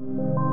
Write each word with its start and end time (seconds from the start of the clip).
you. 0.00 0.47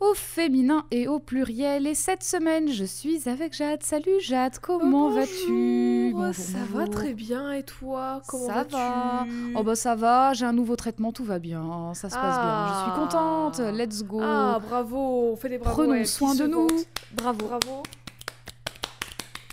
Au 0.00 0.14
féminin 0.14 0.84
et 0.90 1.08
au 1.08 1.18
pluriel. 1.18 1.86
Et 1.86 1.94
cette 1.94 2.22
semaine, 2.22 2.70
je 2.70 2.84
suis 2.84 3.28
avec 3.28 3.52
Jade. 3.54 3.82
Salut 3.82 4.20
Jade, 4.20 4.58
comment 4.58 5.06
Oh, 5.08 5.10
vas-tu? 5.10 6.14
Ça 6.32 6.58
va 6.72 6.86
très 6.86 7.12
bien 7.14 7.52
et 7.52 7.62
toi? 7.62 8.22
Comment 8.28 8.46
Ça 8.46 8.52
vas-tu? 8.54 8.72
va. 8.74 9.26
Oh 9.56 9.62
bah 9.62 9.74
ça 9.74 9.94
va, 9.94 10.32
j'ai 10.32 10.44
un 10.46 10.52
nouveau 10.52 10.76
traitement, 10.76 11.12
tout 11.12 11.24
va 11.24 11.38
bien, 11.38 11.92
ça 11.94 12.08
se 12.10 12.14
passe 12.14 12.38
bien. 12.38 12.66
Je 12.68 12.72
suis 12.82 12.90
Ah. 12.92 12.98
contente, 12.98 13.58
let's 13.74 14.02
go. 14.04 14.20
Ah 14.22 14.58
bravo, 14.66 15.32
on 15.32 15.36
fait 15.36 15.48
des 15.48 15.58
bravos. 15.58 15.82
Prenons 15.84 16.04
soin 16.04 16.34
de 16.34 16.46
nous. 16.46 16.66
Bravo, 17.14 17.46
bravo. 17.46 17.82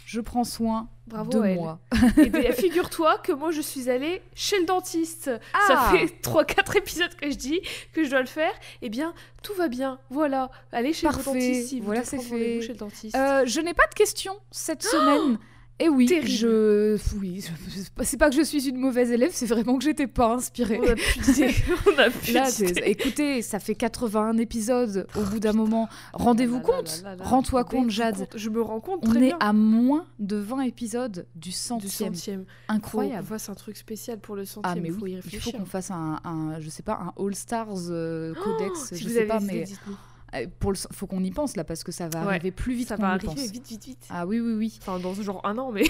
Je 0.05 0.19
prends 0.19 0.43
soin 0.43 0.87
Bravo 1.11 1.41
à 1.41 1.47
elle. 1.49 1.55
moi. 1.57 1.79
Et 2.17 2.29
bien, 2.29 2.51
figure-toi 2.53 3.17
que 3.19 3.31
moi 3.31 3.51
je 3.51 3.61
suis 3.61 3.89
allée 3.89 4.21
chez 4.33 4.59
le 4.59 4.65
dentiste. 4.65 5.29
Ah. 5.53 5.59
Ça 5.67 5.97
fait 5.97 6.05
3-4 6.23 6.77
épisodes 6.77 7.13
que 7.15 7.29
je 7.29 7.35
dis 7.35 7.61
que 7.93 8.03
je 8.03 8.09
dois 8.09 8.21
le 8.21 8.27
faire. 8.27 8.53
Eh 8.81 8.89
bien, 8.89 9.13
tout 9.43 9.53
va 9.55 9.67
bien. 9.67 9.99
Voilà. 10.09 10.49
Allez 10.71 10.93
chez 10.93 11.07
Parfait. 11.07 11.19
le 11.33 11.39
dentiste 11.39 11.69
si 11.69 11.79
vous 11.79 11.85
Voilà, 11.87 12.03
c'est 12.05 12.19
fait. 12.19 12.61
chez 12.61 12.69
le 12.69 12.75
dentiste. 12.79 13.15
Euh, 13.15 13.43
je 13.45 13.59
n'ai 13.61 13.73
pas 13.73 13.87
de 13.87 13.93
questions 13.93 14.35
cette 14.51 14.83
semaine. 14.83 15.37
Et 15.83 15.89
oui, 15.89 16.05
Terrible. 16.05 16.27
je, 16.27 16.97
oui, 17.17 17.41
je- 17.41 18.03
c'est 18.03 18.17
pas 18.17 18.29
que 18.29 18.35
je 18.35 18.43
suis 18.43 18.69
une 18.69 18.77
mauvaise 18.77 19.09
élève, 19.11 19.31
c'est 19.33 19.47
vraiment 19.47 19.77
que 19.79 19.83
j'étais 19.83 20.05
pas 20.07 20.33
inspirée. 20.35 20.79
On 20.79 20.87
a 20.87 20.95
d'idées. 20.95 21.55
On 21.87 21.97
a 21.99 22.07
Là, 22.33 22.49
écoutez, 22.85 23.41
ça 23.41 23.59
fait 23.59 23.73
81 23.73 24.37
épisodes 24.37 25.07
au 25.17 25.21
bout 25.23 25.39
d'un 25.39 25.53
moment. 25.53 25.89
Rendez-vous 26.13 26.61
Oh 26.63 26.67
compte, 26.71 27.03
rends-toi 27.21 27.63
compte, 27.63 27.89
Jade. 27.89 28.17
compte. 28.17 28.33
Je 28.37 28.49
me 28.49 28.61
rends 28.61 28.79
compte 28.79 28.99
On 29.07 29.15
est 29.15 29.33
à 29.39 29.53
moins 29.53 30.05
de 30.19 30.35
20 30.37 30.61
épisodes 30.61 31.25
du 31.35 31.49
du 31.49 31.51
centième. 31.51 32.13
centième. 32.13 32.41
Faut 32.45 32.73
Incroyable. 32.73 33.21
qu'on 33.23 33.33
fasse 33.33 33.49
un 33.49 33.55
truc 33.55 33.75
spécial 33.77 34.19
pour 34.19 34.35
le 34.35 34.45
centième. 34.45 34.73
Ah 34.77 34.79
mais 34.79 34.89
faut 34.91 35.01
oui, 35.01 35.13
y 35.13 35.19
il 35.33 35.39
faut 35.39 35.51
qu'on 35.51 35.65
fasse 35.65 35.89
un, 35.89 36.19
un- 36.23 36.59
je 36.59 36.69
sais 36.69 36.83
pas, 36.83 36.99
un 37.17 37.23
All 37.25 37.33
Stars 37.35 37.67
euh, 37.89 38.33
Codex, 38.35 38.71
Oh, 38.73 38.85
si 38.89 38.97
je 38.97 39.03
vous 39.07 39.13
sais 39.13 39.19
avez 39.19 39.27
pas, 39.27 39.39
mais 39.39 39.65
pour 40.59 40.71
le, 40.71 40.77
faut 40.91 41.07
qu'on 41.07 41.23
y 41.23 41.31
pense 41.31 41.55
là 41.55 41.63
parce 41.63 41.83
que 41.83 41.91
ça 41.91 42.07
va 42.07 42.21
Ouais, 42.21 42.27
arriver 42.29 42.51
plus 42.51 42.73
vite 42.73 42.87
Ça 42.89 42.95
va 42.95 43.09
arriver 43.09 43.27
pense. 43.27 43.35
vite, 43.51 43.67
vite, 43.67 43.85
vite. 43.85 44.05
Ah 44.09 44.25
oui, 44.25 44.39
oui, 44.39 44.53
oui. 44.53 44.79
Enfin, 44.81 44.99
dans 44.99 45.13
genre 45.13 45.41
un 45.45 45.57
an, 45.57 45.71
mais. 45.71 45.83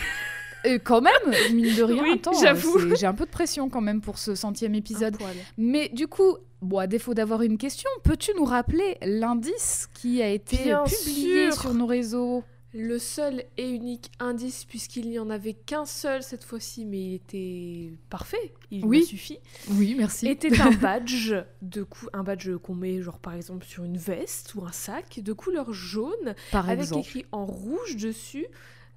Et 0.64 0.78
quand 0.80 1.02
même, 1.02 1.14
mine 1.53 1.75
de 1.75 1.83
rien, 1.83 2.03
Oui, 2.03 2.22
j'avoue. 2.39 2.95
j'ai 2.95 3.08
un 3.08 3.14
peu 3.16 3.25
de 3.25 3.31
pression 3.31 3.67
quand 3.70 3.81
même 3.81 4.00
pour 4.02 4.17
ce 4.20 4.36
centième 4.36 4.75
épisode. 4.75 5.17
Mais 5.58 5.89
du 5.89 6.08
coup, 6.08 6.38
bon, 6.61 6.78
à 6.78 6.86
défaut 6.88 7.14
d'avoir 7.16 7.42
une 7.42 7.58
question, 7.58 7.89
peux-tu 8.03 8.31
nous 8.38 8.45
rappeler 8.45 8.98
l'indice 9.02 9.88
qui 9.94 10.22
a 10.22 10.30
été 10.30 10.58
Bien 10.58 10.83
publié 10.83 11.52
sûr. 11.52 11.61
sur 11.61 11.73
nos 11.73 11.88
réseaux? 11.88 12.44
Le 12.73 13.00
seul 13.00 13.44
et 13.58 13.69
unique 13.69 14.11
indice, 14.19 14.64
puisqu'il 14.64 15.09
n'y 15.09 15.19
en 15.19 15.30
avait 15.30 15.53
qu'un 15.53 15.86
seul 15.86 16.23
cette 16.23 16.45
fois-ci, 16.45 16.86
mais 16.86 17.02
il 17.02 17.14
était 17.16 17.91
parfait, 18.09 18.53
il 18.72 18.86
Oui. 18.86 19.00
m'a 19.02 19.05
suffi, 19.05 19.39
Oui, 19.72 19.94
merci. 19.97 20.27
était 20.30 20.61
un 20.61 20.72
badge, 20.81 21.33
de 21.61 21.83
cou- 21.83 22.08
un 22.14 22.23
badge 22.23 22.49
qu'on 22.64 22.75
met 22.75 23.02
genre 23.02 23.19
par 23.19 23.33
exemple 23.33 23.65
sur 23.65 23.83
une 23.83 23.98
veste 23.98 24.55
ou 24.55 24.64
un 24.65 24.71
sac 24.71 25.20
de 25.21 25.33
couleur 25.33 25.73
jaune, 25.73 26.33
Par 26.52 26.70
avec 26.70 26.83
exemple. 26.83 27.02
écrit 27.08 27.26
en 27.33 27.45
rouge 27.45 27.98
dessus 27.98 28.45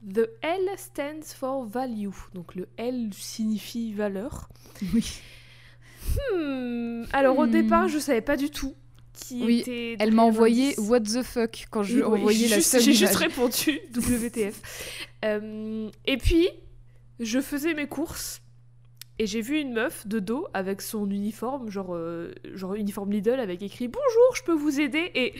The 0.08 0.28
L 0.42 0.60
stands 0.76 1.34
for 1.34 1.64
value. 1.64 2.10
Donc 2.34 2.54
le 2.54 2.68
L 2.76 3.10
signifie 3.12 3.92
valeur. 3.92 4.48
Oui. 4.94 5.04
Hmm, 6.32 7.04
Alors 7.12 7.38
au 7.38 7.46
Hmm. 7.46 7.50
départ, 7.50 7.88
je 7.88 7.98
savais 7.98 8.20
pas 8.20 8.36
du 8.36 8.50
tout 8.50 8.74
qui 9.14 9.42
Oui, 9.44 9.60
était. 9.60 9.96
Elle 9.98 10.12
m'a 10.12 10.22
envoyé. 10.22 10.74
What 10.78 11.00
the 11.00 11.22
fuck 11.22 11.66
quand 11.70 11.82
je 11.82 11.94
lui 11.94 12.00
ai 12.00 12.04
envoyé 12.04 12.48
la 12.48 12.60
seule 12.60 12.82
J'ai 12.82 12.92
juste 12.92 13.14
répondu 13.16 13.80
WTF. 13.96 15.08
Euh, 15.24 15.88
et 16.04 16.16
puis, 16.16 16.48
je 17.20 17.40
faisais 17.40 17.74
mes 17.74 17.86
courses 17.86 18.42
et 19.18 19.26
j'ai 19.26 19.40
vu 19.40 19.60
une 19.60 19.72
meuf 19.72 20.06
de 20.06 20.18
dos 20.18 20.48
avec 20.54 20.82
son 20.82 21.08
uniforme, 21.08 21.70
genre, 21.70 21.94
euh, 21.94 22.32
genre 22.54 22.74
uniforme 22.74 23.12
Lidl 23.12 23.38
avec 23.38 23.62
écrit 23.62 23.88
Bonjour, 23.88 24.36
je 24.36 24.42
peux 24.42 24.54
vous 24.54 24.80
aider 24.80 25.10
Et 25.14 25.34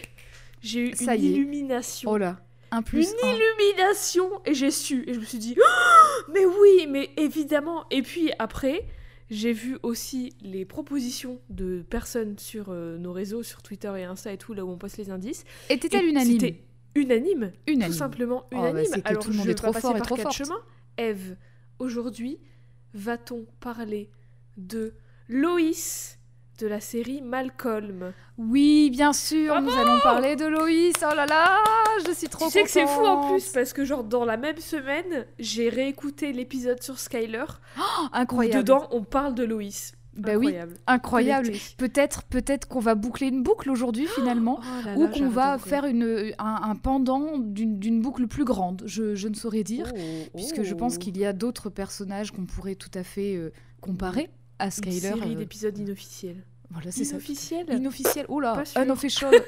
j'ai 0.63 0.91
eu 0.91 0.97
Ça 0.97 1.17
une 1.17 1.25
illumination. 1.25 2.11
Oh 2.11 2.17
là, 2.17 2.39
un 2.71 2.83
plus 2.83 3.09
une 3.09 3.29
un. 3.29 3.35
illumination 3.35 4.31
Et 4.47 4.55
j'ai 4.55 4.71
su. 4.71 5.05
Et 5.09 5.15
je 5.15 5.21
me 5.21 5.25
suis 5.25 5.39
dit 5.39 5.57
Oh, 5.59 6.23
Mais 6.33 6.45
oui, 6.47 6.87
mais 6.89 7.11
évidemment. 7.17 7.85
Et 7.91 8.03
puis 8.03 8.31
après. 8.39 8.87
J'ai 9.31 9.53
vu 9.53 9.79
aussi 9.83 10.35
les 10.43 10.65
propositions 10.65 11.41
de 11.49 11.83
personnes 11.89 12.39
sur 12.39 12.67
euh, 12.69 12.99
nos 12.99 13.13
réseaux, 13.13 13.43
sur 13.43 13.63
Twitter 13.63 13.93
et 13.99 14.05
Insta 14.05 14.33
et 14.33 14.39
tout, 14.39 14.53
là 14.53 14.65
où 14.65 14.71
on 14.71 14.77
poste 14.77 14.99
les 14.99 15.11
indices. 15.11 15.45
Était-elle 15.71 16.05
Et 16.07 16.09
unanime 16.11 16.41
C'était 16.41 16.63
unanime. 16.95 17.53
Unanime. 17.67 17.87
Tout 17.93 17.97
simplement 17.99 18.45
Oh, 18.53 18.57
bah, 18.61 18.71
unanime. 18.71 19.03
que 19.03 19.09
Alors 19.09 19.23
tout 19.25 19.31
le 19.31 19.37
monde 19.37 19.45
je 19.47 19.51
est 19.51 19.53
vais 19.53 19.57
trop 19.57 19.73
passer 19.73 19.81
fort 19.81 19.97
et 19.97 19.99
par 19.99 20.07
trop 20.07 20.17
quatre 20.17 20.35
forte. 20.35 20.37
chemins. 20.37 20.61
Eve, 20.99 21.37
aujourd'hui, 21.79 22.39
va-t-on 22.93 23.47
parler 23.61 24.11
de 24.57 24.95
Loïs 25.29 26.19
de 26.61 26.67
la 26.67 26.81
série 26.81 27.21
Malcolm 27.21 28.13
Oui, 28.39 28.91
bien 28.91 29.13
sûr, 29.13 29.61
nous 29.61 29.73
allons 29.73 29.99
parler 30.01 30.37
de 30.37 30.47
Loïs. 30.47 30.95
Oh 31.03 31.15
là 31.15 31.27
là, 31.27 31.59
je 32.07 32.13
suis 32.13 32.29
trop 32.29 32.47
Tu 32.47 32.53
sais 32.53 32.63
que 32.63 32.71
c'est 32.71 32.87
fou 32.87 33.05
en 33.05 33.31
plus 33.31 33.49
parce 33.49 33.73
que 33.73 33.85
genre 33.85 34.05
dans 34.05 34.25
la 34.25 34.37
même 34.37 34.59
semaine, 34.59 35.27
j'ai 35.39 35.69
réécouté 35.69 36.33
l'épisode 36.33 36.83
sur 36.83 36.99
Skyler 36.99 37.45
où 37.77 37.81
Incroyable. 38.13 38.59
dedans 38.65 38.89
on 38.93 39.03
parle 39.03 39.35
de 39.35 39.45
Loïs. 39.45 39.93
Bah 40.17 40.37
oui, 40.37 40.47
Incroyable. 40.47 40.75
incroyable. 40.87 41.47
Connecté. 41.47 41.75
Peut-être, 41.77 42.23
peut-être 42.23 42.69
qu'on 42.69 42.79
va 42.79 42.95
boucler 42.95 43.27
une 43.27 43.43
boucle 43.43 43.69
aujourd'hui 43.69 44.07
finalement. 44.15 44.61
Oh 44.63 44.87
là 44.87 44.95
Ou 44.97 45.09
qu'on 45.09 45.29
va 45.29 45.59
faire 45.59 45.87
une, 45.87 46.33
un, 46.39 46.61
un 46.71 46.77
pendant 46.77 47.37
d'une 47.39 48.01
boucle 48.01 48.29
plus 48.29 48.45
grande, 48.45 48.85
je, 48.87 49.17
je 49.17 49.27
ne 49.27 49.35
saurais 49.35 49.65
dire, 49.65 49.91
Oh, 49.93 50.31
puisque 50.37 50.63
je 50.63 50.75
pense 50.75 50.95
oh. 50.97 50.99
qu'il 51.01 51.19
y 51.19 51.25
a 51.25 51.33
d'autres 51.33 51.69
personnages 51.69 52.31
qu'on 52.31 52.47
pourrait 52.47 52.77
tout 52.77 52.91
à 52.95 53.03
fait 53.03 53.35
euh, 53.35 53.51
comparer 53.81 54.31
à 54.59 54.67
une 54.67 54.71
Skyler. 54.71 55.01
série 55.01 55.33
euh, 55.35 55.39
d'épisodes 55.39 55.77
inofficiels. 55.79 56.45
voilà, 56.71 56.91
c'est 56.91 57.05
ça. 57.05 57.17
Inofficiel. 57.17 58.27
Oh 58.29 58.41
là, 58.41 58.55
Pas 58.55 58.65
sûr. 58.65 58.81
unofficial. 58.83 59.33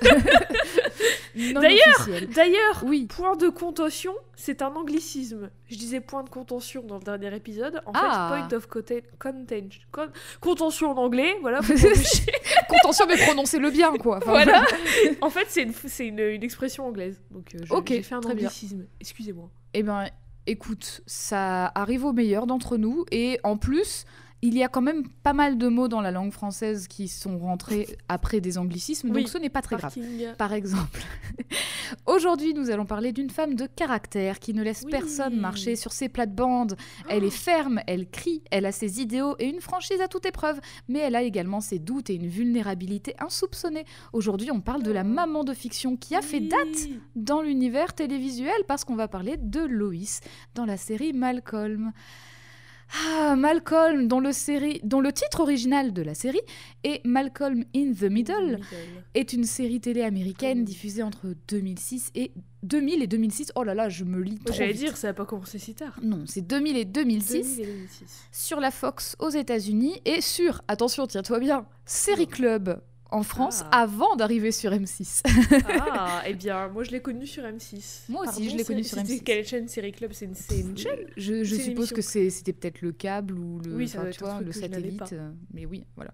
D'ailleurs. 1.35 2.09
D'ailleurs, 2.35 2.83
Oui. 2.87 3.07
Point 3.09 3.37
de 3.37 3.49
contention, 3.49 4.13
c'est 4.37 4.63
un 4.63 4.75
anglicisme. 4.75 5.51
Je 5.69 5.77
disais 5.77 6.01
point 6.01 6.23
de 6.23 6.31
contention 6.31 6.83
dans 6.83 6.97
le 6.97 7.03
dernier 7.03 7.35
épisode. 7.37 7.83
En 7.85 7.93
Ah. 7.95 8.33
fait, 8.33 8.49
point 8.49 8.57
of 8.57 8.69
conten- 8.69 9.03
contention. 9.19 9.81
con- 9.93 10.09
contention 10.41 10.91
en 10.93 10.97
anglais, 10.97 11.37
voilà. 11.43 11.61
Contention, 12.69 13.07
mais 13.07 13.17
prononcez-le 13.19 13.71
bien, 13.71 13.93
quoi. 13.99 14.17
Enfin, 14.19 14.31
voilà. 14.31 14.65
en 15.21 15.31
fait, 15.31 15.47
c'est 15.49 15.63
une, 15.63 15.73
une, 16.01 16.19
une 16.19 16.43
expression 16.43 16.87
anglaise. 16.87 17.21
Donc, 17.31 17.55
euh, 17.55 17.59
j'ai 17.87 18.03
fait 18.03 18.15
un 18.15 18.21
anglicisme. 18.21 18.87
Excusez-moi. 19.01 19.51
Eh 19.75 19.83
ben, 19.83 20.07
écoute, 20.47 21.03
ça 21.07 21.71
arrive 21.75 22.05
au 22.05 22.13
meilleur 22.13 22.47
d'entre 22.47 22.77
nous. 22.77 23.05
Et 23.11 23.39
en 23.45 23.57
plus, 23.57 24.05
il 24.47 24.57
y 24.57 24.63
a 24.63 24.69
quand 24.69 24.83
même 24.83 25.09
pas 25.23 25.33
mal 25.33 25.59
de 25.59 25.69
mots 25.69 25.89
dans 25.89 26.01
la 26.01 26.11
langue 26.11 26.33
française 26.33 26.87
qui 26.89 27.09
sont 27.09 27.39
rentrés 27.39 27.99
après 28.09 28.41
des 28.41 28.59
anglicismes, 28.59 29.11
Oui, 29.11 29.23
donc 29.23 29.29
ce 29.29 29.39
n'est 29.39 29.49
pas 29.51 29.63
très 29.63 29.77
grave. 29.77 29.95
Par 30.39 30.53
exemple, 30.53 31.01
aujourd'hui, 32.07 32.55
nous 32.55 32.71
allons 32.71 32.87
parler 32.87 33.13
d'une 33.13 33.31
femme 33.31 33.55
de 33.55 33.67
caractère 33.67 34.39
qui 34.39 34.55
ne 34.55 34.63
laisse 34.63 34.83
Oui. 34.85 34.91
personne 34.91 35.37
marcher 35.39 35.77
sur 35.77 35.93
ses 35.93 36.09
plates-bandes. 36.09 36.77
Elle 37.09 37.25
est 37.25 37.31
ferme, 37.31 37.81
elle 37.87 38.09
crie, 38.09 38.43
elle 38.51 38.67
a 38.67 38.73
ses 38.73 39.01
idéaux 39.01 39.37
et 39.39 39.47
une 39.49 39.61
franchise 39.61 40.01
à 40.01 40.09
toute 40.09 40.27
épreuve, 40.27 40.61
mais 40.89 41.01
elle 41.01 41.17
a 41.17 41.23
également 41.23 41.61
ses 41.61 41.79
doutes 41.79 42.11
et 42.11 42.15
une 42.15 42.29
vulnérabilité 42.29 43.15
insoupçonnée. 43.19 43.85
Aujourd'hui, 44.13 44.51
on 44.51 44.61
parle 44.61 44.83
de 44.83 44.93
la 44.93 45.05
maman 45.05 45.45
de 45.45 45.55
fiction 45.55 45.97
qui 45.97 46.15
a 46.15 46.23
fait 46.23 46.41
date 46.41 46.89
dans 47.15 47.43
l'univers 47.43 47.95
télévisuel 47.95 48.57
parce 48.69 48.85
qu'on 48.85 48.97
va 48.97 49.09
parler 49.09 49.37
de 49.39 49.61
Loïs 49.61 50.21
dans 50.55 50.65
la 50.65 50.77
série 50.77 51.13
Malcolm. 51.13 51.93
Ah, 52.95 53.35
Malcolm, 53.37 54.09
dont 54.09 54.21
le, 54.21 54.33
série, 54.33 54.81
dont 54.85 55.01
le 55.01 55.13
titre 55.13 55.41
original 55.41 55.93
de 55.93 56.03
la 56.03 56.15
série 56.15 56.41
est 56.85 57.05
Malcolm 57.05 57.65
in 57.75 57.93
the 57.93 58.05
Middle, 58.05 58.61
est 59.15 59.33
une 59.33 59.45
série 59.45 59.81
télé 59.81 60.03
américaine 60.03 60.65
diffusée 60.65 61.03
entre 61.03 61.35
2006 61.49 62.11
et 62.15 62.33
2000 62.63 63.03
et 63.03 63.07
2006. 63.07 63.53
Oh 63.55 63.65
là 63.65 63.75
là, 63.75 63.89
je 63.89 64.05
me 64.05 64.21
lis 64.21 64.39
trop 64.39 64.55
J'allais 64.55 64.75
dire, 64.75 64.97
ça 64.97 65.09
n'a 65.09 65.15
pas 65.15 65.25
commencé 65.25 65.59
si 65.59 65.75
tard. 65.75 65.99
Non, 66.03 66.25
c'est 66.27 66.47
2000 66.47 66.77
et 66.77 66.85
2006 66.85 67.57
2000 67.57 67.61
et 67.61 67.67
2006. 67.67 68.29
sur 68.33 68.61
la 68.61 68.71
Fox 68.71 69.17
aux 69.19 69.31
États-Unis 69.31 70.01
et 70.05 70.21
sur, 70.21 70.63
attention, 70.69 71.07
tiens-toi 71.07 71.41
bien, 71.41 71.67
Série 71.85 72.29
Club 72.29 72.81
en 73.11 73.23
France 73.23 73.63
Ah. 73.71 73.83
avant 73.83 74.17
d'arriver 74.17 74.53
sur 74.53 74.71
M6. 74.73 75.23
Ah, 75.69 76.23
eh 76.27 76.35
bien, 76.35 76.69
moi 76.69 76.85
je 76.85 76.91
l'ai 76.91 77.01
connu 77.01 77.27
sur 77.27 77.43
M6. 77.45 78.03
Moi 78.09 78.23
aussi, 78.23 78.33
Pardon, 78.33 78.51
je 78.51 78.57
l'ai 78.57 78.65
connu 78.65 78.85
sur 78.85 78.99
c'était 78.99 79.15
M6. 79.15 79.23
Quelle 79.23 79.47
chaîne 79.47 79.69
Série 79.69 79.93
Club? 79.93 80.13
C'est 80.13 80.27
une, 80.27 80.77
chaîne? 80.77 80.99
Je, 81.17 81.45
suppose 81.45 81.93
que 81.93 82.01
c'était 82.03 82.53
peut-être 82.53 82.83
le 82.83 82.93
câble 82.93 83.39
ou 83.39 83.61
le, 83.61 83.75
Oui, 83.75 83.89
ça 83.89 84.05
tu 84.11 84.21
vois, 84.21 84.41
le 84.41 84.53
satellite. 84.53 85.13
euh, 85.13 85.31
mais 85.53 85.67
oui, 85.67 85.85
voilà. 85.95 86.13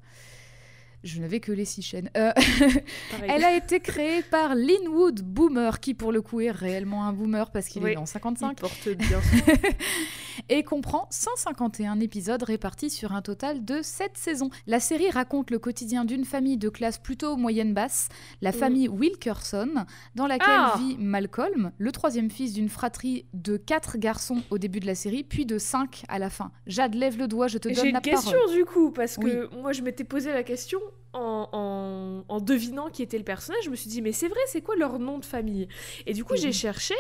Je 1.05 1.21
n'avais 1.21 1.41
que 1.41 1.51
les 1.53 1.65
six 1.65 1.83
chaînes. 1.83 2.11
Euh, 2.17 2.33
elle 3.29 3.45
a 3.45 3.57
été 3.57 3.81
créée 3.81 4.23
par 4.23 4.55
Linwood 4.55 5.23
Boomer, 5.23 5.81
qui 5.81 5.95
pour 5.95 6.13
le 6.13 6.23
coup 6.23 6.41
est 6.41 6.51
réellement 6.51 7.05
un 7.05 7.13
boomer 7.13 7.51
parce 7.51 7.67
qu'il 7.69 7.83
Oui, 7.83 7.93
est 7.93 7.97
en 7.97 8.05
Il 8.05 8.07
55, 8.09 8.61
porte 8.61 8.89
bien 8.91 9.21
et 10.49 10.63
comprend 10.63 11.07
151 11.11 12.01
épisodes 12.01 12.43
répartis 12.43 12.91
sur 12.91 13.13
un 13.13 13.23
total 13.23 13.65
de 13.65 13.81
7 13.83 14.13
saisons. 14.17 14.51
La 14.67 14.81
série 14.81 15.11
raconte 15.11 15.51
le 15.51 15.59
quotidien 15.59 16.05
d'une 16.05 16.25
famille 16.25 16.57
de 16.57 16.69
classe 16.69 16.99
plutôt 16.99 17.37
moyenne-basse, 17.37 18.09
la 18.41 18.51
Mm. 18.51 18.55
famille 18.55 18.89
Wilkerson, 18.89 19.85
dans 20.15 20.27
laquelle 20.27 20.47
Ah 20.49 20.75
vit 20.79 20.97
Malcolm, 20.99 21.73
le 21.79 21.93
troisième 21.93 22.31
fils 22.31 22.53
d'une 22.53 22.69
fratrie 22.69 23.27
de 23.35 23.57
4 23.57 23.99
garçons 23.99 24.43
au 24.51 24.59
début 24.59 24.81
de 24.81 24.87
la 24.87 24.95
série, 24.95 25.25
puis 25.25 25.47
de 25.47 25.59
5 25.59 26.05
à 26.09 26.19
la 26.19 26.31
fin. 26.31 26.53
Jade, 26.67 26.95
lève 26.95 27.19
le 27.19 27.27
doigt, 27.29 27.49
je 27.49 27.59
te 27.59 27.69
J'ai 27.69 27.75
donne 27.75 27.87
une 27.89 27.93
la 27.95 28.01
question 28.01 28.31
parole. 28.33 28.55
du 28.57 28.65
coup, 28.65 28.91
parce 28.91 29.17
que 29.17 29.49
moi 29.61 29.73
je 29.73 29.83
m'étais 29.83 30.05
posé 30.05 30.33
la 30.33 30.43
question 30.43 30.79
en, 31.13 31.49
en- 31.53 32.25
en 32.29 32.41
devinant 32.41 32.89
qui 32.91 33.03
était 33.03 33.19
le 33.19 33.25
personnage. 33.25 33.63
Je 33.65 33.71
me 33.71 33.77
suis 33.77 33.91
dit, 33.91 34.01
mais 34.03 34.13
c'est 34.13 34.29
vrai, 34.29 34.41
c'est 34.47 34.63
quoi 34.63 34.77
leur 34.77 34.99
nom 34.99 35.19
de 35.19 35.25
famille? 35.25 35.69
Et 36.07 36.13
du 36.15 36.25
coup, 36.25 36.37
j'ai 36.37 36.49
Mhm. 36.49 36.53
cherché 36.55 36.95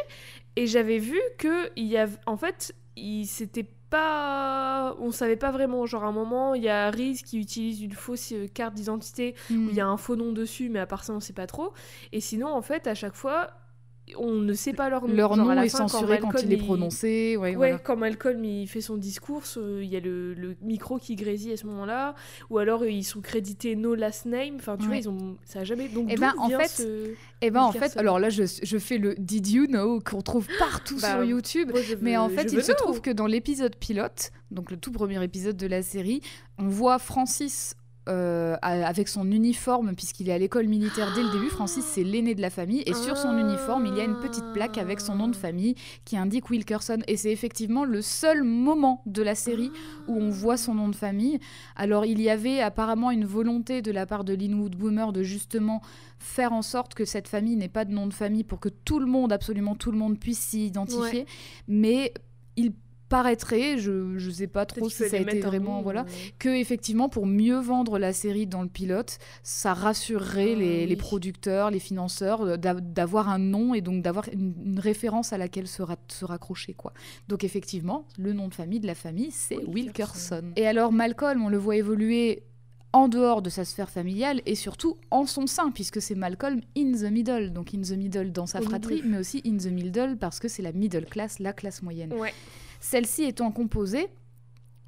et 0.56 0.66
j'avais 0.66 0.98
vu 0.98 1.18
que 1.38 1.70
il 1.76 1.86
y 1.86 1.96
avait. 1.96 2.16
En 2.26 2.36
fait, 2.36 2.74
il 2.96 3.26
s'était 3.26 3.66
pas. 3.88 4.96
On 5.00 5.10
savait 5.12 5.36
pas 5.36 5.50
vraiment. 5.50 5.86
Genre, 5.86 6.04
à 6.04 6.08
un 6.08 6.12
moment, 6.12 6.54
il 6.54 6.62
y 6.62 6.68
a 6.68 6.90
Reese 6.90 7.22
qui 7.22 7.38
utilise 7.38 7.82
une 7.82 7.92
fausse 7.92 8.32
euh, 8.32 8.46
carte 8.48 8.74
d'identité 8.74 9.34
où 9.50 9.54
il 9.70 9.74
y 9.74 9.80
a 9.80 9.86
un 9.86 9.96
faux 9.96 10.16
nom 10.16 10.32
dessus, 10.32 10.68
mais 10.68 10.78
à 10.80 10.86
part 10.86 11.04
ça, 11.04 11.12
on 11.12 11.20
sait 11.20 11.32
pas 11.32 11.46
trop. 11.46 11.72
Et 12.12 12.20
sinon, 12.20 12.48
en 12.48 12.62
fait, 12.62 12.86
à 12.86 12.94
chaque 12.94 13.14
fois, 13.14 13.50
on 14.18 14.32
ne 14.34 14.52
sait 14.52 14.72
pas 14.72 14.88
leur 14.90 15.06
nom. 15.06 15.14
Leur 15.14 15.36
nom 15.36 15.48
la 15.48 15.64
est 15.64 15.68
fin, 15.68 15.88
censuré 15.88 16.18
quand, 16.18 16.28
Malcolm, 16.28 16.44
il 16.46 16.52
est 16.52 16.56
prononcé. 16.56 17.36
Ouais, 17.36 17.50
Ouais, 17.50 17.54
voilà. 17.54 17.78
quand 17.78 17.96
Malcolm 17.96 18.44
il 18.44 18.66
fait 18.66 18.80
son 18.80 18.96
discours, 18.96 19.42
euh, 19.56 19.80
il 19.82 19.88
y 19.90 19.96
a 19.96 20.00
le, 20.00 20.34
le 20.34 20.56
micro 20.62 20.98
qui 20.98 21.16
grésille 21.16 21.52
à 21.52 21.56
ce 21.56 21.66
moment-là, 21.66 22.14
ou 22.50 22.58
alors 22.58 22.82
euh, 22.82 22.90
ils 22.90 23.04
sont 23.04 23.20
crédités 23.20 23.76
no 23.76 23.94
last 23.94 24.26
name. 24.26 24.56
Enfin, 24.56 24.76
tu 24.76 24.86
vois, 24.86 24.96
ils 24.96 25.08
ont 25.08 25.36
ça 25.44 25.60
a 25.60 25.64
jamais. 25.64 25.88
Donc 25.88 26.08
Eh 26.10 26.14
d'où 26.14 26.20
ben, 26.20 26.34
en 26.38 26.48
fait, 26.48 26.68
ce- 26.68 27.10
Et 27.40 27.50
ben 27.50 27.62
en 27.62 27.72
fait, 27.72 27.96
alors 27.96 28.18
là, 28.18 28.30
je, 28.30 28.42
je 28.62 28.78
fais 28.78 28.98
le 28.98 29.14
Did 29.18 29.46
you 29.48 29.66
know 29.66 30.00
qu'on 30.00 30.22
trouve 30.22 30.46
partout 30.58 30.98
Bah, 31.00 31.12
sur 31.14 31.24
YouTube. 31.24 31.70
Moi, 31.72 31.80
Mais 32.00 32.16
en 32.16 32.28
fait, 32.28 32.52
il 32.52 32.62
se 32.62 32.72
trouve 32.72 33.00
que 33.00 33.10
dans 33.10 33.26
l'épisode 33.26 33.76
pilote, 33.76 34.30
donc 34.50 34.70
le 34.70 34.76
tout 34.76 34.92
premier 34.92 35.22
épisode 35.24 35.56
de 35.56 35.66
la 35.66 35.82
série, 35.82 36.20
on 36.58 36.68
voit 36.68 36.98
Francis 36.98 37.74
euh, 38.08 38.56
avec 38.62 39.06
son 39.06 39.30
uniforme, 39.30 39.94
puisqu'il 39.94 40.28
est 40.28 40.32
à 40.32 40.38
l'école 40.38 40.66
militaire 40.66 41.12
dès 41.14 41.22
le 41.22 41.30
début. 41.30 41.48
Francis, 41.48 41.84
c'est 41.84 42.02
l'aîné 42.02 42.34
de 42.34 42.40
la 42.40 42.50
famille. 42.50 42.82
Et 42.86 42.94
sur 42.94 43.16
son 43.16 43.38
uniforme, 43.38 43.86
il 43.86 43.96
y 43.96 44.00
a 44.00 44.04
une 44.04 44.18
petite 44.18 44.52
plaque 44.52 44.76
avec 44.76 45.00
son 45.00 45.14
nom 45.14 45.28
de 45.28 45.36
famille 45.36 45.76
qui 46.04 46.16
indique 46.16 46.50
Wilkerson. 46.50 46.98
Et 47.06 47.16
c'est 47.16 47.30
effectivement 47.30 47.84
le 47.84 48.02
seul 48.02 48.42
moment 48.42 49.02
de 49.06 49.22
la 49.22 49.36
série 49.36 49.70
où 50.08 50.16
on 50.20 50.30
voit 50.30 50.56
son 50.56 50.74
nom 50.74 50.88
de 50.88 50.96
famille. 50.96 51.38
Alors, 51.76 52.04
il 52.04 52.20
y 52.20 52.28
avait 52.28 52.60
apparemment 52.60 53.12
une 53.12 53.24
volonté 53.24 53.82
de 53.82 53.92
la 53.92 54.04
part 54.04 54.24
de 54.24 54.34
Linwood 54.34 54.74
Boomer 54.74 55.12
de 55.12 55.22
justement 55.22 55.80
faire 56.18 56.52
en 56.52 56.62
sorte 56.62 56.94
que 56.94 57.04
cette 57.04 57.28
famille 57.28 57.54
n'ait 57.54 57.68
pas 57.68 57.84
de 57.84 57.92
nom 57.92 58.08
de 58.08 58.14
famille 58.14 58.44
pour 58.44 58.58
que 58.58 58.68
tout 58.68 58.98
le 58.98 59.06
monde, 59.06 59.32
absolument 59.32 59.76
tout 59.76 59.92
le 59.92 59.98
monde, 59.98 60.18
puisse 60.18 60.40
s'y 60.40 60.66
identifier. 60.66 61.26
Mais 61.68 62.12
il 62.56 62.72
paraîtrait, 63.12 63.78
je 63.78 63.90
ne 63.90 64.30
sais 64.30 64.46
pas 64.46 64.64
trop 64.66 64.88
si 64.88 65.08
ça 65.08 65.16
a 65.16 65.20
été 65.20 65.40
vraiment, 65.40 65.76
nom, 65.76 65.82
voilà, 65.82 66.04
que 66.38 66.48
effectivement 66.48 67.08
pour 67.08 67.26
mieux 67.26 67.58
vendre 67.60 67.98
la 67.98 68.12
série 68.12 68.46
dans 68.46 68.62
le 68.62 68.68
pilote, 68.68 69.18
ça 69.42 69.74
rassurerait 69.74 70.54
Ah, 70.56 70.86
les, 70.86 70.96
producteurs, 70.96 71.70
les 71.70 71.78
financeurs 71.78 72.40
euh, 72.42 72.56
d'a- 72.56 72.74
d'avoir 72.80 73.28
un 73.28 73.38
nom 73.38 73.74
et 73.74 73.80
donc 73.82 74.02
d'avoir 74.02 74.28
une, 74.32 74.54
une 74.64 74.78
référence 74.80 75.32
à 75.32 75.38
laquelle 75.38 75.68
se, 75.68 75.82
ra- 75.82 75.96
se 76.08 76.24
raccrocher 76.24 76.72
quoi. 76.74 76.92
Donc 77.28 77.44
effectivement, 77.44 78.06
le 78.18 78.32
nom 78.32 78.48
de 78.48 78.54
famille 78.54 78.80
de 78.80 78.86
la 78.86 78.94
famille 78.94 79.30
c'est 79.30 79.56
Wilkerson. 79.56 79.72
Wilkerson. 79.74 80.52
Et 80.56 80.66
alors 80.66 80.90
Malcolm, 80.92 81.42
on 81.44 81.48
le 81.50 81.58
voit 81.58 81.76
évoluer 81.76 82.42
en 82.94 83.08
dehors 83.08 83.40
de 83.40 83.48
sa 83.48 83.64
sphère 83.64 83.88
familiale 83.88 84.42
et 84.44 84.54
surtout 84.54 84.98
en 85.10 85.24
son 85.26 85.46
sein, 85.46 85.70
puisque 85.70 86.02
c'est 86.02 86.14
Malcolm 86.14 86.60
in 86.76 86.92
the 86.92 87.10
middle, 87.10 87.50
donc 87.50 87.72
in 87.74 87.80
the 87.80 87.92
middle 87.96 88.32
dans 88.32 88.44
sa 88.46 88.60
fratrie, 88.60 89.02
mais 89.04 89.18
aussi 89.18 89.40
in 89.46 89.56
the 89.56 89.70
middle 89.72 90.16
parce 90.18 90.38
que 90.40 90.48
c'est 90.48 90.62
la 90.62 90.72
middle 90.72 91.06
class, 91.06 91.38
la 91.38 91.52
classe 91.54 91.82
moyenne. 91.82 92.12
Ouais. 92.12 92.34
Celle-ci 92.82 93.22
étant 93.22 93.52
composée 93.52 94.08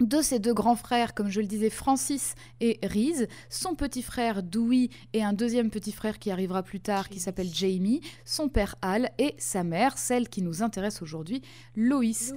de 0.00 0.20
ses 0.20 0.40
deux 0.40 0.52
grands 0.52 0.74
frères, 0.74 1.14
comme 1.14 1.30
je 1.30 1.40
le 1.40 1.46
disais, 1.46 1.70
Francis 1.70 2.34
et 2.60 2.80
Reese, 2.82 3.28
son 3.48 3.76
petit 3.76 4.02
frère 4.02 4.42
Dewey 4.42 4.88
et 5.12 5.22
un 5.22 5.32
deuxième 5.32 5.70
petit 5.70 5.92
frère 5.92 6.18
qui 6.18 6.32
arrivera 6.32 6.64
plus 6.64 6.80
tard 6.80 7.08
qui 7.08 7.20
s'appelle 7.20 7.54
Jamie, 7.54 8.00
son 8.24 8.48
père 8.48 8.74
Al 8.82 9.12
et 9.18 9.36
sa 9.38 9.62
mère, 9.62 9.96
celle 9.96 10.28
qui 10.28 10.42
nous 10.42 10.64
intéresse 10.64 11.02
aujourd'hui. 11.02 11.40
Loïs. 11.76 12.34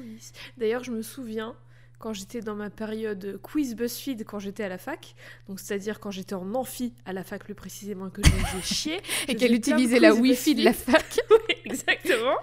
D'ailleurs, 0.57 0.83
je 0.83 0.91
me 0.91 1.01
souviens 1.01 1.55
quand 1.99 2.13
j'étais 2.13 2.41
dans 2.41 2.55
ma 2.55 2.69
période 2.69 3.39
quiz 3.41 3.75
BuzzFeed 3.75 4.23
quand 4.23 4.39
j'étais 4.39 4.63
à 4.63 4.69
la 4.69 4.77
fac, 4.77 5.15
donc 5.47 5.59
c'est-à-dire 5.59 5.99
quand 5.99 6.11
j'étais 6.11 6.35
en 6.35 6.53
amphi 6.53 6.93
à 7.05 7.13
la 7.13 7.23
fac 7.23 7.43
plus 7.43 7.55
précisément 7.55 8.09
que 8.09 8.21
je 8.23 8.29
faisais 8.29 8.61
chier 8.61 8.99
Et 9.27 9.35
qu'elle 9.35 9.53
utilisait 9.53 9.99
la 9.99 10.13
Wi-Fi 10.13 10.55
de 10.55 10.63
la 10.63 10.73
fac. 10.73 11.19
Oui, 11.29 11.55
exactement. 11.65 12.35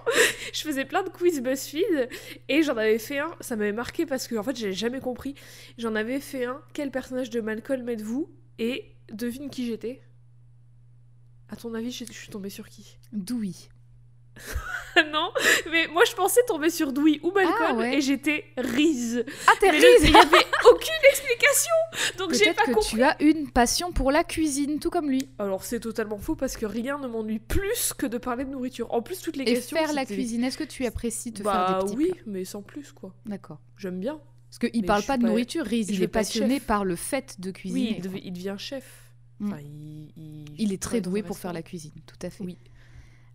Je 0.52 0.60
faisais 0.60 0.84
plein 0.84 1.02
de 1.02 1.08
quiz 1.08 1.40
BuzzFeed 1.40 2.08
et 2.48 2.62
j'en 2.62 2.76
avais 2.76 2.98
fait 2.98 3.18
un. 3.18 3.30
Ça 3.40 3.56
m'avait 3.56 3.72
marqué 3.72 4.06
parce 4.06 4.28
que 4.28 4.36
en 4.36 4.42
fait, 4.42 4.56
j'avais 4.56 4.72
jamais 4.72 5.00
compris. 5.00 5.34
J'en 5.78 5.94
avais 5.94 6.20
fait 6.20 6.44
un. 6.44 6.60
Quel 6.72 6.90
personnage 6.90 7.30
de 7.30 7.40
Malcolm 7.40 7.88
êtes-vous? 7.88 8.30
Et 8.58 8.94
devine 9.10 9.50
qui 9.50 9.66
j'étais? 9.66 10.00
À 11.48 11.56
ton 11.56 11.74
avis, 11.74 11.90
je 11.90 12.04
suis 12.04 12.28
tombée 12.28 12.50
sur 12.50 12.68
qui? 12.68 12.98
Dewey. 13.12 13.52
Non, 15.12 15.32
mais 15.72 15.88
moi 15.88 16.04
je 16.08 16.14
pensais 16.14 16.40
tomber 16.46 16.70
sur 16.70 16.92
Dewey 16.92 17.18
ou 17.24 17.32
Malcolm 17.32 17.56
Ah, 17.68 17.74
ouais. 17.74 17.96
et 17.96 18.00
j'étais 18.00 18.44
Reese. 18.56 19.24
Ah, 19.48 19.52
t'es 19.58 19.70
Reese 19.70 19.82
il 20.04 20.10
n'y 20.10 20.16
avait 20.16 20.36
aucune 20.70 21.08
explication. 21.10 21.72
Donc 22.18 22.32
j'ai 22.32 22.52
pas 22.52 22.62
que 22.64 22.70
compris. 22.72 22.90
tu 22.96 23.02
as 23.02 23.20
une 23.20 23.50
passion 23.50 23.90
pour 23.90 24.12
la 24.12 24.22
cuisine, 24.22 24.78
tout 24.78 24.90
comme 24.90 25.10
lui. 25.10 25.28
Alors 25.40 25.64
c'est 25.64 25.80
totalement 25.80 26.18
faux 26.18 26.36
parce 26.36 26.56
que 26.56 26.64
rien 26.64 26.98
ne 26.98 27.08
m'ennuie 27.08 27.40
plus 27.40 27.92
que 27.98 28.06
de 28.06 28.18
parler 28.18 28.44
de 28.44 28.50
nourriture. 28.50 28.92
En 28.94 29.02
plus, 29.02 29.20
toutes 29.20 29.36
les 29.36 29.42
Et 29.42 29.54
questions. 29.54 29.76
faire 29.76 29.92
la 29.94 30.04
cuisine, 30.06 30.44
est-ce 30.44 30.58
que 30.58 30.62
tu 30.64 30.86
apprécies 30.86 31.32
te 31.32 31.42
Bah 31.42 31.66
faire 31.66 31.78
des 31.78 31.84
petits 31.86 31.96
oui, 31.96 32.10
plats 32.12 32.22
mais 32.26 32.44
sans 32.44 32.62
plus 32.62 32.92
quoi. 32.92 33.12
D'accord. 33.26 33.58
J'aime 33.76 33.98
bien. 33.98 34.20
Parce 34.48 34.58
qu'il 34.70 34.82
Mais 34.82 34.86
parle 34.86 35.02
pas 35.02 35.16
de 35.16 35.22
pas- 35.22 35.28
nourriture, 35.28 35.64
je 35.68 35.74
il 35.74 36.02
est 36.04 36.06
passionné 36.08 36.54
chef. 36.58 36.66
par 36.66 36.84
le 36.84 36.94
fait 36.94 37.40
de 37.40 37.50
cuisiner. 37.50 37.80
Oui, 37.90 37.94
il, 37.98 38.02
dev- 38.02 38.20
il 38.22 38.32
devient 38.32 38.54
chef. 38.58 38.84
Mm. 39.40 39.54
Il, 39.60 40.12
il, 40.16 40.44
Il 40.56 40.72
est 40.72 40.80
très 40.80 41.00
doué 41.00 41.24
pour 41.24 41.36
faire 41.36 41.52
la 41.52 41.62
cuisine, 41.62 41.90
tout 42.06 42.14
à 42.24 42.30
fait. 42.30 42.44
Oui. 42.44 42.58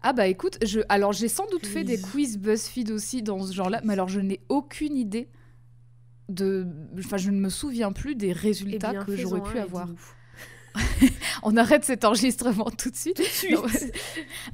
Ah 0.02 0.14
bah 0.14 0.28
écoute, 0.28 0.58
je... 0.64 0.80
alors 0.90 1.12
j'ai 1.12 1.28
sans 1.28 1.46
doute 1.48 1.66
fait 1.66 1.84
des 1.84 2.00
Quiz. 2.00 2.38
BuzzFeed 2.38 2.92
aussi 2.92 3.22
dans 3.22 3.46
ce 3.46 3.54
genre-là, 3.54 3.82
mais 3.84 3.94
alors 3.94 4.08
je 4.08 4.20
n'ai 4.20 4.40
aucune 4.50 4.96
idée 4.96 5.28
de... 6.30 6.68
Enfin, 6.98 7.18
je 7.18 7.32
ne 7.32 7.40
me 7.40 7.50
souviens 7.50 7.92
plus 7.92 8.16
des 8.16 8.30
Eh 8.30 8.34
résultats 8.34 8.92
bien, 8.92 9.04
que 9.04 9.16
j'aurais 9.16 9.42
pu 9.42 9.60
avoir. 9.60 9.88
On 11.44 11.58
arrête 11.58 11.84
cet 11.84 12.06
enregistrement 12.06 12.70
tout 12.70 12.90
de 12.90 12.96
suite. 12.96 13.18
Tout 13.18 13.24
de 13.24 13.28
suite. 13.28 13.56
Non, 13.56 13.64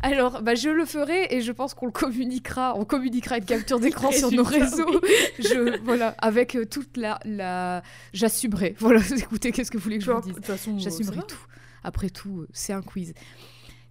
alors, 0.02 0.42
bah, 0.42 0.56
je 0.56 0.70
le 0.70 0.86
ferai 0.86 1.28
et 1.30 1.42
je 1.42 1.52
pense 1.52 1.74
qu'on 1.74 1.86
le 1.86 1.92
communiquera. 1.92 2.74
On 2.78 2.86
communiquera 2.86 3.38
une 3.38 3.46
capture 3.46 3.80
d'écran 3.80 4.12
sur 4.12 4.32
nos 4.32 4.44
réseaux. 4.44 5.02
Je, 5.40 5.84
voilà, 5.84 6.16
avec 6.20 6.56
euh, 6.56 6.66
toute 6.66 6.98
la... 6.98 7.20
la... 7.26 7.84
J'assumerai. 8.14 8.76
Voilà, 8.86 9.02
écoutez, 9.18 9.52
qu'est-ce 9.52 9.72
que 9.72 9.78
vous 9.78 9.84
voulez 9.84 9.98
que 9.98 10.06
je 10.06 10.12
vous 10.12 10.20
de 10.20 10.26
dise 10.26 10.36
toute 10.36 10.46
façon, 10.46 10.78
J'assumerai 10.80 11.22
tout. 11.28 11.46
Après 11.84 12.10
tout, 12.10 12.42
euh, 12.42 12.48
c'est 12.54 12.74
un 12.74 12.82
quiz. 12.82 13.14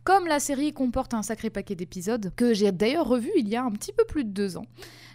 Comme 0.04 0.26
la 0.26 0.38
série 0.38 0.74
comporte 0.74 1.14
un 1.14 1.22
sacré 1.22 1.48
paquet 1.48 1.74
d'épisodes, 1.74 2.30
que 2.36 2.52
j'ai 2.52 2.70
d'ailleurs 2.72 3.08
revu 3.08 3.30
il 3.38 3.48
y 3.48 3.56
a 3.56 3.64
un 3.64 3.70
petit 3.70 3.90
peu 3.90 4.04
plus 4.04 4.24
de 4.24 4.28
deux 4.28 4.58
ans, 4.58 4.66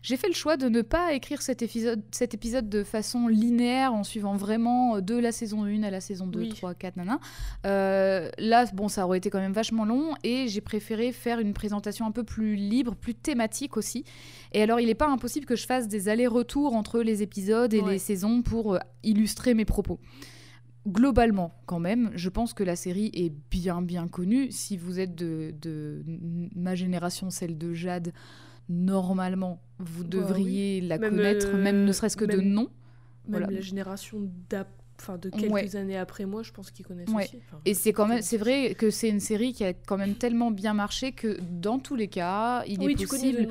j'ai 0.02 0.18
fait 0.18 0.28
le 0.28 0.34
choix 0.34 0.58
de 0.58 0.68
ne 0.68 0.82
pas 0.82 1.14
écrire 1.14 1.44
cet 1.44 1.62
épisode, 1.62 2.02
cet 2.12 2.34
épisode 2.34 2.70
de 2.70 2.84
façon 2.84 3.28
linéaire 3.28 3.94
en 3.94 4.04
suivant 4.04 4.36
vraiment 4.36 4.96
euh, 4.96 5.02
de 5.02 5.14
la 5.16 5.32
saison 5.32 5.64
1 5.66 5.84
à 5.84 5.92
la 5.92 6.02
saison 6.02 6.26
2, 6.26 6.40
Oui. 6.40 6.50
3, 6.50 6.74
4, 6.74 6.98
nana. 6.98 7.20
Euh, 7.68 8.30
là, 8.40 8.66
bon, 8.74 8.88
ça 8.88 9.06
aurait 9.06 9.20
été 9.20 9.30
quand 9.30 9.40
même 9.40 9.54
vachement 9.54 9.86
long 9.86 10.16
et 10.24 10.48
j'ai 10.48 10.62
préféré 10.62 11.12
faire 11.12 11.40
une 11.40 11.54
présentation 11.54 12.08
un 12.08 12.12
peu 12.12 12.24
plus 12.24 12.56
libre, 12.56 12.96
plus 12.96 13.14
thématique 13.14 13.78
aussi. 13.78 14.06
Et 14.54 14.64
alors, 14.64 14.80
il 14.80 14.88
n'est 14.88 14.96
pas 14.96 15.08
impossible 15.10 15.46
que 15.46 15.56
je 15.56 15.68
fasse 15.68 15.88
des 15.88 16.10
allers-retours 16.10 16.74
entre 16.74 17.02
les 17.02 17.22
épisodes 17.22 17.74
et 17.76 17.82
Ouais. 17.82 17.92
les 17.92 18.00
saisons 18.00 18.42
pour 18.42 18.74
euh, 18.74 18.80
illustrer 19.04 19.54
mes 19.54 19.66
propos 19.66 20.00
globalement, 20.90 21.54
quand 21.66 21.80
même, 21.80 22.12
je 22.16 22.30
pense 22.30 22.54
que 22.54 22.64
la 22.64 22.76
série 22.76 23.10
est 23.14 23.32
bien 23.52 23.82
bien 23.82 24.08
connue. 24.08 24.52
Si 24.52 24.78
vous 24.78 25.00
êtes 25.00 25.16
de, 25.16 25.54
de 25.62 26.04
ma 26.56 26.76
génération, 26.76 27.30
celle 27.30 27.58
de 27.58 27.74
Jade, 27.74 28.12
normalement, 28.68 29.62
vous 29.80 30.04
devriez 30.04 30.82
la 30.82 30.98
Même, 30.98 31.12
connaître, 31.12 31.56
euh, 31.56 31.58
même 31.58 31.86
ne 31.86 31.92
serait-ce 31.92 32.18
que 32.18 32.26
de 32.26 32.42
nom. 32.42 32.64
Même 33.28 33.42
Voilà. 33.42 33.48
la 33.52 33.62
génération 33.62 34.30
enfin, 35.00 35.18
de 35.18 35.30
quelques 35.30 35.52
Ouais. 35.52 35.76
années 35.76 35.98
après 35.98 36.26
moi, 36.26 36.44
je 36.44 36.52
pense 36.52 36.72
qu'ils 36.72 36.86
connaissent 36.86 37.10
Ouais. 37.10 37.24
aussi. 37.24 37.38
Enfin, 37.48 37.62
Et 37.66 37.74
c'est 37.74 37.94
quand 37.94 38.08
même, 38.08 38.22
c'est 38.22 38.38
vrai 38.38 38.76
que 38.76 38.90
c'est 38.90 39.10
une 39.10 39.20
série 39.20 39.54
qui 39.54 39.64
a 39.64 39.74
quand 39.74 39.98
même 39.98 40.16
tellement 40.16 40.52
bien 40.52 40.74
marché 40.74 41.12
que 41.12 41.38
dans 41.52 41.80
tous 41.80 41.96
les 41.96 42.08
cas, 42.08 42.64
il 42.68 42.82
Oui, 42.82 42.94
est 42.94 43.08
possible. 43.08 43.48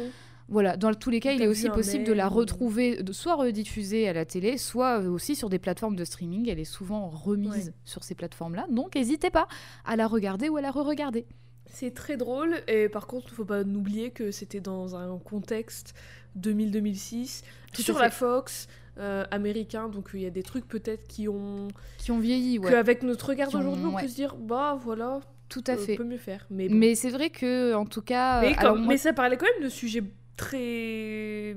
Voilà, 0.50 0.76
dans 0.78 0.94
tous 0.94 1.10
les 1.10 1.20
cas, 1.20 1.32
il 1.32 1.42
est 1.42 1.46
aussi 1.46 1.68
possible 1.68 2.04
de 2.04 2.12
la 2.14 2.26
retrouver, 2.26 3.02
de 3.02 3.12
soit 3.12 3.34
rediffusée 3.34 4.08
à 4.08 4.14
la 4.14 4.24
télé, 4.24 4.56
soit 4.56 5.00
euh, 5.02 5.10
aussi 5.10 5.36
sur 5.36 5.50
des 5.50 5.58
plateformes 5.58 5.94
de 5.96 6.04
streaming. 6.04 6.48
Elle 6.48 6.58
est 6.58 6.64
souvent 6.64 7.08
remise 7.10 7.66
Ouais. 7.68 7.74
sur 7.84 8.02
ces 8.02 8.14
plateformes-là. 8.14 8.66
Donc, 8.70 8.94
n'hésitez 8.94 9.28
pas 9.30 9.46
à 9.84 9.94
la 9.96 10.06
regarder 10.06 10.48
ou 10.48 10.56
à 10.56 10.62
la 10.62 10.70
re-regarder. 10.70 11.26
C'est 11.70 11.92
très 11.92 12.16
drôle, 12.16 12.54
et 12.66 12.88
par 12.88 13.06
contre, 13.06 13.26
il 13.30 13.34
faut 13.34 13.44
pas 13.44 13.60
oublier 13.60 14.10
que 14.10 14.30
c'était 14.30 14.60
dans 14.60 14.96
un 14.96 15.18
contexte 15.18 15.92
2000-2006, 16.40 17.42
Tout 17.74 17.82
à 17.82 17.84
sur 17.84 17.98
la 17.98 18.10
Fox, 18.10 18.68
euh, 18.98 19.24
américain, 19.30 19.88
donc 19.88 20.10
il 20.14 20.20
y 20.20 20.26
a 20.26 20.30
des 20.30 20.42
trucs 20.42 20.66
peut-être 20.66 21.06
qui 21.06 21.28
ont... 21.28 21.68
Qui 21.98 22.10
ont 22.10 22.18
vieilli, 22.18 22.58
ouais. 22.58 22.70
Qu'avec 22.70 23.02
notre 23.02 23.28
regard 23.28 23.50
d'aujourd'hui, 23.50 23.84
on 23.84 23.94
ouais. 23.94 24.02
peut 24.02 24.08
se 24.08 24.14
dire, 24.14 24.34
bah 24.36 24.78
voilà, 24.82 25.20
Tout 25.48 25.62
à 25.66 25.72
euh, 25.72 25.76
fait. 25.76 25.96
peut 25.96 26.04
mieux 26.04 26.16
faire. 26.18 26.46
Mais, 26.50 26.68
bon. 26.68 26.74
Mais 26.74 26.94
c'est 26.94 27.10
vrai 27.10 27.30
que, 27.30 27.74
en 27.74 27.84
tout 27.84 28.02
cas. 28.02 28.40
Mais, 28.40 28.54
quand- 28.54 28.60
alors, 28.60 28.76
moi- 28.76 28.86
mais 28.88 28.96
ça 28.96 29.12
parlait 29.12 29.36
quand 29.36 29.46
même 29.54 29.64
de 29.64 29.68
sujets 29.68 30.02
très... 30.38 31.54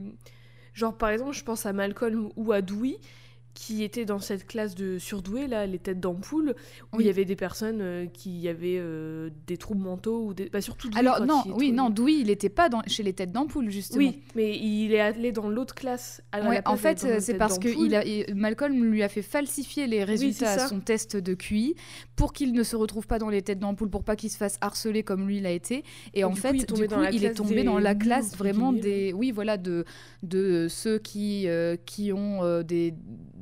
Genre 0.73 0.97
par 0.97 1.09
exemple, 1.09 1.33
je 1.33 1.43
pense 1.43 1.65
à 1.65 1.71
Malcolm 1.71 2.31
ou 2.35 2.51
à 2.51 2.61
Dewey, 2.61 2.97
qui 3.53 3.83
étaient 3.83 4.05
dans 4.05 4.19
cette 4.19 4.47
classe 4.47 4.75
de 4.75 4.97
surdoués, 4.97 5.47
là, 5.47 5.65
les 5.65 5.77
têtes 5.79 5.99
d'ampoule, 5.99 6.55
où 6.93 6.97
Oui. 6.97 7.03
il 7.03 7.07
y 7.07 7.09
avait 7.09 7.25
des 7.25 7.35
personnes 7.35 7.79
euh, 7.81 8.05
qui 8.05 8.47
avaient 8.47 8.77
euh, 8.79 9.29
des 9.47 9.57
troubles 9.57 9.81
mentaux, 9.83 10.25
ou 10.27 10.33
des... 10.33 10.49
bah, 10.49 10.61
surtout 10.61 10.89
Alors 10.95 11.25
non, 11.25 11.43
oui, 11.57 11.71
non, 11.71 11.93
il 12.07 12.27
n'était 12.27 12.49
pas 12.49 12.69
dans, 12.69 12.81
chez 12.87 13.03
les 13.03 13.13
têtes 13.13 13.31
d'ampoule 13.31 13.69
justement. 13.69 13.99
Oui, 13.99 14.21
mais 14.35 14.57
il 14.57 14.93
est 14.93 15.01
allé 15.01 15.31
dans 15.31 15.49
l'autre 15.49 15.75
classe. 15.75 16.21
à 16.31 16.39
la 16.39 16.49
Ouais, 16.49 16.61
place 16.61 16.73
en 16.73 16.77
fait, 16.77 17.03
euh, 17.03 17.17
c'est 17.19 17.33
parce 17.35 17.59
que 17.59 17.67
il 17.67 17.93
a, 17.95 18.05
il- 18.05 18.33
Malcolm 18.35 18.83
lui 18.85 19.03
a 19.03 19.09
fait 19.09 19.21
falsifier 19.21 19.85
les 19.87 20.03
résultats 20.03 20.55
c'est 20.57 20.61
à 20.63 20.67
son 20.67 20.79
test 20.79 21.17
de 21.17 21.33
QI 21.33 21.75
pour 22.15 22.33
qu'il 22.33 22.53
ne 22.53 22.63
se 22.63 22.75
retrouve 22.75 23.05
pas 23.07 23.19
dans 23.19 23.29
les 23.29 23.41
têtes 23.41 23.59
d'ampoule, 23.59 23.89
pour 23.89 24.03
pas 24.03 24.15
qu'il 24.15 24.29
se 24.29 24.37
fasse 24.37 24.57
harceler 24.61 25.03
comme 25.03 25.27
lui 25.27 25.39
l'a 25.41 25.51
été. 25.51 25.83
Et, 26.13 26.19
Et 26.21 26.23
en 26.23 26.29
du 26.29 26.35
coup, 26.35 26.41
fait, 26.41 26.53
il 26.55 26.61
est 26.61 26.65
tombé 26.65 26.81
du 26.83 26.87
dans 26.87 26.95
coup, 26.97 27.01
la 27.03 27.11
il 27.11 27.15
est 27.17 27.27
classe 27.27 27.35
tombé 27.37 27.55
des 27.55 27.63
dans 27.63 27.79
la 27.79 27.95
classe 27.95 28.35
vraiment 28.37 28.71
des, 28.71 29.11
oui, 29.13 29.31
voilà, 29.31 29.57
de 29.57 29.83
de 30.23 30.67
ceux 30.69 30.99
qui 30.99 31.47
euh, 31.47 31.75
qui 31.85 32.13
ont 32.13 32.61
des 32.63 32.93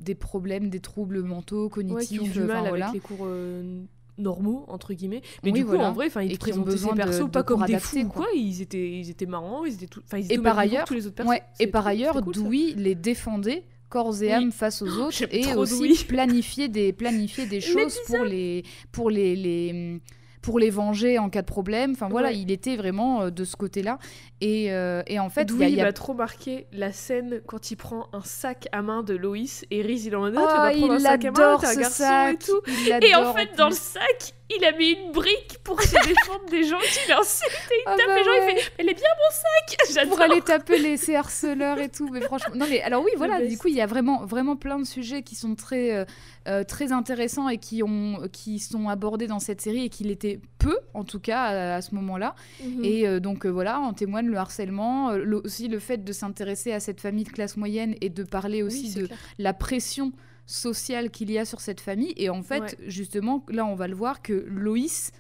des 0.03 0.15
problèmes, 0.15 0.70
des 0.70 0.79
troubles 0.79 1.22
mentaux, 1.24 1.65
Ouais, 1.65 1.70
cognitifs, 1.70 2.10
qui 2.10 2.20
ont 2.20 2.32
du 2.32 2.39
mal 2.41 2.58
avec 2.58 2.70
voilà. 2.70 2.91
les 2.94 3.00
cours 3.00 3.25
euh, 3.25 3.82
normaux, 4.18 4.65
entre 4.68 4.94
guillemets. 4.94 5.22
Mais 5.44 5.51
Oui, 5.51 5.60
du 5.60 5.65
coup, 5.65 5.72
voilà. 5.72 5.89
en 5.89 5.94
vrai, 5.94 6.08
enfin, 6.08 6.22
Et 6.22 6.25
ils 6.27 6.34
ont 6.34 6.38
présentaient 6.38 6.77
ces 6.77 6.89
de- 6.89 6.94
persos 6.96 7.25
de 7.25 7.29
pas 7.29 7.44
comme 7.44 7.58
cours 7.60 7.68
des 7.68 7.74
adaptés, 7.75 8.01
fous 8.01 8.06
ou 8.08 8.10
quoi. 8.10 8.25
quoi. 8.25 8.34
Ils 8.36 8.62
étaient, 8.62 8.91
ils 9.00 9.10
étaient 9.10 9.25
marrants, 9.25 9.65
ils 9.65 9.74
étaient 9.75 9.88
tout... 9.88 10.01
enfin, 10.06 10.18
ils 10.18 10.25
étaient 10.25 10.36
Et 10.36 10.39
par 10.39 10.58
ailleurs, 10.60 10.86
tous 10.86 10.94
les 10.94 11.06
autres 11.08 11.15
persos. 11.15 11.29
Ouais, 11.29 11.41
et 11.60 11.68
par 11.68 11.88
ailleurs, 11.88 12.22
cool. 12.22 12.34
Dewey 12.34 12.74
les 12.75 12.96
défendait 12.96 13.63
corps 13.89 14.13
et 14.22 14.27
Oui. 14.27 14.32
âme 14.34 14.51
face 14.51 14.82
aux 14.84 14.88
autres 15.00 15.24
et 15.32 15.56
aussi 15.56 15.79
Dewey. 15.88 16.03
planifier 16.08 16.68
des 16.68 16.94
planifier 16.94 17.46
des 17.48 17.60
choses 17.74 17.98
pour 18.06 18.24
les 18.24 18.63
pour 18.91 19.10
les, 19.10 19.36
les 19.36 20.00
pour 20.41 20.58
les 20.60 20.69
venger 20.69 21.19
en 21.19 21.29
cas 21.29 21.41
de 21.41 21.48
problème. 21.48 21.91
Enfin 21.91 22.08
voilà, 22.10 22.29
Ouais. 22.29 22.38
il 22.38 22.51
était 22.51 22.75
vraiment 22.77 23.24
euh, 23.24 23.29
de 23.29 23.43
ce 23.43 23.55
côté-là. 23.55 24.00
Et, 24.41 24.72
euh, 24.72 25.01
et 25.08 25.19
en 25.19 25.29
fait, 25.29 25.50
il 25.51 25.58
y 25.60 25.63
a- 25.63 25.67
il 25.69 25.79
a, 25.81 25.84
m'a 25.84 25.93
trop 25.93 26.13
marqué 26.13 26.67
la 26.72 26.91
scène 26.93 27.41
quand 27.46 27.72
il 27.72 27.75
prend 27.75 28.08
un 28.13 28.22
sac 28.22 28.67
à 28.72 28.81
main 28.81 29.03
de 29.03 29.15
Loïs 29.15 29.65
et 29.72 29.81
Reese, 29.81 30.05
il 30.05 30.15
en 30.15 30.22
mode 30.22 30.36
Ah, 30.38 30.39
tu 30.39 30.46
Oh, 30.48 30.62
vas 30.62 30.72
prendre 30.72 30.93
un 30.93 30.98
il 30.98 31.01
sac 31.01 31.25
à 31.25 31.31
main, 31.31 31.58
t'es 31.60 31.67
un 31.67 31.75
garçon 31.75 32.03
sac. 32.03 32.34
et 32.36 32.38
tout. 32.46 32.62
il 32.67 33.05
Et 33.10 33.15
en 33.15 33.34
fait, 33.34 33.50
dans 33.58 33.69
le 33.69 33.75
sac, 33.75 34.34
il 34.58 34.65
a 34.65 34.72
mis 34.74 34.89
une 34.91 35.12
brique 35.12 35.58
pour 35.63 35.82
se 35.82 35.91
défendre 36.08 36.46
des 36.50 36.63
gens 36.63 36.79
qui 36.79 37.10
l'insultent. 37.10 37.70
Il 37.72 37.84
Ah 37.86 37.96
tape 37.96 38.08
bah 38.08 38.15
les 38.18 38.24
gens, 38.24 38.32
ouais. 38.32 38.53
il 38.58 38.60
fait 38.62 38.72
Elle 38.77 38.89
est 38.89 38.94
bien 38.94 39.03
mon 39.03 39.36
sac 39.36 39.77
J'adore 39.94 40.15
pour 40.15 40.22
aller 40.22 40.41
taper 40.41 40.77
les 40.79 40.98
ces 40.98 41.15
harceleurs 41.15 41.79
et 41.79 41.89
tout 41.89 42.10
mais 42.10 42.22
franchement 42.22 42.56
non 42.56 42.65
mais 42.70 42.82
alors 42.82 43.03
oui 43.03 43.12
voilà 43.18 43.46
du 43.46 43.58
coup 43.58 43.68
il 43.68 43.75
y 43.75 43.82
a 43.82 43.86
vraiment 43.86 44.25
vraiment 44.25 44.56
plein 44.56 44.79
de 44.79 44.86
sujets 44.86 45.22
qui 45.24 45.36
sont 45.36 45.56
très 45.56 45.94
euh, 45.96 46.06
euh, 46.48 46.63
très 46.63 46.91
intéressants 46.91 47.48
et 47.50 47.58
qui 47.58 47.84
ont 47.84 48.27
qui 48.32 48.60
sont 48.60 48.89
abordés 48.89 49.27
dans 49.27 49.39
cette 49.39 49.62
série 49.62 49.86
et 49.86 49.89
qui 49.89 50.03
l'étaient 50.03 50.39
peu 50.58 50.77
en 50.94 51.03
tout 51.03 51.20
cas 51.20 51.41
à, 51.44 51.75
à 51.75 51.82
ce 51.82 51.94
moment-là 51.96 52.36
Mhm. 52.63 52.84
et 52.84 53.08
euh, 53.08 53.20
donc 53.20 53.46
euh, 53.46 53.50
voilà 53.50 53.79
en 53.79 53.94
témoigne 53.94 54.27
le 54.27 54.38
harcèlement 54.38 55.12
le- 55.12 55.41
aussi 55.44 55.68
le 55.68 55.79
fait 55.79 56.03
de 56.03 56.12
s'intéresser 56.12 56.72
à 56.74 56.79
cette 56.79 57.00
famille 57.01 57.24
de 57.24 57.29
classe 57.32 57.56
moyenne 57.58 57.96
et 58.01 58.10
de 58.10 58.24
parler 58.24 58.63
aussi 58.63 58.94
Oui, 58.96 59.01
de 59.01 59.08
clair. 59.08 59.20
la 59.38 59.53
pression 59.53 60.12
sociale 60.50 61.12
qu'il 61.12 61.29
y 61.32 61.38
a 61.38 61.46
sur 61.46 61.62
cette 61.62 61.79
famille. 61.82 62.13
Et 62.18 62.29
en 62.29 62.41
fait 62.44 62.62
Ouais. 62.62 62.75
justement 62.88 63.46
là 63.50 63.65
on 63.65 63.75
va 63.75 63.88
le 63.88 63.96
voir 63.96 64.22
que 64.22 64.34
Loïs 64.48 65.12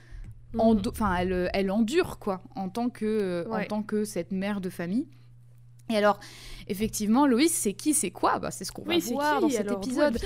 endo- 0.57 0.89
enfin 0.89 1.15
elle, 1.15 1.31
euh, 1.33 1.47
elle 1.53 1.69
endure 1.71 2.17
quoi 2.19 2.41
en 2.55 2.69
tant 2.69 2.89
que 2.89 3.05
euh, 3.05 3.45
en 3.51 3.63
tant 3.65 3.83
que 3.83 4.03
cette 4.05 4.31
mère 4.31 4.59
de 4.61 4.69
famille. 4.69 5.07
Et 5.91 5.97
alors 5.97 6.19
effectivement 6.67 7.27
Loïs 7.27 7.51
c'est 7.53 7.73
qui 7.73 7.93
c'est 7.93 8.11
quoi? 8.11 8.39
Bah, 8.39 8.49
c'est 8.51 8.65
ce 8.65 8.71
qu'on 8.71 8.83
Oui, 8.87 8.99
va 8.99 9.11
voir 9.13 9.35
qui 9.37 9.41
dans 9.41 9.49
cet? 9.49 9.67
Alors, 9.67 9.77
épisode 9.83 10.19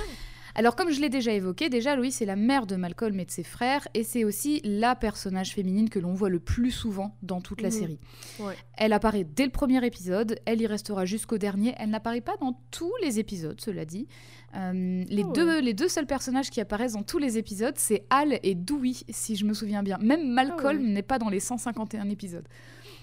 alors 0.55 0.75
comme 0.75 0.91
je 0.91 1.01
l'ai 1.01 1.09
déjà 1.09 1.31
évoqué 1.33 1.69
déjà 1.69 1.95
Loïs 1.95 2.15
c'est 2.15 2.25
la 2.25 2.35
mère 2.35 2.65
de 2.67 2.75
Malcolm 2.75 3.19
et 3.19 3.25
de 3.25 3.31
ses 3.31 3.43
frères 3.43 3.87
et 3.93 4.03
c'est 4.03 4.23
aussi 4.23 4.61
la 4.63 4.95
personnage 4.95 5.53
féminine 5.53 5.89
que 5.89 5.99
l'on 5.99 6.13
voit 6.13 6.29
le 6.29 6.39
plus 6.39 6.71
souvent 6.71 7.15
dans 7.23 7.41
toute 7.41 7.61
la 7.61 7.69
Mhm. 7.69 7.73
série 7.73 7.99
Ouais. 8.39 8.55
elle 8.77 8.93
apparaît 8.93 9.23
dès 9.23 9.45
le 9.45 9.51
premier 9.51 9.83
épisode 9.85 10.37
elle 10.45 10.61
y 10.61 10.67
restera 10.67 11.05
jusqu'au 11.05 11.37
dernier 11.37 11.73
elle 11.77 11.89
n'apparaît 11.89 12.21
pas 12.21 12.37
dans 12.39 12.59
tous 12.71 12.93
les 13.01 13.19
épisodes 13.19 13.59
cela 13.59 13.85
dit 13.85 14.07
Euh, 14.55 15.03
les, 15.09 15.23
ouais. 15.23 15.33
deux, 15.33 15.59
les 15.61 15.73
deux 15.73 15.87
seuls 15.87 16.05
personnages 16.05 16.51
qui 16.51 16.61
apparaissent 16.61 16.93
dans 16.93 17.01
tous 17.01 17.17
les 17.17 17.39
épisodes, 17.39 17.73
c'est 17.75 18.05
Al 18.11 18.37
et 18.43 18.53
Dewey, 18.53 18.91
si 19.09 19.35
je 19.35 19.45
me 19.45 19.55
souviens 19.55 19.81
bien. 19.81 19.97
Même 19.97 20.29
Malcolm 20.31 20.77
Ah 20.79 20.83
ouais. 20.83 20.89
n'est 20.89 21.01
pas 21.01 21.17
dans 21.17 21.29
les 21.29 21.39
151 21.39 22.07
épisodes. 22.11 22.47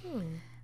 Hmm. 0.05 0.21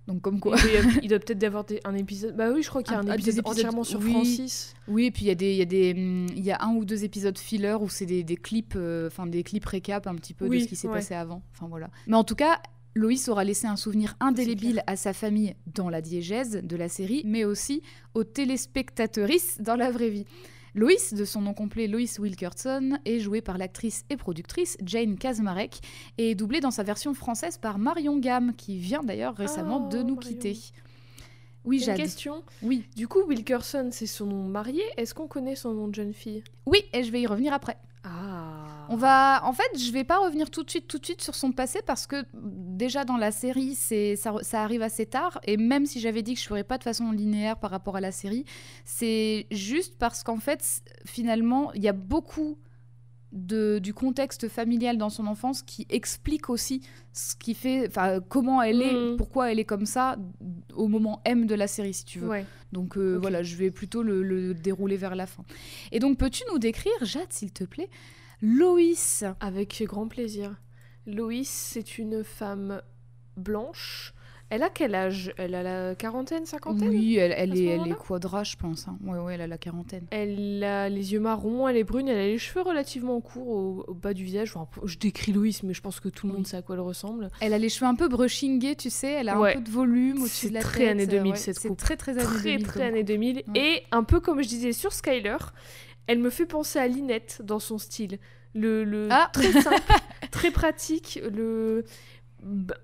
Donc 0.07 0.21
comme 0.21 0.39
quoi. 0.39 0.55
Il 0.57 0.71
doit, 0.81 0.91
il 1.03 1.09
doit 1.09 1.19
peut-être 1.19 1.43
y 1.43 1.45
avoir 1.45 1.65
des- 1.65 1.81
un 1.83 1.93
épisode. 1.95 2.35
Bah 2.35 2.49
oui, 2.53 2.63
je 2.63 2.69
crois 2.69 2.81
qu'il 2.81 2.93
y 2.93 2.95
a 2.95 2.99
Un- 2.99 3.07
un, 3.09 3.13
épisode, 3.13 3.41
entièrement 3.45 3.83
sur 3.83 3.99
oui. 3.99 4.11
Francis. 4.11 4.73
Oui, 4.87 5.05
et 5.05 5.11
puis 5.11 5.25
il 5.25 5.27
y 5.27 5.31
a 5.31 5.35
des, 5.35 5.51
il 5.51 5.57
y 5.57 5.61
a 5.61 5.65
des, 5.65 5.89
il 5.89 6.43
y 6.45 6.51
a 6.51 6.63
un 6.63 6.73
ou 6.75 6.85
deux 6.85 7.03
épisodes 7.03 7.37
filler 7.37 7.75
où 7.81 7.89
c'est 7.89 8.05
des, 8.05 8.23
des 8.23 8.37
clips, 8.37 8.73
euh, 8.77 9.07
enfin 9.07 9.27
des 9.27 9.43
clips 9.43 9.65
récap 9.65 10.07
un 10.07 10.15
petit 10.15 10.33
peu 10.33 10.47
de 10.47 10.59
ce 10.59 10.65
qui 10.67 10.75
s'est 10.77 10.87
ouais. 10.87 10.93
passé 10.95 11.13
avant. 11.13 11.41
Enfin 11.53 11.67
voilà. 11.67 11.89
Mais 12.07 12.15
en 12.15 12.23
tout 12.23 12.35
cas. 12.35 12.61
Loïs 12.95 13.27
aura 13.29 13.43
laissé 13.43 13.67
un 13.67 13.75
souvenir 13.75 14.15
indélébile 14.19 14.81
à 14.87 14.95
sa 14.95 15.13
famille 15.13 15.53
dans 15.75 15.87
la 15.87 16.01
diégèse 16.01 16.61
de 16.63 16.75
la 16.75 16.89
série, 16.89 17.21
mais 17.25 17.43
aussi 17.45 17.83
aux 18.15 18.23
téléspectatrices 18.23 19.57
dans 19.61 19.75
la 19.75 19.91
vraie 19.91 20.09
vie. 20.09 20.25
Loïs, 20.77 21.15
de 21.15 21.25
son 21.25 21.41
nom 21.41 21.55
complet 21.55 21.87
Loïs 21.87 22.19
Wilkerson, 22.19 22.99
est 23.03 23.19
jouée 23.19 23.41
par 23.41 23.57
l'actrice 23.57 24.05
et 24.11 24.15
productrice 24.15 24.77
Jane 24.85 25.17
Kazmarek 25.17 25.79
et 26.19 26.29
est 26.31 26.35
doublée 26.35 26.59
dans 26.59 26.69
sa 26.69 26.83
version 26.83 27.15
française 27.15 27.57
par 27.57 27.79
Marion 27.79 28.19
Gamme, 28.19 28.53
qui 28.55 28.77
vient 28.77 29.01
d'ailleurs 29.01 29.35
récemment 29.35 29.79
de 29.79 29.97
Oh, 29.97 30.03
nous 30.03 30.15
Marion. 30.15 30.29
quitter. 30.29 30.55
Oui, 31.65 31.79
J'ai 31.79 31.85
Jade. 31.87 31.97
une 31.97 32.03
question. 32.03 32.43
Oui. 32.61 32.85
Du 32.95 33.07
coup, 33.07 33.23
Wilkerson, 33.27 33.89
c'est 33.91 34.05
son 34.05 34.27
nom 34.27 34.43
marié. 34.43 34.83
Est-ce 34.97 35.15
qu'on 35.15 35.27
connaît 35.27 35.55
son 35.55 35.73
nom 35.73 35.87
de 35.87 35.95
jeune 35.95 36.13
fille? 36.13 36.43
Oui, 36.67 36.83
et 36.93 37.03
je 37.03 37.11
vais 37.11 37.21
y 37.21 37.27
revenir 37.27 37.53
après. 37.53 37.75
Ah. 38.03 38.56
On 38.89 38.95
va, 38.95 39.41
en 39.45 39.53
fait, 39.53 39.77
je 39.77 39.91
vais 39.91 40.03
pas 40.03 40.17
revenir 40.17 40.49
tout 40.49 40.63
de 40.63 40.69
suite, 40.69 40.87
tout 40.87 40.97
de 40.99 41.05
suite 41.05 41.21
sur 41.21 41.35
son 41.35 41.51
passé 41.51 41.79
parce 41.85 42.07
que 42.07 42.23
déjà 42.33 43.05
dans 43.05 43.17
la 43.17 43.31
série, 43.31 43.75
c'est 43.75 44.15
ça, 44.15 44.33
ça 44.41 44.63
arrive 44.63 44.81
assez 44.81 45.05
tard 45.05 45.39
et 45.43 45.57
même 45.57 45.85
si 45.85 45.99
j'avais 45.99 46.21
dit 46.21 46.33
que 46.35 46.39
je 46.39 46.45
ferais 46.45 46.63
pas 46.63 46.77
de 46.77 46.83
façon 46.83 47.11
linéaire 47.11 47.57
par 47.57 47.71
rapport 47.71 47.95
à 47.95 48.01
la 48.01 48.11
série, 48.11 48.45
c'est 48.85 49.47
juste 49.51 49.97
parce 49.97 50.23
qu'en 50.23 50.37
fait, 50.37 50.81
finalement, 51.05 51.71
il 51.73 51.83
y 51.83 51.87
a 51.89 51.93
beaucoup 51.93 52.57
de, 53.33 53.79
du 53.79 53.93
contexte 53.93 54.47
familial 54.47 54.97
dans 54.97 55.09
son 55.09 55.27
enfance 55.27 55.61
qui 55.61 55.85
explique 55.89 56.49
aussi 56.49 56.81
ce 57.11 57.35
qui 57.35 57.53
fait, 57.55 57.85
enfin, 57.87 58.21
comment 58.21 58.61
elle 58.61 58.81
est, 58.81 58.93
Mhm. 58.93 59.17
pourquoi 59.17 59.51
elle 59.51 59.59
est 59.59 59.65
comme 59.65 59.85
ça 59.85 60.15
au 60.73 60.87
moment 60.87 61.21
M 61.25 61.45
de 61.45 61.53
la 61.55 61.67
série, 61.67 61.93
si 61.93 62.05
tu 62.05 62.19
veux. 62.19 62.29
Ouais. 62.29 62.45
Donc 62.71 62.97
euh, 62.97 63.17
voilà, 63.19 63.43
je 63.43 63.55
vais 63.57 63.69
plutôt 63.69 64.01
le, 64.01 64.23
le 64.23 64.53
dérouler 64.53 64.95
vers 64.95 65.13
la 65.15 65.25
fin. 65.27 65.43
Et 65.91 65.99
donc, 65.99 66.17
peux-tu 66.17 66.43
nous 66.51 66.57
décrire, 66.57 66.93
Jade, 67.01 67.27
s'il 67.31 67.51
te 67.51 67.65
plaît, 67.65 67.89
Loïs 68.41 69.23
Avec 69.39 69.83
grand 69.87 70.07
plaisir. 70.07 70.55
Loïs, 71.05 71.49
c'est 71.49 71.97
une 71.97 72.23
femme 72.23 72.81
blanche. 73.35 74.13
Elle 74.49 74.63
a 74.63 74.69
quel 74.69 74.95
âge? 74.95 75.33
Elle 75.37 75.55
a 75.55 75.63
la 75.63 75.93
quarantaine, 75.95 76.45
cinquantaine? 76.45 76.87
Oui, 76.87 77.17
elle, 77.17 77.33
est, 77.33 77.65
elle 77.65 77.87
est 77.91 77.95
quadra, 77.95 78.45
je 78.45 78.55
pense. 78.55 78.87
hein. 78.87 78.97
Ouais, 79.03 79.19
ouais, 79.19 79.33
elle 79.35 79.41
a 79.41 79.47
la 79.47 79.57
quarantaine. 79.57 80.05
Elle 80.09 80.63
a 80.63 80.87
les 80.87 81.11
yeux 81.11 81.19
marrons, 81.19 81.67
elle 81.67 81.75
est 81.75 81.83
brune, 81.83 82.07
elle 82.07 82.17
a 82.17 82.25
les 82.27 82.37
cheveux 82.37 82.61
relativement 82.61 83.19
courts 83.19 83.49
au, 83.49 83.85
au 83.89 83.93
bas 83.93 84.13
du 84.13 84.23
visage. 84.23 84.55
Enfin, 84.55 84.69
je 84.85 84.97
décris 84.97 85.33
Loïs, 85.33 85.63
mais 85.63 85.73
je 85.73 85.81
pense 85.81 85.99
que 85.99 86.07
tout 86.07 86.27
le 86.27 86.33
monde 86.33 86.43
Oui. 86.43 86.47
sait 86.49 86.55
à 86.55 86.61
quoi 86.61 86.75
elle 86.75 86.81
ressemble. 86.81 87.29
Elle 87.41 87.53
a 87.53 87.57
les 87.57 87.67
cheveux 87.67 87.87
un 87.87 87.95
peu 87.95 88.07
brushingés, 88.07 88.77
tu 88.77 88.89
sais. 88.89 89.11
Elle 89.11 89.27
a 89.27 89.37
Ouais. 89.37 89.51
un 89.51 89.55
peu 89.55 89.61
de 89.61 89.69
volume 89.69 90.21
au-dessus 90.21 90.45
C'est 90.45 90.49
de 90.49 90.53
la 90.53 90.61
très 90.61 90.79
tête. 90.79 90.89
années 90.91 91.03
euh, 91.03 91.07
2000, 91.07 91.31
ouais, 91.33 91.37
cette 91.37 91.59
C'est 91.59 91.67
coupe. 91.67 91.77
très, 91.77 91.97
très 91.97 92.11
années 92.13 92.23
Très, 92.23 92.43
2000. 92.53 92.63
très 92.67 92.79
comme 92.79 92.87
années 92.87 92.99
coupe. 92.99 93.07
2000. 93.07 93.35
Ouais. 93.35 93.43
Et 93.59 93.83
un 93.91 94.03
peu 94.03 94.21
comme 94.21 94.41
je 94.41 94.47
disais 94.47 94.71
sur 94.71 94.93
Skyler, 94.93 95.35
elle 96.07 96.19
me 96.19 96.29
fait 96.29 96.45
penser 96.45 96.79
à 96.79 96.87
Linette 96.87 97.41
dans 97.43 97.59
son 97.59 97.77
style. 97.77 98.17
Le, 98.55 98.83
le 98.83 99.07
Ah. 99.11 99.29
très 99.33 99.51
simple, 99.61 99.81
très 100.31 100.51
pratique, 100.51 101.19
le 101.31 101.83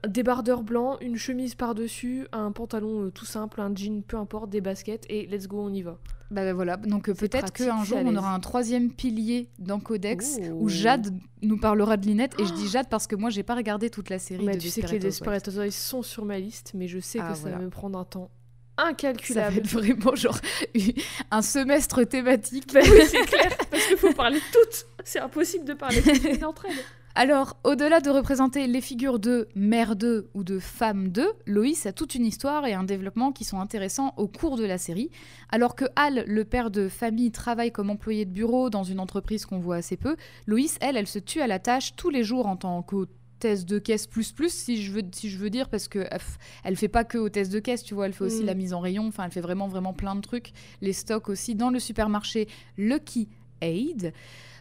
débardeur 0.07 0.63
blanc, 0.63 0.97
une 0.99 1.15
chemise 1.15 1.55
par-dessus, 1.55 2.27
un 2.31 2.51
pantalon 2.51 3.03
euh, 3.05 3.11
tout 3.11 3.25
simple, 3.25 3.61
un 3.61 3.73
jean, 3.75 4.01
peu 4.03 4.17
importe, 4.17 4.49
des 4.49 4.61
baskets, 4.61 5.05
et 5.09 5.25
let's 5.27 5.47
go, 5.47 5.59
on 5.61 5.73
y 5.73 5.81
va. 5.83 5.97
Bah, 6.31 6.43
bah, 6.43 6.53
voilà. 6.53 6.77
Donc 6.77 7.09
euh, 7.09 7.13
peut-être 7.13 7.53
qu'un 7.53 7.83
jour, 7.83 7.99
on 8.03 8.15
aura 8.15 8.33
un 8.33 8.39
troisième 8.39 8.91
pilier 8.91 9.49
dans 9.59 9.79
Codex 9.79 10.39
Oh. 10.41 10.53
où 10.61 10.69
Jade 10.69 11.13
nous 11.43 11.57
parlera 11.57 11.97
de 11.97 12.05
Linette. 12.07 12.33
Et 12.39 12.45
je 12.45 12.53
dis 12.53 12.67
Jade 12.67 12.87
parce 12.89 13.05
que 13.05 13.15
moi, 13.15 13.29
j'ai 13.29 13.43
pas 13.43 13.53
regardé 13.55 13.89
toute 13.91 14.09
la 14.09 14.17
série 14.19 14.43
Mais 14.43 14.55
de 14.55 14.61
tu 14.61 14.69
sais 14.69 14.81
que 14.81 14.87
les 14.87 14.97
Desperate 14.99 15.43
Desperate 15.43 15.47
Housewives 15.47 15.71
sont 15.73 16.01
sur 16.01 16.25
ma 16.25 16.39
liste, 16.39 16.71
mais 16.73 16.87
je 16.87 16.99
sais 16.99 17.19
Ah, 17.21 17.29
que 17.29 17.35
ça 17.35 17.41
voilà. 17.41 17.57
va 17.57 17.63
me 17.63 17.69
prendre 17.69 17.97
un 17.99 18.05
temps 18.05 18.31
Ça 18.77 18.83
va 18.83 18.89
incalculable. 18.89 19.57
être 19.57 19.67
vraiment 19.67 20.15
genre 20.15 20.37
un 21.31 21.41
semestre 21.41 22.03
thématique. 22.03 22.73
Bah 22.73 22.79
oui, 22.83 23.01
c'est 23.07 23.25
clair, 23.25 23.51
parce 23.71 23.85
qu'il 23.85 23.97
faut 23.97 24.13
parler 24.13 24.39
toutes. 24.51 24.85
C'est 25.03 25.19
impossible 25.19 25.65
de 25.65 25.73
parler 25.73 26.01
toutes 26.01 26.39
d'entre 26.39 26.65
elles. 26.65 26.83
Alors, 27.15 27.57
au-delà 27.63 28.01
de 28.01 28.09
représenter 28.09 28.65
les 28.65 28.81
figures 28.81 29.19
de 29.19 29.47
mère 29.53 29.95
2 29.95 30.31
ou 30.33 30.43
de 30.43 30.57
femme 30.57 31.09
2, 31.09 31.31
Loïs 31.45 31.85
a 31.85 31.93
toute 31.93 32.15
une 32.15 32.25
histoire 32.25 32.65
et 32.65 32.73
un 32.73 32.83
développement 32.83 33.31
qui 33.31 33.43
sont 33.43 33.59
intéressants 33.59 34.15
au 34.17 34.27
cours 34.27 34.57
de 34.57 34.65
la 34.65 34.79
série. 34.79 35.11
Alors 35.51 35.75
que 35.75 35.85
Hal, 35.95 36.23
le 36.25 36.43
père 36.43 36.71
de 36.71 36.89
famille, 36.89 37.31
travaille 37.31 37.71
comme 37.71 37.91
employé 37.91 38.25
de 38.25 38.31
bureau 38.31 38.71
dans 38.71 38.83
une 38.83 38.99
entreprise 38.99 39.45
qu'on 39.45 39.59
voit 39.59 39.75
assez 39.75 39.95
peu, 39.95 40.15
Loïs, 40.47 40.77
elle, 40.81 40.97
elle 40.97 41.05
se 41.05 41.19
tue 41.19 41.41
à 41.41 41.45
la 41.45 41.59
tâche 41.59 41.95
tous 41.95 42.09
les 42.09 42.23
jours 42.23 42.47
en 42.47 42.55
tant 42.55 42.81
de 43.43 43.79
caisse 43.79 44.07
plus 44.07 44.31
plus 44.31 44.53
si 44.53 44.81
je 44.81 44.91
veux 44.91 45.01
si 45.13 45.29
je 45.29 45.37
veux 45.37 45.49
dire 45.49 45.69
parce 45.69 45.87
que 45.87 46.07
elle 46.63 46.75
fait 46.75 46.87
pas 46.87 47.03
que 47.03 47.17
hôtesse 47.17 47.49
de 47.49 47.59
caisse 47.59 47.83
tu 47.83 47.93
vois 47.93 48.05
elle 48.07 48.13
fait 48.13 48.23
aussi 48.23 48.43
Mm. 48.43 48.45
la 48.47 48.53
mise 48.55 48.73
en 48.73 48.79
rayon 48.79 49.07
enfin 49.07 49.25
elle 49.25 49.31
fait 49.31 49.41
vraiment 49.41 49.67
vraiment 49.67 49.93
plein 49.93 50.15
de 50.15 50.21
trucs 50.21 50.51
les 50.81 50.93
stocks 50.93 51.29
aussi 51.29 51.53
dans 51.55 51.69
le 51.69 51.79
supermarché 51.79 52.47
Lucky 52.77 53.27
Aid 53.61 54.13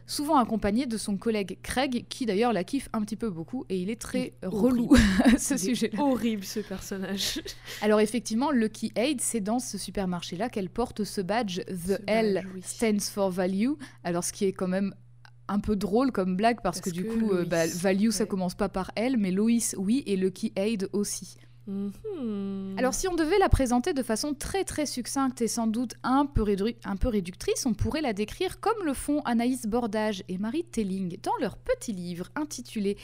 souvent 0.04 0.36
accompagnée 0.36 0.84
de 0.86 0.96
son 0.98 1.16
collègue 1.16 1.58
Craig 1.62 2.04
qui 2.08 2.26
d'ailleurs 2.26 2.52
la 2.52 2.64
kiffe 2.64 2.88
un 2.92 3.00
petit 3.02 3.16
peu 3.16 3.30
beaucoup 3.30 3.64
et 3.68 3.78
il 3.78 3.88
est 3.88 4.00
très 4.00 4.32
Il 4.42 4.46
est 4.46 4.46
relou 4.48 4.90
ce 5.38 5.56
sujet-là 5.56 6.02
Horrible 6.02 6.42
ce 6.44 6.58
personnage. 6.60 7.40
alors 7.82 8.00
effectivement, 8.00 8.50
Lucky 8.50 8.90
Aid, 8.96 9.20
c'est 9.20 9.40
dans 9.40 9.60
ce 9.60 9.78
supermarché-là 9.78 10.48
qu'elle 10.48 10.68
porte 10.70 11.04
ce 11.04 11.20
badge 11.20 11.60
The 11.68 11.96
Ce 11.98 12.02
L 12.08 12.34
badge, 12.34 12.46
oui. 12.54 12.60
stands 12.64 13.00
for 13.12 13.30
value. 13.30 13.70
Alors 14.02 14.24
ce 14.24 14.32
qui 14.32 14.44
est 14.44 14.52
quand 14.52 14.68
même 14.68 14.92
un 15.52 15.60
peu 15.60 15.76
drôle 15.76 16.10
comme 16.12 16.36
blague 16.36 16.60
parce, 16.62 16.80
que 16.80 16.90
du 16.90 17.04
que 17.04 17.08
coup, 17.12 17.30
euh, 17.32 17.36
Loïs, 17.38 17.48
bah, 17.48 17.66
value, 17.66 18.10
ça 18.10 18.26
commence 18.26 18.54
pas 18.54 18.68
par 18.68 18.90
L, 18.96 19.16
mais 19.18 19.30
Loïs, 19.30 19.74
oui, 19.78 20.02
et 20.06 20.16
Lucky 20.16 20.52
Aid 20.56 20.88
aussi. 20.92 21.36
Mhm. 21.68 22.74
Alors 22.76 22.92
si 22.92 23.06
on 23.06 23.14
devait 23.14 23.38
la 23.38 23.48
présenter 23.48 23.92
de 23.92 24.02
façon 24.02 24.34
très 24.34 24.64
très 24.64 24.84
succincte 24.84 25.40
et 25.42 25.46
sans 25.48 25.68
doute 25.68 25.94
un 26.02 26.26
peu, 26.26 26.42
rédu- 26.42 26.74
un 26.84 26.96
peu 26.96 27.06
réductrice, 27.08 27.66
on 27.66 27.74
pourrait 27.74 28.00
la 28.00 28.12
décrire 28.12 28.58
comme 28.58 28.84
le 28.84 28.94
font 28.94 29.20
Anaïs 29.24 29.66
Bordage 29.66 30.24
et 30.28 30.38
Marie 30.38 30.64
Telling 30.64 31.18
dans 31.22 31.36
leur 31.40 31.56
petit 31.56 31.92
livre 31.92 32.28
intitulé 32.34 32.96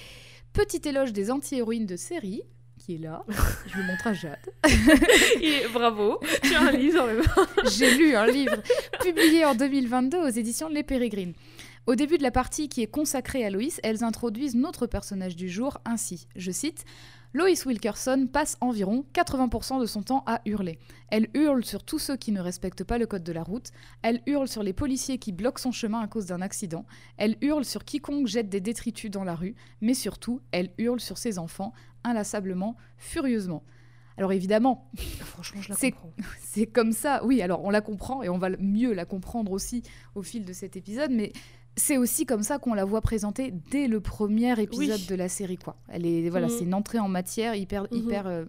Petit 0.52 0.88
éloge 0.88 1.12
des 1.12 1.30
anti-héroïnes 1.30 1.86
de 1.86 1.94
série, 1.94 2.42
qui 2.78 2.94
est 2.94 2.98
là, 2.98 3.24
je 3.66 3.76
le 3.78 3.84
montre 3.84 4.06
à 4.08 4.12
Jade. 4.14 4.38
Et 5.40 5.68
bravo, 5.72 6.18
tu 6.42 6.54
as 6.54 6.62
un 6.62 6.72
livre. 6.72 7.06
J'ai 7.70 7.94
lu 7.96 8.16
un 8.16 8.26
livre 8.26 8.56
publié 9.00 9.44
en 9.44 9.54
2022 9.54 10.18
aux 10.18 10.28
éditions 10.30 10.68
Les 10.68 10.82
Pérégrines. 10.82 11.34
Au 11.88 11.94
début 11.94 12.18
de 12.18 12.22
la 12.22 12.30
partie 12.30 12.68
qui 12.68 12.82
est 12.82 12.86
consacrée 12.86 13.46
à 13.46 13.48
Loïs, 13.48 13.80
elles 13.82 14.04
introduisent 14.04 14.54
notre 14.54 14.86
personnage 14.86 15.36
du 15.36 15.48
jour 15.48 15.78
ainsi, 15.86 16.28
je 16.36 16.50
cite, 16.50 16.84
Loïs 17.32 17.64
Wilkerson 17.64 18.28
passe 18.30 18.58
environ 18.60 19.06
80% 19.14 19.80
de 19.80 19.86
son 19.86 20.02
temps 20.02 20.22
à 20.26 20.42
hurler. 20.44 20.78
Elle 21.08 21.28
hurle 21.32 21.64
sur 21.64 21.82
tous 21.82 21.98
ceux 21.98 22.18
qui 22.18 22.30
ne 22.30 22.42
respectent 22.42 22.84
pas 22.84 22.98
le 22.98 23.06
code 23.06 23.24
de 23.24 23.32
la 23.32 23.42
route, 23.42 23.70
elle 24.02 24.20
hurle 24.26 24.48
sur 24.48 24.62
les 24.62 24.74
policiers 24.74 25.16
qui 25.16 25.32
bloquent 25.32 25.62
son 25.62 25.72
chemin 25.72 26.00
à 26.00 26.08
cause 26.08 26.26
d'un 26.26 26.42
accident, 26.42 26.84
elle 27.16 27.38
hurle 27.40 27.64
sur 27.64 27.86
quiconque 27.86 28.26
jette 28.26 28.50
des 28.50 28.60
détritus 28.60 29.10
dans 29.10 29.24
la 29.24 29.34
rue, 29.34 29.54
mais 29.80 29.94
surtout, 29.94 30.42
elle 30.52 30.72
hurle 30.76 31.00
sur 31.00 31.16
ses 31.16 31.38
enfants, 31.38 31.72
inlassablement, 32.04 32.76
furieusement. 32.98 33.62
Alors 34.18 34.32
évidemment, 34.32 34.90
Franchement, 35.20 35.62
je 35.62 35.70
la 35.70 35.76
comprends. 35.76 36.12
c'est 36.42 36.66
comme 36.66 36.92
ça, 36.92 37.24
oui, 37.24 37.40
alors 37.40 37.64
on 37.64 37.70
la 37.70 37.80
comprend 37.80 38.22
et 38.22 38.28
on 38.28 38.36
va 38.36 38.50
mieux 38.58 38.92
la 38.92 39.04
comprendre 39.04 39.52
aussi 39.52 39.84
au 40.16 40.22
fil 40.22 40.44
de 40.44 40.52
cet 40.52 40.76
épisode, 40.76 41.12
mais 41.12 41.32
c'est 41.78 41.96
aussi 41.96 42.26
comme 42.26 42.42
ça 42.42 42.58
qu'on 42.58 42.74
la 42.74 42.84
voit 42.84 43.00
présentée 43.00 43.54
dès 43.70 43.86
le 43.88 44.00
premier 44.00 44.60
épisode 44.60 45.00
Oui. 45.00 45.06
de 45.06 45.14
la 45.14 45.28
série, 45.30 45.56
quoi. 45.56 45.76
Elle 45.88 46.04
est, 46.04 46.28
voilà, 46.28 46.48
Mhm. 46.48 46.52
c'est 46.58 46.64
une 46.64 46.74
entrée 46.74 46.98
en 46.98 47.08
matière 47.08 47.54
hyper, 47.54 47.84
Mhm. 47.90 47.98
hyper 47.98 48.26
euh, 48.26 48.44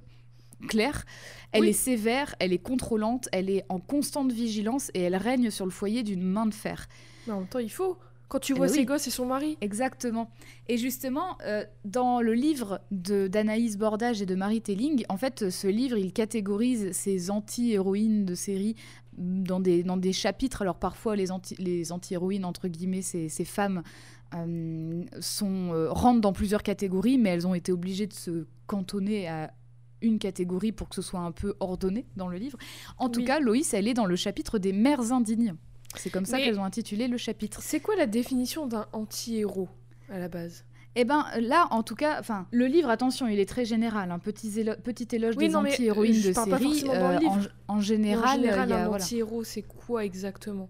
claire. 0.68 1.06
Elle 1.54 1.62
Oui. 1.62 1.70
est 1.70 1.74
sévère, 1.74 2.36
elle 2.40 2.52
est 2.54 2.58
contrôlante, 2.62 3.30
elle 3.32 3.50
est 3.50 3.64
en 3.70 3.80
constante 3.80 4.32
vigilance 4.32 4.92
et 4.94 5.02
elle 5.02 5.16
règne 5.16 5.50
sur 5.52 5.66
le 5.66 5.72
foyer 5.72 6.04
d'une 6.04 6.24
main 6.24 6.46
de 6.46 6.54
fer. 6.54 6.88
Mais 7.28 7.34
en 7.34 7.40
même 7.40 7.48
temps, 7.48 7.60
il 7.60 7.72
faut. 7.72 7.98
Quand 8.28 8.38
tu 8.38 8.52
Eh 8.54 8.56
vois 8.58 8.68
ben 8.68 8.74
ses 8.74 8.80
oui. 8.82 8.86
gosses 8.86 9.08
et 9.08 9.10
son 9.10 9.26
mari. 9.26 9.58
Exactement. 9.60 10.30
Et 10.68 10.78
justement, 10.78 11.36
euh, 11.48 11.64
dans 11.84 12.22
le 12.22 12.34
livre 12.36 12.80
de 12.92 13.28
d'Anaïs 13.28 13.76
Bordage 13.76 14.22
et 14.22 14.28
de 14.28 14.36
Marie 14.36 14.62
Telling, 14.62 15.04
en 15.10 15.18
fait, 15.18 15.50
ce 15.50 15.66
livre, 15.68 15.98
il 15.98 16.14
catégorise 16.14 16.92
ces 16.92 17.32
anti-héroïnes 17.32 18.26
de 18.26 18.36
série 18.36 18.76
dans 19.20 19.60
des, 19.60 19.84
dans 19.84 19.98
des 19.98 20.14
chapitres. 20.14 20.62
Alors 20.62 20.80
parfois, 20.80 21.16
les 21.16 21.32
anti- 21.32 21.56
les 21.60 21.92
anti-héroïnes, 21.92 22.46
entre 22.46 22.68
guillemets, 22.68 23.02
ces, 23.02 23.30
ces 23.30 23.46
femmes, 23.46 23.84
euh, 24.34 25.04
sont, 25.20 25.74
euh, 25.74 25.92
rentrent 25.92 26.22
dans 26.22 26.34
plusieurs 26.34 26.64
catégories, 26.64 27.18
mais 27.18 27.30
elles 27.30 27.46
ont 27.46 27.54
été 27.56 27.72
obligées 27.72 28.08
de 28.08 28.14
se 28.14 28.48
cantonner 28.68 29.28
à 29.28 29.54
une 30.02 30.18
catégorie 30.18 30.72
pour 30.72 30.88
que 30.88 30.96
ce 30.96 31.02
soit 31.02 31.20
un 31.20 31.32
peu 31.32 31.56
ordonné 31.60 32.06
dans 32.16 32.30
le 32.30 32.38
livre. 32.38 32.58
En 32.98 33.10
tout 33.10 33.24
cas, 33.24 33.40
Loïs, 33.40 33.74
elle 33.74 33.88
est 33.88 33.94
dans 33.94 34.06
le 34.06 34.16
chapitre 34.16 34.58
des 34.58 34.72
mères 34.72 35.12
indignes. 35.12 35.56
C'est 35.96 36.10
comme 36.10 36.26
ça 36.26 36.38
qu'elles 36.38 36.60
ont 36.60 36.64
intitulé 36.64 37.08
le 37.08 37.18
chapitre. 37.18 37.62
C'est 37.62 37.80
quoi 37.80 37.96
la 37.96 38.06
définition 38.06 38.68
d'un 38.68 38.86
anti-héros 38.94 39.68
à 40.10 40.20
la 40.20 40.30
base? 40.30 40.64
Eh 40.96 41.06
ben 41.06 41.26
là, 41.40 41.68
en 41.72 41.84
tout 41.84 41.96
cas, 41.96 42.20
enfin, 42.20 42.48
le 42.52 42.66
livre, 42.66 42.90
attention, 42.90 43.28
il 43.28 43.40
est 43.40 43.48
très 43.48 43.64
général. 43.64 44.12
Un 44.12 44.20
petit, 44.20 44.50
élo- 44.60 44.76
petit 44.82 45.08
éloge 45.16 45.36
Oui, 45.38 45.48
des 45.48 45.56
anti-héroïnes 45.56 46.14
je 46.14 46.30
de 46.30 46.34
série. 46.34 46.84
euh, 46.90 47.18
livre. 47.20 47.32
en, 47.68 47.76
en 47.76 47.80
général, 47.82 48.40
En 48.40 48.42
général, 48.42 48.70
il 48.70 48.72
y 48.72 48.74
a, 48.74 48.84
un 48.86 48.88
voilà, 48.88 49.04
anti-héros, 49.04 49.44
c'est 49.44 49.62
quoi 49.62 50.04
exactement? 50.04 50.68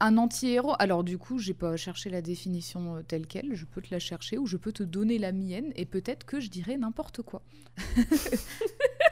Un 0.00 0.18
anti-héros. 0.18 0.74
Alors 0.78 1.04
du 1.04 1.16
coup, 1.16 1.38
j'ai 1.38 1.54
pas 1.54 1.76
cherché 1.76 2.10
la 2.10 2.20
définition 2.20 2.96
euh, 2.96 3.02
telle 3.02 3.26
quelle. 3.26 3.54
Je 3.54 3.64
peux 3.64 3.80
te 3.80 3.88
la 3.92 3.98
chercher 4.00 4.36
ou 4.36 4.46
je 4.46 4.56
peux 4.58 4.72
te 4.72 4.82
donner 4.82 5.18
la 5.18 5.32
mienne 5.32 5.72
et 5.76 5.86
peut-être 5.86 6.26
que 6.26 6.38
je 6.40 6.50
dirais 6.50 6.76
n'importe 6.76 7.22
quoi. 7.22 7.40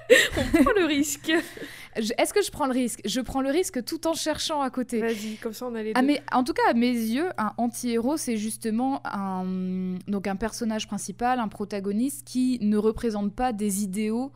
Prends 0.63 0.73
le 0.77 0.87
risque. 0.87 1.33
Est-ce 1.97 2.35
que 2.35 2.43
je 2.43 2.51
prends 2.51 2.67
le 2.67 2.73
risque? 2.73 3.01
Je 3.05 3.21
prends 3.21 3.41
le 3.41 3.51
risque 3.51 3.85
tout 3.85 4.07
en 4.07 4.15
cherchant 4.15 4.61
à 4.61 4.71
côté. 4.71 5.01
Vas-y, 5.01 5.37
comme 5.37 5.53
ça 5.53 5.67
on 5.67 5.75
a 5.75 5.83
les 5.83 5.93
Ah, 5.95 6.03
mais 6.03 6.23
en 6.33 6.43
tout 6.43 6.53
cas, 6.53 6.63
à 6.71 6.75
mes 6.75 6.91
yeux, 6.91 7.29
un 7.39 7.53
anti-héros, 7.57 8.17
c'est 8.17 8.37
justement 8.37 9.01
un, 9.05 9.97
donc 10.09 10.27
un 10.27 10.37
personnage 10.37 10.87
principal, 10.87 11.39
un 11.39 11.49
protagoniste 11.49 12.27
qui 12.27 12.59
ne 12.63 12.77
représente 12.77 13.35
pas 13.35 13.53
des 13.53 13.83
idéaux 13.83 14.33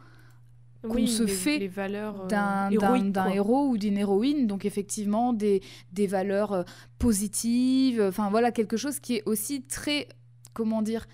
qu'on 0.83 1.07
se 1.07 1.24
les, 1.24 1.33
fait 1.33 1.59
les 1.59 1.68
valeurs 1.68 2.26
euh, 2.33 3.11
d'un 3.11 3.28
héros 3.28 3.66
ou 3.68 3.78
d'une 3.78 3.98
héroïne. 3.98 4.46
Donc 4.46 4.64
effectivement, 4.64 5.33
des, 5.33 5.61
des 5.92 6.07
valeurs 6.07 6.52
euh, 6.52 6.62
positives. 6.98 8.00
Enfin 8.00 8.31
voilà, 8.31 8.52
quelque 8.52 8.76
chose 8.76 9.00
qui 9.00 9.16
est 9.16 9.22
aussi 9.26 9.62
très, 9.62 10.07
comment 10.54 10.83
dire, 10.83 11.07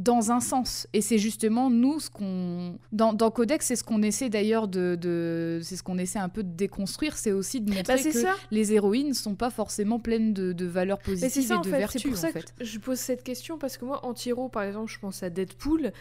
dans 0.00 0.30
un 0.32 0.40
sens. 0.40 0.88
Et 0.94 1.02
c'est 1.02 1.18
justement 1.18 1.68
nous 1.70 2.00
ce 2.00 2.08
qu'on... 2.10 2.78
Dans, 2.90 3.12
dans 3.12 3.30
Codex, 3.30 3.66
c'est 3.66 3.76
ce 3.76 3.84
qu'on 3.84 4.02
essaie 4.02 4.30
d'ailleurs 4.30 4.66
de... 4.66 4.96
de- 5.00 5.60
c'est 5.62 5.76
ce 5.76 5.82
qu'on 5.82 5.98
essaie 5.98 6.18
un 6.18 6.28
peu 6.30 6.42
de 6.42 6.48
déconstruire, 6.56 7.16
c'est 7.18 7.32
aussi 7.32 7.60
de 7.60 7.70
montrer 7.72 7.96
Bah, 7.96 8.02
que 8.02 8.10
ça. 8.12 8.34
les 8.50 8.72
héroïnes 8.72 9.12
sont 9.14 9.34
pas 9.34 9.50
forcément 9.50 9.98
pleines 10.00 10.32
de, 10.32 10.52
de 10.52 10.64
valeurs 10.66 10.98
positives 11.00 11.46
ça 11.46 11.56
et 11.56 11.58
de 11.58 11.64
fait, 11.64 11.78
vertus 11.78 12.02
c'est 12.02 12.08
pour 12.08 12.18
en 12.18 12.20
ça 12.20 12.28
fait. 12.32 12.54
que 12.58 12.64
je 12.64 12.78
pose 12.78 12.98
cette 12.98 13.22
question 13.22 13.58
parce 13.58 13.76
que 13.76 13.84
moi, 13.84 14.04
anti-héros, 14.06 14.48
par 14.48 14.62
exemple, 14.62 14.90
je 14.90 14.98
pense 14.98 15.22
à 15.22 15.28
Deadpool, 15.30 15.92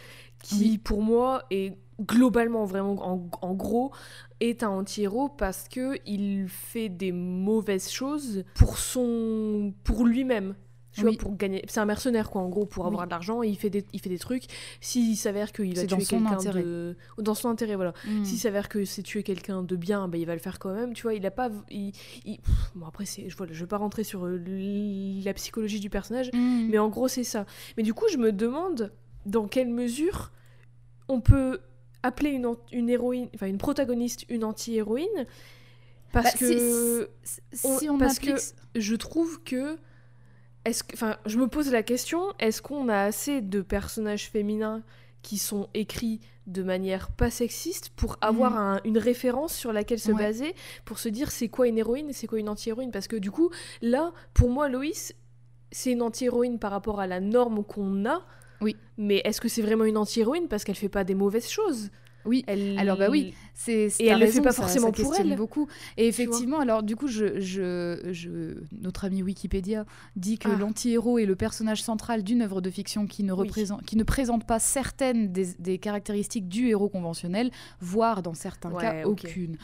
qui 0.41 0.55
Oui. 0.55 0.77
pour 0.77 1.01
moi 1.01 1.43
est 1.51 1.73
globalement 2.01 2.63
vraiment 2.63 2.93
en, 3.05 3.29
en 3.41 3.53
gros 3.53 3.91
est 4.39 4.63
un 4.63 4.69
anti-héros 4.69 5.27
parce 5.27 5.67
que 5.67 5.97
il 6.05 6.47
fait 6.47 6.87
des 6.87 7.11
mauvaises 7.11 7.89
choses 7.91 8.45
pour 8.55 8.77
son 8.77 9.73
pour 9.83 10.05
lui-même. 10.05 10.55
Tu 10.91 11.01
Oui. 11.05 11.11
vois, 11.11 11.17
pour 11.19 11.37
gagner. 11.37 11.63
C'est 11.67 11.79
un 11.79 11.85
mercenaire, 11.85 12.31
quoi, 12.31 12.41
en 12.41 12.49
gros, 12.49 12.65
pour 12.65 12.87
avoir 12.87 13.01
Oui. 13.01 13.05
de 13.07 13.11
l'argent, 13.11 13.43
il 13.43 13.55
fait 13.57 13.69
des, 13.69 13.85
il 13.93 13.99
fait 14.01 14.09
des 14.09 14.17
trucs. 14.17 14.45
S'il 14.81 15.15
s'avère 15.17 15.51
qu'il 15.51 15.75
va 15.75 15.85
tuer 15.85 15.97
quelqu'un 16.03 16.37
de. 16.53 16.95
Dans 17.19 17.35
son 17.35 17.49
intérêt, 17.49 17.75
voilà. 17.75 17.93
Mm. 18.07 18.25
S'il 18.25 18.39
s'avère 18.39 18.69
que 18.69 18.83
c'est 18.85 19.03
tuer 19.03 19.21
quelqu'un 19.21 19.61
de 19.61 19.75
bien, 19.75 20.07
bah, 20.07 20.17
il 20.17 20.25
va 20.25 20.33
le 20.33 20.39
faire 20.41 20.57
quand 20.57 20.73
même. 20.73 20.93
Tu 20.93 21.03
vois, 21.03 21.13
il 21.13 21.23
a 21.27 21.31
pas. 21.31 21.51
il- 21.69 21.91
il- 22.25 22.39
Bon, 22.75 22.87
après, 22.87 23.05
je 23.05 23.35
voilà, 23.37 23.53
je 23.53 23.59
vais 23.59 23.67
pas 23.67 23.77
rentrer 23.77 24.03
sur 24.03 24.25
euh, 24.25 24.41
la 25.23 25.33
psychologie 25.35 25.79
du 25.79 25.91
personnage, 25.91 26.31
Mm. 26.33 26.69
mais 26.71 26.79
en 26.79 26.89
gros, 26.89 27.07
c'est 27.07 27.23
ça. 27.23 27.45
Mais 27.77 27.83
du 27.83 27.93
coup, 27.93 28.05
je 28.11 28.17
me 28.17 28.31
demande 28.31 28.91
dans 29.27 29.47
quelle 29.47 29.69
mesure 29.69 30.31
on 31.07 31.21
peut 31.21 31.59
appeler 32.01 32.31
une, 32.31 32.47
une 32.71 32.89
héroïne, 32.89 33.29
enfin 33.35 33.45
une 33.47 33.57
protagoniste 33.59 34.25
une 34.29 34.43
anti-héroïne. 34.43 35.07
Parce 36.11 36.31
Bah, 36.33 36.39
que 36.39 37.09
si, 37.53 37.89
on- 37.89 37.93
on 37.93 37.97
parce 37.99 38.17
applique- 38.17 38.35
que 38.73 38.79
je 38.79 38.95
trouve 38.95 39.43
que. 39.43 39.77
Est-ce 40.65 40.83
que, 40.83 40.93
enfin, 40.93 41.17
je 41.25 41.37
me 41.37 41.47
pose 41.47 41.71
la 41.71 41.83
question 41.83 42.21
est-ce 42.39 42.61
qu'on 42.61 42.89
a 42.89 43.01
assez 43.03 43.41
de 43.41 43.61
personnages 43.61 44.29
féminins 44.29 44.83
qui 45.21 45.37
sont 45.37 45.67
écrits 45.73 46.19
de 46.47 46.63
manière 46.63 47.11
pas 47.11 47.29
sexiste 47.29 47.89
pour 47.95 48.17
avoir 48.21 48.57
un- 48.57 48.79
une 48.85 48.97
référence 48.97 49.53
sur 49.53 49.71
laquelle 49.73 49.99
se 49.99 50.11
Mhm. 50.11 50.17
Ouais. 50.17 50.23
baser 50.23 50.55
pour 50.85 50.97
se 50.99 51.09
dire 51.09 51.29
c'est 51.31 51.47
quoi 51.49 51.67
une 51.67 51.77
héroïne 51.77 52.09
et 52.09 52.13
c'est 52.13 52.27
quoi 52.27 52.39
une 52.39 52.49
anti-héroïne? 52.49 52.91
Parce 52.91 53.07
que 53.07 53.15
du 53.17 53.29
coup, 53.31 53.49
là, 53.81 54.11
pour 54.33 54.49
moi, 54.49 54.67
Loïs, 54.69 55.13
c'est 55.71 55.91
une 55.91 56.01
anti-héroïne 56.01 56.57
par 56.59 56.71
rapport 56.71 56.99
à 56.99 57.07
la 57.07 57.19
norme 57.19 57.63
qu'on 57.63 58.05
a. 58.05 58.25
Oui. 58.61 58.75
Mais 58.97 59.21
est-ce 59.25 59.39
que 59.39 59.47
c'est 59.47 59.61
vraiment 59.61 59.85
une 59.85 59.97
anti-héroïne 59.97 60.47
parce 60.47 60.63
qu'elle 60.63 60.75
fait 60.75 60.89
pas 60.89 61.03
des 61.03 61.15
mauvaises 61.15 61.49
choses? 61.49 61.89
Oui. 62.25 62.43
Elle... 62.47 62.77
Alors 62.77 62.97
bah 62.97 63.07
oui, 63.09 63.33
c'est 63.53 63.87
Et 63.99 64.07
elle 64.07 64.19
le 64.19 64.27
fait 64.27 64.41
pas 64.41 64.51
forcément 64.51 64.91
pour 64.91 65.15
elle. 65.15 65.35
beaucoup. 65.35 65.67
Et 65.97 66.07
effectivement, 66.07 66.59
alors 66.59 66.83
du 66.83 66.95
coup, 66.95 67.07
je, 67.07 67.39
je, 67.39 68.09
je, 68.11 68.55
notre 68.81 69.05
ami 69.05 69.23
Wikipédia 69.23 69.85
dit 70.15 70.37
que 70.37 70.49
Ah. 70.49 70.57
l'anti-héros 70.57 71.17
est 71.19 71.25
le 71.25 71.35
personnage 71.35 71.81
central 71.81 72.23
d'une 72.23 72.41
œuvre 72.41 72.61
de 72.61 72.69
fiction 72.69 73.07
qui 73.07 73.23
ne, 73.23 73.31
Oui. 73.33 73.39
représente, 73.39 73.83
qui 73.85 73.95
ne 73.95 74.03
présente 74.03 74.45
pas 74.45 74.59
certaines 74.59 75.31
des, 75.31 75.47
des 75.59 75.77
caractéristiques 75.77 76.47
du 76.49 76.67
héros 76.67 76.89
conventionnel, 76.89 77.51
voire 77.79 78.21
dans 78.21 78.33
certains 78.33 78.71
Ouais, 78.71 78.81
cas 78.81 79.05
ok. 79.05 79.21
aucune. 79.25 79.57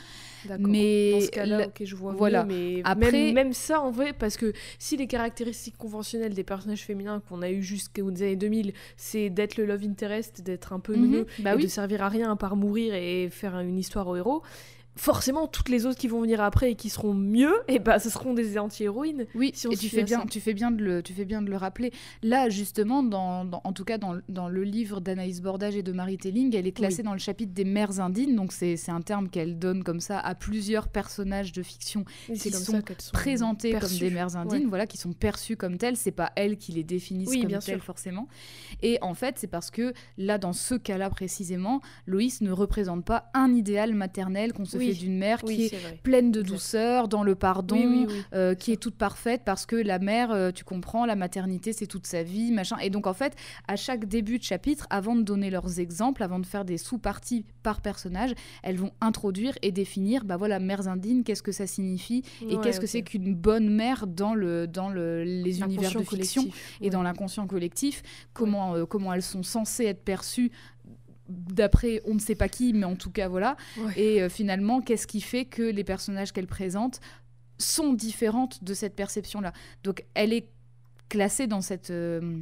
Mais 0.59 1.11
dans 1.11 1.21
ce 1.21 1.31
cas-là, 1.31 1.57
la- 1.59 1.67
ok, 1.67 1.81
je 1.83 1.95
vois 1.95 2.13
voilà. 2.13 2.43
mieux, 2.45 2.75
mais 2.75 2.81
Après- 2.83 3.11
même, 3.11 3.33
même 3.33 3.53
ça, 3.53 3.81
en 3.81 3.91
vrai, 3.91 4.13
parce 4.13 4.37
que 4.37 4.53
si 4.77 4.95
les 4.97 5.07
caractéristiques 5.07 5.77
conventionnelles 5.77 6.33
des 6.33 6.43
personnages 6.43 6.83
féminins 6.83 7.21
qu'on 7.27 7.41
a 7.41 7.49
eu 7.49 7.63
jusqu'aux 7.63 8.09
années 8.09 8.35
2000, 8.35 8.73
c'est 8.95 9.29
d'être 9.29 9.57
le 9.57 9.65
love 9.65 9.83
interest, 9.83 10.41
d'être 10.41 10.73
un 10.73 10.79
peu 10.79 10.95
Mhm, 10.95 11.01
neuneux, 11.01 11.25
bah 11.39 11.53
et 11.53 11.57
oui. 11.57 11.63
de 11.63 11.67
servir 11.67 12.03
à 12.03 12.09
rien 12.09 12.31
à 12.31 12.35
mourir 12.53 12.93
et 12.93 13.29
faire 13.31 13.59
une 13.59 13.79
histoire 13.79 14.07
au 14.07 14.15
héros, 14.15 14.43
forcément, 14.95 15.47
toutes 15.47 15.69
les 15.69 15.85
autres 15.85 15.97
qui 15.99 16.07
vont 16.07 16.21
venir 16.21 16.41
après 16.41 16.71
et 16.71 16.75
qui 16.75 16.89
seront 16.89 17.13
mieux, 17.13 17.53
et 17.67 17.79
bah, 17.79 17.99
ce 17.99 18.09
seront 18.09 18.33
des 18.33 18.57
anti-héroïnes. 18.57 19.25
Oui, 19.35 19.51
si 19.53 19.67
on 19.67 19.71
et 19.71 19.77
tu 19.77 19.89
fais, 19.89 20.03
bien, 20.03 20.19
ça. 20.21 20.25
tu, 20.29 20.39
fais 20.39 20.53
bien 20.53 20.71
de 20.71 20.81
le, 20.83 21.03
tu 21.03 21.13
fais 21.13 21.25
bien 21.25 21.41
de 21.41 21.49
le 21.49 21.57
rappeler. 21.57 21.91
Là, 22.23 22.49
justement, 22.49 23.03
dans, 23.03 23.45
dans- 23.45 23.61
en 23.63 23.73
tout 23.73 23.83
cas 23.85 23.97
dans, 23.97 24.17
dans 24.29 24.47
le 24.49 24.63
livre 24.63 25.01
d'Anaïs 25.01 25.41
Bordage 25.41 25.75
et 25.75 25.83
de 25.83 25.91
Marie 25.91 26.17
Telling, 26.17 26.55
elle 26.55 26.67
est 26.67 26.71
classée 26.71 27.03
dans 27.03 27.13
le 27.13 27.19
chapitre 27.19 27.53
des 27.53 27.65
mères 27.65 27.99
indines. 27.99 28.35
Donc, 28.35 28.51
c'est 28.51 28.77
un 28.89 29.01
terme 29.01 29.29
qu'elle 29.29 29.59
donne 29.59 29.83
comme 29.83 29.99
ça 29.99 30.19
à 30.19 30.35
plusieurs 30.35 30.87
personnages 30.87 31.51
de 31.51 31.61
fiction 31.63 32.05
qui 32.33 32.51
sont 32.51 32.81
présentés 33.13 33.73
comme 33.73 33.89
des 33.99 34.09
mères 34.09 34.35
indines, 34.35 34.63
Ouais. 34.63 34.69
voilà, 34.69 34.87
qui 34.87 34.97
sont 34.97 35.13
perçues 35.13 35.57
comme 35.57 35.77
telles. 35.77 35.97
C'est 35.97 36.11
pas 36.11 36.31
elles 36.35 36.57
qui 36.57 36.71
les 36.71 36.83
définissent 36.83 37.29
Oui, 37.29 37.39
comme 37.41 37.49
bien 37.49 37.59
telles 37.59 37.75
sûr. 37.75 37.83
forcément. 37.83 38.27
Et 38.81 38.97
en 39.01 39.13
fait, 39.13 39.37
c'est 39.39 39.47
parce 39.47 39.71
que 39.71 39.93
là, 40.17 40.37
dans 40.37 40.53
ce 40.53 40.75
cas-là 40.75 41.09
précisément, 41.09 41.81
Loïs 42.07 42.41
ne 42.41 42.51
représente 42.51 43.03
pas 43.05 43.29
un 43.33 43.53
idéal 43.53 43.93
maternel 43.93 44.53
qu'on 44.53 44.65
se 44.65 44.77
Oui. 44.89 44.97
d'une 44.97 45.17
mère 45.17 45.41
qui 45.41 45.65
est 45.65 46.01
pleine 46.03 46.31
de 46.31 46.41
douceur, 46.41 47.07
dans 47.07 47.23
le 47.23 47.35
pardon, 47.35 48.07
euh, 48.33 48.55
qui 48.55 48.71
est 48.71 48.77
toute 48.77 48.95
parfaite 48.95 49.41
parce 49.45 49.65
que 49.65 49.75
la 49.75 49.99
mère, 49.99 50.31
euh, 50.31 50.51
tu 50.51 50.63
comprends, 50.63 51.05
la 51.05 51.15
maternité 51.15 51.73
c'est 51.73 51.87
toute 51.87 52.07
sa 52.07 52.23
vie, 52.23 52.51
machin. 52.51 52.77
Et 52.79 52.89
donc 52.89 53.07
en 53.07 53.13
fait, 53.13 53.35
à 53.67 53.75
chaque 53.75 54.05
début 54.05 54.37
de 54.39 54.43
chapitre, 54.43 54.87
avant 54.89 55.15
de 55.15 55.21
donner 55.21 55.49
leurs 55.49 55.79
exemples, 55.79 56.23
avant 56.23 56.39
de 56.39 56.45
faire 56.45 56.65
des 56.65 56.77
sous-parties 56.77 57.45
par 57.63 57.81
personnage, 57.81 58.33
elles 58.63 58.77
vont 58.77 58.91
introduire 59.01 59.53
et 59.61 59.71
définir, 59.71 60.23
bah 60.25 60.37
voilà, 60.37 60.59
mères 60.59 60.87
indignes, 60.87 61.23
qu'est-ce 61.23 61.43
que 61.43 61.51
ça 61.51 61.67
signifie 61.67 62.23
et 62.41 62.55
Ouais, 62.55 62.61
qu'est-ce 62.63 62.79
que 62.79 62.87
c'est 62.87 63.01
qu'une 63.01 63.33
bonne 63.35 63.69
mère 63.69 64.07
dans 64.07 64.33
le 64.33 64.67
dans 64.67 64.89
le, 64.89 65.23
les 65.23 65.59
univers 65.61 65.91
de 65.91 65.99
fiction 65.99 66.03
collectif, 66.03 66.77
et 66.81 66.85
ouais. 66.85 66.89
dans 66.89 67.03
l'inconscient 67.03 67.47
collectif, 67.47 68.03
comment 68.33 68.75
euh, 68.75 68.85
comment 68.85 69.13
elles 69.13 69.21
sont 69.21 69.43
censées 69.43 69.85
être 69.85 70.03
perçues 70.03 70.51
d'après 71.29 72.01
on 72.05 72.13
ne 72.13 72.19
sait 72.19 72.35
pas 72.35 72.49
qui, 72.49 72.73
mais 72.73 72.85
en 72.85 72.95
tout 72.95 73.11
cas 73.11 73.27
voilà. 73.27 73.57
Ouais. 73.77 73.93
Et 73.99 74.21
euh, 74.21 74.29
finalement, 74.29 74.81
qu'est-ce 74.81 75.07
qui 75.07 75.21
fait 75.21 75.45
que 75.45 75.63
les 75.63 75.83
personnages 75.83 76.31
qu'elle 76.31 76.47
présente 76.47 76.99
sont 77.57 77.93
différentes 77.93 78.63
de 78.63 78.73
cette 78.73 78.95
perception-là? 78.95 79.53
Donc, 79.83 80.05
elle 80.13 80.33
est 80.33 80.47
classée 81.09 81.47
dans 81.47 81.61
cette. 81.61 81.89
euh, 81.91 82.41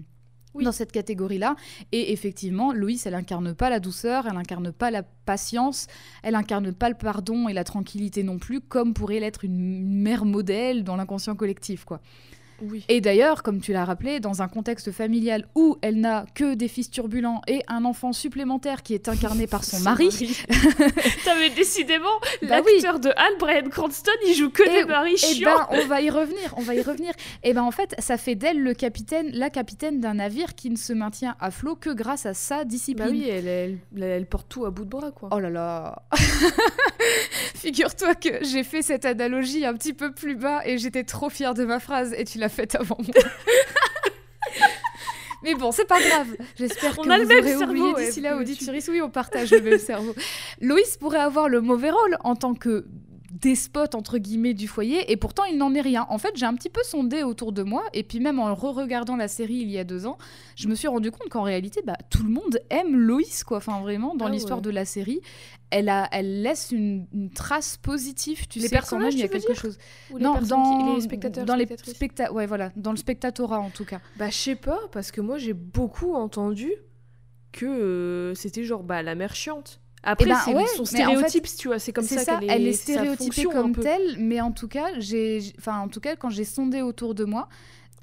Oui. 0.56 0.64
Dans 0.64 0.72
cette 0.72 0.92
catégorie-là. 0.92 1.56
Et 1.92 2.14
effectivement, 2.14 2.74
Loïs, 2.74 3.08
elle 3.08 3.16
incarne 3.16 3.56
pas 3.56 3.72
la 3.72 3.80
douceur, 3.80 4.28
elle 4.30 4.38
incarne 4.38 4.72
pas 4.72 4.92
la 4.92 5.02
patience, 5.02 5.88
elle 6.22 6.36
incarne 6.36 6.72
pas 6.74 6.90
le 6.90 6.96
pardon 6.96 7.50
et 7.50 7.54
la 7.54 7.64
tranquillité 7.64 8.22
non 8.22 8.38
plus, 8.38 8.62
comme 8.62 8.94
pourrait 8.94 9.20
l'être 9.20 9.46
une 9.46 10.02
mère 10.04 10.26
modèle 10.26 10.84
dans 10.84 10.96
l'inconscient 10.96 11.36
collectif, 11.36 11.86
quoi. 11.86 12.02
Oui. 12.70 12.84
Et 12.90 13.02
d'ailleurs, 13.02 13.44
comme 13.44 13.60
tu 13.62 13.74
l'as 13.74 13.86
rappelé, 13.86 14.20
dans 14.20 14.42
un 14.42 14.48
contexte 14.48 14.92
familial 14.92 15.46
où 15.56 15.78
elle 15.82 16.00
n'a 16.00 16.26
que 16.36 16.54
des 16.56 16.68
fils 16.68 16.90
turbulents 16.90 17.42
et 17.48 17.62
un 17.68 17.86
enfant 17.86 18.14
supplémentaire 18.14 18.84
qui 18.84 18.94
est 18.94 19.08
incarné 19.10 19.48
par 19.48 19.64
son 19.64 19.80
mari, 19.82 20.10
T'avais 21.26 21.50
décidément 21.50 22.06
Bah 22.48 22.62
oui. 22.66 22.72
l'acteur 22.76 23.00
de 23.00 23.10
Hal, 23.10 23.34
Brian 23.40 23.70
Cranston, 23.70 24.12
il 24.28 24.34
joue 24.36 24.50
que 24.50 24.64
Et- 24.64 24.84
des 24.84 24.86
maris 24.86 25.14
Eh 25.16 25.18
chiants. 25.36 25.68
ben, 25.70 25.78
on 25.84 25.86
va 25.88 26.02
y 26.02 26.10
revenir, 26.10 26.54
on 26.58 26.62
va 26.62 26.76
y 26.76 26.82
revenir. 26.82 27.12
Et 27.44 27.54
ben 27.54 27.64
en 27.64 27.72
fait, 27.72 27.96
ça 28.00 28.18
fait 28.18 28.36
d'elle 28.36 28.62
le 28.62 28.74
capitaine, 28.74 29.30
la 29.34 29.50
capitaine 29.50 30.00
d'un 30.00 30.16
navire 30.16 30.56
qui 30.56 30.70
ne 30.70 30.76
se 30.78 30.94
maintient 30.94 31.36
à 31.40 31.52
flot 31.52 31.76
que 31.76 31.90
grâce 31.90 32.26
à 32.26 32.34
sa 32.34 32.64
discipline. 32.66 33.06
Bah 33.08 33.12
oui, 33.12 33.28
elle, 33.30 33.48
elle, 33.48 33.78
elle- 33.96 34.04
elle 34.04 34.26
porte 34.26 34.48
tout 34.50 34.66
à 34.66 34.72
bout 34.72 34.84
de 34.86 34.90
bras, 34.90 35.12
quoi. 35.12 35.30
Oh 35.32 35.40
là 35.40 35.50
là 35.50 36.04
Figure-toi 37.56 38.16
que 38.16 38.44
j'ai 38.44 38.64
fait 38.64 38.82
cette 38.82 39.06
analogie 39.06 39.66
un 39.66 39.74
petit 39.74 39.94
peu 39.94 40.12
plus 40.12 40.36
bas 40.36 40.62
et 40.66 40.78
j'étais 40.78 41.04
trop 41.04 41.30
fière 41.30 41.54
de 41.54 41.64
ma 41.66 41.80
phrase 41.80 42.14
et 42.18 42.24
tu 42.26 42.38
l'as 42.38 42.50
faite 42.54 42.76
avant 42.76 42.98
moi. 43.00 43.24
Mais 45.44 45.56
bon, 45.56 45.72
c'est 45.74 45.86
pas 45.86 46.00
grave. 46.02 46.28
J'espère 46.58 46.96
que 46.96 47.02
a 47.02 47.16
vous 47.18 47.22
le 47.24 47.28
même 47.28 47.40
aurez 47.44 47.50
cerveau, 47.58 47.66
oublié 47.72 47.94
ouais, 47.94 48.06
d'ici 48.06 48.22
là, 48.22 48.32
tu- 48.34 48.40
auditeuris. 48.40 48.84
Oui, 48.88 49.02
on 49.02 49.10
partage 49.10 49.52
le 49.52 49.60
même 49.62 49.78
cerveau. 49.80 50.16
Loïs 50.62 50.96
pourrait 50.96 51.20
avoir 51.20 51.50
le 51.50 51.60
mauvais 51.60 51.90
rôle 51.92 52.18
en 52.24 52.36
tant 52.38 52.54
que 52.54 52.86
despote 53.42 53.96
entre 53.96 54.20
guillemets 54.20 54.54
du 54.54 54.68
foyer 54.68 55.12
et 55.12 55.18
pourtant 55.18 55.44
il 55.46 55.58
n'en 55.58 55.74
est 55.74 55.82
rien. 55.82 56.06
En 56.10 56.18
fait, 56.20 56.32
j'ai 56.36 56.46
un 56.46 56.54
petit 56.54 56.70
peu 56.70 56.82
sondé 56.84 57.24
autour 57.24 57.52
de 57.52 57.64
moi 57.64 57.84
et 57.94 58.04
puis 58.04 58.20
même 58.20 58.38
en 58.40 58.54
re-regardant 58.54 59.16
la 59.16 59.28
série 59.28 59.56
il 59.56 59.72
y 59.72 59.80
a 59.80 59.84
deux 59.84 60.06
ans, 60.06 60.18
je 60.56 60.68
me 60.68 60.76
suis 60.76 60.88
rendu 60.88 61.10
compte 61.10 61.30
qu'en 61.30 61.42
réalité, 61.42 61.82
bah, 61.86 61.98
tout 62.12 62.22
le 62.24 62.30
monde 62.30 62.60
aime 62.70 62.96
Loïs 62.96 63.44
quoi. 63.44 63.58
Enfin 63.58 63.82
vraiment, 63.82 64.14
dans 64.16 64.28
Ah 64.28 64.30
l'histoire 64.30 64.60
ouais. 64.60 64.64
de 64.66 64.70
la 64.70 64.86
série, 64.86 65.20
elle 65.72 65.90
a, 65.90 66.08
elle 66.12 66.44
laisse 66.44 66.72
une, 66.72 67.08
une 67.12 67.32
trace 67.32 67.78
positive. 67.78 68.48
Tu 68.48 68.60
Les 68.60 68.68
sais 68.68 68.70
quand 68.70 68.76
même 69.00 69.10
personnages, 69.10 69.14
il 69.16 69.20
y 69.20 69.24
a 69.24 69.28
quelque 69.28 69.56
chose. 69.56 69.78
Ou 70.12 70.20
non, 70.20 70.40
dans 70.42 70.88
qui- 70.90 70.96
les 70.96 71.02
spectateurs, 71.02 71.46
dans 71.46 71.56
les 71.56 71.68
specta 71.78 72.32
ouais 72.32 72.46
voilà, 72.46 72.72
dans 72.76 72.92
le 72.92 72.98
spectatorat 72.98 73.60
en 73.60 73.72
tout 73.72 73.86
cas. 73.86 74.00
Bah, 74.18 74.30
je 74.30 74.36
sais 74.36 74.56
pas, 74.56 74.80
parce 74.92 75.12
que 75.12 75.22
moi, 75.22 75.40
j'ai 75.40 75.54
beaucoup 75.54 76.14
entendu 76.14 76.72
que 77.52 77.66
euh, 77.66 78.36
c'était 78.36 78.64
genre 78.64 78.84
bah, 78.84 79.02
la 79.04 79.16
mère 79.16 79.34
chiante. 79.36 79.80
Après, 80.04 80.26
Eh 80.26 80.30
ben, 80.30 80.40
c'est 80.46 80.54
ouais, 80.54 80.66
son 80.76 80.84
mais 80.94 81.06
en 81.06 81.12
fait, 81.12 81.30
stéréotype, 81.30 81.48
tu 81.58 81.68
vois, 81.70 81.80
c'est 81.80 81.94
comme 81.94 82.04
ça, 82.04 82.20
ça, 82.20 82.36
qu'elle 82.40 82.50
elle 82.52 82.68
est 82.68 82.74
c'est 82.74 82.94
sa 82.94 83.00
stéréotypée 83.00 83.44
comme 83.46 83.74
telle, 83.76 84.18
mais 84.20 84.42
en 84.42 84.52
tout 84.52 84.68
cas, 84.68 84.88
j'ai, 85.00 85.40
enfin 85.58 85.80
en 85.80 85.88
tout 85.88 86.02
cas 86.02 86.16
quand 86.18 86.30
j'ai 86.30 86.44
sondé 86.44 86.82
autour 86.82 87.16
de 87.16 87.24
moi, 87.24 87.48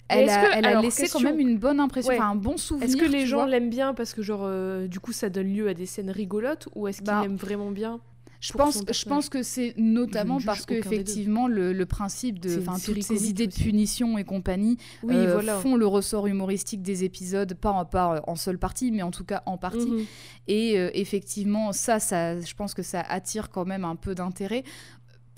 elle 0.09 0.29
a, 0.29 0.47
que- 0.49 0.57
elle 0.57 0.65
a 0.65 0.69
alors, 0.71 0.83
laissé 0.83 1.03
question. 1.03 1.21
quand 1.21 1.27
même 1.27 1.39
une 1.41 1.59
bonne 1.59 1.79
impression, 1.79 2.11
Ouais. 2.11 2.17
enfin 2.19 2.31
un 2.31 2.35
bon 2.37 2.57
souvenir. 2.57 2.89
Est-ce 2.89 2.97
que 2.97 3.05
les 3.05 3.27
gens 3.27 3.45
l'aiment 3.45 3.71
bien 3.71 3.95
parce 3.95 4.15
que, 4.15 4.23
genre, 4.23 4.43
euh, 4.45 4.87
du 4.89 4.99
coup, 4.99 5.13
ça 5.13 5.29
donne 5.29 5.53
lieu 5.55 5.69
à 5.69 5.75
des 5.75 5.87
scènes 5.87 6.11
rigolotes 6.11 6.69
ou 6.75 6.89
est-ce 6.89 6.99
qu'ils 6.99 7.07
Bah, 7.07 7.21
l'aiment 7.23 7.37
vraiment 7.37 7.71
bien? 7.71 8.01
Je 8.41 8.55
pense, 8.55 8.83
je 8.91 9.29
que 9.29 9.43
c'est 9.43 9.75
notamment 9.77 10.39
Je 10.39 10.47
parce 10.47 10.65
que 10.65 10.73
effectivement 10.73 11.47
le, 11.47 11.75
le 11.75 11.87
principe 11.87 12.39
de, 12.39 12.63
toutes 12.85 13.03
ces 13.03 13.29
idées 13.29 13.47
de 13.47 13.55
punition 13.55 14.17
et 14.17 14.25
compagnie 14.25 14.79
Oui, 15.03 15.15
euh, 15.15 15.35
voilà. 15.35 15.59
font 15.59 15.77
le 15.77 15.87
ressort 15.87 16.27
humoristique 16.27 16.81
des 16.81 17.05
épisodes, 17.05 17.53
pas 17.53 17.71
en, 17.71 17.85
pas 17.85 18.23
en 18.27 18.37
seule 18.37 18.59
partie, 18.59 18.93
mais 18.93 19.03
en 19.03 19.11
tout 19.11 19.25
cas 19.25 19.43
en 19.45 19.59
partie. 19.59 19.91
Mhm. 19.91 20.07
Et 20.49 20.79
euh, 20.79 20.91
effectivement, 20.95 21.73
ça, 21.73 22.01
ça, 22.01 22.41
je 22.41 22.55
pense 22.55 22.73
que 22.73 22.83
ça 22.83 23.03
attire 23.03 23.51
quand 23.51 23.67
même 23.67 23.85
un 23.85 23.97
peu 23.97 24.15
d'intérêt. 24.15 24.65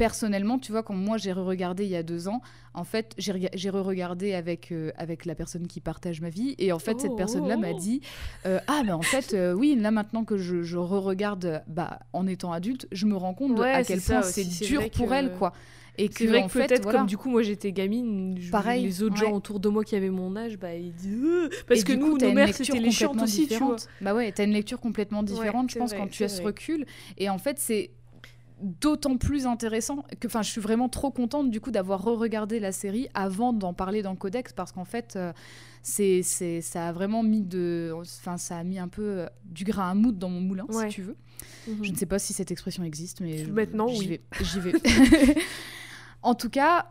Personnellement, 0.03 0.59
tu 0.59 0.73
vois, 0.73 0.83
quand 0.83 0.95
moi 0.95 1.17
j'ai 1.17 1.31
re-regardé 1.33 1.85
il 1.85 1.91
y 1.91 1.95
a 1.97 2.03
deux 2.03 2.27
ans, 2.27 2.41
en 2.75 2.83
fait, 2.83 3.15
j'ai 3.19 3.31
rega- 3.31 3.51
j'ai 3.55 3.71
re-regardé 3.71 4.35
avec, 4.35 4.73
euh, 4.73 4.91
avec 4.97 5.27
la 5.27 5.37
personne 5.37 5.69
qui 5.69 5.81
partage 5.81 6.21
ma 6.21 6.29
vie. 6.29 6.57
Et 6.59 6.73
en 6.73 6.81
fait, 6.81 7.01
cette 7.01 7.15
personne-là 7.15 7.55
oh, 7.57 7.61
m'a 7.61 7.71
oh. 7.71 7.79
dit 7.79 8.01
euh, 8.45 8.59
Ah, 8.67 8.83
mais 8.85 8.91
en 8.91 9.03
fait, 9.03 9.33
euh, 9.33 9.53
oui, 9.53 9.77
là 9.77 9.93
maintenant 9.93 10.25
que 10.25 10.37
je, 10.39 10.63
je 10.65 10.77
re-regarde 10.77 11.63
bah, 11.69 12.01
en 12.13 12.27
étant 12.27 12.51
adulte, 12.53 12.89
je 12.91 13.07
me 13.07 13.15
rends 13.15 13.33
compte 13.33 13.55
de 13.55 13.63
à 13.63 13.85
quel 13.85 14.01
point 14.01 14.23
c'est 14.23 14.43
dur 14.45 14.91
pour 14.91 15.09
que- 15.09 15.15
elle, 15.15 15.33
quoi. 15.35 15.53
Et 15.99 16.09
que, 16.09 16.25
vrai 16.25 16.39
en 16.43 16.47
que 16.47 16.53
fait, 16.53 16.67
peut-être 16.67 16.83
voilà. 16.85 17.01
comme 17.01 17.07
du 17.07 17.19
coup 17.19 17.29
moi 17.29 17.43
j'étais 17.43 17.71
gamine, 17.71 18.35
je- 18.41 18.51
Pareil, 18.51 18.83
les 18.83 19.03
autres 19.03 19.15
ouais. 19.23 19.29
gens 19.29 19.33
autour 19.37 19.61
de 19.61 19.69
moi 19.69 19.85
qui 19.85 19.95
avaient 19.95 20.09
mon 20.09 20.35
âge, 20.37 20.57
bah 20.59 20.75
ils 20.75 20.95
disent 20.95 21.51
parce 21.69 21.81
Et 21.81 21.85
que 21.85 21.93
nous 21.93 22.13
coup, 22.13 22.19
nos 22.19 22.33
mères 22.33 22.53
c'était 22.55 22.81
les 22.81 22.91
chiantes 22.91 23.21
aussi, 23.23 23.47
tu 23.47 23.59
vois. 23.59 23.77
Bah 24.01 24.15
ouais, 24.15 24.33
t'as 24.33 24.45
une 24.45 24.53
lecture 24.53 24.81
complètement 24.81 25.23
différente, 25.23 25.71
je 25.71 25.79
pense, 25.79 25.91
vrai, 25.91 25.99
quand 25.99 26.09
tu 26.09 26.25
as 26.25 26.29
ce 26.31 26.41
recul. 26.43 26.87
Et 27.19 27.29
en 27.29 27.37
fait, 27.39 27.59
c'est 27.59 27.91
d'autant 28.63 29.17
plus 29.17 29.47
intéressant 29.47 30.05
que, 30.21 30.27
enfin, 30.27 30.43
je 30.43 30.51
suis 30.51 30.61
vraiment 30.61 30.89
trop 30.89 31.11
contente 31.11 31.51
du 31.51 31.61
coup 31.61 31.71
d'avoir 31.71 32.03
re-regardé 32.03 32.61
la 32.61 32.73
série 32.73 33.09
avant 33.15 33.53
d'en 33.53 33.75
parler 33.75 34.03
dans 34.03 34.15
Codex 34.17 34.53
parce 34.53 34.73
qu'en 34.73 34.85
fait, 34.85 35.15
euh, 35.17 35.33
c'est, 35.83 36.23
ça 36.23 36.89
a 36.89 36.93
vraiment 36.93 37.23
mis 37.23 37.43
de, 37.43 37.93
enfin, 37.95 38.37
ça 38.39 38.57
a 38.59 38.65
mis 38.65 38.79
un 38.79 38.89
peu 38.89 39.03
euh, 39.03 39.27
du 39.45 39.65
grain 39.65 39.91
à 39.91 39.95
moudre 39.95 40.19
dans 40.19 40.29
mon 40.31 40.41
moulin, 40.41 40.65
Ouais. 40.69 40.89
si 40.89 40.95
tu 40.95 41.03
veux. 41.03 41.17
Mhm. 41.67 41.85
Je 41.85 41.91
ne 41.93 41.97
sais 41.97 42.07
pas 42.07 42.19
si 42.21 42.33
cette 42.33 42.51
expression 42.53 42.85
existe, 42.85 43.21
mais 43.21 43.45
Maintenant, 43.45 43.89
j'y 43.89 43.99
oui. 43.99 44.07
vais. 44.07 44.21
J'y 44.45 44.61
vais. 44.61 44.73
en 46.23 46.35
tout 46.35 46.51
cas, 46.51 46.87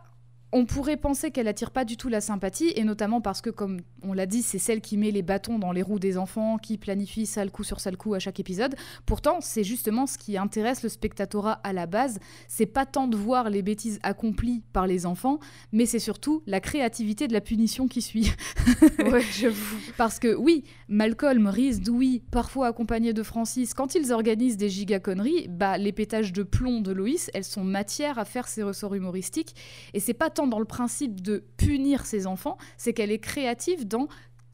on 0.52 0.66
pourrait 0.66 0.98
penser 0.98 1.30
qu'elle 1.30 1.48
attire 1.48 1.70
pas 1.70 1.84
du 1.84 1.96
tout 1.96 2.08
la 2.08 2.20
sympathie, 2.20 2.72
et 2.76 2.84
notamment 2.84 3.20
parce 3.22 3.40
que, 3.40 3.48
comme 3.48 3.80
on 4.02 4.12
l'a 4.12 4.26
dit, 4.26 4.42
c'est 4.42 4.58
celle 4.58 4.82
qui 4.82 4.98
met 4.98 5.10
les 5.10 5.22
bâtons 5.22 5.58
dans 5.58 5.72
les 5.72 5.82
roues 5.82 5.98
des 5.98 6.18
enfants, 6.18 6.58
qui 6.58 6.76
planifie 6.76 7.24
sale 7.24 7.50
coup 7.50 7.64
sur 7.64 7.80
sale 7.80 7.96
coup 7.96 8.12
à 8.12 8.18
chaque 8.18 8.38
épisode. 8.38 8.74
Pourtant, 9.06 9.38
c'est 9.40 9.64
justement 9.64 10.06
ce 10.06 10.18
qui 10.18 10.36
intéresse 10.36 10.82
le 10.82 10.90
spectatorat 10.90 11.60
à 11.64 11.72
la 11.72 11.86
base. 11.86 12.18
C'est 12.48 12.66
pas 12.66 12.84
tant 12.84 13.06
de 13.06 13.16
voir 13.16 13.48
les 13.48 13.62
bêtises 13.62 13.98
accomplies 14.02 14.62
par 14.72 14.86
les 14.86 15.06
enfants, 15.06 15.38
mais 15.72 15.86
c'est 15.86 15.98
surtout 15.98 16.42
la 16.46 16.60
créativité 16.60 17.28
de 17.28 17.32
la 17.32 17.40
punition 17.40 17.88
qui 17.88 18.02
suit. 18.02 18.32
ouais, 18.98 19.22
j'avoue. 19.32 19.78
Parce 19.96 20.18
que 20.18 20.34
oui, 20.34 20.64
Malcolm, 20.88 21.46
Reese, 21.46 21.80
Dewey, 21.80 22.20
parfois 22.30 22.66
accompagnés 22.66 23.14
de 23.14 23.22
Francis, 23.22 23.72
quand 23.72 23.94
ils 23.94 24.12
organisent 24.12 24.58
des 24.58 24.68
giga 24.68 25.00
conneries, 25.00 25.48
bah 25.48 25.78
les 25.78 25.92
pétages 25.92 26.32
de 26.32 26.42
plomb 26.42 26.82
de 26.82 26.92
Loïs, 26.92 27.30
elles 27.32 27.44
sont 27.44 27.64
matière 27.64 28.18
à 28.18 28.26
faire 28.26 28.48
ses 28.48 28.62
ressorts 28.62 28.94
humoristiques. 28.94 29.54
Et 29.94 30.00
c'est 30.00 30.12
pas 30.12 30.28
tant 30.28 30.41
dans 30.46 30.58
le 30.58 30.64
principe 30.64 31.20
de 31.22 31.44
punir 31.56 32.06
ses 32.06 32.26
enfants, 32.26 32.56
c'est 32.76 32.92
qu'elle 32.92 33.10
est 33.10 33.18
créative 33.18 33.86
dans 33.86 34.08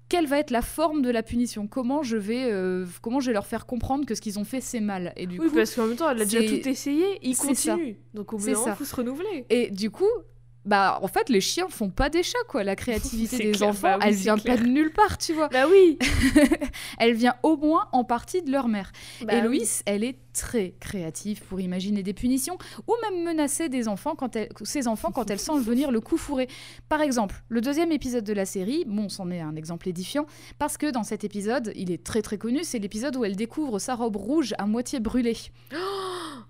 quelle 0.08 0.26
va 0.26 0.38
être 0.38 0.50
la 0.50 0.62
forme 0.62 1.02
de 1.02 1.10
la 1.10 1.22
punition 1.22 1.66
Comment 1.66 2.02
je 2.02 2.16
vais, 2.16 2.50
euh, 2.50 2.86
comment 3.02 3.20
je 3.20 3.26
vais 3.26 3.34
leur 3.34 3.46
faire 3.46 3.66
comprendre 3.66 4.06
que 4.06 4.14
ce 4.14 4.22
qu'ils 4.22 4.38
ont 4.38 4.44
fait 4.44 4.62
c'est 4.62 4.80
mal 4.80 5.12
Et 5.16 5.26
du 5.26 5.38
Oui, 5.38 5.48
coup, 5.48 5.54
parce 5.56 5.74
qu'en 5.74 5.86
même 5.86 5.96
temps, 5.96 6.08
elle 6.08 6.22
a 6.22 6.24
déjà 6.24 6.42
tout 6.42 6.66
essayé, 6.66 7.18
il 7.20 7.36
c'est 7.36 7.54
ça. 7.54 7.72
continue. 7.74 7.98
Donc 8.14 8.32
au 8.32 8.38
bout 8.38 8.46
d'un 8.46 8.52
moment, 8.58 8.74
faut 8.74 8.84
se 8.86 8.96
renouveler. 8.96 9.44
et 9.50 9.70
du 9.70 9.90
coup, 9.90 10.06
bah 10.64 10.98
en 11.02 11.08
fait 11.08 11.28
les 11.30 11.40
chiens 11.40 11.68
font 11.68 11.88
pas 11.90 12.08
des 12.10 12.22
chats 12.22 12.36
quoi. 12.48 12.64
La 12.64 12.74
créativité 12.76 13.36
des 13.38 13.50
clair, 13.52 13.68
enfants, 13.68 13.80
bah 13.82 13.98
oui, 14.00 14.04
elle 14.08 14.14
vient 14.14 14.36
clair. 14.38 14.56
pas 14.56 14.62
de 14.62 14.68
nulle 14.68 14.92
part, 14.92 15.18
tu 15.18 15.34
vois. 15.34 15.48
Bah 15.48 15.66
oui 15.70 15.98
Elle 16.98 17.14
vient 17.14 17.34
au 17.42 17.56
moins 17.56 17.88
en 17.92 18.04
partie 18.04 18.42
de 18.42 18.50
leur 18.50 18.68
mère. 18.68 18.92
Bah 19.24 19.34
et 19.44 19.46
oui. 19.46 19.62
Elle 19.86 20.04
est 20.04 20.16
très 20.38 20.74
créative 20.78 21.42
pour 21.42 21.60
imaginer 21.60 22.02
des 22.04 22.14
punitions 22.14 22.56
ou 22.86 22.94
même 23.02 23.24
menacer 23.24 23.68
des 23.68 23.88
enfants 23.88 24.14
quand 24.14 24.36
elle, 24.36 24.48
ses 24.62 24.86
enfants 24.86 25.10
quand 25.10 25.28
elle 25.30 25.40
sent 25.40 25.58
venir 25.58 25.90
le 25.90 26.00
coup 26.00 26.16
fourré. 26.16 26.48
Par 26.88 27.00
exemple, 27.02 27.42
le 27.48 27.60
deuxième 27.60 27.90
épisode 27.90 28.24
de 28.24 28.32
la 28.32 28.46
série, 28.46 28.84
bon, 28.86 29.08
c'en 29.08 29.30
est 29.30 29.40
un 29.40 29.56
exemple 29.56 29.88
édifiant, 29.88 30.26
parce 30.58 30.76
que 30.78 30.90
dans 30.90 31.02
cet 31.02 31.24
épisode, 31.24 31.72
il 31.74 31.90
est 31.90 32.04
très 32.04 32.22
très 32.22 32.38
connu, 32.38 32.62
c'est 32.62 32.78
l'épisode 32.78 33.16
où 33.16 33.24
elle 33.24 33.36
découvre 33.36 33.78
sa 33.80 33.96
robe 33.96 34.16
rouge 34.16 34.54
à 34.58 34.66
moitié 34.66 35.00
brûlée. 35.00 35.36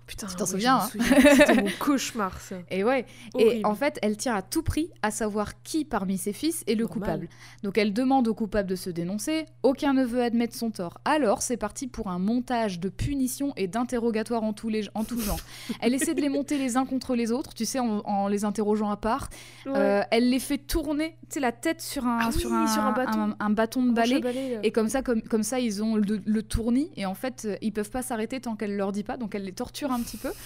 Putain, 0.05 0.25
Tu 0.27 0.35
t'en 0.37 0.45
souviens, 0.47 0.79
souviens. 0.81 1.35
C'était 1.35 1.61
mon 1.61 1.69
cauchemar, 1.79 2.39
ça. 2.41 2.55
Et 2.71 2.83
ouais, 2.83 3.05
et 3.37 3.63
en 3.63 3.75
fait, 3.75 3.99
elle 4.01 4.17
tient 4.17 4.33
à 4.33 4.41
tout 4.41 4.63
prix 4.63 4.89
à 5.03 5.11
savoir 5.11 5.61
qui 5.61 5.85
parmi 5.85 6.17
ses 6.17 6.33
fils 6.33 6.63
est 6.65 6.73
le 6.73 6.85
Normal. 6.85 6.89
coupable. 6.99 7.29
Donc 7.63 7.77
elle 7.77 7.93
demande 7.93 8.27
au 8.27 8.33
coupable 8.33 8.67
de 8.67 8.75
se 8.75 8.89
dénoncer, 8.89 9.45
aucun 9.61 9.93
ne 9.93 10.03
veut 10.03 10.23
admettre 10.23 10.55
son 10.55 10.71
tort. 10.71 10.97
Alors 11.05 11.43
c'est 11.43 11.57
parti 11.57 11.85
pour 11.87 12.07
un 12.07 12.17
montage 12.17 12.79
de 12.79 12.89
punitions 12.89 13.53
et 13.55 13.67
d'interrogatoires 13.79 14.43
en 14.43 14.53
tous 14.53 14.69
les 14.69 14.83
en 14.93 15.03
tout 15.03 15.19
genre. 15.19 15.39
elle 15.81 15.93
essaie 15.93 16.13
de 16.13 16.21
les 16.21 16.29
monter 16.29 16.57
les 16.57 16.77
uns 16.77 16.85
contre 16.85 17.15
les 17.15 17.31
autres, 17.31 17.53
tu 17.53 17.65
sais, 17.65 17.79
en, 17.79 17.99
en 18.05 18.27
les 18.27 18.45
interrogeant 18.45 18.89
à 18.91 18.97
part. 18.97 19.29
Ouais. 19.65 19.71
Euh, 19.75 20.01
elle 20.11 20.29
les 20.29 20.39
fait 20.39 20.57
tourner, 20.57 21.15
tu 21.23 21.35
sais, 21.35 21.39
la 21.39 21.51
tête 21.51 21.81
sur 21.81 22.05
un, 22.05 22.19
Ah 22.27 22.31
sur 22.31 22.49
oui, 22.51 22.55
un, 22.57 22.67
sur 22.67 22.81
un 22.83 22.91
bâton. 22.91 23.19
un- 23.19 23.35
un 23.39 23.49
bâton 23.49 23.83
de 23.83 23.91
balai. 23.91 24.19
balai, 24.19 24.55
là. 24.55 24.59
Et 24.63 24.71
comme 24.71 24.89
ça, 24.89 25.01
comme, 25.01 25.21
comme 25.21 25.43
ça, 25.43 25.59
ils 25.59 25.81
ont 25.83 25.95
le, 25.95 26.21
le 26.25 26.43
tournis 26.43 26.91
et 26.95 27.05
en 27.05 27.13
fait, 27.15 27.43
euh, 27.45 27.55
ils 27.61 27.71
peuvent 27.71 27.89
pas 27.89 28.01
s'arrêter 28.01 28.39
tant 28.39 28.55
qu'elle 28.55 28.75
leur 28.75 28.91
dit 28.91 29.03
pas, 29.03 29.17
donc 29.17 29.33
elle 29.35 29.43
les 29.43 29.53
torture 29.53 29.91
un 29.91 29.99
petit 30.01 30.17
peu. 30.17 30.29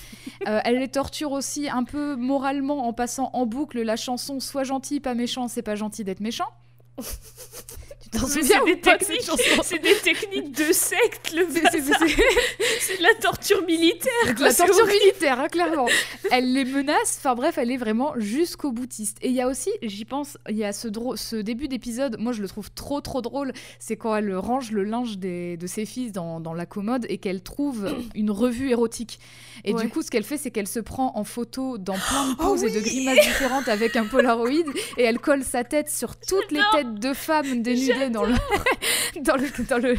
Euh, 0.47 0.59
elle 0.65 0.79
les 0.79 0.89
torture 0.89 1.31
aussi 1.31 1.69
un 1.69 1.85
peu 1.85 2.15
moralement 2.17 2.85
en 2.87 2.91
passant 2.91 3.29
en 3.33 3.45
boucle 3.45 3.81
la 3.81 3.95
chanson 3.95 4.41
"Sois 4.41 4.63
gentil, 4.65 4.99
pas 4.99 5.13
méchant, 5.13 5.47
c'est 5.47 5.61
pas 5.61 5.75
gentil 5.75 6.03
d'être 6.03 6.19
méchant". 6.19 6.47
T'en 8.19 8.27
souviens 8.27 8.59
c'est 8.65 8.73
des, 8.75 8.79
techniques, 8.79 9.21
cette 9.21 9.25
chanson 9.25 9.61
c'est 9.63 9.79
des 9.79 9.95
techniques 9.95 10.51
de 10.51 10.71
secte, 10.73 11.33
le 11.33 11.45
C'est- 11.49 12.97
de 12.97 13.03
la 13.03 13.13
torture 13.21 13.65
militaire. 13.65 14.35
De 14.37 14.43
la 14.43 14.53
torture 14.53 14.85
militaire, 14.87 15.39
hein, 15.39 15.47
clairement. 15.47 15.87
Elle 16.31 16.53
les 16.53 16.65
menace, 16.65 17.17
enfin 17.19 17.35
bref, 17.35 17.57
elle 17.57 17.71
est 17.71 17.77
vraiment 17.77 18.13
jusqu'au 18.17 18.71
boutiste. 18.71 19.17
Et 19.21 19.29
il 19.29 19.33
y 19.35 19.41
a 19.41 19.47
aussi, 19.47 19.69
j'y 19.81 20.05
pense, 20.05 20.37
il 20.49 20.55
y 20.57 20.63
a 20.63 20.73
ce, 20.73 20.87
ce 21.15 21.35
début 21.35 21.67
d'épisode, 21.67 22.17
moi 22.19 22.31
je 22.33 22.41
le 22.41 22.47
trouve 22.47 22.71
trop 22.71 23.01
trop 23.01 23.21
drôle, 23.21 23.53
c'est 23.79 23.97
quand 23.97 24.15
elle 24.15 24.35
range 24.35 24.71
le 24.71 24.83
linge 24.83 25.17
des- 25.17 25.57
de 25.57 25.67
ses 25.67 25.85
fils 25.85 26.11
dans, 26.11 26.39
dans 26.39 26.53
la 26.53 26.65
commode 26.65 27.05
et 27.09 27.17
qu'elle 27.17 27.41
trouve 27.41 27.93
une 28.15 28.31
revue 28.31 28.69
érotique. 28.71 29.19
Et 29.65 29.73
Ouais. 29.73 29.83
du 29.83 29.89
coup, 29.89 30.01
ce 30.01 30.09
qu'elle 30.11 30.23
fait, 30.23 30.37
c'est 30.37 30.51
qu'elle 30.51 30.67
se 30.67 30.79
prend 30.79 31.11
en 31.15 31.23
photo 31.23 31.77
dans 31.77 31.93
plein 31.93 32.29
de 32.29 32.35
Oh 32.39 32.43
poses 32.43 32.63
et 32.63 32.69
de 32.71 32.79
grimaces 32.79 33.19
différentes 33.25 33.67
avec 33.67 33.95
un 33.95 34.05
Polaroid 34.05 34.49
et 34.97 35.03
elle 35.03 35.19
colle 35.19 35.43
sa 35.43 35.63
tête 35.63 35.89
sur 35.89 36.15
toutes 36.27 36.51
les 36.51 36.61
têtes 36.73 36.95
de 36.95 37.13
femmes 37.13 37.61
dénudées 37.61 38.02
dans 38.11 38.23
le, 38.23 38.33
dans 39.21 39.35
le, 39.35 39.47
dans 39.67 39.77
le, 39.77 39.95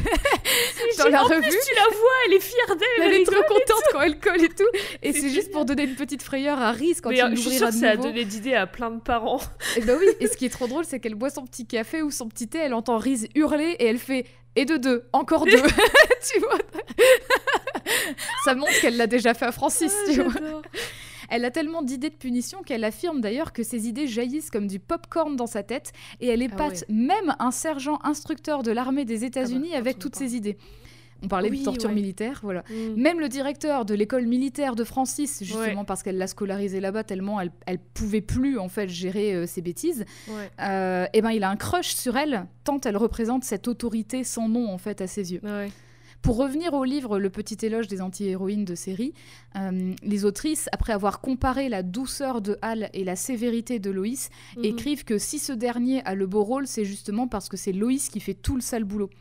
dans 0.97 1.07
la 1.09 1.23
en 1.23 1.25
revue. 1.25 1.41
plus, 1.41 1.49
tu 1.49 1.75
la 1.75 1.83
vois, 1.95 2.11
elle 2.27 2.33
est 2.33 2.39
fière 2.39 2.75
d'elle. 2.75 3.03
Elle 3.07 3.13
est 3.21 3.23
trop 3.25 3.41
contente 3.47 3.83
quand 3.91 4.01
elle 4.01 4.19
colle 4.19 4.43
et 4.43 4.49
tout. 4.49 4.63
Et 5.01 5.13
C'est 5.13 5.29
juste 5.29 5.51
pour 5.51 5.65
donner 5.65 5.83
une 5.83 5.95
petite 5.95 6.21
frayeur 6.23 6.59
à 6.61 6.71
Rhys 6.71 6.95
quand 7.01 7.09
Mais 7.09 7.17
il 7.17 7.35
je 7.35 7.41
suis 7.41 7.49
l'ouvrira 7.51 7.57
sûre 7.57 7.67
que 7.69 7.73
de 7.75 7.79
ça 7.79 7.89
a 7.91 7.95
nouveau. 7.95 8.07
donné 8.09 8.25
d'idées 8.25 8.55
à 8.55 8.67
plein 8.67 8.91
de 8.91 8.99
parents. 8.99 9.41
Et 9.77 9.81
bah 9.81 9.93
oui, 9.99 10.07
et 10.19 10.27
ce 10.31 10.37
qui 10.37 10.45
est 10.45 10.49
trop 10.49 10.67
drôle, 10.67 10.85
c'est 10.85 10.99
qu'elle 10.99 11.15
boit 11.15 11.29
son 11.29 11.45
petit 11.45 11.65
café 11.65 12.01
ou 12.01 12.11
son 12.11 12.27
petit 12.27 12.47
thé, 12.47 12.59
elle 12.59 12.73
entend 12.73 12.97
Rhys 12.97 13.27
hurler 13.35 13.75
et 13.79 13.85
elle 13.87 13.99
fait 13.99 14.25
«et 14.55 14.63
de 14.65 14.77
deux, 14.77 15.03
encore 15.11 15.45
deux!» 15.45 15.61
Tu 16.33 16.39
vois? 16.39 16.57
Ça 18.45 18.55
montre 18.55 18.71
qu'elle 18.81 18.97
l'a 18.97 19.07
déjà 19.07 19.33
fait 19.33 19.45
à 19.45 19.51
Francis, 19.51 19.93
tu 20.11 20.21
vois. 20.21 20.33
Elle 21.29 21.45
a 21.45 21.51
tellement 21.51 21.81
d'idées 21.81 22.09
de 22.09 22.15
punition 22.15 22.61
qu'elle 22.63 22.83
affirme 22.83 23.21
d'ailleurs 23.21 23.53
que 23.53 23.63
ses 23.63 23.87
idées 23.87 24.07
jaillissent 24.07 24.49
comme 24.51 24.67
du 24.67 24.79
pop-corn 24.79 25.35
dans 25.35 25.47
sa 25.47 25.63
tête 25.63 25.91
et 26.19 26.27
elle 26.27 26.41
épate 26.41 26.83
même 26.89 27.35
un 27.39 27.51
sergent 27.51 27.99
instructeur 28.03 28.63
de 28.63 28.71
l'armée 28.71 29.05
des 29.05 29.23
États-Unis 29.23 29.69
Ah 29.71 29.75
bah, 29.75 29.79
avec 29.79 29.93
quand 29.95 29.99
on 29.99 30.01
toutes 30.03 30.15
ses 30.15 30.35
idées. 30.35 30.57
On 31.23 31.27
parlait 31.29 31.49
Oui, 31.49 31.59
de 31.59 31.63
torture 31.63 31.89
ouais. 31.89 31.95
militaire, 31.95 32.41
voilà. 32.43 32.63
Mm. 32.69 33.01
Même 33.01 33.19
le 33.21 33.29
directeur 33.29 33.85
de 33.85 33.93
l'école 33.95 34.25
militaire 34.25 34.75
de 34.75 34.83
Francis, 34.83 35.43
justement 35.43 35.79
Ouais. 35.79 35.85
parce 35.87 36.03
qu'elle 36.03 36.17
l'a 36.17 36.27
scolarisé 36.27 36.81
là-bas 36.81 37.05
tellement 37.05 37.39
elle, 37.39 37.51
elle 37.65 37.79
pouvait 37.79 38.19
plus 38.21 38.59
en 38.59 38.67
fait 38.67 38.89
gérer 38.89 39.33
euh, 39.33 39.47
ses 39.47 39.61
bêtises, 39.61 40.03
Ouais. 40.27 40.51
euh, 40.61 41.05
et 41.13 41.21
ben 41.21 41.31
il 41.31 41.43
a 41.43 41.49
un 41.49 41.55
crush 41.55 41.95
sur 41.95 42.17
elle 42.17 42.45
tant 42.65 42.79
elle 42.83 42.97
représente 42.97 43.45
cette 43.45 43.67
autorité 43.69 44.23
sans 44.25 44.49
nom 44.49 44.69
en 44.69 44.77
fait 44.77 44.99
à 44.99 45.07
ses 45.07 45.31
yeux. 45.33 45.39
Pour 46.25 46.37
revenir 46.37 46.73
au 46.73 46.83
livre 46.83 47.19
Le 47.19 47.29
petit 47.29 47.63
éloge 47.63 47.87
des 47.87 48.01
anti-héroïnes 48.01 48.65
de 48.65 48.73
série, 48.73 49.13
euh, 49.55 49.93
les 50.01 50.25
autrices, 50.25 50.67
après 50.71 50.91
avoir 50.91 51.21
comparé 51.21 51.69
la 51.69 51.83
douceur 51.83 52.41
de 52.41 52.57
Hal 52.63 52.89
et 52.93 53.03
la 53.03 53.15
sévérité 53.15 53.77
de 53.77 53.91
Loïs, 53.91 54.31
Mhm. 54.57 54.65
écrivent 54.65 55.03
que 55.05 55.19
si 55.19 55.37
ce 55.37 55.53
dernier 55.53 56.03
a 56.03 56.15
le 56.15 56.25
beau 56.25 56.43
rôle, 56.43 56.65
c'est 56.65 56.83
justement 56.83 57.27
parce 57.27 57.47
que 57.47 57.57
c'est 57.57 57.73
Loïs 57.73 58.09
qui 58.09 58.19
fait 58.19 58.33
tout 58.33 58.55
le 58.55 58.61
sale 58.61 58.85
boulot. 58.85 59.11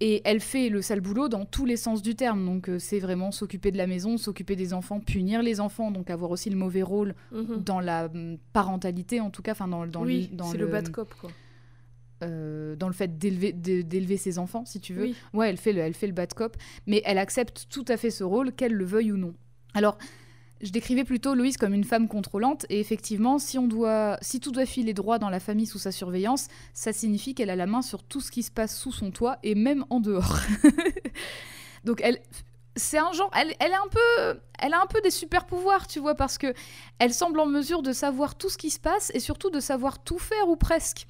Et 0.00 0.20
elle 0.26 0.40
fait 0.40 0.68
le 0.68 0.82
sale 0.82 1.00
boulot 1.00 1.30
dans 1.30 1.46
tous 1.46 1.64
les 1.64 1.78
sens 1.78 2.02
du 2.02 2.14
terme. 2.14 2.44
Donc 2.44 2.68
euh, 2.68 2.78
c'est 2.78 2.98
vraiment 2.98 3.30
s'occuper 3.32 3.70
de 3.70 3.78
la 3.78 3.86
maison, 3.86 4.18
s'occuper 4.18 4.54
des 4.56 4.74
enfants, 4.74 5.00
punir 5.00 5.42
les 5.42 5.58
enfants, 5.58 5.90
donc 5.90 6.10
avoir 6.10 6.30
aussi 6.32 6.50
le 6.50 6.56
mauvais 6.56 6.82
rôle 6.82 7.14
Mhm. 7.32 7.62
dans 7.64 7.80
la 7.80 8.10
hum, 8.14 8.36
parentalité 8.52 9.20
en 9.20 9.30
tout 9.30 9.40
cas, 9.40 9.52
enfin 9.52 9.68
dans, 9.68 9.86
dans 9.86 10.04
oui, 10.04 10.28
le, 10.36 10.44
c'est 10.44 10.58
le 10.58 10.66
bad 10.66 10.90
cop, 10.90 11.14
quoi. 11.18 11.30
Euh, 12.22 12.76
dans 12.76 12.86
le 12.86 12.94
fait 12.94 13.18
d'élever 13.18 14.16
ses 14.16 14.38
enfants, 14.38 14.64
si 14.64 14.80
tu 14.80 14.94
veux. 14.94 15.04
Oui. 15.04 15.14
Ouais, 15.34 15.50
elle 15.50 15.58
fait, 15.58 15.72
le, 15.72 15.80
elle 15.80 15.94
fait 15.94 16.06
le 16.06 16.14
bad 16.14 16.32
cop, 16.32 16.56
mais 16.86 17.02
elle 17.04 17.18
accepte 17.18 17.66
tout 17.68 17.84
à 17.88 17.96
fait 17.96 18.10
ce 18.10 18.24
rôle, 18.24 18.52
qu'elle 18.52 18.72
le 18.72 18.84
veuille 18.84 19.12
ou 19.12 19.18
non. 19.18 19.34
Alors, 19.74 19.98
je 20.62 20.70
décrivais 20.70 21.04
plutôt 21.04 21.34
Loïs 21.34 21.58
comme 21.58 21.74
une 21.74 21.84
femme 21.84 22.08
contrôlante, 22.08 22.64
et 22.70 22.80
effectivement, 22.80 23.38
si, 23.38 23.58
on 23.58 23.66
doit, 23.66 24.16
si 24.22 24.40
tout 24.40 24.50
doit 24.50 24.64
filer 24.64 24.94
droit 24.94 25.18
dans 25.18 25.28
la 25.28 25.40
famille 25.40 25.66
sous 25.66 25.78
sa 25.78 25.92
surveillance, 25.92 26.48
ça 26.72 26.94
signifie 26.94 27.34
qu'elle 27.34 27.50
a 27.50 27.56
la 27.56 27.66
main 27.66 27.82
sur 27.82 28.02
tout 28.02 28.22
ce 28.22 28.30
qui 28.30 28.42
se 28.42 28.50
passe 28.50 28.78
sous 28.78 28.92
son 28.92 29.10
toit, 29.10 29.38
et 29.42 29.54
même 29.54 29.84
en 29.90 30.00
dehors. 30.00 30.40
Donc, 31.84 32.00
elle... 32.02 32.20
C'est 32.78 32.98
un 32.98 33.10
genre, 33.12 33.30
elle, 33.34 33.54
elle, 33.58 33.72
a 33.72 33.78
un 33.78 33.88
peu, 33.88 34.38
elle 34.58 34.74
a 34.74 34.82
un 34.82 34.86
peu 34.86 35.00
des 35.00 35.10
super 35.10 35.46
pouvoirs, 35.46 35.86
tu 35.86 35.98
vois, 35.98 36.14
parce 36.14 36.36
que 36.36 36.52
elle 36.98 37.14
semble 37.14 37.40
en 37.40 37.46
mesure 37.46 37.80
de 37.80 37.90
savoir 37.94 38.34
tout 38.34 38.50
ce 38.50 38.58
qui 38.58 38.68
se 38.68 38.78
passe 38.78 39.10
et 39.14 39.18
surtout 39.18 39.48
de 39.48 39.60
savoir 39.60 40.04
tout 40.04 40.18
faire 40.18 40.46
ou 40.46 40.56
presque. 40.56 41.06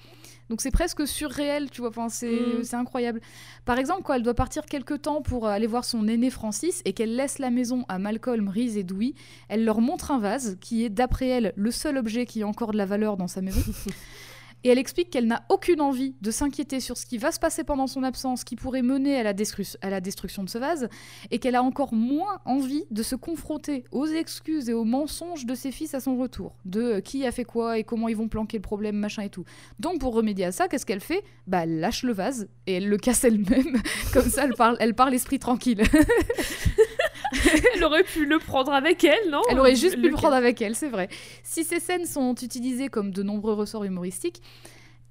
Donc 0.48 0.60
c'est 0.60 0.70
presque 0.70 1.06
surréel, 1.08 1.70
tu 1.70 1.80
vois, 1.80 1.90
enfin, 1.90 2.08
c'est 2.08 2.60
Mm. 2.60 2.76
incroyable. 2.76 3.20
Par 3.64 3.78
exemple, 3.78 4.02
quand 4.04 4.14
elle 4.14 4.22
doit 4.22 4.34
partir 4.34 4.64
quelque 4.66 4.94
temps 4.94 5.20
pour 5.22 5.46
aller 5.48 5.66
voir 5.66 5.84
son 5.84 6.06
aîné 6.06 6.30
Francis 6.30 6.82
et 6.84 6.92
qu'elle 6.92 7.16
laisse 7.16 7.38
la 7.38 7.50
maison 7.50 7.84
à 7.88 7.98
Malcolm, 7.98 8.48
Reese 8.48 8.76
et 8.76 8.84
Dewey, 8.84 9.14
elle 9.48 9.64
leur 9.64 9.80
montre 9.80 10.12
un 10.12 10.18
vase 10.18 10.56
qui 10.60 10.84
est, 10.84 10.88
d'après 10.88 11.26
elle, 11.28 11.52
le 11.56 11.70
seul 11.70 11.96
objet 11.98 12.26
qui 12.26 12.42
a 12.42 12.46
encore 12.46 12.70
de 12.72 12.76
la 12.78 12.86
valeur 12.86 13.16
dans 13.16 13.28
sa 13.28 13.40
maison. 13.40 13.60
Et 14.66 14.68
elle 14.68 14.78
explique 14.78 15.10
qu'elle 15.10 15.28
n'a 15.28 15.44
aucune 15.48 15.80
envie 15.80 16.16
de 16.22 16.32
s'inquiéter 16.32 16.80
sur 16.80 16.96
ce 16.96 17.06
qui 17.06 17.18
va 17.18 17.30
se 17.30 17.38
passer 17.38 17.62
pendant 17.62 17.86
son 17.86 18.02
absence, 18.02 18.42
qui 18.42 18.56
pourrait 18.56 18.82
mener 18.82 19.16
à 19.16 19.22
la, 19.22 19.32
à 19.80 19.90
la 19.90 20.00
destruction 20.00 20.42
de 20.42 20.48
ce 20.48 20.58
vase, 20.58 20.88
et 21.30 21.38
qu'elle 21.38 21.54
a 21.54 21.62
encore 21.62 21.94
moins 21.94 22.40
envie 22.44 22.82
de 22.90 23.04
se 23.04 23.14
confronter 23.14 23.84
aux 23.92 24.06
excuses 24.06 24.68
et 24.68 24.72
aux 24.72 24.82
mensonges 24.82 25.46
de 25.46 25.54
ses 25.54 25.70
fils 25.70 25.94
à 25.94 26.00
son 26.00 26.16
retour, 26.16 26.56
de 26.64 26.80
euh, 26.80 27.00
qui 27.00 27.24
a 27.24 27.30
fait 27.30 27.44
quoi 27.44 27.78
et 27.78 27.84
comment 27.84 28.08
ils 28.08 28.16
vont 28.16 28.26
planquer 28.26 28.56
le 28.56 28.62
problème, 28.62 28.96
machin 28.96 29.22
et 29.22 29.30
tout. 29.30 29.44
Donc 29.78 30.00
pour 30.00 30.14
remédier 30.14 30.46
à 30.46 30.50
ça, 30.50 30.66
qu'est-ce 30.66 30.84
qu'elle 30.84 30.98
fait? 30.98 31.22
Bah 31.46 31.60
elle 31.62 31.78
lâche 31.78 32.02
le 32.02 32.12
vase 32.12 32.48
et 32.66 32.72
elle 32.72 32.88
le 32.88 32.98
casse 32.98 33.22
elle-même, 33.22 33.80
comme 34.12 34.28
ça 34.28 34.46
elle 34.46 34.54
parle, 34.54 34.76
elle 34.80 34.94
parle 34.94 35.14
esprit 35.14 35.38
tranquille. 35.38 35.84
Elle 37.74 37.84
aurait 37.84 38.04
pu 38.04 38.24
le 38.24 38.38
prendre 38.38 38.72
avec 38.72 39.02
elle, 39.04 39.30
non? 39.30 39.42
Elle 39.50 39.58
aurait 39.58 39.74
juste 39.74 39.96
pu 39.96 40.08
le 40.08 40.10
prendre 40.10 40.34
avec 40.34 40.60
elle, 40.62 40.74
c'est 40.74 40.88
vrai. 40.88 41.08
Si 41.42 41.64
ces 41.64 41.80
scènes 41.80 42.06
sont 42.06 42.34
utilisées 42.34 42.88
comme 42.88 43.10
de 43.10 43.22
nombreux 43.22 43.54
ressorts 43.54 43.84
humoristiques, 43.84 44.42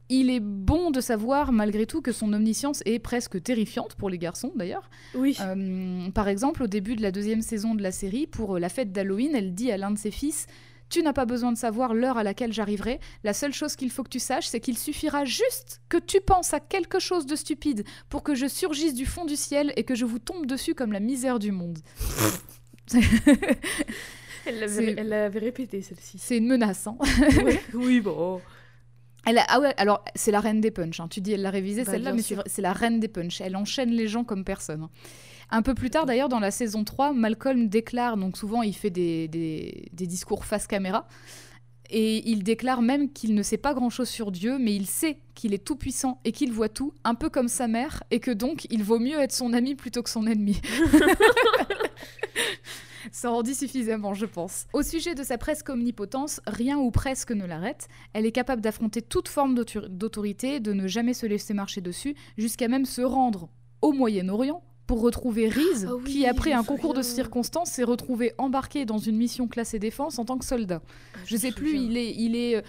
il 0.10 0.30
est 0.30 0.40
bon 0.40 0.92
de 0.92 1.02
savoir 1.02 1.52
malgré 1.52 1.86
tout 1.86 2.02
que 2.02 2.12
son 2.12 2.32
omniscience 2.34 2.82
est 2.86 3.00
presque 3.00 3.42
terrifiante 3.42 3.96
pour 3.96 4.10
les 4.10 4.18
garçons 4.20 4.52
d'ailleurs. 4.56 4.90
Oui. 5.16 5.36
Euh, 5.42 6.10
par 6.12 6.28
exemple, 6.28 6.64
au 6.64 6.68
début 6.68 6.96
de 6.96 7.02
la 7.02 7.12
deuxième 7.12 7.42
saison 7.42 7.74
de 7.76 7.82
la 7.84 7.92
série, 7.92 8.28
pour 8.28 8.56
euh, 8.56 8.60
la 8.60 8.70
fête 8.70 8.92
d'Halloween, 8.92 9.32
elle 9.36 9.54
dit 9.56 9.72
à 9.72 9.78
l'un 9.78 9.92
de 9.92 9.98
ses 9.98 10.12
fils 10.12 10.46
Tu 10.90 11.02
n'as 11.02 11.14
pas 11.14 11.26
besoin 11.26 11.52
de 11.52 11.58
savoir 11.58 11.96
l'heure 11.96 12.18
à 12.20 12.24
laquelle 12.24 12.54
j'arriverai. 12.54 13.00
La 13.24 13.34
seule 13.34 13.54
chose 13.54 13.76
qu'il 13.76 13.90
faut 13.90 14.04
que 14.04 14.10
tu 14.10 14.20
saches, 14.20 14.46
c'est 14.48 14.60
qu'il 14.60 14.78
suffira 14.78 15.26
juste 15.26 15.82
que 15.90 15.98
tu 15.98 16.22
penses 16.22 16.54
à 16.54 16.60
quelque 16.60 17.00
chose 17.00 17.26
de 17.26 17.36
stupide 17.36 17.84
pour 18.10 18.22
que 18.22 18.36
je 18.36 18.46
surgisse 18.48 18.94
du 18.94 19.06
fond 19.08 19.26
du 19.26 19.36
ciel 19.36 19.74
et 19.76 19.84
que 19.84 19.96
je 19.96 20.06
vous 20.06 20.20
tombe 20.20 20.46
dessus 20.46 20.76
comme 20.76 20.92
la 20.92 21.00
misère 21.00 21.40
du 21.40 21.52
monde. 21.52 21.80
Elle 24.46 24.60
l'avait 25.10 25.40
répété, 25.40 25.82
celle-ci. 25.82 26.18
C'est 26.20 26.38
une 26.38 26.48
menace. 26.48 26.86
hein. 26.88 26.98
Ouais. 27.44 27.60
Oui, 27.74 28.00
bon. 28.00 28.40
Elle 29.26 29.38
a- 29.40 29.46
ah 29.48 29.60
ouais, 29.60 29.74
alors 29.78 30.04
c'est 30.16 30.32
la 30.32 30.40
reine 30.40 30.62
des 30.62 30.72
punchs. 30.72 31.00
hein. 31.00 31.08
Tu 31.10 31.22
dis 31.22 31.34
elle 31.34 31.42
l'a 31.42 31.50
révisée 31.50 31.84
Bah, 31.84 31.92
celle-là, 31.92 32.14
mais 32.14 32.22
c'est 32.46 32.62
la 32.62 32.74
reine 32.74 33.00
des 33.00 33.08
punchs. 33.08 33.42
Elle 33.42 33.56
enchaîne 33.56 33.90
les 33.92 34.08
gens 34.08 34.24
comme 34.24 34.44
personne. 34.44 34.84
hein. 34.84 34.90
Un 35.52 35.62
peu 35.62 35.76
plus 35.76 35.92
tard, 35.92 36.06
d'ailleurs, 36.08 36.30
dans 36.30 36.40
la 36.40 36.50
saison 36.52 36.84
3, 36.84 37.14
Malcolm 37.14 37.68
déclare, 37.70 38.18
donc 38.18 38.36
souvent 38.38 38.64
il 38.64 38.76
fait 38.76 38.90
des, 38.90 39.28
des- 39.28 39.88
des 39.94 40.08
discours 40.08 40.44
face 40.46 40.66
caméra, 40.68 41.08
Et 41.92 42.28
il 42.28 42.42
déclare 42.44 42.82
même 42.82 43.14
qu'il 43.14 43.36
ne 43.36 43.44
sait 43.44 43.60
pas 43.60 43.76
grand-chose 43.76 44.10
sur 44.10 44.32
Dieu, 44.32 44.58
mais 44.58 44.74
il 44.76 44.88
sait 44.88 45.20
qu'il 45.36 45.54
est 45.54 45.64
tout-puissant 45.64 46.20
et 46.26 46.32
qu'il 46.32 46.52
voit 46.52 46.68
tout, 46.68 46.94
un 47.04 47.14
peu 47.14 47.30
comme 47.30 47.48
sa 47.48 47.68
mère, 47.68 48.02
et 48.10 48.20
que 48.20 48.32
donc 48.32 48.66
il 48.72 48.84
vaut 48.84 48.98
mieux 48.98 49.20
être 49.22 49.32
son 49.34 49.54
ami 49.54 49.76
plutôt 49.76 50.02
que 50.02 50.10
son 50.10 50.26
ennemi. 50.26 50.60
Ça 53.12 53.32
en 53.32 53.42
dit 53.42 53.56
suffisamment, 53.56 54.14
je 54.14 54.26
pense. 54.26 54.66
Au 54.74 54.82
sujet 54.82 55.16
de 55.16 55.24
sa 55.24 55.38
presque 55.38 55.70
omnipotence, 55.70 56.42
rien 56.48 56.78
ou 56.78 56.92
presque 56.92 57.32
ne 57.32 57.46
l'arrête. 57.46 57.88
Elle 58.14 58.26
est 58.26 58.32
capable 58.32 58.62
d'affronter 58.62 59.02
toute 59.02 59.28
forme 59.28 59.56
d'autorité, 59.56 60.60
de 60.60 60.74
ne 60.74 60.88
jamais 60.88 61.14
se 61.14 61.26
laisser 61.26 61.54
marcher 61.54 61.82
dessus, 61.82 62.16
jusqu'à 62.38 62.68
même 62.68 62.86
se 62.86 63.02
rendre 63.02 63.50
au 63.82 63.92
Moyen-Orient 63.92 64.64
pour 64.88 65.02
retrouver 65.02 65.48
Riz, 65.50 65.86
Ah 65.88 65.96
oui, 65.96 66.04
qui 66.04 66.26
après 66.28 66.54
un 66.54 66.64
concours 66.64 66.94
de 66.94 67.02
circonstances 67.02 67.72
s'est 67.72 67.84
retrouvé 67.84 68.34
embarqué 68.38 68.86
dans 68.86 69.00
une 69.00 69.18
mission 69.18 69.48
classée 69.48 69.80
défense 69.80 70.20
en 70.20 70.26
tant 70.26 70.38
que 70.38 70.46
soldat. 70.46 70.82
Je 71.26 71.36
me 71.36 71.40
sais 71.40 71.52
plus, 71.52 71.76
il 71.78 71.98
est, 71.98 72.12
il 72.16 72.36
est, 72.36 72.58
euh, 72.58 72.62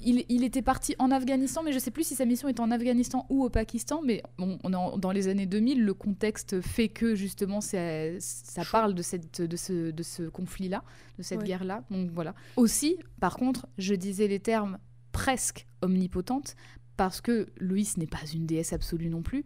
il, 0.00 0.24
il 0.28 0.44
était 0.44 0.62
parti 0.62 0.94
en 0.98 1.10
Afghanistan, 1.10 1.62
mais 1.64 1.72
je 1.72 1.78
sais 1.78 1.90
plus 1.90 2.06
si 2.06 2.14
sa 2.14 2.24
mission 2.24 2.48
était 2.48 2.60
en 2.60 2.70
Afghanistan 2.70 3.26
ou 3.30 3.44
au 3.44 3.50
Pakistan. 3.50 4.00
Mais 4.04 4.22
bon, 4.38 4.58
on 4.64 4.72
est 4.72 4.76
en- 4.76 4.96
dans 4.98 5.10
les 5.10 5.28
années 5.28 5.46
2000, 5.46 5.84
le 5.84 5.94
contexte 5.94 6.60
fait 6.60 6.88
que 6.88 7.14
justement 7.14 7.60
ça, 7.60 7.78
ça 8.20 8.62
parle 8.70 8.94
de 8.94 9.02
cette, 9.02 9.40
de 9.42 9.56
ce, 9.56 9.90
de 9.90 10.02
ce 10.02 10.22
conflit-là, 10.24 10.84
de 11.18 11.22
cette 11.22 11.40
Ouais. 11.40 11.46
guerre-là. 11.46 11.82
Donc 11.90 12.10
voilà. 12.12 12.34
Aussi, 12.56 12.96
par 13.20 13.36
contre, 13.36 13.66
je 13.78 13.94
disais 13.94 14.28
les 14.28 14.40
termes 14.40 14.78
presque 15.12 15.66
omnipotente 15.82 16.54
parce 16.96 17.20
que 17.20 17.46
Loïs 17.58 17.96
n'est 17.96 18.06
pas 18.06 18.18
une 18.34 18.46
déesse 18.46 18.72
absolue 18.72 19.08
non 19.08 19.22
plus. 19.22 19.44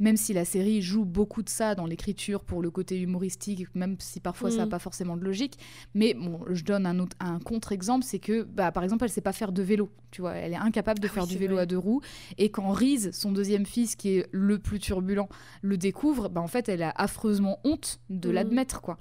Même 0.00 0.16
si 0.16 0.32
la 0.32 0.44
série 0.44 0.82
joue 0.82 1.04
beaucoup 1.04 1.42
de 1.42 1.48
ça 1.48 1.74
dans 1.76 1.86
l'écriture 1.86 2.42
pour 2.42 2.62
le 2.62 2.70
côté 2.70 2.98
humoristique, 2.98 3.72
même 3.76 3.96
si 4.00 4.18
parfois 4.18 4.50
ça 4.50 4.56
n'a 4.56 4.64
Mhm. 4.64 4.70
pas 4.70 4.78
forcément 4.80 5.16
de 5.16 5.22
logique. 5.24 5.58
Mais 5.94 6.14
bon, 6.14 6.40
je 6.50 6.64
donne 6.64 6.86
un, 6.86 6.98
autre- 6.98 7.16
un 7.20 7.38
contre-exemple, 7.38 8.04
c'est 8.04 8.18
que, 8.18 8.42
bah, 8.42 8.72
par 8.72 8.82
exemple, 8.82 9.04
elle 9.04 9.10
sait 9.10 9.20
pas 9.20 9.32
faire 9.32 9.52
de 9.52 9.62
vélo. 9.62 9.90
Tu 10.10 10.22
vois, 10.22 10.32
elle 10.32 10.52
est 10.54 10.56
incapable 10.56 10.98
de 11.00 11.06
Ah 11.06 11.10
faire 11.12 11.22
oui, 11.24 11.28
du 11.28 11.38
vélo 11.38 11.54
vrai. 11.54 11.62
à 11.62 11.66
deux 11.66 11.78
roues. 11.78 12.00
Et 12.38 12.50
quand 12.50 12.70
Riz, 12.72 13.10
son 13.12 13.30
deuxième 13.30 13.66
fils, 13.66 13.94
qui 13.94 14.16
est 14.16 14.26
le 14.32 14.58
plus 14.58 14.78
turbulent, 14.80 15.28
le 15.62 15.76
découvre, 15.76 16.28
bah, 16.30 16.40
en 16.40 16.48
fait, 16.48 16.68
elle 16.68 16.82
a 16.82 16.90
affreusement 16.96 17.60
honte 17.64 18.00
de 18.08 18.28
Mhm. 18.30 18.34
l'admettre, 18.34 18.80
quoi. 18.80 18.96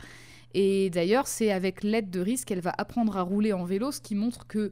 Et 0.53 0.89
d'ailleurs, 0.89 1.27
c'est 1.27 1.51
avec 1.51 1.83
l'aide 1.83 2.09
de 2.09 2.19
Riz 2.19 2.43
qu'elle 2.45 2.59
va 2.61 2.73
apprendre 2.77 3.15
à 3.17 3.21
rouler 3.21 3.53
en 3.53 3.63
vélo, 3.65 3.91
ce 3.91 4.01
qui 4.01 4.15
montre 4.15 4.47
que 4.47 4.71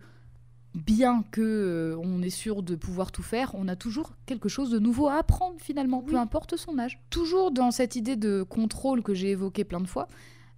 bien 0.77 1.23
que 1.31 1.41
euh, 1.41 1.97
on 2.01 2.21
est 2.21 2.29
sûr 2.29 2.63
de 2.63 2.75
pouvoir 2.75 3.11
tout 3.11 3.23
faire, 3.23 3.51
on 3.55 3.67
a 3.67 3.75
toujours 3.75 4.11
quelque 4.25 4.47
chose 4.47 4.69
de 4.69 4.79
nouveau 4.79 5.07
à 5.07 5.15
apprendre 5.15 5.55
finalement, 5.59 6.01
peu 6.01 6.15
importe 6.15 6.55
son 6.55 6.77
âge. 6.77 6.99
Toujours 7.09 7.51
dans 7.51 7.71
cette 7.71 7.95
idée 7.95 8.15
de 8.15 8.43
contrôle 8.43 9.01
que 9.01 9.13
j'ai 9.13 9.31
évoquée 9.31 9.63
plein 9.63 9.81
de 9.81 9.87
fois, 9.87 10.07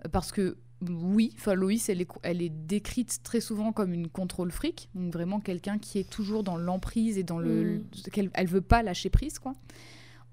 euh, 0.06 0.10
parce 0.10 0.32
que 0.32 0.58
oui, 0.90 1.34
enfin 1.36 1.56
Loïs, 1.56 1.90
elle 1.90 2.02
est, 2.02 2.10
elle 2.24 2.42
est 2.42 2.50
décrite 2.50 3.20
très 3.24 3.42
souvent 3.42 3.74
comme 3.74 3.94
une 3.94 4.08
contrôle 4.08 4.52
fric, 4.52 4.90
donc 4.96 5.12
vraiment 5.12 5.40
quelqu'un 5.40 5.78
qui 5.78 6.00
est 6.00 6.10
toujours 6.10 6.44
dans 6.44 6.56
l'emprise 6.58 7.18
et 7.18 7.24
dans 7.24 7.40
le, 7.40 7.80
Mm. 7.80 7.84
qu'elle 8.14 8.30
elle 8.34 8.48
veut 8.48 8.62
pas 8.62 8.84
lâcher 8.84 9.10
prise 9.10 9.40
quoi. 9.40 9.54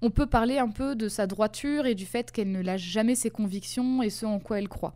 On 0.01 0.09
peut 0.11 0.27
parler 0.27 0.57
un 0.59 0.69
peu 0.69 0.95
de 0.95 1.09
sa 1.09 1.27
droiture 1.27 1.85
et 1.85 1.95
du 1.95 2.05
fait 2.05 2.31
qu'elle 2.31 2.51
ne 2.51 2.61
lâche 2.61 2.83
jamais 2.83 3.15
ses 3.15 3.29
convictions 3.31 4.03
et 4.03 4.09
ce 4.09 4.25
en 4.25 4.39
quoi 4.39 4.59
elle 4.59 4.69
croit. 4.69 4.95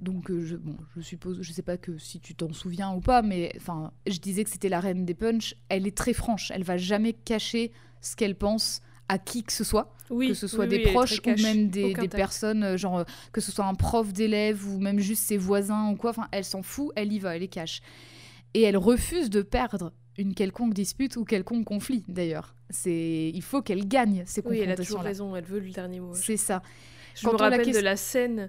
Donc 0.00 0.30
euh, 0.30 0.44
je, 0.44 0.56
bon, 0.56 0.76
je 0.96 1.02
suppose, 1.02 1.42
je 1.42 1.52
sais 1.52 1.62
pas 1.62 1.76
que 1.76 1.98
si 1.98 2.20
tu 2.20 2.34
t'en 2.34 2.52
souviens 2.52 2.92
ou 2.94 3.00
pas, 3.00 3.22
mais 3.22 3.52
enfin, 3.56 3.92
je 4.06 4.18
disais 4.18 4.44
que 4.44 4.50
c'était 4.50 4.68
la 4.68 4.80
reine 4.80 5.04
des 5.04 5.14
punchs. 5.14 5.54
Elle 5.68 5.86
est 5.86 5.96
très 5.96 6.14
franche. 6.14 6.50
Elle 6.50 6.64
va 6.64 6.76
jamais 6.78 7.12
cacher 7.12 7.70
ce 8.00 8.16
qu'elle 8.16 8.34
pense 8.34 8.80
à 9.08 9.18
qui 9.18 9.42
que 9.42 9.52
ce 9.52 9.64
soit, 9.64 9.92
Oui, 10.08 10.28
que 10.28 10.34
ce 10.34 10.46
soit 10.46 10.64
oui, 10.64 10.70
des 10.70 10.84
oui, 10.84 10.92
proches 10.92 11.20
ou 11.26 11.42
même 11.42 11.68
des, 11.68 11.92
personnes, 12.08 12.62
euh, 12.62 12.76
genre 12.76 12.98
euh, 12.98 13.04
que 13.32 13.40
ce 13.40 13.50
soit 13.50 13.66
un 13.66 13.74
prof 13.74 14.12
d'élève 14.12 14.64
ou 14.68 14.78
même 14.78 15.00
juste 15.00 15.24
ses 15.24 15.36
voisins 15.36 15.90
ou 15.90 15.96
quoi. 15.96 16.10
Enfin, 16.10 16.28
elle 16.30 16.44
s'en 16.44 16.62
fout, 16.62 16.92
elle 16.94 17.12
y 17.12 17.18
va, 17.18 17.34
elle 17.34 17.42
est 17.42 17.48
cash. 17.48 17.80
Et 18.54 18.62
elle 18.62 18.76
refuse 18.76 19.28
de 19.28 19.42
perdre 19.42 19.92
une 20.16 20.34
quelconque 20.34 20.74
dispute 20.74 21.16
ou 21.16 21.24
quelconque 21.24 21.64
conflit 21.64 22.04
d'ailleurs. 22.06 22.54
C'est, 22.70 23.32
il 23.34 23.42
faut 23.42 23.62
qu'elle 23.62 23.88
gagne 23.88 24.22
ces 24.26 24.42
Oui, 24.44 24.60
elle 24.60 24.70
a 24.70 24.76
toujours 24.76 25.00
raison, 25.00 25.34
elle 25.34 25.44
veut 25.44 25.58
le 25.58 25.70
dernier 25.70 25.98
mot. 25.98 26.14
C'est 26.14 26.36
ça. 26.36 26.62
Je 27.16 27.24
Quand 27.24 27.32
me 27.32 27.34
on 27.34 27.38
la 27.42 27.56
rappelle 27.56 27.74
de 27.74 27.80
la 27.80 27.96
scène, 27.96 28.48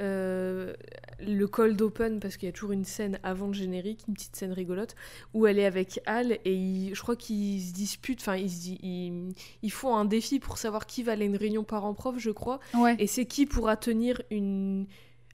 euh, 0.00 0.74
le 1.20 1.46
cold 1.46 1.80
open, 1.80 2.20
parce 2.20 2.36
qu'il 2.36 2.46
y 2.46 2.50
a 2.50 2.52
toujours 2.52 2.72
une 2.72 2.84
scène 2.84 3.18
avant 3.22 3.46
le 3.48 3.52
générique, 3.54 4.00
une 4.08 4.14
petite 4.14 4.36
scène 4.36 4.52
rigolote, 4.52 4.94
où 5.34 5.46
elle 5.46 5.58
est 5.58 5.64
avec 5.64 6.00
Al 6.06 6.32
et 6.44 6.54
il- 6.54 6.94
je 6.94 7.00
crois 7.00 7.16
qu'ils 7.16 7.62
se 7.62 7.72
disputent, 7.72 8.20
enfin 8.20 8.36
ils, 8.36 8.50
se 8.50 8.60
di- 8.60 8.78
ils, 8.82 9.32
ils 9.62 9.72
font 9.72 9.96
un 9.96 10.04
défi 10.04 10.38
pour 10.40 10.58
savoir 10.58 10.86
qui 10.86 11.02
va 11.02 11.12
aller 11.12 11.24
à 11.24 11.26
une 11.28 11.36
réunion 11.36 11.64
parents-prof, 11.64 12.16
je 12.18 12.30
crois, 12.30 12.60
Ouais. 12.74 12.94
et 12.98 13.06
c'est 13.06 13.24
qui 13.26 13.46
pourra 13.46 13.76
tenir 13.76 14.20
une... 14.30 14.86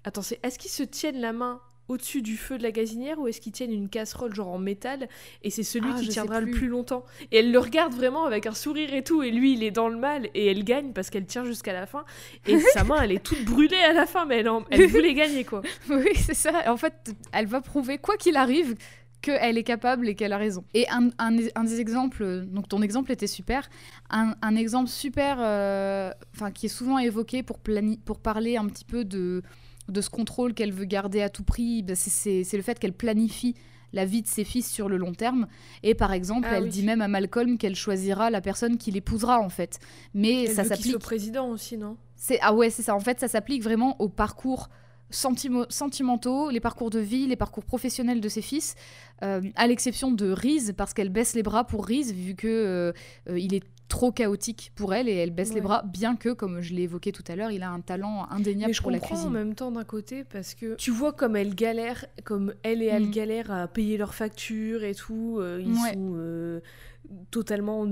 Attends, 0.05 0.23
c'est 0.23 0.39
est-ce 0.45 0.59
qu'ils 0.59 0.71
se 0.71 0.83
tiennent 0.83 1.21
la 1.21 1.33
main 1.33 1.61
au-dessus 1.89 2.23
du 2.23 2.37
feu 2.37 2.59
de 2.59 2.63
la 2.63 2.71
gazinière 2.71 3.19
ou 3.19 3.27
est-ce 3.29 3.41
qu'ils 3.41 3.53
tiennent 3.53 3.73
une 3.73 3.89
casserole 3.89 4.35
genre 4.35 4.49
en 4.49 4.59
métal 4.59 5.09
et 5.43 5.51
c'est 5.51 5.63
celui 5.65 5.91
Ah, 5.95 5.99
qui 6.01 6.09
tiendra 6.09 6.41
le 6.41 6.51
plus. 6.51 6.69
longtemps 6.69 7.05
et 7.33 7.39
elle 7.39 7.51
le 7.53 7.59
regarde 7.59 7.93
vraiment 7.93 8.25
avec 8.25 8.47
un 8.47 8.55
sourire 8.55 8.95
et 8.95 9.03
tout 9.03 9.23
et 9.23 9.31
lui 9.31 9.53
il 9.55 9.63
est 9.63 9.71
dans 9.73 9.89
le 9.89 9.97
mal 9.99 10.29
et 10.35 10.47
elle 10.47 10.65
gagne 10.65 10.93
parce 10.93 11.11
qu'elle 11.11 11.27
tient 11.27 11.45
jusqu'à 11.45 11.73
la 11.73 11.87
fin 11.87 12.05
et 12.47 12.59
sa 12.73 12.85
main 12.85 13.03
elle 13.03 13.13
est 13.13 13.23
toute 13.23 13.45
brûlée 13.45 13.77
à 13.79 13.93
la 13.93 14.07
fin 14.07 14.25
mais 14.27 14.39
elle, 14.39 14.49
en- 14.49 14.65
elle 14.71 14.87
voulait 14.89 15.15
gagner 15.15 15.45
quoi 15.45 15.63
Oui, 15.91 16.11
c'est 16.17 16.35
ça. 16.35 16.53
En 16.73 16.77
fait, 16.77 17.13
elle 17.33 17.47
va 17.47 17.61
prouver, 17.61 17.99
quoi 17.99 18.17
qu'il 18.17 18.37
arrive, 18.37 18.75
qu'elle 19.21 19.57
est 19.59 19.63
capable 19.63 20.09
et 20.09 20.15
qu'elle 20.15 20.33
a 20.33 20.37
raison. 20.39 20.65
Et 20.75 20.89
un, 20.89 21.11
un- 21.19 21.37
un 21.55 21.65
des 21.65 21.81
exemples, 21.81 22.43
donc 22.47 22.69
ton 22.69 22.83
exemple 22.83 23.13
était 23.13 23.27
super, 23.29 23.69
un, 24.11 24.35
un 24.43 24.57
exemple 24.57 24.89
super, 24.89 25.37
euh, 25.41 26.11
enfin 26.35 26.51
qui 26.51 26.67
est 26.67 26.69
souvent 26.71 26.99
évoqué 26.99 27.43
pour, 27.43 27.59
plani- 27.59 27.99
pour 28.05 28.19
parler 28.19 28.57
un 28.57 28.67
petit 28.67 28.85
peu 28.85 29.05
de, 29.05 29.43
de 29.89 30.01
ce 30.01 30.11
contrôle 30.11 30.55
qu'elle 30.55 30.73
veut 30.73 30.85
garder 30.85 31.23
à 31.23 31.29
tout 31.29 31.45
prix, 31.45 31.83
bah, 31.83 31.95
c'est- 31.97 32.45
le 32.53 32.63
fait 32.63 32.79
qu'elle 32.79 32.93
planifie 32.93 33.55
la 33.93 34.07
vie 34.07 34.23
de 34.23 34.27
ses 34.27 34.45
fils 34.45 34.71
sur 34.71 34.89
le 34.89 34.97
long 34.97 35.13
terme. 35.13 35.47
Et 35.83 35.95
par 35.95 36.13
exemple, 36.15 36.49
Ah 36.51 36.57
elle 36.57 36.65
oui. 36.65 36.71
dit 36.71 36.83
même 36.83 37.03
à 37.03 37.09
Malcolm 37.09 37.59
qu'elle 37.59 37.77
choisira 37.77 38.31
la 38.31 38.41
personne 38.41 38.79
qui 38.79 38.91
l'épousera 38.91 39.39
en 39.41 39.51
fait. 39.51 39.79
Mais 40.15 40.45
elle 40.45 40.55
ça 40.55 40.65
s'applique 40.65 40.93
soit 40.93 40.99
président 40.99 41.49
aussi 41.51 41.77
non? 41.77 41.97
C'est 42.17 42.39
ah 42.41 42.55
ouais, 42.55 42.71
c'est 42.71 42.83
ça. 42.83 42.95
En 42.95 43.01
fait, 43.01 43.21
ça 43.21 43.29
s'applique 43.29 43.63
vraiment 43.63 44.01
aux 44.01 44.09
parcours 44.09 44.71
sentimo- 45.11 45.67
sentimentaux, 45.69 46.49
les 46.49 46.61
parcours 46.61 46.89
de 46.89 47.01
vie, 47.01 47.27
les 47.27 47.37
parcours 47.37 47.65
professionnels 47.65 48.21
de 48.23 48.29
ses 48.31 48.41
fils, 48.41 48.77
euh, 49.23 49.43
à 49.57 49.67
l'exception 49.67 50.11
de 50.11 50.31
Riz, 50.31 50.73
parce 50.75 50.95
qu'elle 50.95 51.11
baisse 51.11 51.35
les 51.35 51.43
bras 51.43 51.65
pour 51.65 51.85
Riz, 51.85 52.13
vu 52.15 52.35
que 52.35 52.47
euh, 52.49 52.93
euh, 53.29 53.39
il 53.39 53.53
est 53.55 53.63
trop 53.93 54.11
chaotique 54.11 54.73
pour 54.75 54.95
elle 54.95 55.07
et 55.09 55.15
elle 55.15 55.31
baisse 55.33 55.53
les 55.53 55.61
bras, 55.61 55.83
bien 55.83 56.17
que, 56.17 56.31
comme 56.31 56.63
je 56.63 56.73
l'ai 56.73 56.83
évoqué 56.85 57.13
tout 57.13 57.23
à 57.29 57.37
l'heure, 57.37 57.51
il 57.51 57.63
a 57.63 57.71
un 57.71 57.81
talent 57.83 58.27
indéniable 58.31 58.69
mais 58.71 58.73
je 58.73 58.81
pour 58.83 58.91
la 58.91 58.99
comprends 58.99 59.15
en 59.17 59.19
cuisine. 59.19 59.33
même 59.35 59.55
temps 59.55 59.71
d'un 59.71 59.85
côté 59.85 60.25
parce 60.25 60.55
que 60.55 60.75
tu 60.77 60.91
vois 60.91 61.13
comme 61.13 61.37
elle 61.37 61.55
galère 61.55 62.07
comme 62.25 62.55
elle 62.63 62.81
et 62.83 62.87
elle 62.87 63.09
Mm. 63.09 63.11
galèrent 63.11 63.51
à 63.51 63.69
payer 63.69 63.99
leurs 63.99 64.15
factures 64.15 64.83
et 64.83 64.95
tout 64.95 65.37
euh, 65.41 65.61
ils 65.63 65.73
Ouais. 65.73 65.93
sont 65.93 66.13
euh, 66.17 66.61
totalement 67.31 67.87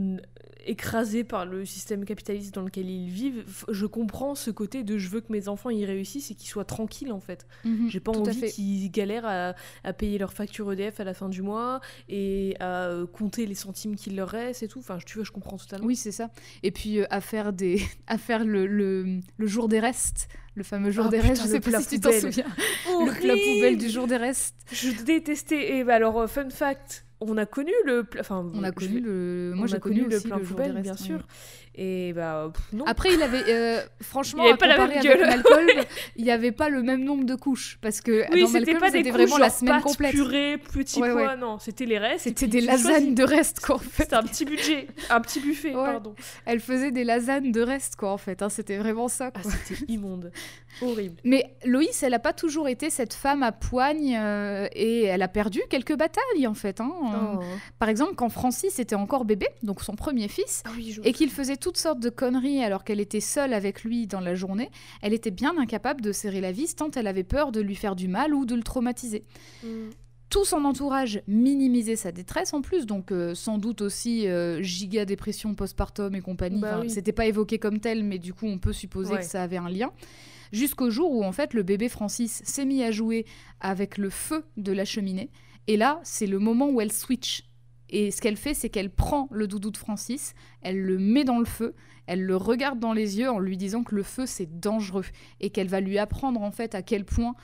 écrasés 0.67 1.25
par 1.25 1.47
le 1.47 1.65
système 1.65 2.05
capitaliste 2.05 2.55
dans 2.55 2.63
lequel 2.63 2.89
ils 2.89 3.09
vivent 3.09 3.45
je 3.69 3.87
comprends 3.87 4.35
ce 4.35 4.51
côté 4.51 4.83
de 4.85 4.99
je 4.99 5.09
veux 5.09 5.21
que 5.21 5.33
mes 5.33 5.49
enfants 5.49 5.71
y 5.71 5.85
réussissent 5.85 6.31
et 6.31 6.35
qu'ils 6.35 6.49
soient 6.49 6.65
tranquilles 6.65 7.13
en 7.13 7.21
fait 7.21 7.47
Mhm, 7.65 7.89
J'ai 7.89 8.01
pas 8.01 8.13
envie 8.13 8.53
qu'ils 8.53 8.91
galèrent 8.91 9.27
à, 9.27 9.55
à 9.85 9.93
payer 9.93 10.19
leur 10.19 10.33
facture 10.33 10.73
EDF 10.73 11.01
à 11.01 11.05
la 11.05 11.15
fin 11.15 11.29
du 11.29 11.43
mois 11.43 11.81
et 12.09 12.57
à 12.61 12.87
euh, 12.89 13.07
compter 13.07 13.47
les 13.47 13.55
centimes 13.55 13.97
qu'il 13.97 14.17
leur 14.17 14.29
reste 14.29 14.63
et 14.63 14.69
tout. 14.69 14.79
Enfin, 14.81 14.99
tu 15.05 15.17
vois, 15.17 15.25
je 15.25 15.31
comprends 15.33 15.57
totalement. 15.57 15.87
Oui, 15.87 15.97
c'est 15.97 16.13
ça. 16.13 16.31
Et 16.63 16.71
puis 16.71 16.99
euh, 17.01 17.07
à 17.11 17.21
faire 17.21 17.53
des, 17.53 17.83
à 18.07 18.19
faire 18.19 18.45
le, 18.45 18.67
le, 18.67 19.21
le 19.37 19.47
jour 19.47 19.69
des 19.69 19.81
restes, 19.81 20.29
le 20.55 20.63
fameux 20.63 20.91
jour 20.91 21.07
Ah, 21.09 21.11
des 21.11 21.19
putain, 21.19 21.29
restes. 21.31 21.43
Je 21.45 21.49
sais 21.49 21.61
pas 21.61 21.81
si 21.81 21.89
tu 21.89 22.01
t'en 22.01 22.13
souviens. 22.13 22.47
Le 22.89 23.13
plat 23.21 23.35
poubelle 23.35 23.79
du 23.79 23.89
jour 23.89 24.07
des 24.07 24.17
restes. 24.17 24.57
Je 24.73 24.91
détestais. 25.05 25.77
Et 25.79 25.85
bah 25.85 25.95
alors, 25.95 26.19
euh, 26.21 26.27
fun 26.27 26.51
fact, 26.51 27.07
on 27.21 27.37
a 27.37 27.47
connu 27.47 27.73
le 27.87 28.03
pla- 28.05 28.21
Enfin, 28.21 28.45
On 28.55 28.63
a 28.65 28.71
connu 28.73 29.01
le. 29.01 29.53
Moi, 29.55 29.67
j'ai 29.67 29.77
connu 29.81 29.97
le 30.11 30.19
jour 30.29 30.39
poubelle, 30.49 30.73
bien 30.83 30.97
sûr. 31.05 31.27
Et 31.77 32.13
bah 32.13 32.51
pff, 32.53 32.73
non. 32.73 32.85
Après, 32.87 33.15
il 33.15 33.23
avait, 33.23 33.45
euh, 33.49 33.81
franchement, 34.03 34.43
Il 34.45 34.49
avait 34.49 34.55
à 34.55 34.57
pas 34.57 34.67
la 34.67 34.87
même 34.89 35.03
gueule. 35.03 35.21
Malcolm, 35.21 35.69
il 36.17 36.25
n'y 36.25 36.31
avait 36.31 36.51
pas 36.53 36.69
le 36.69 36.83
même 36.83 37.05
nombre 37.05 37.25
de 37.25 37.35
couches. 37.37 37.79
Parce 37.81 38.01
que 38.01 38.25
oui, 38.33 38.41
dans 38.43 38.47
c'était 38.49 38.73
Malcolm, 38.73 38.79
pas 38.81 38.91
c'était 38.91 39.11
vraiment 39.11 39.39
la 39.39 39.49
genre 39.49 39.57
semaine 39.59 39.75
pâtes, 39.75 39.83
complète. 39.85 40.11
purée, 40.11 40.59
petits 40.59 41.01
Ouais, 41.01 41.13
pois, 41.13 41.23
ouais. 41.29 41.37
non, 41.37 41.59
c'était 41.61 41.87
les 41.87 41.99
restes. 41.99 42.25
C'était 42.25 42.49
des 42.49 42.61
lasagnes 42.61 43.15
de 43.15 43.23
restes, 43.23 43.61
quoi, 43.65 43.77
en 43.77 43.79
fait. 43.79 44.03
C'était 44.03 44.17
un 44.17 44.23
petit 44.25 44.45
budget, 44.45 44.89
un 45.11 45.21
petit 45.21 45.39
buffet, 45.41 45.69
Ouais. 45.75 45.85
pardon. 45.85 46.15
Elle 46.45 46.59
faisait 46.61 46.91
des 46.91 47.05
lasagnes 47.05 47.53
de 47.53 47.61
restes, 47.63 47.95
quoi, 47.97 48.11
en 48.13 48.19
fait. 48.19 48.43
hein. 48.43 48.49
C'était 48.49 48.77
vraiment 48.77 49.07
ça, 49.09 49.31
Ah, 49.35 49.41
quoi. 49.41 49.51
c'était 49.51 49.81
immonde, 49.91 50.33
horrible. 50.83 51.17
Mais 51.25 51.55
Loïs, 51.65 52.03
elle 52.03 52.11
n'a 52.11 52.19
pas 52.19 52.33
toujours 52.33 52.69
été 52.69 52.91
cette 52.91 53.15
femme 53.15 53.43
à 53.45 53.53
poigne 53.53 54.17
euh, 54.21 54.67
et 54.73 55.05
elle 55.05 55.23
a 55.23 55.29
perdu 55.29 55.61
quelques 55.71 55.95
batailles, 55.97 56.47
en 56.49 56.55
fait. 56.55 56.81
hein. 56.81 56.91
Oh. 57.41 57.43
Par 57.79 57.89
exemple, 57.89 58.15
quand 58.17 58.29
Francis 58.29 58.79
était 58.81 58.97
encore 58.97 59.25
bébé, 59.25 59.47
donc 59.63 59.83
son 59.83 59.95
premier 59.95 60.27
fils, 60.29 60.63
Ah 60.67 60.71
oui, 60.77 60.99
et 61.05 61.13
qu'il 61.13 61.31
faisait 61.31 61.57
toutes 61.61 61.77
sortes 61.77 62.01
de 62.01 62.09
conneries 62.11 62.65
alors 62.65 62.83
qu'elle 62.85 63.01
était 63.01 63.21
seule 63.21 63.53
avec 63.53 63.85
lui 63.85 64.07
dans 64.07 64.21
la 64.21 64.35
journée, 64.35 64.71
elle 65.03 65.13
était 65.13 65.31
bien 65.31 65.57
incapable 65.59 66.01
de 66.01 66.13
serrer 66.13 66.41
la 66.41 66.53
vis 66.53 66.75
tant 66.75 66.91
elle 66.91 67.07
avait 67.07 67.23
peur 67.25 67.53
de 67.53 67.61
lui 67.61 67.75
faire 67.77 67.95
du 67.95 68.09
mal 68.09 68.35
ou 68.35 68.45
de 68.47 68.55
le 68.55 68.63
traumatiser. 68.63 69.25
Mm. 69.63 69.69
Tout 70.31 70.45
son 70.45 70.65
entourage 70.65 71.23
minimisait 71.27 71.97
sa 71.97 72.13
détresse 72.13 72.55
en 72.55 72.63
plus, 72.63 72.87
donc 72.87 73.11
euh, 73.11 73.35
sans 73.35 73.59
doute 73.59 73.81
aussi 73.81 74.29
euh, 74.29 74.63
giga 74.63 75.05
dépression 75.05 75.55
postpartum 75.57 76.15
et 76.15 76.21
compagnie. 76.21 76.61
Bah 76.61 76.75
Enfin, 76.75 76.81
oui. 76.83 76.91
C'était 76.91 77.11
pas 77.13 77.27
évoqué 77.27 77.59
comme 77.59 77.81
tel, 77.81 78.05
mais 78.05 78.19
du 78.19 78.33
coup 78.33 78.47
on 78.47 78.59
peut 78.59 78.73
supposer 78.73 79.15
Ouais. 79.15 79.19
que 79.19 79.25
ça 79.25 79.43
avait 79.43 79.57
un 79.57 79.69
lien. 79.69 79.91
Jusqu'au 80.53 80.89
jour 80.91 81.11
où 81.13 81.25
en 81.25 81.33
fait 81.33 81.53
le 81.53 81.65
bébé 81.65 81.89
Francis 81.89 82.43
s'est 82.45 82.65
mis 82.65 82.83
à 82.85 82.93
jouer 82.93 83.25
avec 83.61 83.99
le 83.99 84.09
feu 84.09 84.45
de 84.57 84.71
la 84.73 84.85
cheminée 84.85 85.31
Et 85.67 85.77
là, 85.77 86.01
c'est 86.05 86.27
le 86.27 86.39
moment 86.39 86.69
où 86.71 86.81
elle 86.81 86.93
switch. 86.93 87.45
Et 87.91 88.11
ce 88.11 88.21
qu'elle 88.21 88.37
fait, 88.37 88.55
c'est 88.55 88.69
qu'elle 88.71 88.91
prend 88.91 89.29
le 89.31 89.47
doudou 89.47 89.71
de 89.71 89.77
Francis, 89.77 90.35
elle 90.63 90.81
le 90.81 90.99
met 90.99 91.25
dans 91.25 91.39
le 91.39 91.45
feu, 91.45 91.75
elle 92.07 92.23
le 92.23 92.37
regarde 92.37 92.79
dans 92.79 92.93
les 92.93 93.19
yeux 93.19 93.31
en 93.31 93.39
lui 93.39 93.57
disant 93.57 93.83
que 93.83 93.95
le 93.95 94.03
feu 94.03 94.27
c'est 94.27 94.61
dangereux 94.61 95.05
et 95.41 95.51
qu'elle 95.51 95.69
va 95.69 95.81
lui 95.81 95.99
apprendre 95.99 96.41
en 96.43 96.51
fait 96.51 96.75
à 96.75 96.83
quel 96.83 97.05
point 97.05 97.35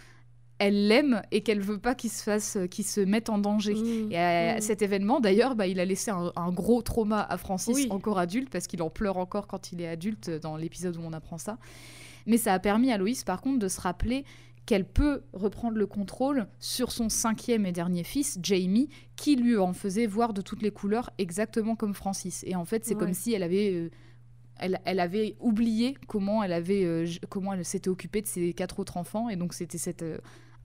elle 0.59 0.89
l'aime 0.89 1.21
et 1.33 1.43
qu'elle 1.43 1.61
veut 1.61 1.79
pas 1.79 1.95
qu'il 1.95 2.11
se 2.11 2.23
fasse, 2.23 2.57
qu'il 2.71 2.85
se 2.87 3.01
mette 3.03 3.29
en 3.29 3.37
danger. 3.39 3.75
Mmh, 3.75 4.13
Et 4.13 4.17
à 4.19 4.57
mmh. 4.57 4.61
cet 4.63 4.81
événement, 4.81 5.21
d'ailleurs, 5.21 5.55
bah, 5.55 5.67
il 5.67 5.79
a 5.81 5.85
laissé 5.85 6.11
un, 6.11 6.33
un 6.35 6.51
gros 6.51 6.81
trauma 6.81 7.21
à 7.21 7.37
Francis, 7.37 7.75
Oui. 7.75 7.89
encore 7.91 8.19
adulte, 8.19 8.49
parce 8.49 8.67
qu'il 8.67 8.81
en 8.83 8.89
pleure 8.89 9.19
encore 9.19 9.49
quand 9.49 9.73
il 9.73 9.83
est 9.83 9.89
adulte 9.89 10.31
dans 10.31 10.57
l'épisode 10.57 10.97
où 10.97 11.03
on 11.05 11.13
apprend 11.13 11.37
ça. 11.37 11.59
Mais 12.25 12.39
ça 12.39 12.55
a 12.55 12.59
permis 12.59 12.91
à 12.91 12.97
Loïs, 12.97 13.23
par 13.23 13.43
contre, 13.43 13.59
de 13.59 13.69
se 13.69 13.81
rappeler 13.83 14.25
qu'elle 14.67 14.85
peut 14.85 15.23
reprendre 15.33 15.77
le 15.79 15.87
contrôle 15.87 16.49
sur 16.59 16.91
son 16.93 17.09
cinquième 17.09 17.65
et 17.67 17.73
dernier 17.73 18.03
fils, 18.05 18.39
Jamie, 18.43 18.89
qui 19.15 19.37
lui 19.37 19.57
en 19.57 19.73
faisait 19.73 20.07
voir 20.07 20.35
de 20.35 20.43
toutes 20.43 20.61
les 20.63 20.73
couleurs, 20.73 21.11
exactement 21.19 21.77
comme 21.77 21.95
Francis. 21.95 22.43
Et 22.47 22.57
en 22.57 22.65
fait, 22.65 22.85
c'est 22.85 22.95
Ouais. 22.95 23.01
comme 23.01 23.15
si 23.15 23.33
elle 23.33 23.43
avait... 23.45 23.73
euh, 23.73 23.91
elle, 24.59 24.81
elle 24.87 25.01
avait 25.01 25.37
oublié 25.39 25.97
comment 26.09 26.43
elle 26.43 26.53
avait 26.55 26.83
euh, 26.85 27.07
comment 27.29 27.53
elle 27.53 27.63
s'était 27.65 27.91
occupée 27.91 28.23
de 28.23 28.27
ses 28.27 28.55
quatre 28.55 28.81
autres 28.81 28.97
enfants 28.97 29.29
et 29.29 29.37
donc 29.37 29.53
c'était 29.53 29.77
cette 29.77 30.01
euh, 30.03 30.17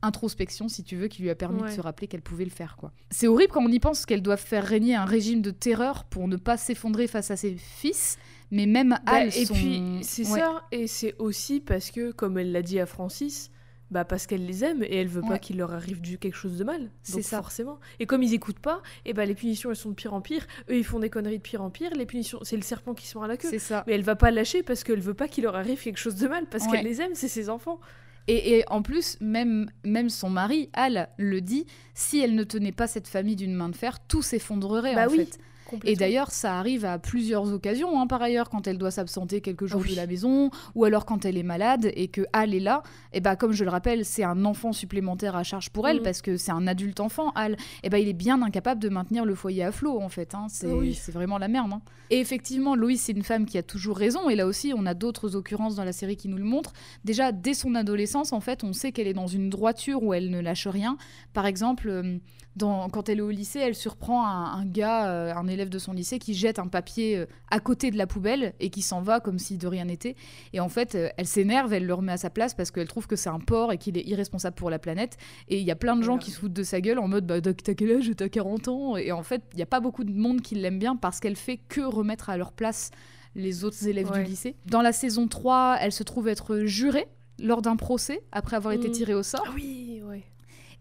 introspection 0.01 0.69
si 0.69 0.83
tu 0.83 0.95
veux 0.95 1.09
qui 1.09 1.21
lui 1.21 1.29
a 1.29 1.35
permis 1.35 1.61
Ouais. 1.61 1.69
de 1.69 1.75
se 1.75 1.81
rappeler 1.81 2.07
qu'elle 2.07 2.21
pouvait 2.21 2.45
le 2.45 2.51
faire 2.51 2.77
quoi. 2.77 2.93
C'est 3.09 3.27
horrible 3.27 3.51
quand 3.51 3.63
on 3.63 3.67
y 3.71 3.79
pense 3.79 4.05
qu'elle 4.05 4.21
doit 4.21 4.37
faire 4.37 4.63
régner 4.65 4.95
un 4.95 5.03
régime 5.05 5.41
de 5.41 5.51
terreur 5.51 6.05
pour 6.05 6.27
ne 6.29 6.37
pas 6.37 6.55
s'effondrer 6.55 7.07
face 7.07 7.31
à 7.31 7.35
ses 7.35 7.55
fils, 7.57 8.17
mais 8.49 8.65
même 8.65 8.91
Bah, 9.05 9.11
Al 9.13 9.27
et 9.27 9.45
son- 9.45 9.53
puis 9.53 9.81
c'est 10.03 10.25
Ouais. 10.31 10.39
ça, 10.39 10.63
et 10.71 10.87
c'est 10.87 11.13
aussi 11.19 11.59
parce 11.59 11.91
que, 11.91 12.11
comme 12.13 12.37
elle 12.37 12.53
l'a 12.53 12.61
dit 12.61 12.79
à 12.79 12.85
Francis, 12.85 13.51
bah 13.91 14.05
parce 14.05 14.25
qu'elle 14.25 14.45
les 14.45 14.63
aime 14.63 14.81
et 14.83 14.95
elle 14.95 15.07
veut 15.07 15.21
Ouais. 15.21 15.27
pas 15.27 15.37
qu'il 15.39 15.57
leur 15.57 15.73
arrive 15.73 16.01
du 16.01 16.17
quelque 16.17 16.35
chose 16.35 16.57
de 16.57 16.63
mal. 16.63 16.89
C'est 17.03 17.21
ça. 17.21 17.37
forcément. 17.37 17.79
Et 17.99 18.05
comme 18.05 18.23
ils 18.23 18.33
écoutent 18.33 18.59
pas, 18.59 18.81
et 19.05 19.13
bah 19.13 19.25
les 19.25 19.35
punitions 19.35 19.69
elles 19.69 19.75
sont 19.75 19.89
de 19.89 19.95
pire 19.95 20.13
en 20.13 20.21
pire. 20.21 20.47
Eux 20.69 20.77
ils 20.77 20.83
font 20.85 20.99
des 20.99 21.09
conneries 21.09 21.37
de 21.37 21.41
pire 21.43 21.61
en 21.61 21.69
pire. 21.69 21.91
Les 21.95 22.05
punitions, 22.05 22.39
c'est 22.43 22.55
le 22.55 22.61
serpent 22.63 22.93
qui 22.93 23.05
se 23.05 23.17
mord 23.17 23.25
à 23.25 23.27
la 23.27 23.37
queue. 23.37 23.49
C'est 23.49 23.59
ça. 23.59 23.83
Mais 23.87 23.93
elle 23.93 24.01
va 24.03 24.15
pas 24.15 24.31
lâcher 24.31 24.63
parce 24.63 24.83
qu'elle 24.83 25.01
veut 25.01 25.13
pas 25.13 25.27
qu'il 25.27 25.43
leur 25.43 25.55
arrive 25.55 25.81
quelque 25.81 25.97
chose 25.99 26.15
de 26.15 26.27
mal 26.27 26.45
parce 26.49 26.65
Ouais. 26.65 26.71
qu'elle 26.77 26.85
les 26.85 27.01
aime, 27.01 27.11
c'est 27.15 27.27
ses 27.27 27.49
enfants. 27.49 27.79
Et, 28.27 28.59
et 28.59 28.63
en 28.69 28.81
plus, 28.83 29.17
même, 29.19 29.69
même 29.83 30.09
son 30.09 30.29
mari, 30.29 30.69
Al, 30.73 31.09
le 31.17 31.41
dit, 31.41 31.65
si 31.95 32.19
elle 32.19 32.35
ne 32.35 32.43
tenait 32.43 32.71
pas 32.71 32.85
cette 32.87 33.07
famille 33.07 33.35
d'une 33.35 33.55
main 33.55 33.67
de 33.67 33.75
fer, 33.75 33.99
tout 34.07 34.21
s'effondrerait 34.21 34.93
Bah 34.95 35.07
en 35.07 35.11
oui, 35.11 35.25
fait. 35.25 35.39
Et 35.83 35.95
d'ailleurs, 35.95 36.31
ça 36.31 36.57
arrive 36.57 36.85
à 36.85 36.99
plusieurs 36.99 37.51
occasions, 37.53 37.99
hein, 37.99 38.07
par 38.07 38.21
ailleurs, 38.21 38.49
quand 38.49 38.67
elle 38.67 38.77
doit 38.77 38.91
s'absenter 38.91 39.41
quelques 39.41 39.65
jours 39.65 39.81
oui. 39.81 39.91
de 39.91 39.95
la 39.95 40.07
maison, 40.07 40.49
ou 40.75 40.85
alors 40.85 41.05
quand 41.05 41.25
elle 41.25 41.37
est 41.37 41.43
malade 41.43 41.91
et 41.95 42.07
que 42.07 42.21
Al 42.33 42.53
est 42.53 42.59
là. 42.59 42.83
Et 43.13 43.21
bah, 43.21 43.35
comme 43.35 43.51
je 43.51 43.63
le 43.63 43.69
rappelle, 43.69 44.05
c'est 44.05 44.23
un 44.23 44.45
enfant 44.45 44.73
supplémentaire 44.73 45.35
à 45.35 45.43
charge 45.43 45.69
pour 45.69 45.87
elle 45.87 45.97
Mhm. 45.97 46.03
parce 46.03 46.21
que 46.21 46.37
c'est 46.37 46.51
un 46.51 46.67
adulte 46.67 46.99
enfant, 46.99 47.31
Al. 47.35 47.57
Et 47.83 47.89
bah, 47.89 47.99
il 47.99 48.07
est 48.07 48.13
bien 48.13 48.41
incapable 48.41 48.81
de 48.81 48.89
maintenir 48.89 49.25
le 49.25 49.35
foyer 49.35 49.63
à 49.63 49.71
flot, 49.71 49.99
en 50.01 50.09
fait. 50.09 50.35
hein. 50.35 50.47
C'est 50.49 50.67
oui. 50.67 50.93
c'est 50.93 51.11
vraiment 51.11 51.37
la 51.37 51.47
merde. 51.47 51.71
hein. 51.73 51.81
Et 52.09 52.19
effectivement, 52.19 52.75
Loïs, 52.75 53.01
c'est 53.01 53.13
une 53.13 53.23
femme 53.23 53.45
qui 53.45 53.57
a 53.57 53.63
toujours 53.63 53.97
raison. 53.97 54.29
Et 54.29 54.35
là 54.35 54.45
aussi, 54.45 54.73
on 54.75 54.85
a 54.85 54.93
d'autres 54.93 55.35
occurrences 55.35 55.75
dans 55.75 55.85
la 55.85 55.93
série 55.93 56.17
qui 56.17 56.27
nous 56.27 56.37
le 56.37 56.43
montrent. 56.43 56.73
Déjà, 57.05 57.31
dès 57.31 57.53
son 57.53 57.73
adolescence, 57.75 58.33
en 58.33 58.41
fait, 58.41 58.63
on 58.63 58.73
sait 58.73 58.91
qu'elle 58.91 59.07
est 59.07 59.13
dans 59.13 59.27
une 59.27 59.49
droiture 59.49 60.03
où 60.03 60.13
elle 60.13 60.29
ne 60.29 60.39
lâche 60.41 60.67
rien. 60.67 60.97
Par 61.33 61.45
exemple, 61.45 61.87
euh, 61.89 62.17
dans- 62.55 62.89
quand 62.89 63.07
elle 63.09 63.19
est 63.19 63.21
au 63.21 63.29
lycée, 63.29 63.59
elle 63.59 63.75
surprend 63.75 64.25
un, 64.27 64.45
un 64.59 64.65
gars, 64.65 65.09
euh, 65.09 65.33
un 65.33 65.47
élève 65.47 65.69
de 65.69 65.79
son 65.79 65.93
lycée, 65.93 66.19
qui 66.19 66.33
jette 66.33 66.59
un 66.59 66.67
papier 66.67 67.17
euh, 67.17 67.25
à 67.49 67.59
côté 67.59 67.91
de 67.91 67.97
la 67.97 68.07
poubelle 68.07 68.53
et 68.59 68.69
qui 68.69 68.81
s'en 68.81 69.01
va 69.01 69.19
comme 69.21 69.39
si 69.39 69.57
de 69.57 69.67
rien 69.67 69.85
n'était. 69.85 70.15
Et 70.53 70.59
en 70.59 70.67
fait, 70.69 70.95
euh, 70.95 71.09
elle 71.17 71.27
s'énerve, 71.27 71.71
elle 71.73 71.85
le 71.85 71.93
remet 71.93 72.11
à 72.11 72.17
sa 72.17 72.29
place 72.29 72.53
parce 72.53 72.69
qu'elle 72.71 72.87
trouve 72.87 73.07
que 73.07 73.15
c'est 73.15 73.29
un 73.29 73.39
porc 73.39 73.71
et 73.71 73.77
qu'il 73.77 73.97
est 73.97 74.05
irresponsable 74.07 74.55
pour 74.55 74.69
la 74.69 74.79
planète. 74.79 75.17
Et 75.47 75.59
il 75.59 75.65
y 75.65 75.71
a 75.71 75.75
plein 75.75 75.95
de 75.95 76.01
gens 76.01 76.17
qui 76.17 76.31
se 76.31 76.39
foutent 76.39 76.53
de 76.53 76.63
sa 76.63 76.81
gueule 76.81 76.99
en 76.99 77.07
mode 77.07 77.25
bah, 77.25 77.39
T'as 77.41 77.53
quel 77.73 77.91
âge? 77.97 78.11
T'as 78.17 78.27
40 78.29 78.67
ans? 78.67 78.97
Et 78.97 79.11
en 79.11 79.23
fait, 79.23 79.41
il 79.53 79.57
n'y 79.57 79.63
a 79.63 79.67
pas 79.67 79.79
beaucoup 79.79 80.03
de 80.03 80.11
monde 80.11 80.41
qui 80.41 80.55
l'aime 80.55 80.79
bien 80.79 80.95
parce 80.97 81.19
qu'elle 81.19 81.37
fait 81.37 81.57
que 81.57 81.81
remettre 81.81 82.29
à 82.29 82.37
leur 82.37 82.51
place 82.51 82.91
les 83.33 83.63
autres 83.63 83.87
élèves 83.87 84.11
Ouais. 84.11 84.23
du 84.23 84.29
lycée. 84.29 84.55
Dans 84.65 84.81
la 84.81 84.91
saison 84.91 85.27
3, 85.29 85.77
elle 85.79 85.93
se 85.93 86.03
trouve 86.03 86.27
être 86.27 86.59
jurée 86.65 87.07
lors 87.39 87.61
d'un 87.61 87.77
procès 87.77 88.21
après 88.33 88.57
avoir 88.57 88.73
été 88.73 88.89
Mm. 88.89 88.91
tirée 88.91 89.13
au 89.13 89.23
sort. 89.23 89.43
Ah 89.47 89.51
oui, 89.55 90.01
ouais. 90.05 90.21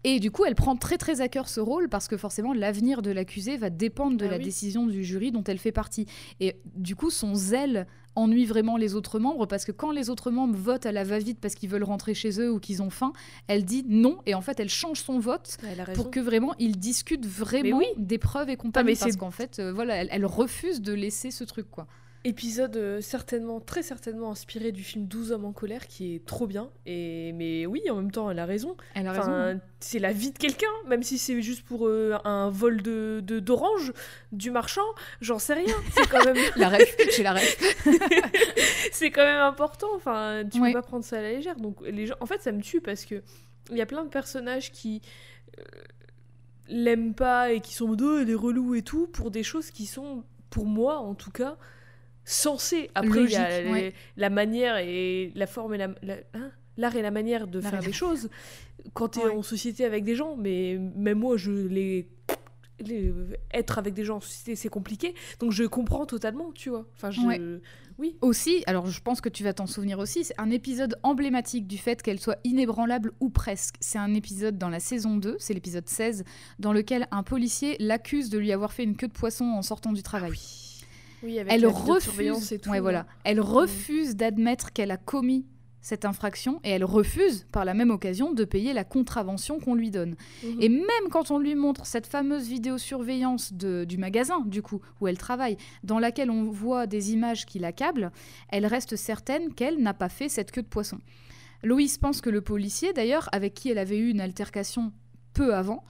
Et 0.03 0.19
du 0.19 0.31
coup, 0.31 0.45
elle 0.45 0.55
prend 0.55 0.75
très 0.75 0.97
très 0.97 1.21
à 1.21 1.27
cœur 1.27 1.47
ce 1.47 1.59
rôle 1.59 1.89
parce 1.89 2.07
que 2.07 2.17
forcément, 2.17 2.53
l'avenir 2.53 3.01
de 3.01 3.11
l'accusé 3.11 3.57
va 3.57 3.69
dépendre 3.69 4.17
de 4.17 4.25
Ah 4.25 4.31
la 4.31 4.37
oui. 4.37 4.43
décision 4.43 4.87
du 4.87 5.03
jury 5.03 5.31
dont 5.31 5.43
elle 5.43 5.59
fait 5.59 5.71
partie. 5.71 6.05
Et 6.39 6.55
du 6.75 6.95
coup, 6.95 7.09
son 7.09 7.35
zèle 7.35 7.87
ennuie 8.15 8.45
vraiment 8.45 8.75
les 8.75 8.95
autres 8.95 9.19
membres 9.19 9.45
parce 9.45 9.63
que 9.63 9.71
quand 9.71 9.91
les 9.91 10.09
autres 10.09 10.31
membres 10.31 10.57
votent 10.57 10.85
à 10.85 10.91
la 10.91 11.03
va-vite 11.03 11.39
parce 11.39 11.55
qu'ils 11.55 11.69
veulent 11.69 11.83
rentrer 11.83 12.13
chez 12.13 12.41
eux 12.41 12.51
ou 12.51 12.59
qu'ils 12.59 12.81
ont 12.81 12.89
faim, 12.89 13.13
elle 13.47 13.63
dit 13.63 13.85
non 13.87 14.17
et 14.25 14.33
en 14.33 14.41
fait, 14.41 14.59
elle 14.59 14.69
change 14.69 14.99
son 14.99 15.19
vote 15.19 15.57
pour 15.95 16.11
que 16.11 16.19
vraiment 16.19 16.53
ils 16.59 16.77
discutent 16.77 17.25
vraiment 17.25 17.77
oui. 17.77 17.85
des 17.97 18.17
preuves 18.17 18.49
et 18.49 18.57
compagnie 18.57 18.91
mais 18.91 18.95
parce 18.97 19.15
qu'en 19.15 19.31
fait, 19.31 19.59
euh, 19.59 19.71
voilà, 19.71 19.95
elle, 19.95 20.09
elle 20.11 20.25
refuse 20.25 20.81
de 20.81 20.93
laisser 20.93 21.31
ce 21.31 21.43
truc 21.45 21.69
quoi. 21.71 21.87
Épisode 22.23 22.77
euh, 22.77 23.01
certainement, 23.01 23.59
très 23.59 23.81
certainement 23.81 24.29
inspiré 24.29 24.71
du 24.71 24.83
film 24.83 25.07
12 25.07 25.31
hommes 25.31 25.45
en 25.45 25.53
colère 25.53 25.87
qui 25.87 26.13
est 26.13 26.23
trop 26.23 26.45
bien. 26.45 26.69
Et 26.85 27.33
mais 27.33 27.65
oui, 27.65 27.81
en 27.89 27.95
même 27.95 28.11
temps, 28.11 28.29
elle 28.29 28.37
a 28.37 28.45
raison. 28.45 28.77
Elle 28.93 29.07
a 29.07 29.11
Enfin, 29.11 29.43
raison. 29.45 29.61
c'est 29.79 29.97
la 29.97 30.11
vie 30.11 30.31
de 30.31 30.37
quelqu'un, 30.37 30.67
même 30.87 31.01
si 31.01 31.17
c'est 31.17 31.41
juste 31.41 31.63
pour 31.65 31.87
euh, 31.87 32.15
un 32.23 32.51
vol 32.51 32.83
de 32.83 33.21
d'orange 33.21 33.91
du 34.31 34.51
marchand, 34.51 34.85
j'en 35.19 35.39
sais 35.39 35.55
rien. 35.55 35.75
C'est 35.95 36.07
quand 36.07 36.23
même, 36.23 36.37
La 36.57 36.69
ref, 36.69 36.95
j'ai 37.15 37.23
la 37.23 37.33
ref. 37.33 37.57
c'est 38.91 39.09
quand 39.09 39.23
même 39.25 39.41
important. 39.41 39.87
Enfin, 39.95 40.43
tu 40.51 40.59
Ouais. 40.61 40.73
peux 40.73 40.79
pas 40.79 40.85
prendre 40.87 41.03
ça 41.03 41.17
à 41.17 41.21
la 41.21 41.31
légère. 41.31 41.55
Donc 41.55 41.77
les 41.81 42.05
gens, 42.05 42.15
en 42.19 42.27
fait, 42.27 42.39
ça 42.41 42.51
me 42.51 42.61
tue 42.61 42.81
parce 42.81 43.05
que 43.05 43.23
il 43.71 43.77
y 43.77 43.81
a 43.81 43.85
plein 43.87 44.03
de 44.03 44.09
personnages 44.09 44.71
qui 44.71 45.01
euh, 45.59 45.63
l'aiment 46.67 47.15
pas 47.15 47.51
et 47.51 47.61
qui 47.61 47.73
sont 47.73 47.85
en 47.85 47.87
mode 47.89 48.01
oh, 48.03 48.17
elle 48.21 48.29
est 48.29 48.35
relou 48.35 48.75
et 48.75 48.81
tout 48.83 49.07
pour 49.07 49.31
des 49.31 49.43
choses 49.43 49.71
qui 49.71 49.85
sont, 49.87 50.23
pour 50.51 50.65
moi 50.65 50.97
en 50.99 51.15
tout 51.15 51.31
cas, 51.31 51.57
censées. 52.25 52.89
Après, 52.95 53.23
il 53.23 53.31
y 53.31 53.35
a 53.35 53.49
Logique, 53.49 53.65
les- 53.65 53.71
ouais. 53.71 53.93
la 54.17 54.29
manière 54.29 54.77
et 54.77 55.31
la 55.35 55.47
forme 55.47 55.73
et 55.73 55.77
la, 55.77 55.89
la- 56.03 56.17
hein 56.33 56.51
l'art 56.77 56.95
et 56.95 57.01
la 57.01 57.11
manière 57.11 57.47
de 57.47 57.59
faire 57.61 57.81
la- 57.81 57.91
choses 57.91 58.29
quand 58.93 59.09
tu 59.09 59.19
es 59.19 59.25
Ouais. 59.25 59.31
en 59.35 59.43
société 59.43 59.83
avec 59.85 60.03
des 60.03 60.15
gens 60.15 60.35
mais 60.37 60.77
même 60.95 61.19
moi 61.19 61.35
je 61.37 61.51
les, 61.51 62.07
les- 62.79 63.13
être 63.53 63.77
avec 63.77 63.93
des 63.93 64.05
gens 64.05 64.17
en 64.17 64.21
société 64.21 64.55
c'est 64.55 64.69
compliqué 64.69 65.13
donc 65.39 65.51
je 65.51 65.63
comprends 65.65 66.05
totalement 66.05 66.51
tu 66.53 66.69
vois 66.69 66.87
enfin 66.95 67.11
je 67.11 67.21
Ouais. 67.21 67.39
oui 67.99 68.17
Aussi, 68.21 68.63
alors 68.67 68.87
je 68.87 69.01
pense 69.01 69.19
que 69.21 69.29
tu 69.29 69.43
vas 69.43 69.53
t'en 69.53 69.67
souvenir 69.67 69.99
aussi, 69.99 70.23
c'est 70.23 70.33
un 70.39 70.49
épisode 70.49 70.95
emblématique 71.03 71.67
du 71.67 71.77
fait 71.77 72.01
qu'elle 72.01 72.19
soit 72.19 72.39
inébranlable 72.45 73.11
ou 73.19 73.29
presque. 73.29 73.75
C'est 73.81 73.99
un 73.99 74.13
épisode 74.15 74.57
dans 74.57 74.69
la 74.69 74.79
saison 74.79 75.17
2, 75.17 75.35
c'est 75.39 75.53
l'épisode 75.53 75.87
16, 75.87 76.23
dans 76.57 76.73
lequel 76.73 77.07
un 77.11 77.21
policier 77.21 77.75
l'accuse 77.79 78.29
de 78.31 78.39
lui 78.39 78.51
avoir 78.53 78.71
fait 78.73 78.83
une 78.85 78.95
queue 78.95 79.07
de 79.09 79.13
poisson 79.13 79.45
en 79.45 79.61
sortant 79.61 79.91
du 79.91 80.01
travail. 80.01 80.31
oui 80.31 80.70
avec 81.23 81.51
Elle 81.53 81.65
refuse, 81.65 82.51
et 82.51 82.59
tout 82.59 82.69
ouais, 82.69 82.77
là. 82.77 82.81
voilà, 82.81 83.05
elle 83.23 83.41
refuse 83.41 84.15
d'admettre 84.15 84.73
qu'elle 84.73 84.91
a 84.91 84.97
commis 84.97 85.45
cette 85.81 86.05
infraction 86.05 86.59
et 86.63 86.69
elle 86.69 86.83
refuse 86.83 87.47
par 87.51 87.65
la 87.65 87.73
même 87.73 87.89
occasion 87.89 88.31
de 88.33 88.45
payer 88.45 88.71
la 88.73 88.83
contravention 88.83 89.59
qu'on 89.59 89.75
lui 89.75 89.89
donne. 89.89 90.15
Mhm. 90.43 90.61
Et 90.61 90.69
même 90.69 91.09
quand 91.09 91.31
on 91.31 91.39
lui 91.39 91.55
montre 91.55 91.85
cette 91.85 92.05
fameuse 92.05 92.47
vidéosurveillance 92.47 93.53
de, 93.53 93.83
du 93.83 93.97
magasin, 93.97 94.41
du 94.45 94.61
coup, 94.61 94.79
où 95.01 95.07
elle 95.07 95.17
travaille, 95.17 95.57
dans 95.83 95.99
laquelle 95.99 96.29
on 96.29 96.43
voit 96.43 96.85
des 96.85 97.13
images 97.13 97.45
qui 97.45 97.59
l'accablent, 97.59 98.11
elle 98.49 98.65
reste 98.67 98.95
certaine 98.95 99.53
qu'elle 99.53 99.81
n'a 99.81 99.93
pas 99.93 100.09
fait 100.09 100.29
cette 100.29 100.51
queue 100.51 100.61
de 100.61 100.67
poisson. 100.67 100.99
Loïs 101.63 101.97
pense 101.97 102.21
que 102.21 102.29
le 102.29 102.41
policier, 102.41 102.93
d'ailleurs, 102.93 103.29
avec 103.31 103.53
qui 103.53 103.69
elle 103.69 103.77
avait 103.77 103.97
eu 103.97 104.09
une 104.09 104.21
altercation 104.21 104.91
peu 105.33 105.55
avant, 105.55 105.83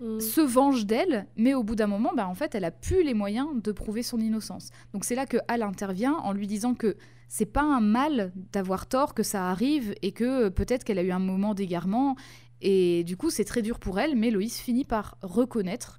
Mhm. 0.00 0.20
se 0.20 0.40
venge 0.40 0.86
d'elle, 0.86 1.26
mais 1.36 1.54
au 1.54 1.62
bout 1.62 1.74
d'un 1.74 1.86
moment, 1.86 2.12
bah, 2.14 2.28
en 2.28 2.34
fait, 2.34 2.54
elle 2.54 2.64
a 2.64 2.70
plus 2.70 3.02
les 3.02 3.14
moyens 3.14 3.48
de 3.62 3.72
prouver 3.72 4.02
son 4.02 4.18
innocence. 4.18 4.70
Donc 4.92 5.04
c'est 5.04 5.14
là 5.14 5.26
que 5.26 5.38
Al 5.48 5.62
intervient 5.62 6.14
en 6.14 6.32
lui 6.32 6.46
disant 6.46 6.74
que 6.74 6.96
c'est 7.28 7.46
pas 7.46 7.62
un 7.62 7.80
mal 7.80 8.32
d'avoir 8.52 8.86
tort, 8.86 9.14
que 9.14 9.22
ça 9.22 9.50
arrive 9.50 9.94
et 10.02 10.12
que 10.12 10.46
euh, 10.46 10.50
peut-être 10.50 10.84
qu'elle 10.84 10.98
a 10.98 11.02
eu 11.02 11.10
un 11.10 11.18
moment 11.18 11.54
d'égarement. 11.54 12.16
Et 12.60 13.04
du 13.04 13.16
coup, 13.16 13.30
c'est 13.30 13.44
très 13.44 13.62
dur 13.62 13.78
pour 13.78 13.98
elle, 13.98 14.16
mais 14.16 14.30
Loïs 14.30 14.58
finit 14.58 14.84
par 14.84 15.18
reconnaître 15.22 15.98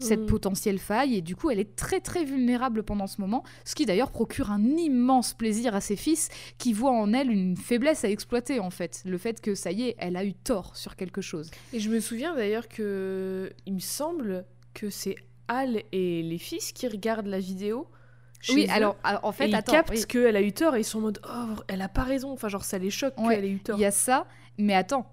cette 0.00 0.20
Mhm. 0.20 0.26
potentielle 0.26 0.78
faille 0.78 1.16
et 1.16 1.20
du 1.22 1.36
coup 1.36 1.50
elle 1.50 1.58
est 1.60 1.76
très 1.76 2.00
très 2.00 2.24
vulnérable 2.24 2.82
pendant 2.82 3.06
ce 3.06 3.20
moment 3.20 3.44
ce 3.64 3.74
qui 3.74 3.86
d'ailleurs 3.86 4.10
procure 4.10 4.50
un 4.50 4.62
immense 4.76 5.34
plaisir 5.34 5.74
à 5.74 5.80
ses 5.80 5.96
fils 5.96 6.28
qui 6.58 6.72
voient 6.72 6.90
en 6.92 7.12
elle 7.12 7.30
une 7.30 7.56
faiblesse 7.56 8.04
à 8.04 8.08
exploiter 8.10 8.60
en 8.60 8.70
fait 8.70 9.02
le 9.04 9.18
fait 9.18 9.40
que 9.40 9.54
ça 9.54 9.70
y 9.72 9.82
est 9.88 9.94
elle 9.98 10.16
a 10.16 10.24
eu 10.24 10.32
tort 10.34 10.76
sur 10.76 10.96
quelque 10.96 11.20
chose 11.20 11.50
et 11.72 11.80
je 11.80 11.90
me 11.90 12.00
souviens 12.00 12.34
d'ailleurs 12.34 12.68
que 12.68 13.52
il 13.66 13.74
me 13.74 13.78
semble 13.80 14.44
que 14.74 14.90
c'est 14.90 15.16
Al 15.48 15.82
et 15.92 16.22
les 16.22 16.38
fils 16.38 16.72
qui 16.72 16.86
regardent 16.88 17.26
la 17.26 17.38
vidéo 17.40 17.86
oui 18.50 18.66
eux. 18.68 18.72
alors 18.72 18.96
alors, 19.02 19.24
en 19.24 19.30
et 19.32 19.34
fait 19.34 19.48
ils 19.48 19.54
attends 19.54 19.72
captent 19.72 19.90
oui. 19.90 20.04
qu'elle 20.06 20.36
a 20.36 20.40
eu 20.42 20.52
tort 20.52 20.76
et 20.76 20.80
ils 20.80 20.84
sont 20.84 20.98
en 20.98 21.02
mode 21.02 21.20
oh 21.28 21.56
elle 21.68 21.82
a 21.82 21.88
pas 21.88 22.04
raison 22.04 22.30
enfin 22.32 22.48
genre 22.48 22.64
ça 22.64 22.78
les 22.78 22.90
choque 22.90 23.18
Ouais, 23.18 23.34
qu'elle 23.36 23.44
ait 23.44 23.50
eu 23.50 23.58
tort 23.60 23.76
Il 23.78 23.82
y 23.82 23.84
a 23.84 23.90
ça, 23.90 24.26
mais 24.58 24.74
attends. 24.74 25.06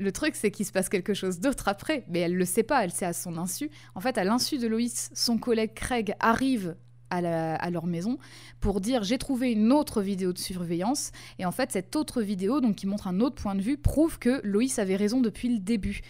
Le 0.00 0.12
truc, 0.12 0.34
c'est 0.34 0.50
qu'il 0.50 0.64
se 0.64 0.72
passe 0.72 0.88
quelque 0.88 1.12
chose 1.12 1.40
d'autre 1.40 1.68
après, 1.68 2.04
mais 2.08 2.20
elle 2.20 2.34
le 2.34 2.46
sait 2.46 2.62
pas, 2.62 2.82
elle 2.82 2.90
sait 2.90 3.04
à 3.04 3.12
son 3.12 3.36
insu. 3.36 3.70
En 3.94 4.00
fait, 4.00 4.16
à 4.16 4.24
l'insu 4.24 4.56
de 4.56 4.66
Loïs, 4.66 5.10
son 5.12 5.36
collègue 5.36 5.74
Craig 5.74 6.14
arrive 6.20 6.74
à, 7.10 7.70
leur 7.70 7.86
maison 7.86 8.18
pour 8.60 8.80
dire 8.80 9.02
j'ai 9.02 9.18
trouvé 9.18 9.50
une 9.52 9.72
autre 9.72 10.00
vidéo 10.00 10.32
de 10.32 10.38
surveillance. 10.38 11.12
Et 11.38 11.44
en 11.44 11.52
fait, 11.52 11.72
cette 11.72 11.96
autre 11.96 12.22
vidéo, 12.22 12.62
donc 12.62 12.76
qui 12.76 12.86
montre 12.86 13.08
un 13.08 13.20
autre 13.20 13.42
point 13.42 13.54
de 13.54 13.60
vue, 13.60 13.76
prouve 13.76 14.18
que 14.18 14.40
Loïs 14.42 14.78
avait 14.78 14.96
raison 14.96 15.20
depuis 15.20 15.50
le 15.50 15.58
début. 15.58 16.00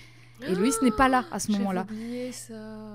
Et 0.48 0.54
Loïs 0.54 0.80
n'est 0.82 0.90
pas 0.90 1.08
là 1.08 1.24
à 1.30 1.38
ce 1.38 1.50
moment-là. 1.52 1.86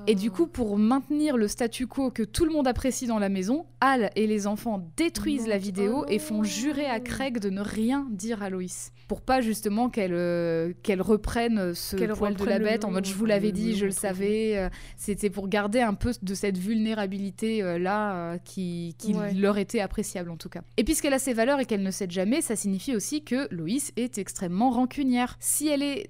Et 0.07 0.15
du 0.15 0.31
coup, 0.31 0.47
pour 0.47 0.77
maintenir 0.77 1.37
le 1.37 1.47
statu 1.47 1.87
quo 1.87 2.11
que 2.11 2.23
tout 2.23 2.45
le 2.45 2.51
monde 2.51 2.67
apprécie 2.67 3.07
dans 3.07 3.19
la 3.19 3.29
maison, 3.29 3.65
Al 3.81 4.09
et 4.15 4.27
les 4.27 4.47
enfants 4.47 4.87
détruisent 4.97 5.47
la 5.47 5.57
vidéo 5.57 6.03
Oh 6.03 6.05
et 6.09 6.19
font 6.19 6.37
non. 6.37 6.43
jurer 6.43 6.85
à 6.85 6.99
Craig 6.99 7.39
de 7.39 7.49
ne 7.49 7.61
rien 7.61 8.07
dire 8.11 8.41
à 8.43 8.49
Loïs. 8.49 8.91
Pour 9.07 9.21
pas 9.21 9.39
justement 9.41 9.89
qu'elle 9.89 10.13
euh, 10.15 10.73
qu'elle 10.81 11.01
reprenne 11.01 11.75
ce 11.75 11.95
Qu'elle 11.95 12.13
poil 12.13 12.35
de 12.35 12.43
la 12.45 12.57
bête 12.57 12.85
en 12.85 12.91
mode 12.91 13.05
je 13.05 13.13
vous 13.13 13.25
l'avais 13.25 13.51
dit, 13.51 13.75
je 13.75 13.85
le 13.85 13.91
savais. 13.91 14.57
euh, 14.57 14.69
C'était 14.97 15.29
pour 15.29 15.47
garder 15.47 15.79
un 15.81 15.93
peu 15.93 16.11
de 16.21 16.33
cette 16.33 16.57
vulnérabilité 16.57 17.61
euh, 17.61 17.77
là 17.77 18.15
euh, 18.33 18.37
qui, 18.43 18.95
qui 18.97 19.13
Ouais. 19.13 19.33
leur 19.33 19.57
était 19.59 19.79
appréciable 19.79 20.31
en 20.31 20.37
tout 20.37 20.49
cas. 20.49 20.61
Et 20.77 20.83
puisqu'elle 20.83 21.13
a 21.13 21.19
ses 21.19 21.33
valeurs 21.33 21.59
et 21.59 21.65
qu'elle 21.65 21.83
ne 21.83 21.91
cède 21.91 22.11
jamais, 22.11 22.41
ça 22.41 22.55
signifie 22.55 22.95
aussi 22.95 23.23
que 23.23 23.47
Loïs 23.53 23.91
est 23.95 24.17
extrêmement 24.17 24.71
rancunière. 24.71 25.37
Si 25.39 25.67
elle 25.67 25.83
est 25.83 26.09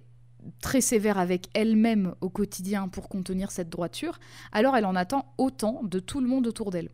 très 0.61 0.81
sévère 0.81 1.17
avec 1.17 1.49
elle-même 1.53 2.15
au 2.21 2.29
quotidien 2.29 2.87
pour 2.87 3.09
contenir 3.09 3.51
cette 3.51 3.69
droiture, 3.69 4.19
alors 4.51 4.75
elle 4.75 4.85
en 4.85 4.95
attend 4.95 5.33
autant 5.37 5.81
de 5.83 5.99
tout 5.99 6.21
le 6.21 6.27
monde 6.27 6.47
autour 6.47 6.71
d'elle. 6.71 6.89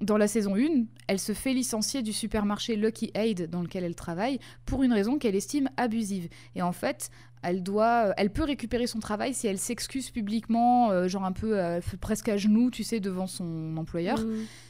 Dans 0.00 0.18
la 0.18 0.28
saison 0.28 0.56
1, 0.56 0.84
elle 1.06 1.18
se 1.18 1.32
fait 1.32 1.54
licencier 1.54 2.02
du 2.02 2.12
supermarché 2.12 2.76
Lucky 2.76 3.10
Aid 3.14 3.48
dans 3.48 3.62
lequel 3.62 3.82
elle 3.82 3.94
travaille 3.94 4.38
pour 4.66 4.82
une 4.82 4.92
raison 4.92 5.18
qu'elle 5.18 5.34
estime 5.34 5.70
abusive. 5.78 6.28
Et 6.54 6.60
en 6.60 6.72
fait, 6.72 7.10
elle 7.42 7.62
doit, 7.62 8.12
elle 8.18 8.30
peut 8.30 8.42
récupérer 8.44 8.86
son 8.86 8.98
travail 8.98 9.32
si 9.32 9.46
elle 9.46 9.58
s'excuse 9.58 10.10
publiquement, 10.10 10.90
euh, 10.90 11.08
genre 11.08 11.24
un 11.24 11.32
peu 11.32 11.58
euh, 11.58 11.80
presque 11.98 12.28
à 12.28 12.36
genoux, 12.36 12.70
tu 12.70 12.84
sais, 12.84 13.00
devant 13.00 13.26
son 13.26 13.74
employeur. 13.78 14.18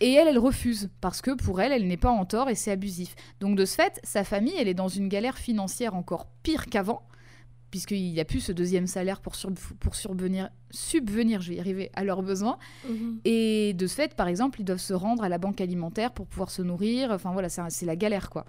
Et 0.00 0.12
elle, 0.12 0.28
elle 0.28 0.38
refuse, 0.38 0.90
parce 1.00 1.22
que 1.22 1.32
pour 1.32 1.60
elle, 1.60 1.72
elle 1.72 1.88
n'est 1.88 1.96
pas 1.96 2.10
en 2.10 2.24
tort 2.24 2.48
et 2.48 2.54
c'est 2.54 2.70
abusif. 2.70 3.16
Donc 3.40 3.56
de 3.56 3.64
ce 3.64 3.74
fait, 3.74 3.98
sa 4.04 4.22
famille, 4.22 4.54
elle 4.56 4.68
est 4.68 4.74
dans 4.74 4.88
une 4.88 5.08
galère 5.08 5.38
financière 5.38 5.96
encore 5.96 6.28
pire 6.44 6.66
qu'avant, 6.66 7.02
puisqu'il 7.76 8.10
n'y 8.10 8.20
a 8.20 8.24
plus 8.24 8.40
ce 8.40 8.52
deuxième 8.52 8.86
salaire 8.86 9.20
pour, 9.20 9.34
sur- 9.34 9.50
pour 9.80 9.94
subvenir, 9.96 10.48
subvenir, 10.70 11.42
je 11.42 11.50
vais 11.50 11.56
y 11.56 11.60
arriver, 11.60 11.90
à 11.94 12.04
leurs 12.04 12.22
besoins. 12.22 12.56
Mhm. 12.88 13.18
Et 13.26 13.74
de 13.74 13.86
ce 13.86 13.94
fait, 13.94 14.14
par 14.14 14.28
exemple, 14.28 14.62
ils 14.62 14.64
doivent 14.64 14.78
se 14.80 14.94
rendre 14.94 15.22
à 15.24 15.28
la 15.28 15.36
banque 15.36 15.60
alimentaire 15.60 16.12
pour 16.12 16.26
pouvoir 16.26 16.50
se 16.50 16.62
nourrir. 16.62 17.10
Enfin 17.10 17.32
voilà, 17.32 17.50
c'est 17.50 17.84
la 17.84 17.96
galère, 17.96 18.30
quoi. 18.30 18.46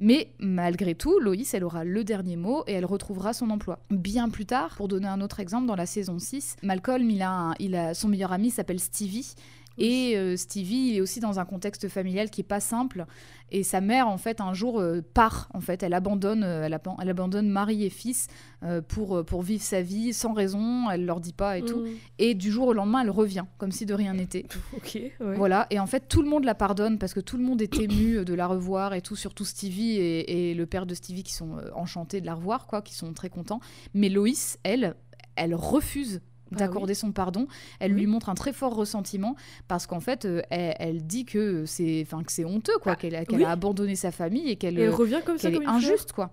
Mais 0.00 0.32
malgré 0.40 0.94
tout, 0.96 1.18
Loïs, 1.20 1.54
elle 1.54 1.62
aura 1.64 1.84
le 1.84 2.02
dernier 2.04 2.36
mot 2.36 2.64
et 2.66 2.72
elle 2.72 2.84
retrouvera 2.84 3.32
son 3.32 3.48
emploi. 3.50 3.78
Bien 3.90 4.28
plus 4.28 4.44
tard, 4.46 4.74
pour 4.76 4.88
donner 4.88 5.06
un 5.06 5.20
autre 5.20 5.38
exemple, 5.40 5.66
dans 5.66 5.76
la 5.76 5.86
saison 5.86 6.18
6, 6.18 6.56
Malcolm, 6.64 7.08
il 7.08 7.22
a, 7.22 7.30
un- 7.30 7.54
il 7.60 7.76
a 7.76 7.94
son 7.94 8.08
meilleur 8.08 8.32
ami 8.32 8.50
s'appelle 8.50 8.80
Stevie. 8.80 9.34
Et 9.78 10.16
euh, 10.16 10.36
Stevie, 10.36 10.90
il 10.90 10.96
est 10.96 11.00
aussi 11.00 11.20
dans 11.20 11.38
un 11.38 11.44
contexte 11.44 11.88
familial 11.88 12.30
qui 12.30 12.40
est 12.40 12.44
pas 12.44 12.60
simple. 12.60 13.04
Et 13.52 13.62
sa 13.62 13.80
mère, 13.80 14.08
en 14.08 14.18
fait, 14.18 14.40
un 14.40 14.54
jour 14.54 14.80
euh, 14.80 15.02
part. 15.14 15.48
En 15.54 15.60
fait, 15.60 15.82
elle 15.82 15.94
abandonne, 15.94 16.42
euh, 16.42 16.64
elle, 16.66 16.74
aban- 16.74 16.96
elle 17.00 17.08
abandonne 17.10 17.48
mari 17.48 17.84
et 17.84 17.90
fils 17.90 18.26
euh, 18.64 18.80
pour, 18.82 19.24
pour 19.24 19.42
vivre 19.42 19.62
sa 19.62 19.82
vie 19.82 20.12
sans 20.12 20.32
raison. 20.32 20.90
Elle 20.90 21.04
leur 21.06 21.20
dit 21.20 21.32
pas 21.32 21.58
et 21.58 21.62
tout. 21.62 21.84
Et 22.18 22.34
du 22.34 22.50
jour 22.50 22.68
au 22.68 22.72
lendemain, 22.72 23.02
elle 23.02 23.10
revient, 23.10 23.44
comme 23.58 23.70
si 23.70 23.86
de 23.86 23.94
rien 23.94 24.14
n'était. 24.14 24.46
Ok, 24.76 24.94
ouais. 24.94 25.12
Voilà, 25.36 25.66
et 25.70 25.78
en 25.78 25.86
fait, 25.86 26.08
tout 26.08 26.22
le 26.22 26.28
monde 26.28 26.44
la 26.44 26.54
pardonne 26.54 26.98
parce 26.98 27.14
que 27.14 27.20
tout 27.20 27.36
le 27.36 27.44
monde 27.44 27.60
est 27.62 27.78
ému 27.78 28.24
de 28.24 28.34
la 28.34 28.46
revoir 28.46 28.94
et 28.94 29.00
tout, 29.02 29.14
surtout 29.16 29.44
Stevie 29.44 29.92
et, 29.96 30.50
et 30.50 30.54
le 30.54 30.66
père 30.66 30.86
de 30.86 30.94
Stevie 30.94 31.22
qui 31.22 31.32
sont 31.34 31.58
enchantés 31.74 32.20
de 32.20 32.26
la 32.26 32.34
revoir, 32.34 32.66
quoi, 32.66 32.82
qui 32.82 32.94
sont 32.94 33.12
très 33.12 33.28
contents. 33.30 33.60
Mais 33.94 34.08
Loïs, 34.08 34.58
elle, 34.64 34.94
elle 35.36 35.54
refuse 35.54 36.20
Ah 36.52 36.56
d'accorder 36.56 36.94
son 36.94 37.12
pardon. 37.12 37.46
Elle 37.80 37.92
Oui. 37.92 38.00
lui 38.00 38.06
montre 38.06 38.28
un 38.28 38.34
très 38.34 38.52
fort 38.52 38.74
ressentiment 38.74 39.34
parce 39.68 39.86
qu'en 39.86 40.00
fait, 40.00 40.24
euh, 40.24 40.42
elle, 40.50 40.74
elle 40.78 41.06
dit 41.06 41.24
que 41.24 41.64
c'est, 41.66 42.02
enfin, 42.06 42.22
que 42.22 42.30
c'est 42.32 42.44
honteux, 42.44 42.78
quoi, 42.80 42.92
Ah, 42.92 42.96
qu'elle, 42.96 43.14
a- 43.16 43.24
qu'elle 43.24 43.38
oui. 43.38 43.44
a 43.44 43.50
abandonné 43.50 43.96
sa 43.96 44.10
famille 44.12 44.48
et 44.50 44.56
qu'elle, 44.56 44.78
Et 44.78 44.82
elle 44.82 44.88
euh, 44.90 44.94
revient 44.94 45.20
comme 45.24 45.38
ça, 45.38 45.50
qu'elle 45.50 45.58
comme 45.58 45.66
est 45.66 45.70
injuste, 45.70 46.12
quoi. 46.12 46.30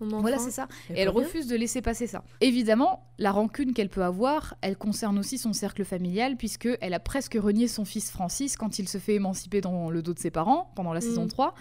Voilà, 0.00 0.38
c'est 0.38 0.50
ça. 0.50 0.66
Elle 0.90 0.96
Et 0.96 1.00
elle 1.02 1.08
refuse 1.08 1.46
de 1.46 1.56
laisser 1.56 1.80
passer 1.80 2.06
ça. 2.08 2.24
Évidemment, 2.40 3.04
la 3.18 3.30
rancune 3.30 3.72
qu'elle 3.72 3.88
peut 3.88 4.02
avoir, 4.02 4.54
elle 4.60 4.76
concerne 4.76 5.18
aussi 5.18 5.38
son 5.38 5.52
cercle 5.52 5.84
familial, 5.84 6.36
puisque 6.36 6.68
elle 6.80 6.92
a 6.94 7.00
presque 7.00 7.38
renié 7.40 7.68
son 7.68 7.84
fils 7.84 8.10
Francis 8.10 8.56
quand 8.56 8.78
il 8.80 8.88
se 8.88 8.98
fait 8.98 9.14
émanciper 9.14 9.60
dans 9.60 9.88
le 9.90 10.02
dos 10.02 10.12
de 10.12 10.18
ses 10.18 10.32
parents 10.32 10.72
pendant 10.74 10.92
la 10.92 11.00
saison 11.00 11.24
Mm. 11.24 11.28
3. 11.28 11.54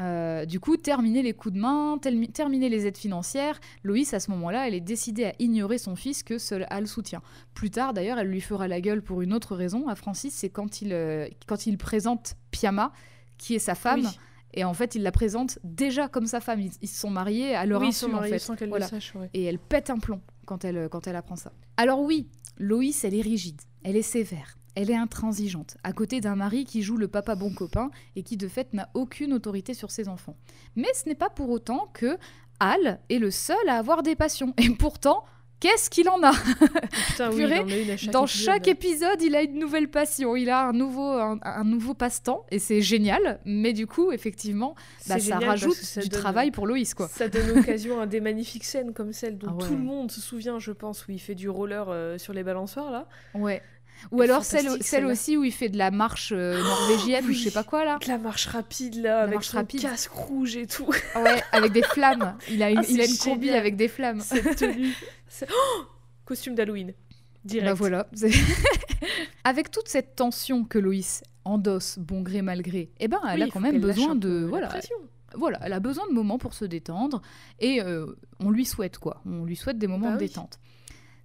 Euh, 0.00 0.44
du 0.44 0.58
coup, 0.60 0.76
terminer 0.76 1.22
les 1.22 1.32
coups 1.34 1.54
de 1.54 1.60
main, 1.60 1.98
terminer 2.32 2.68
les 2.68 2.86
aides 2.86 2.96
financières, 2.98 3.60
Loïs, 3.84 4.12
à 4.12 4.20
ce 4.20 4.30
moment-là, 4.32 4.66
elle 4.66 4.74
est 4.74 4.80
décidée 4.80 5.26
à 5.26 5.32
ignorer 5.38 5.78
son 5.78 5.94
fils 5.94 6.22
que 6.22 6.38
seul 6.38 6.66
Al 6.70 6.88
soutient. 6.88 7.22
Plus 7.54 7.70
tard, 7.70 7.94
d'ailleurs, 7.94 8.18
elle 8.18 8.28
lui 8.28 8.40
fera 8.40 8.66
la 8.66 8.80
gueule 8.80 9.02
pour 9.02 9.22
une 9.22 9.32
autre 9.32 9.54
raison 9.54 9.86
à 9.88 9.94
Francis, 9.94 10.34
c'est 10.34 10.50
quand 10.50 10.82
il, 10.82 10.92
euh, 10.92 11.28
quand 11.46 11.66
il 11.66 11.78
présente 11.78 12.34
Piama, 12.50 12.92
qui 13.38 13.54
est 13.54 13.58
sa 13.60 13.74
femme, 13.76 14.00
Oui. 14.00 14.18
et 14.54 14.64
en 14.64 14.74
fait, 14.74 14.94
il 14.96 15.02
la 15.02 15.12
présente 15.12 15.58
déjà 15.64 16.08
comme 16.08 16.26
sa 16.26 16.40
femme. 16.40 16.60
Ils, 16.60 16.72
ils 16.82 16.88
se 16.88 16.98
sont 17.00 17.10
mariés 17.10 17.54
à 17.54 17.64
leur 17.66 17.80
oui, 17.80 17.88
ils 17.88 17.92
sont 17.92 18.06
en 18.06 18.14
mariés 18.16 18.32
fait. 18.32 18.38
sans 18.40 18.56
qu'elle 18.56 18.68
Voilà 18.70 18.86
le 18.86 18.90
sache. 18.90 19.14
ouais. 19.14 19.30
Et 19.34 19.44
elle 19.44 19.58
pète 19.58 19.90
un 19.90 19.98
plomb 19.98 20.20
quand 20.46 20.64
elle, 20.64 20.88
quand 20.90 21.06
elle 21.06 21.16
apprend 21.16 21.36
ça. 21.36 21.52
Alors 21.76 22.00
oui, 22.00 22.28
Loïs, 22.58 23.04
elle 23.04 23.14
est 23.14 23.20
rigide, 23.20 23.60
elle 23.84 23.96
est 23.96 24.02
sévère, 24.02 24.56
elle 24.74 24.90
est 24.90 24.96
intransigeante, 24.96 25.76
à 25.84 25.92
côté 25.92 26.20
d'un 26.20 26.36
mari 26.36 26.64
qui 26.64 26.82
joue 26.82 26.96
le 26.96 27.08
papa 27.08 27.34
bon 27.34 27.52
copain 27.54 27.90
et 28.16 28.22
qui 28.22 28.36
de 28.36 28.48
fait 28.48 28.72
n'a 28.74 28.88
aucune 28.94 29.32
autorité 29.32 29.72
sur 29.74 29.90
ses 29.90 30.08
enfants. 30.08 30.36
Mais 30.76 30.88
ce 30.94 31.08
n'est 31.08 31.14
pas 31.14 31.30
pour 31.30 31.50
autant 31.50 31.88
que 31.92 32.16
Al 32.60 33.00
est 33.10 33.18
le 33.18 33.30
seul 33.30 33.68
à 33.68 33.74
avoir 33.76 34.02
des 34.02 34.14
passions. 34.16 34.52
Et 34.58 34.70
pourtant, 34.70 35.24
qu'est-ce 35.60 35.88
qu'il 35.90 36.08
en 36.08 36.22
a 36.22 36.32
Putain, 37.08 37.30
oui, 37.30 37.36
Purée, 37.36 37.62
il 37.66 37.72
en 37.72 37.76
a 37.76 37.76
une 37.78 37.90
à 37.90 37.96
chaque 37.96 38.10
Dans 38.12 38.26
épisode. 38.26 38.44
chaque 38.46 38.68
épisode, 38.68 39.22
il 39.22 39.34
a 39.34 39.42
une 39.42 39.58
nouvelle 39.58 39.88
passion, 39.88 40.36
il 40.36 40.50
a 40.50 40.66
un 40.68 40.72
nouveau, 40.72 41.08
un, 41.08 41.38
un 41.42 41.64
nouveau 41.64 41.94
passe-temps, 41.94 42.44
et 42.50 42.58
c'est 42.58 42.80
génial. 42.82 43.40
Mais 43.44 43.72
du 43.72 43.86
coup, 43.86 44.12
effectivement, 44.12 44.74
bah, 45.08 45.18
ça 45.18 45.38
rajoute 45.38 45.74
ça 45.74 46.00
du 46.00 46.08
donne- 46.08 46.20
travail 46.20 46.50
pour 46.50 46.66
Loïs, 46.66 46.94
quoi. 46.94 47.08
Ça 47.08 47.28
donne 47.28 47.58
occasion 47.58 48.00
à 48.00 48.06
des 48.06 48.20
magnifiques 48.20 48.64
scènes 48.64 48.92
comme 48.92 49.12
celle 49.12 49.38
dont 49.38 49.48
Ah 49.50 49.54
ouais. 49.54 49.66
tout 49.68 49.74
le 49.76 49.82
monde 49.82 50.10
se 50.10 50.20
souvient, 50.20 50.58
je 50.58 50.72
pense, 50.72 51.06
où 51.06 51.12
il 51.12 51.20
fait 51.20 51.34
du 51.34 51.48
roller 51.48 51.86
euh, 51.88 52.18
sur 52.18 52.32
les 52.32 52.42
balançoires 52.44 52.90
là. 52.90 53.08
Ouais. 53.34 53.62
Ou 54.10 54.20
alors 54.22 54.44
celle, 54.44 54.82
celle 54.82 55.06
aussi 55.06 55.36
où 55.36 55.44
il 55.44 55.52
fait 55.52 55.68
de 55.68 55.78
la 55.78 55.90
marche 55.90 56.32
euh, 56.34 56.62
norvégienne 56.62 57.24
ou 57.24 57.28
oui. 57.28 57.34
je 57.34 57.44
sais 57.44 57.50
pas 57.50 57.64
quoi 57.64 57.84
là. 57.84 57.98
De 58.02 58.08
la 58.08 58.18
marche 58.18 58.46
rapide 58.46 58.96
là, 58.96 59.20
avec 59.22 59.34
marche 59.34 59.48
son 59.48 59.56
rapide. 59.58 59.80
casque 59.82 60.10
rouge 60.12 60.56
et 60.56 60.66
tout. 60.66 60.86
Ouais, 61.16 61.42
avec 61.52 61.72
des 61.72 61.82
flammes. 61.82 62.36
Il 62.50 62.62
a 62.62 62.70
une, 62.70 62.78
Ah, 62.78 62.84
il 62.88 63.00
a 63.00 63.04
une 63.06 63.16
combi 63.18 63.50
avec 63.50 63.76
des 63.76 63.88
flammes. 63.88 64.20
Cette 64.20 64.56
tenue. 64.56 64.92
Oh 65.42 65.84
Costume 66.24 66.54
d'Halloween. 66.54 66.92
Direct. 67.44 67.66
Bah 67.68 67.74
voilà. 67.74 68.06
avec 69.44 69.70
toute 69.70 69.88
cette 69.88 70.16
tension 70.16 70.64
que 70.64 70.78
Loïs 70.78 71.22
endosse 71.44 71.98
bon 71.98 72.22
gré 72.22 72.40
mal 72.42 72.62
gré, 72.62 72.90
eh 73.00 73.08
ben 73.08 73.20
elle 73.28 73.40
Oui, 73.40 73.48
a 73.48 73.48
quand 73.52 73.60
même 73.60 73.80
besoin 73.80 74.14
de 74.14 74.40
la 74.44 74.46
voilà, 74.46 74.66
pression. 74.68 74.96
voilà, 75.36 75.58
elle 75.62 75.74
a 75.74 75.80
besoin 75.80 76.06
de 76.08 76.14
moments 76.14 76.38
pour 76.38 76.54
se 76.54 76.64
détendre 76.64 77.20
et 77.58 77.82
euh, 77.82 78.06
on 78.40 78.50
lui 78.50 78.64
souhaite 78.64 78.96
quoi, 78.98 79.20
on 79.26 79.44
lui 79.44 79.56
souhaite 79.56 79.76
des 79.78 79.86
moments 79.86 80.08
Bah 80.10 80.16
de 80.16 80.20
oui. 80.22 80.28
détente. 80.28 80.58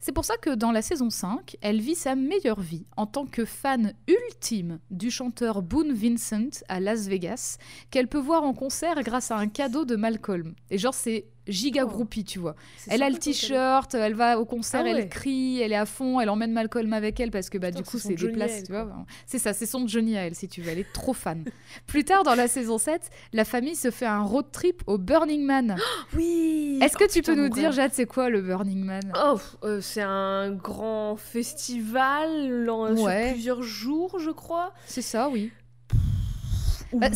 C'est 0.01 0.13
pour 0.13 0.23
ça 0.23 0.37
que 0.37 0.51
dans 0.51 0.71
la 0.71 0.81
saison 0.81 1.09
5, 1.09 1.57
elle 1.59 1.81
vit 1.81 1.95
sa 1.95 2.15
meilleure 2.15 2.61
vie 2.61 2.85
en 2.95 3.05
tant 3.05 3.25
que 3.25 3.43
fan 3.43 3.93
ultime 4.07 4.79
du 4.91 5.11
chanteur 5.11 5.61
Boone 5.61 5.91
Vincent 5.91 6.63
à 6.69 6.79
Las 6.79 7.07
Vegas, 7.07 7.57
qu'elle 7.91 8.07
peut 8.07 8.19
voir 8.19 8.43
en 8.43 8.53
concert 8.53 9.03
grâce 9.03 9.29
à 9.29 9.35
un 9.35 9.47
cadeau 9.47 9.83
de 9.83 9.97
Malcolm. 9.97 10.55
Et 10.69 10.77
genre, 10.77 10.93
c'est 10.93 11.25
giga 11.49 11.83
Oh. 11.85 11.87
groupie, 11.87 12.23
tu 12.23 12.39
vois. 12.39 12.55
Elle 12.87 13.03
a 13.03 13.09
le 13.09 13.17
t-shirt, 13.17 13.93
elle 13.95 14.13
va 14.13 14.39
au 14.39 14.45
concert, 14.45 14.81
Ah 14.81 14.83
ouais. 14.83 14.91
elle 14.91 15.09
crie, 15.09 15.61
elle 15.61 15.71
est 15.73 15.75
à 15.77 15.85
fond, 15.85 16.19
elle 16.19 16.29
emmène 16.29 16.51
Malcolm 16.53 16.93
avec 16.93 17.19
elle 17.19 17.31
parce 17.31 17.49
que 17.49 17.57
bah, 17.57 17.67
Putain, 17.69 17.81
du 17.81 17.85
coup 17.89 17.97
c'est 17.99 18.15
des 18.15 18.29
places, 18.29 18.63
tu 18.63 18.71
vois. 18.71 18.87
C'est 19.25 19.39
ça, 19.39 19.53
c'est 19.53 19.65
son 19.65 19.87
Johnny 19.87 20.17
à 20.17 20.21
elle 20.27 20.35
si 20.35 20.47
tu 20.47 20.61
veux, 20.61 20.69
elle 20.71 20.79
est 20.79 20.93
trop 20.93 21.13
fan. 21.13 21.43
Plus 21.87 22.03
tard 22.05 22.23
dans 22.23 22.35
la 22.35 22.47
saison 22.47 22.77
7, 22.77 23.09
la 23.33 23.45
famille 23.45 23.75
se 23.75 23.91
fait 23.91 24.05
un 24.05 24.21
road 24.21 24.45
trip 24.51 24.83
au 24.87 24.97
Burning 24.97 25.43
Man. 25.43 25.75
Oui 26.15 26.79
Est-ce 26.81 26.97
que 26.97 27.03
Oh, 27.05 27.07
tu 27.11 27.19
putain, 27.19 27.33
peux 27.35 27.41
nous 27.41 27.49
dire. 27.49 27.71
Jade, 27.71 27.91
c'est 27.93 28.05
quoi 28.05 28.29
le 28.29 28.41
Burning 28.41 28.83
Man? 28.83 29.11
Oh, 29.15 29.37
euh, 29.63 29.81
c'est 29.81 30.01
un 30.01 30.51
grand 30.51 31.15
festival 31.17 32.69
en- 32.69 32.93
Ouais. 32.95 33.23
sur 33.25 33.33
plusieurs 33.33 33.61
jours, 33.63 34.19
je 34.19 34.29
crois. 34.31 34.73
C'est 34.85 35.01
ça, 35.01 35.29
oui. 35.29 35.51
Ou 36.91 36.99
Bah, 36.99 37.09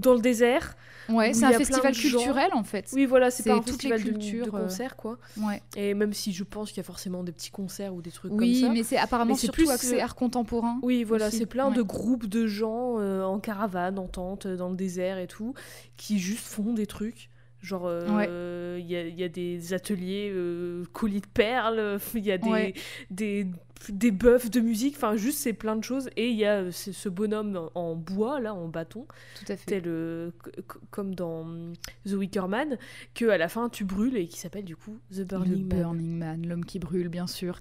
dans 0.00 0.14
le 0.14 0.20
désert. 0.20 0.76
Ouais, 1.08 1.32
c'est 1.34 1.44
un 1.44 1.52
festival 1.52 1.94
gens. 1.94 2.00
culturel 2.18 2.50
en 2.52 2.64
fait. 2.64 2.90
Oui, 2.94 3.06
voilà, 3.06 3.30
c'est 3.30 3.44
pas 3.44 3.54
un 3.56 3.60
toutes 3.60 3.82
les 3.82 3.90
festival 3.90 4.02
de, 4.02 4.10
cultures, 4.10 4.46
de 4.46 4.56
euh, 4.56 4.62
concert, 4.62 4.96
quoi. 4.96 5.18
Ouais. 5.40 5.62
Et 5.76 5.94
même 5.94 6.12
si 6.12 6.32
je 6.32 6.44
pense 6.44 6.70
qu'il 6.70 6.78
y 6.78 6.80
a 6.80 6.84
forcément 6.84 7.22
des 7.22 7.32
petits 7.32 7.50
concerts 7.50 7.94
ou 7.94 8.02
des 8.02 8.10
trucs 8.10 8.32
Oui, 8.32 8.60
comme 8.60 8.68
ça. 8.70 8.74
mais 8.74 8.82
c'est 8.82 8.96
apparemment 8.98 9.32
Mais 9.34 9.38
surtout 9.38 9.62
plus, 9.62 9.70
axé 9.70 9.98
euh, 10.00 10.02
art 10.04 10.14
contemporain. 10.14 10.78
Oui, 10.82 11.04
voilà, 11.04 11.30
c'est 11.30 11.46
plein 11.46 11.68
ouais. 11.68 11.74
de 11.76 11.82
groupes 11.82 12.26
de 12.26 12.46
gens 12.46 12.98
euh, 12.98 13.22
en 13.24 13.38
caravane, 13.38 13.98
en 13.98 14.08
tente, 14.08 14.46
dans 14.46 14.68
le 14.70 14.76
désert 14.76 15.18
et 15.18 15.26
tout, 15.26 15.54
qui 15.96 16.18
juste 16.18 16.44
font 16.46 16.72
des 16.72 16.86
trucs. 16.86 17.30
Genre, 17.62 17.84
euh, 17.86 18.76
il 18.78 18.86
y, 18.86 18.94
a, 18.96 19.06
il 19.06 19.18
y 19.18 19.24
a 19.24 19.28
des 19.28 19.72
ateliers 19.74 20.30
euh, 20.32 20.84
colis 20.92 21.20
de 21.22 21.26
perles, 21.26 21.98
il 22.14 22.24
y 22.24 22.30
a 22.30 22.38
des, 22.38 22.48
Ouais. 22.48 22.74
des, 23.10 23.46
des 23.88 24.10
buffs 24.10 24.50
de 24.50 24.60
musique, 24.60 24.94
enfin, 24.96 25.16
juste 25.16 25.38
c'est 25.38 25.52
plein 25.52 25.76
de 25.76 25.84
choses. 25.84 26.08
Et 26.16 26.28
il 26.28 26.36
y 26.36 26.44
a 26.44 26.62
euh, 26.62 26.72
ce, 26.72 27.08
bonhomme 27.08 27.70
en, 27.74 27.94
bois, 27.94 28.40
là, 28.40 28.54
en 28.54 28.68
bâton, 28.68 29.06
Tout 29.38 29.52
à 29.52 29.56
fait. 29.56 29.66
tel 29.66 29.82
euh, 29.86 30.30
comme 30.90 31.14
dans 31.14 31.42
hum, 31.42 31.72
The 32.06 32.12
Wicker 32.12 32.48
Man, 32.48 32.78
que 33.14 33.26
à 33.26 33.38
la 33.38 33.48
fin 33.48 33.68
tu 33.68 33.84
brûles 33.84 34.16
et 34.16 34.26
qui 34.26 34.38
s'appelle 34.38 34.64
du 34.64 34.76
coup 34.76 34.98
The 35.12 35.22
Burning 35.22 35.52
le 35.52 35.58
Man. 35.58 35.68
Burning 35.68 36.18
Man, 36.18 36.46
l'homme 36.46 36.64
qui 36.64 36.78
brûle, 36.78 37.08
bien 37.08 37.26
sûr. 37.26 37.60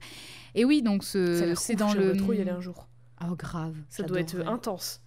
Et 0.56 0.66
oui, 0.66 0.82
donc 0.82 1.04
ce, 1.04 1.54
c'est 1.56 1.76
dans 1.76 1.94
le. 1.94 2.16
trop 2.18 2.34
y 2.34 2.42
aller 2.42 2.52
un 2.52 2.62
jour. 2.62 2.88
Oh 3.22 3.36
grave. 3.36 3.76
Ça 3.90 4.04
doit 4.04 4.20
être 4.20 4.46
intense. 4.48 5.02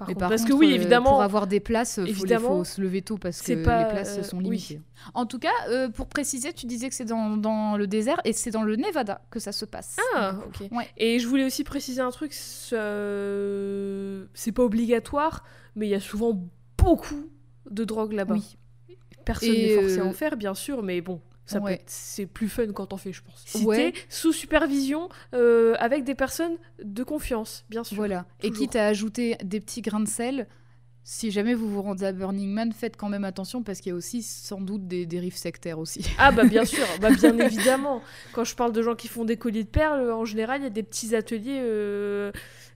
Par 0.00 0.08
Mais 0.08 0.14
contre. 0.14 0.20
par 0.20 0.28
Parce 0.30 0.42
contre, 0.42 0.54
que 0.54 0.58
oui, 0.58 0.72
euh, 0.72 0.74
évidemment. 0.74 1.10
pour 1.10 1.22
avoir 1.22 1.46
des 1.46 1.60
places, 1.60 1.96
il 1.98 2.00
faut, 2.00 2.04
les- 2.06 2.10
évidemment, 2.32 2.56
faut 2.58 2.64
se 2.64 2.80
lever 2.80 3.02
tôt 3.02 3.18
parce 3.18 3.40
que 3.42 3.62
pas, 3.62 3.84
les 3.84 3.90
places 3.90 4.18
euh, 4.18 4.22
sont 4.22 4.38
oui. 4.38 4.44
limitées. 4.44 4.80
En 5.14 5.26
tout 5.26 5.38
cas, 5.38 5.48
euh, 5.68 5.88
pour 5.90 6.06
préciser, 6.08 6.52
tu 6.52 6.66
disais 6.66 6.88
que 6.88 6.94
c'est 6.94 7.04
dans, 7.04 7.36
dans 7.36 7.76
le 7.76 7.86
désert 7.86 8.20
et 8.24 8.32
c'est 8.32 8.50
dans 8.50 8.62
le 8.62 8.76
Nevada 8.76 9.20
que 9.30 9.38
ça 9.38 9.52
se 9.52 9.64
passe. 9.64 9.96
Ah, 10.16 10.34
ok. 10.46 10.68
Ouais. 10.72 10.88
Et 10.96 11.18
je 11.18 11.28
voulais 11.28 11.44
aussi 11.44 11.62
préciser 11.64 12.00
un 12.00 12.10
truc, 12.10 12.32
c'est 12.32 12.74
euh, 12.76 14.24
pas 14.54 14.62
obligatoire, 14.62 15.44
mais 15.76 15.86
il 15.86 15.90
y 15.90 15.94
a 15.94 16.00
souvent 16.00 16.38
beaucoup 16.78 17.28
de 17.70 17.84
drogue 17.84 18.12
là-bas. 18.12 18.34
Oui. 18.34 18.56
Personne 19.24 19.50
n'est 19.50 19.74
forcé 19.76 19.98
à 19.98 20.02
euh, 20.02 20.08
en 20.08 20.12
faire, 20.12 20.36
bien 20.36 20.54
sûr, 20.54 20.82
mais 20.82 21.00
bon, 21.02 21.20
Ouais. 21.58 21.82
c'est 21.86 22.26
plus 22.26 22.48
fun 22.48 22.72
quand 22.72 22.92
on 22.92 22.96
fait, 22.96 23.12
je 23.12 23.22
pense. 23.22 23.42
Si 23.44 23.64
Ouais. 23.64 23.92
t'es 23.92 23.98
sous 24.08 24.32
supervision 24.32 25.08
euh, 25.34 25.74
avec 25.78 26.04
des 26.04 26.14
personnes 26.14 26.56
de 26.82 27.02
confiance, 27.02 27.64
bien 27.68 27.82
sûr. 27.82 27.96
Voilà. 27.96 28.26
Et 28.42 28.50
quitte 28.52 28.76
à 28.76 28.86
ajouter 28.86 29.36
des 29.42 29.60
petits 29.60 29.82
grains 29.82 30.00
de 30.00 30.08
sel, 30.08 30.46
si 31.02 31.30
jamais 31.30 31.54
vous 31.54 31.68
vous 31.68 31.82
rendez 31.82 32.04
à 32.04 32.12
Burning 32.12 32.50
Man, 32.50 32.72
faites 32.72 32.96
quand 32.96 33.08
même 33.08 33.24
attention 33.24 33.62
parce 33.62 33.80
qu'il 33.80 33.90
y 33.90 33.92
a 33.92 33.96
aussi 33.96 34.22
sans 34.22 34.60
doute 34.60 34.86
des 34.86 35.06
dérives 35.06 35.36
sectaires 35.36 35.78
aussi. 35.78 36.04
Ah 36.18 36.30
bah 36.30 36.44
bien 36.44 36.64
sûr, 36.66 36.86
bah 37.00 37.10
bien 37.10 37.36
évidemment. 37.38 38.02
Quand 38.32 38.44
je 38.44 38.54
parle 38.54 38.72
de 38.72 38.82
gens 38.82 38.94
qui 38.94 39.08
font 39.08 39.24
des 39.24 39.36
colliers 39.36 39.64
de 39.64 39.68
perles, 39.68 40.12
en 40.12 40.24
général, 40.24 40.60
il 40.60 40.64
y 40.64 40.66
a 40.66 40.70
des 40.70 40.82
petits 40.82 41.14
ateliers. 41.14 41.60
Euh, 41.62 42.30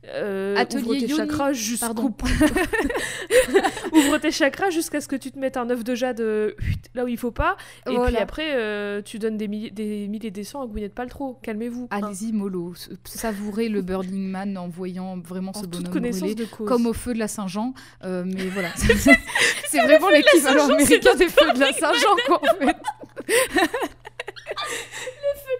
euh, 0.08 0.54
Atelier 0.56 0.82
ouvre 0.82 0.94
tes 0.94 1.06
Yoni. 1.06 1.16
chakras 1.16 1.52
jusqu'au 1.54 1.86
Pardon. 1.86 2.14
ouvre 3.92 4.18
tes 4.18 4.30
chakras 4.30 4.70
jusqu'à 4.70 5.00
ce 5.00 5.08
que 5.08 5.16
tu 5.16 5.30
te 5.30 5.38
mettes 5.38 5.56
un 5.56 5.70
œuf 5.70 5.82
de 5.82 5.94
jade 5.94 6.20
euh, 6.20 6.52
là 6.94 7.04
où 7.04 7.08
il 7.08 7.16
faut 7.16 7.30
pas 7.30 7.56
et 7.88 7.96
puis 7.96 8.16
après 8.16 8.54
euh, 8.54 9.00
tu 9.02 9.18
donnes 9.18 9.38
des 9.38 9.48
milliers 9.48 9.70
des 9.70 10.06
milliers 10.08 10.30
des 10.30 10.44
cents 10.44 10.62
à 10.62 10.66
Gwyneth 10.66 10.94
Paltrow 10.94 11.38
calmez-vous 11.42 11.88
hein. 11.90 12.02
Allez-y, 12.02 12.32
mollo. 12.32 12.74
Savourez 13.04 13.68
le 13.68 13.80
Burning 13.82 14.28
Man 14.28 14.58
en 14.58 14.68
voyant 14.68 15.16
vraiment 15.18 15.52
en 15.54 15.60
ce 15.62 15.66
bonhomme 15.66 15.90
brûler. 15.90 16.34
de 16.34 16.44
cause 16.44 16.68
Comme 16.68 16.86
au 16.86 16.92
feu 16.92 17.14
de 17.14 17.18
la 17.18 17.28
Saint-Jean. 17.28 17.72
Euh, 18.02 18.13
mais 18.24 18.46
voilà. 18.46 18.70
c'est 18.76 19.80
vraiment 19.80 20.08
l'équivalent 20.10 20.64
américain 20.64 21.12
le 21.12 21.18
des 21.18 21.28
feux 21.28 21.52
de 21.52 21.60
la 21.60 21.72
Saint-Jean, 21.72 22.16
quoi, 22.26 22.40
en 22.42 22.66
fait. 22.66 22.76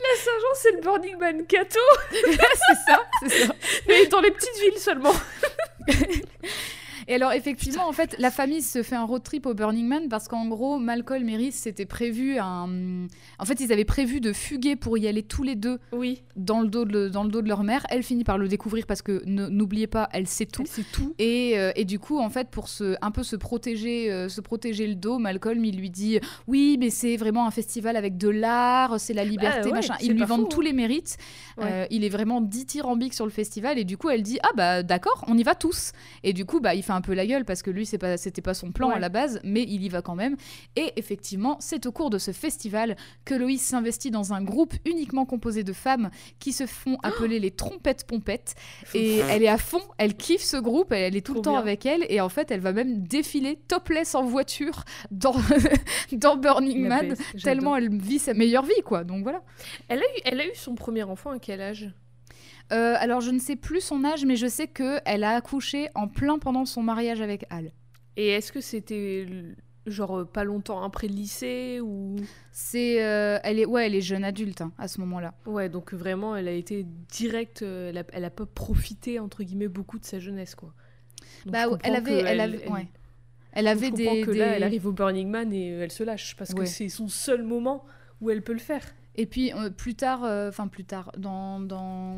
la 0.05 0.17
Saint-Jean 0.17 0.55
c'est 0.55 0.73
le 0.73 0.81
Burning 0.83 1.19
Man 1.19 1.47
Cato 1.47 1.81
c'est 2.13 2.37
ça, 2.87 3.03
c'est 3.27 3.47
ça. 3.47 3.55
mais 3.89 4.07
dans 4.07 4.21
les 4.21 4.31
petites 4.31 4.59
villes 4.61 4.79
seulement 4.79 5.15
Et 7.09 7.15
alors, 7.15 7.33
effectivement, 7.33 7.89
en 7.89 7.93
fait, 7.93 8.17
la 8.19 8.31
famille 8.31 8.63
se 8.63 8.83
fait 8.83 8.97
un 8.97 9.05
road 9.05 9.23
trip 9.23 9.47
au 9.47 9.55
Burning 9.55 9.87
Man 9.87 10.09
parce 10.09 10.29
qu'en 10.29 10.47
gros, 10.47 10.79
Malcolm 10.79 11.29
et 11.29 11.37
Rhys 11.37 11.53
s'étaient 11.53 11.87
prévu 11.87 12.39
un. 12.39 13.07
En 13.39 13.45
fait, 13.45 13.61
ils 13.61 13.73
avaient 13.73 13.85
prévu 13.85 14.21
de 14.21 14.33
fuguer 14.33 14.77
pour 14.77 14.99
y 14.99 15.07
aller 15.07 15.23
tous 15.23 15.43
les 15.43 15.55
deux 15.55 15.79
oui 15.93 16.23
dans 16.37 16.61
le 16.61 16.69
dos 16.69 16.85
de, 16.85 17.09
dans 17.09 17.25
le 17.25 17.31
dos 17.31 17.43
de 17.43 17.49
leur 17.49 17.63
mère. 17.63 17.87
Elle 17.91 18.03
finit 18.03 18.25
par 18.25 18.39
le 18.39 18.49
découvrir 18.49 18.87
parce 18.87 19.03
que 19.03 19.23
n'oubliez 19.27 19.87
pas, 19.87 20.09
elle 20.13 20.27
sait 20.27 20.47
tout. 20.47 20.65
c'est 20.67 20.91
tout 20.93 21.15
Et, 21.19 21.59
euh, 21.59 21.73
et 21.77 21.85
du 21.85 21.99
coup, 21.99 22.19
en 22.19 22.31
fait, 22.31 22.49
pour 22.49 22.69
se, 22.69 22.97
un 23.03 23.11
peu 23.11 23.23
se 23.23 23.37
protéger, 23.37 24.11
euh, 24.11 24.29
se 24.29 24.41
protéger 24.41 24.87
le 24.87 24.95
dos, 24.95 25.19
Malcolm, 25.19 25.65
il 25.65 25.77
lui 25.77 25.91
dit 25.91 26.19
Oui, 26.47 26.77
mais 26.79 26.91
c'est 26.91 27.17
vraiment 27.17 27.47
un 27.47 27.51
festival 27.51 27.97
avec 27.97 28.17
de 28.17 28.29
l'art, 28.29 28.99
c'est 28.99 29.15
la 29.15 29.25
liberté, 29.25 29.61
Ah 29.63 29.67
ouais, 29.67 29.73
machin. 29.73 29.95
c'est 29.99 30.07
Il 30.07 30.13
lui 30.13 30.21
pas 30.21 30.27
vend 30.27 30.37
faux, 30.39 30.45
tous 30.47 30.61
hein. 30.61 30.65
les 30.65 30.73
mérites. 30.73 31.17
Ouais. 31.59 31.65
Euh, 31.71 31.87
il 31.91 32.05
est 32.05 32.09
vraiment 32.09 32.41
dithyrambique 32.41 33.15
sur 33.15 33.25
le 33.27 33.31
festival. 33.31 33.79
Et 33.79 33.85
du 33.85 33.97
coup, 33.97 34.11
elle 34.11 34.23
dit 34.23 34.39
Ah, 34.43 34.51
bah 34.57 34.83
d'accord, 34.83 35.25
on 35.29 35.37
y 35.37 35.43
va 35.43 35.55
tous. 35.55 35.93
Et 36.23 36.33
du 36.33 36.45
coup, 36.45 36.61
bah, 36.61 36.75
il 36.75 36.83
fait 36.83 36.93
un 36.95 37.01
peu 37.01 37.15
la 37.15 37.27
gueule 37.27 37.45
parce 37.45 37.63
que 37.63 37.71
lui, 37.71 37.87
c'est 37.87 37.99
pas, 37.99 38.17
c'était 38.17 38.43
pas 38.43 38.55
son 38.55 38.71
plan 38.73 38.89
Ouais. 38.89 38.95
à 38.95 38.99
la 38.99 39.09
base, 39.09 39.41
mais 39.45 39.63
il 39.63 39.83
y 39.83 39.89
va 39.89 40.03
quand 40.03 40.15
même. 40.15 40.37
Et 40.77 40.93
effectivement, 40.97 41.57
c'est 41.61 41.87
au 41.87 41.93
cours 41.93 42.11
de 42.11 42.19
ce 42.19 42.33
festival 42.33 42.97
que 43.25 43.35
Loïs 43.35 43.61
s'investit 43.63 44.11
dans 44.11 44.33
un 44.33 44.43
groupe 44.43 44.75
uniquement 44.85 45.25
composé 45.27 45.65
de 45.65 45.73
femmes 45.73 46.11
qui 46.39 46.53
se 46.53 46.67
font 46.67 46.97
appeler 47.03 47.39
les 47.41 47.51
trompettes 47.51 48.07
pompettes. 48.07 48.55
Et 48.95 49.19
elle 49.19 49.43
est 49.43 49.49
à 49.49 49.59
fond, 49.59 49.81
elle 49.99 50.15
kiffe 50.17 50.43
ce 50.43 50.57
groupe, 50.57 50.93
elle, 50.93 51.03
elle 51.03 51.17
est 51.17 51.25
tout 51.27 51.35
le 51.35 51.41
temps 51.41 51.53
bien. 51.53 51.61
avec 51.61 51.87
elle, 51.87 52.05
et 52.09 52.21
en 52.21 52.29
fait, 52.29 52.51
elle 52.51 52.61
va 52.61 52.73
même 52.73 53.03
défiler 53.03 53.57
topless 53.69 54.15
en 54.15 54.25
voiture 54.25 54.85
dans, 55.11 55.35
dans 56.13 56.37
Burning 56.37 56.83
La 56.85 56.89
Man, 56.89 57.09
baisse, 57.11 57.43
tellement 57.43 57.77
elle 57.77 57.95
vit 57.97 58.19
sa 58.19 58.35
meilleure 58.35 58.65
vie, 58.65 58.83
quoi. 58.85 59.05
Donc 59.05 59.23
voilà. 59.23 59.43
elle 59.89 59.99
a 60.01 60.03
eu 60.05 60.21
elle 60.25 60.41
a 60.41 60.47
eu 60.47 60.55
son 60.55 60.75
premier 60.75 61.03
enfant 61.03 61.31
à 61.31 61.39
quel 61.39 61.61
âge? 61.61 61.91
Euh, 62.73 62.95
alors, 62.99 63.21
je 63.21 63.31
ne 63.31 63.39
sais 63.39 63.57
plus 63.57 63.81
son 63.81 64.05
âge, 64.05 64.25
mais 64.25 64.37
je 64.37 64.47
sais 64.47 64.67
que 64.69 64.99
elle 65.05 65.23
a 65.25 65.31
accouché 65.37 65.89
en 65.95 66.09
plein 66.09 66.39
pendant 66.39 66.65
son 66.65 66.83
mariage 66.83 67.21
avec 67.21 67.45
Al. 67.51 67.73
et 68.17 68.29
est-ce 68.29 68.53
que 68.53 68.61
c'était 68.61 69.27
genre 69.87 70.21
euh, 70.21 70.25
pas 70.25 70.45
longtemps 70.45 70.83
après 70.83 71.09
le 71.09 71.15
lycée 71.15 71.81
ou? 71.83 72.17
C'est, 72.53 73.05
euh, 73.05 73.39
elle 73.45 73.59
est, 73.59 73.67
ouais, 73.67 73.87
elle 73.87 73.95
est 73.95 74.01
jeune 74.01 74.25
adulte 74.25 74.63
hein, 74.63 74.73
à 74.79 74.89
ce 74.89 74.99
moment-là. 75.01 75.35
Ouais, 75.47 75.69
donc 75.69 75.93
vraiment, 75.93 76.35
elle 76.37 76.49
a 76.49 76.53
été 76.53 76.87
directe, 77.11 77.61
euh, 77.63 77.91
elle 77.91 77.99
a, 77.99 78.05
elle 78.13 78.25
a 78.25 78.31
pas 78.31 78.47
profité, 78.47 79.19
entre 79.21 79.43
guillemets, 79.45 79.69
beaucoup 79.69 79.99
de 79.99 80.05
sa 80.07 80.19
jeunesse, 80.19 80.55
quoi. 80.55 80.73
Donc, 81.45 81.53
Bah, 81.53 81.69
ouais, 81.69 81.79
elle 81.83 81.97
avait, 81.97 82.23
que 82.23 82.27
elle 82.27 82.41
avait, 82.41 82.69
ouais. 82.71 82.89
Elle 83.53 83.69
avait 83.69 83.91
des, 83.91 84.23
que 84.23 84.31
là, 84.31 84.57
elle 84.57 84.63
arrive 84.63 84.87
au 84.87 84.93
Burning 84.93 85.29
Man 85.29 85.53
et 85.53 85.69
elle 85.69 85.93
se 85.93 86.03
lâche, 86.03 86.35
parce 86.37 86.51
Ouais. 86.55 86.61
que 86.61 86.65
c'est 86.65 86.89
son 86.89 87.09
seul 87.09 87.43
moment 87.43 87.85
où 88.21 88.31
elle 88.31 88.43
peut 88.43 88.53
le 88.55 88.59
faire. 88.59 88.83
Et 89.17 89.27
puis 89.27 89.53
euh, 89.53 89.71
plus 89.71 89.95
tard, 89.95 90.25
euh, 90.25 90.49
enfin 90.49 90.69
plus 90.69 90.85
tard, 90.85 91.13
dans, 91.17 91.61
dans 91.61 92.17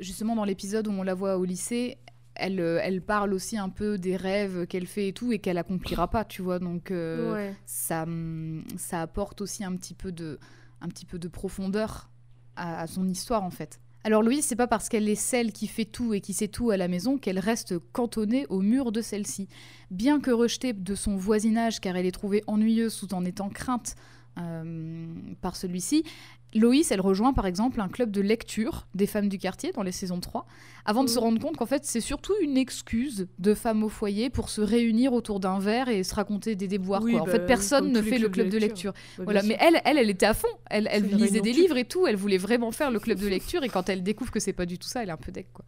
justement 0.00 0.36
dans 0.36 0.44
l'épisode 0.44 0.88
où 0.88 0.92
on 0.92 1.02
la 1.02 1.14
voit 1.14 1.36
au 1.36 1.44
lycée, 1.44 1.98
elle, 2.34 2.60
euh, 2.60 2.78
elle 2.82 3.02
parle 3.02 3.32
aussi 3.32 3.56
un 3.58 3.68
peu 3.68 3.98
des 3.98 4.16
rêves 4.16 4.66
qu'elle 4.66 4.86
fait 4.86 5.08
et 5.08 5.12
tout 5.12 5.32
et 5.32 5.38
qu'elle 5.38 5.58
accomplira 5.58 6.08
pas, 6.08 6.24
tu 6.24 6.42
vois. 6.42 6.58
Donc 6.58 6.90
euh, 6.90 7.32
ouais. 7.34 7.56
ça, 7.64 8.04
hum, 8.04 8.64
ça 8.76 9.02
apporte 9.02 9.40
aussi 9.40 9.64
un 9.64 9.74
petit 9.74 9.94
peu 9.94 10.12
de, 10.12 10.38
un 10.80 10.88
petit 10.88 11.06
peu 11.06 11.18
de 11.18 11.28
profondeur 11.28 12.10
à, 12.56 12.80
à 12.82 12.86
son 12.86 13.08
histoire 13.08 13.42
en 13.42 13.50
fait. 13.50 13.80
Alors 14.04 14.22
Louise, 14.22 14.44
c'est 14.44 14.54
pas 14.54 14.68
parce 14.68 14.88
qu'elle 14.88 15.08
est 15.08 15.16
celle 15.16 15.52
qui 15.52 15.66
fait 15.66 15.84
tout 15.84 16.14
et 16.14 16.20
qui 16.20 16.32
sait 16.32 16.46
tout 16.46 16.70
à 16.70 16.76
la 16.76 16.86
maison 16.86 17.18
qu'elle 17.18 17.40
reste 17.40 17.76
cantonnée 17.92 18.46
au 18.50 18.60
mur 18.60 18.92
de 18.92 19.00
celle-ci. 19.00 19.48
Bien 19.90 20.20
que 20.20 20.30
rejetée 20.30 20.72
de 20.72 20.94
son 20.94 21.16
voisinage 21.16 21.80
car 21.80 21.96
elle 21.96 22.06
est 22.06 22.12
trouvée 22.12 22.44
ennuyeuse 22.46 22.96
tout 22.96 23.14
en 23.14 23.24
étant 23.24 23.48
crainte 23.48 23.96
euh, 24.38 25.06
par 25.40 25.56
celui-ci, 25.56 26.04
Loïs, 26.54 26.90
elle 26.90 27.00
rejoint 27.00 27.32
par 27.32 27.44
exemple 27.46 27.80
un 27.80 27.88
club 27.88 28.10
de 28.10 28.20
lecture 28.20 28.86
des 28.94 29.06
femmes 29.06 29.28
du 29.28 29.36
quartier 29.36 29.72
dans 29.72 29.82
les 29.82 29.92
saisons 29.92 30.20
3, 30.20 30.46
avant 30.84 31.04
de 31.04 31.08
se 31.08 31.16
Mhm. 31.18 31.24
rendre 31.24 31.40
compte 31.40 31.56
qu'en 31.56 31.66
fait 31.66 31.84
c'est 31.84 32.00
surtout 32.00 32.32
une 32.40 32.56
excuse 32.56 33.26
de 33.38 33.54
femmes 33.54 33.82
au 33.82 33.88
foyer 33.88 34.30
pour 34.30 34.48
se 34.48 34.60
réunir 34.60 35.12
autour 35.12 35.40
d'un 35.40 35.58
verre 35.58 35.88
et 35.88 36.02
se 36.04 36.14
raconter 36.14 36.54
des 36.54 36.68
déboires. 36.68 37.02
Oui, 37.02 37.12
quoi. 37.12 37.22
En 37.22 37.24
bah, 37.24 37.32
fait, 37.32 37.46
personne 37.46 37.92
ne 37.92 38.00
fait 38.00 38.18
le 38.18 38.28
club 38.28 38.46
de 38.46 38.52
de 38.52 38.58
lecture. 38.58 38.92
Bah, 39.18 39.24
Voilà, 39.24 39.42
mais 39.42 39.56
elle, 39.60 39.80
elle, 39.84 39.98
elle 39.98 40.08
était 40.10 40.26
à 40.26 40.34
fond. 40.34 40.48
Elle, 40.70 40.88
elle 40.90 41.06
lisait 41.08 41.40
des 41.40 41.52
livres 41.52 41.76
et 41.76 41.84
tout. 41.84 42.06
Elle 42.06 42.16
voulait 42.16 42.38
vraiment 42.38 42.70
faire 42.72 42.90
le 42.90 43.00
club 43.00 43.18
de 43.18 43.26
lecture. 43.28 43.62
Et 43.64 43.68
quand 43.68 43.88
elle 43.88 44.02
découvre 44.02 44.30
que 44.30 44.40
c'est 44.40 44.52
pas 44.54 44.66
du 44.66 44.78
tout 44.78 44.88
ça, 44.88 45.02
elle 45.02 45.08
est 45.10 45.12
un 45.12 45.16
peu 45.18 45.32
deck, 45.32 45.48
quoi. 45.52 45.64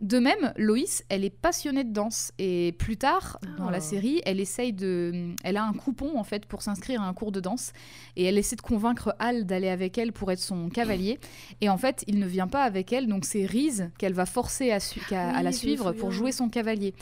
De 0.00 0.18
même, 0.18 0.52
Loïs, 0.56 1.04
elle 1.08 1.24
est 1.24 1.30
passionnée 1.30 1.84
de 1.84 1.92
danse. 1.92 2.32
Et 2.38 2.74
plus 2.78 2.96
tard 2.96 3.38
dans 3.58 3.68
Ah. 3.68 3.70
la 3.70 3.80
série, 3.80 4.20
elle 4.26 4.40
essaye 4.40 4.72
de, 4.72 5.34
elle 5.44 5.56
a 5.56 5.64
un 5.64 5.72
coupon 5.72 6.18
en 6.18 6.24
fait 6.24 6.46
pour 6.46 6.62
s'inscrire 6.62 7.00
à 7.00 7.06
un 7.06 7.14
cours 7.14 7.30
de 7.32 7.40
danse. 7.40 7.72
Et 8.16 8.24
elle 8.24 8.36
essaie 8.36 8.56
de 8.56 8.60
convaincre 8.60 9.14
Al 9.18 9.46
d'aller 9.46 9.68
avec 9.68 9.96
elle 9.96 10.12
pour 10.12 10.30
être 10.32 10.40
son 10.40 10.68
cavalier. 10.68 11.18
Et 11.60 11.68
en 11.68 11.78
fait 11.78 12.04
il 12.08 12.18
ne 12.18 12.26
vient 12.26 12.48
pas 12.48 12.64
avec 12.64 12.92
elle. 12.92 13.06
Donc 13.06 13.24
c'est 13.24 13.46
Reese 13.46 13.84
qu'elle 13.96 14.14
va 14.14 14.26
forcer 14.26 14.72
à, 14.72 14.80
su- 14.80 15.00
qu'à- 15.08 15.30
à 15.30 15.38
Oui, 15.38 15.44
la 15.44 15.52
suivre 15.52 15.92
pour 15.92 16.10
jouer 16.10 16.32
son 16.32 16.48
cavalier. 16.48 16.92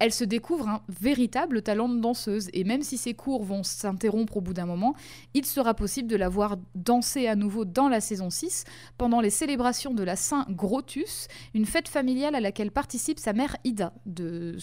Elle 0.00 0.12
se 0.12 0.24
découvre 0.24 0.66
un 0.66 0.82
véritable 0.88 1.60
talent 1.60 1.88
de 1.88 2.00
danseuse 2.00 2.48
et 2.54 2.64
même 2.64 2.82
si 2.82 2.96
ses 2.96 3.12
cours 3.12 3.44
vont 3.44 3.62
s'interrompre 3.62 4.38
au 4.38 4.40
bout 4.40 4.54
d'un 4.54 4.64
moment, 4.64 4.94
il 5.34 5.44
sera 5.44 5.74
possible 5.74 6.08
de 6.08 6.16
la 6.16 6.30
voir 6.30 6.56
danser 6.74 7.26
à 7.26 7.36
nouveau 7.36 7.66
dans 7.66 7.88
la 7.88 8.00
saison 8.00 8.30
6 8.30 8.64
pendant 8.96 9.20
les 9.20 9.28
célébrations 9.28 9.92
de 9.92 10.02
la 10.02 10.16
Saint 10.16 10.46
Grotus, 10.48 11.28
une 11.54 11.66
fête 11.66 11.88
familiale 11.88 12.34
à 12.34 12.40
laquelle 12.40 12.70
participe 12.70 13.18
sa 13.18 13.34
mère 13.34 13.58
Ida, 13.64 13.92
dont, 14.06 14.56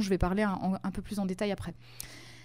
je 0.00 0.10
vais 0.10 0.18
parler 0.18 0.42
un, 0.42 0.78
un 0.82 0.90
peu 0.90 1.00
plus 1.00 1.18
en 1.18 1.24
détail 1.24 1.50
après. 1.50 1.74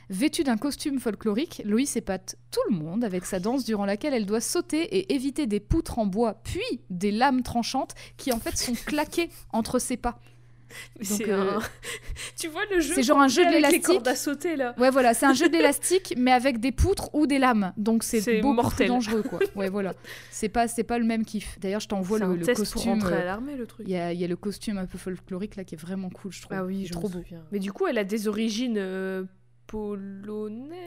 Vêtue 0.09 0.43
d'un 0.43 0.57
costume 0.57 0.99
folklorique, 0.99 1.61
Loïs 1.65 1.95
épate 1.95 2.35
tout 2.49 2.61
le 2.69 2.75
monde 2.75 3.03
avec 3.03 3.25
sa 3.25 3.39
danse 3.39 3.63
durant 3.63 3.85
laquelle 3.85 4.13
elle 4.13 4.25
doit 4.25 4.41
sauter 4.41 4.81
et 4.97 5.13
éviter 5.13 5.45
des 5.45 5.59
poutres 5.59 5.99
en 5.99 6.07
bois, 6.07 6.41
puis 6.43 6.81
des 6.89 7.11
lames 7.11 7.43
tranchantes 7.43 7.93
qui 8.17 8.31
en 8.31 8.39
fait 8.39 8.57
sont 8.57 8.73
claquées 8.73 9.29
entre 9.51 9.77
ses 9.77 9.97
pas. 9.97 10.19
Donc, 10.97 11.03
c'est 11.03 11.29
euh, 11.29 11.57
un- 11.57 11.59
tu 12.39 12.47
vois 12.47 12.61
le 12.73 12.79
jeu 12.79 12.93
c'est 12.95 13.03
genre 13.03 13.19
un 13.19 13.27
jeu 13.27 13.41
de 13.43 13.47
avec 13.47 13.55
les 13.55 13.61
l'élastique. 13.67 13.85
cordes 13.85 14.07
à 14.07 14.15
sauter 14.15 14.55
là. 14.55 14.75
Ouais, 14.77 14.89
voilà, 14.91 15.13
c'est 15.13 15.25
un 15.25 15.33
jeu 15.33 15.49
d'élastique, 15.49 16.13
mais 16.17 16.31
avec 16.31 16.59
des 16.59 16.71
poutres 16.71 17.09
ou 17.13 17.25
des 17.27 17.39
lames. 17.39 17.73
Donc 17.77 18.03
c'est 18.03 18.41
beaucoup 18.41 18.53
mortel. 18.53 18.87
plus 18.87 18.93
dangereux, 18.93 19.23
quoi. 19.23 19.39
Ouais, 19.55 19.69
voilà. 19.69 19.93
C'est 20.31 20.49
pas, 20.49 20.67
c'est 20.67 20.83
pas 20.83 20.99
le 20.99 21.05
même 21.05 21.25
kiff. 21.25 21.59
D'ailleurs, 21.59 21.79
je 21.81 21.87
t'envoie 21.87 22.19
le, 22.19 22.35
le 22.35 22.45
costume. 22.45 22.65
pour 22.71 22.83
rentrer 22.83 23.13
euh, 23.15 23.21
à 23.21 23.25
l'armée 23.25 23.55
le 23.55 23.65
truc. 23.65 23.85
Il 23.87 23.91
y, 23.93 23.97
a, 23.97 24.13
il 24.13 24.19
y 24.19 24.23
a 24.23 24.27
le 24.27 24.35
costume 24.35 24.77
un 24.77 24.85
peu 24.85 24.97
folklorique 24.97 25.55
là 25.55 25.63
qui 25.63 25.75
est 25.75 25.77
vraiment 25.77 26.09
cool, 26.09 26.31
je 26.31 26.41
trouve. 26.41 26.55
Ah 26.57 26.63
oui, 26.65 26.77
Il 26.79 26.83
est 26.83 26.87
je 26.87 26.91
trop 26.93 27.07
me 27.07 27.13
beau. 27.13 27.19
souviens. 27.19 27.43
Mais 27.51 27.59
du 27.59 27.71
coup, 27.73 27.87
elle 27.87 27.97
a 27.97 28.03
des 28.03 28.27
origines 28.27 28.77
euh, 28.77 29.23
polonaises. 29.67 30.77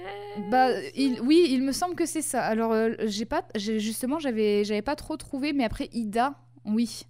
Bah, 0.50 0.68
il- 0.94 1.20
oui, 1.22 1.46
il 1.50 1.62
me 1.62 1.72
semble 1.72 1.94
que 1.94 2.06
c'est 2.06 2.22
ça. 2.22 2.42
Alors, 2.42 2.72
euh, 2.72 2.90
j'ai 3.04 3.24
pas, 3.24 3.42
justement, 3.56 4.18
j'avais, 4.18 4.64
j'avais 4.64 4.82
pas 4.82 4.96
trop 4.96 5.16
trouvé, 5.16 5.52
mais 5.52 5.64
après 5.64 5.88
Ida, 5.92 6.34
oui. 6.64 7.02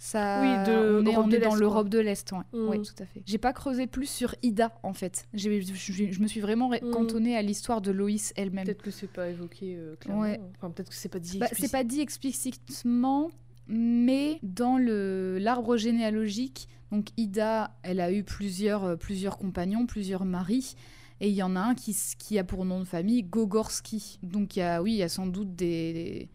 Ça, 0.00 0.40
Oui, 0.40 0.48
de 0.72 1.00
on 1.02 1.06
est, 1.06 1.16
on 1.16 1.26
dans 1.40 1.56
l'Europe 1.56 1.88
de 1.88 1.98
l'Est, 1.98 2.30
ouais. 2.30 2.38
Mm. 2.58 2.68
Ouais, 2.68 2.78
tout 2.78 2.94
à 3.00 3.04
fait. 3.04 3.20
J'ai 3.26 3.38
pas 3.38 3.52
creusé 3.52 3.88
plus 3.88 4.08
sur 4.08 4.32
Ida, 4.42 4.72
en 4.84 4.92
fait. 4.92 5.26
Je, 5.34 5.50
je- 5.60 6.12
je 6.12 6.20
me 6.22 6.28
suis 6.28 6.40
vraiment 6.40 6.70
Mm. 6.70 6.90
cantonnée 6.92 7.36
à 7.36 7.42
l'histoire 7.42 7.80
de 7.80 7.90
Loïs 7.90 8.32
elle-même. 8.36 8.64
Peut-être 8.64 8.82
que 8.82 8.92
c'est 8.92 9.10
pas 9.10 9.28
évoqué 9.28 9.74
euh, 9.76 9.96
clairement. 9.96 10.22
Ouais. 10.22 10.40
Enfin, 10.56 10.70
peut-être 10.70 10.90
que 10.90 10.94
c'est 10.94 11.08
pas 11.08 11.18
dit. 11.18 11.38
Bah, 11.38 11.48
c'est 11.52 11.70
pas 11.72 11.82
dit 11.82 12.00
explicitement, 12.00 13.30
mais 13.66 14.38
dans 14.42 14.78
le 14.78 15.38
l'arbre 15.38 15.76
généalogique 15.76 16.68
Donc 16.90 17.08
Ida, 17.18 17.76
elle 17.82 18.00
a 18.00 18.10
eu 18.12 18.22
plusieurs, 18.24 18.84
euh, 18.84 18.96
plusieurs 18.96 19.36
compagnons, 19.36 19.84
plusieurs 19.84 20.24
maris. 20.24 20.74
Et 21.20 21.28
il 21.28 21.34
y 21.34 21.42
en 21.42 21.54
a 21.56 21.60
un 21.60 21.74
qui, 21.74 21.92
a 22.38 22.44
pour 22.44 22.64
nom 22.64 22.78
de 22.78 22.84
famille 22.84 23.24
Gogorski. 23.24 24.18
Donc 24.22 24.56
il 24.56 24.60
y 24.60 24.62
a, 24.62 24.80
oui, 24.80 24.92
il 24.92 24.96
y 24.98 25.02
a 25.02 25.08
sans 25.08 25.26
doute 25.26 25.54
des, 25.56 25.92
des 25.92 26.28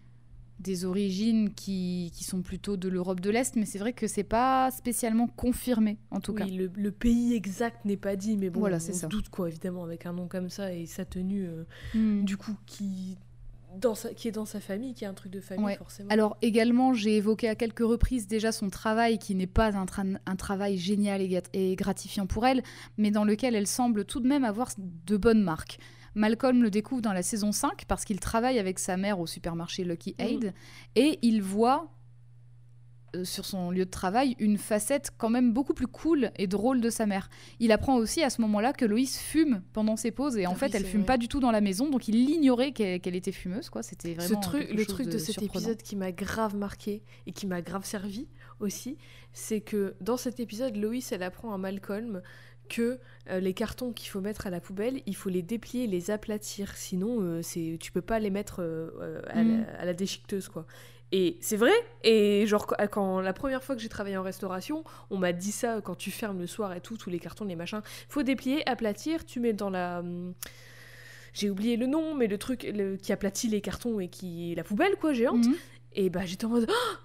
origines 0.85 1.53
qui, 1.53 2.11
qui 2.13 2.23
sont 2.23 2.41
plutôt 2.41 2.77
de 2.77 2.89
l'Europe 2.89 3.19
de 3.19 3.29
l'Est, 3.29 3.55
mais 3.55 3.65
c'est 3.65 3.79
vrai 3.79 3.93
que 3.93 4.07
c'est 4.07 4.23
pas 4.23 4.71
spécialement 4.71 5.27
confirmé, 5.27 5.97
en 6.11 6.19
tout 6.19 6.33
cas. 6.33 6.45
Oui, 6.45 6.51
le, 6.51 6.71
le 6.75 6.91
pays 6.91 7.33
exact 7.33 7.85
n'est 7.85 7.97
pas 7.97 8.15
dit, 8.15 8.37
mais 8.37 8.49
bon, 8.49 8.59
Voilà, 8.61 8.77
on 8.77 8.93
se 8.93 9.05
doute 9.07 9.29
quoi, 9.29 9.47
évidemment, 9.49 9.83
avec 9.83 10.05
un 10.05 10.13
nom 10.13 10.27
comme 10.27 10.49
ça 10.49 10.73
et 10.73 10.85
sa 10.85 11.05
tenue, 11.05 11.45
euh, 11.47 11.63
Hmm. 11.93 12.23
du 12.23 12.37
coup, 12.37 12.55
qui, 12.65 13.17
dans 13.79 13.95
sa, 13.95 14.13
qui 14.13 14.27
est 14.27 14.31
dans 14.31 14.45
sa 14.45 14.59
famille, 14.59 14.93
qui 14.93 15.03
est 15.03 15.07
un 15.07 15.13
truc 15.13 15.31
de 15.31 15.39
famille, 15.39 15.65
Ouais. 15.65 15.75
forcément. 15.75 16.09
Alors 16.11 16.37
également, 16.41 16.93
j'ai 16.93 17.17
évoqué 17.17 17.47
à 17.49 17.55
quelques 17.55 17.79
reprises 17.79 18.27
déjà 18.27 18.51
son 18.51 18.69
travail 18.69 19.17
qui 19.17 19.33
n'est 19.35 19.47
pas 19.47 19.75
un, 19.75 19.85
tra- 19.85 20.17
un 20.25 20.35
travail 20.35 20.77
génial 20.77 21.21
et 21.53 21.75
gratifiant 21.75 22.25
pour 22.27 22.45
elle, 22.45 22.61
mais 22.97 23.09
dans 23.11 23.23
lequel 23.25 23.55
elle 23.55 23.67
semble 23.67 24.05
tout 24.05 24.19
de 24.19 24.27
même 24.27 24.43
avoir 24.43 24.69
de 24.77 25.17
bonnes 25.17 25.41
marques. 25.43 25.79
Malcolm 26.15 26.61
le 26.63 26.69
découvre 26.69 27.01
dans 27.01 27.13
la 27.13 27.23
saison 27.23 27.51
5 27.51 27.85
parce 27.87 28.05
qu'il 28.05 28.19
travaille 28.19 28.59
avec 28.59 28.79
sa 28.79 28.97
mère 28.97 29.19
au 29.19 29.27
supermarché 29.27 29.83
Lucky 29.83 30.15
Aid 30.19 30.53
et 30.95 31.19
il 31.21 31.41
voit 31.41 31.89
euh, 33.15 33.23
sur 33.25 33.45
son 33.45 33.69
lieu 33.69 33.85
de 33.85 33.89
travail 33.91 34.35
une 34.39 34.57
facette 34.57 35.11
quand 35.17 35.29
même 35.29 35.53
beaucoup 35.53 35.73
plus 35.75 35.85
cool 35.87 36.31
et 36.37 36.47
drôle 36.47 36.81
de 36.81 36.89
sa 36.89 37.05
mère. 37.05 37.29
Il 37.59 37.71
apprend 37.71 37.95
aussi 37.97 38.23
à 38.23 38.29
ce 38.31 38.41
moment-là 38.41 38.73
que 38.73 38.85
Loïs 38.85 39.19
fume 39.19 39.61
pendant 39.71 39.95
ses 39.95 40.09
pauses 40.11 40.37
et 40.37 40.47
en 40.47 40.53
Ah 40.53 40.55
fait 40.55 40.65
oui, 40.67 40.71
elle 40.75 40.85
fume 40.85 41.01
vrai. 41.01 41.05
pas 41.07 41.17
du 41.17 41.27
tout 41.27 41.39
dans 41.39 41.51
la 41.51 41.61
maison 41.61 41.89
donc 41.89 42.07
il 42.07 42.15
ignorait 42.29 42.71
qu'elle 42.71 43.15
était 43.15 43.31
fumeuse 43.31 43.69
quoi. 43.69 43.83
C'était 43.83 44.15
Ce 44.19 44.27
vraiment 44.27 44.39
truc, 44.41 44.67
le 44.71 44.85
truc 44.85 45.07
de, 45.07 45.17
cet 45.19 45.35
surprenant. 45.35 45.53
épisode 45.65 45.81
qui 45.83 45.95
m'a 45.95 46.11
grave 46.11 46.55
marqué 46.55 47.03
et 47.27 47.31
qui 47.33 47.45
m'a 47.45 47.61
grave 47.61 47.85
servi 47.85 48.27
aussi, 48.59 48.97
c'est 49.33 49.61
que 49.61 49.95
dans 49.99 50.15
cet 50.17 50.39
épisode, 50.39 50.75
Loïs, 50.77 51.11
elle 51.11 51.23
apprend 51.23 51.53
à 51.53 51.57
Malcolm 51.57 52.21
que 52.69 52.99
euh, 53.29 53.39
les 53.39 53.53
cartons 53.53 53.91
qu'il 53.93 54.09
faut 54.09 54.21
mettre 54.21 54.47
à 54.47 54.49
la 54.49 54.59
poubelle, 54.59 55.01
il 55.05 55.15
faut 55.15 55.29
les 55.29 55.41
déplier, 55.41 55.87
les 55.87 56.11
aplatir, 56.11 56.75
sinon 56.75 57.21
euh, 57.21 57.41
c'est 57.41 57.77
tu 57.79 57.91
peux 57.91 58.01
pas 58.01 58.19
les 58.19 58.29
mettre 58.29 58.61
euh, 58.61 58.89
euh, 59.01 59.21
à, 59.27 59.43
Mm. 59.43 59.65
la, 59.65 59.79
à 59.79 59.85
la 59.85 59.93
déchiqueteuse 59.93 60.49
quoi. 60.49 60.65
Et 61.15 61.37
c'est 61.41 61.57
vrai, 61.57 61.71
et 62.03 62.45
genre 62.47 62.65
quand, 62.89 63.19
la 63.21 63.33
première 63.33 63.63
fois 63.63 63.75
que 63.75 63.81
j'ai 63.81 63.89
travaillé 63.89 64.17
en 64.17 64.23
restauration, 64.23 64.83
on 65.11 65.17
m'a 65.17 65.31
dit 65.31 65.51
ça 65.51 65.79
quand 65.83 65.93
tu 65.95 66.09
fermes 66.09 66.39
le 66.39 66.47
soir 66.47 66.73
et 66.73 66.81
tout, 66.81 66.97
tous 66.97 67.11
les 67.11 67.19
cartons, 67.19 67.45
les 67.45 67.55
machins, 67.55 67.81
faut 68.09 68.23
déplier, 68.23 68.67
aplatir, 68.67 69.23
tu 69.23 69.39
mets 69.39 69.53
dans 69.53 69.69
la 69.69 69.99
hum, 69.99 70.33
j'ai 71.33 71.49
oublié 71.51 71.77
le 71.77 71.85
nom, 71.87 72.15
mais 72.15 72.27
le 72.27 72.37
truc 72.37 72.63
le- 72.63 72.95
qui 72.95 73.11
aplatit 73.13 73.47
les 73.47 73.61
cartons 73.61 73.99
et 73.99 74.07
qui 74.07 74.53
la 74.55 74.63
poubelle 74.63 74.95
quoi 74.99 75.13
géante. 75.13 75.45
Mhm. 75.45 75.55
Et 75.95 76.09
bah 76.09 76.25
j'étais 76.25 76.45
en 76.45 76.49
mode 76.49 76.67
Ah 76.69 76.99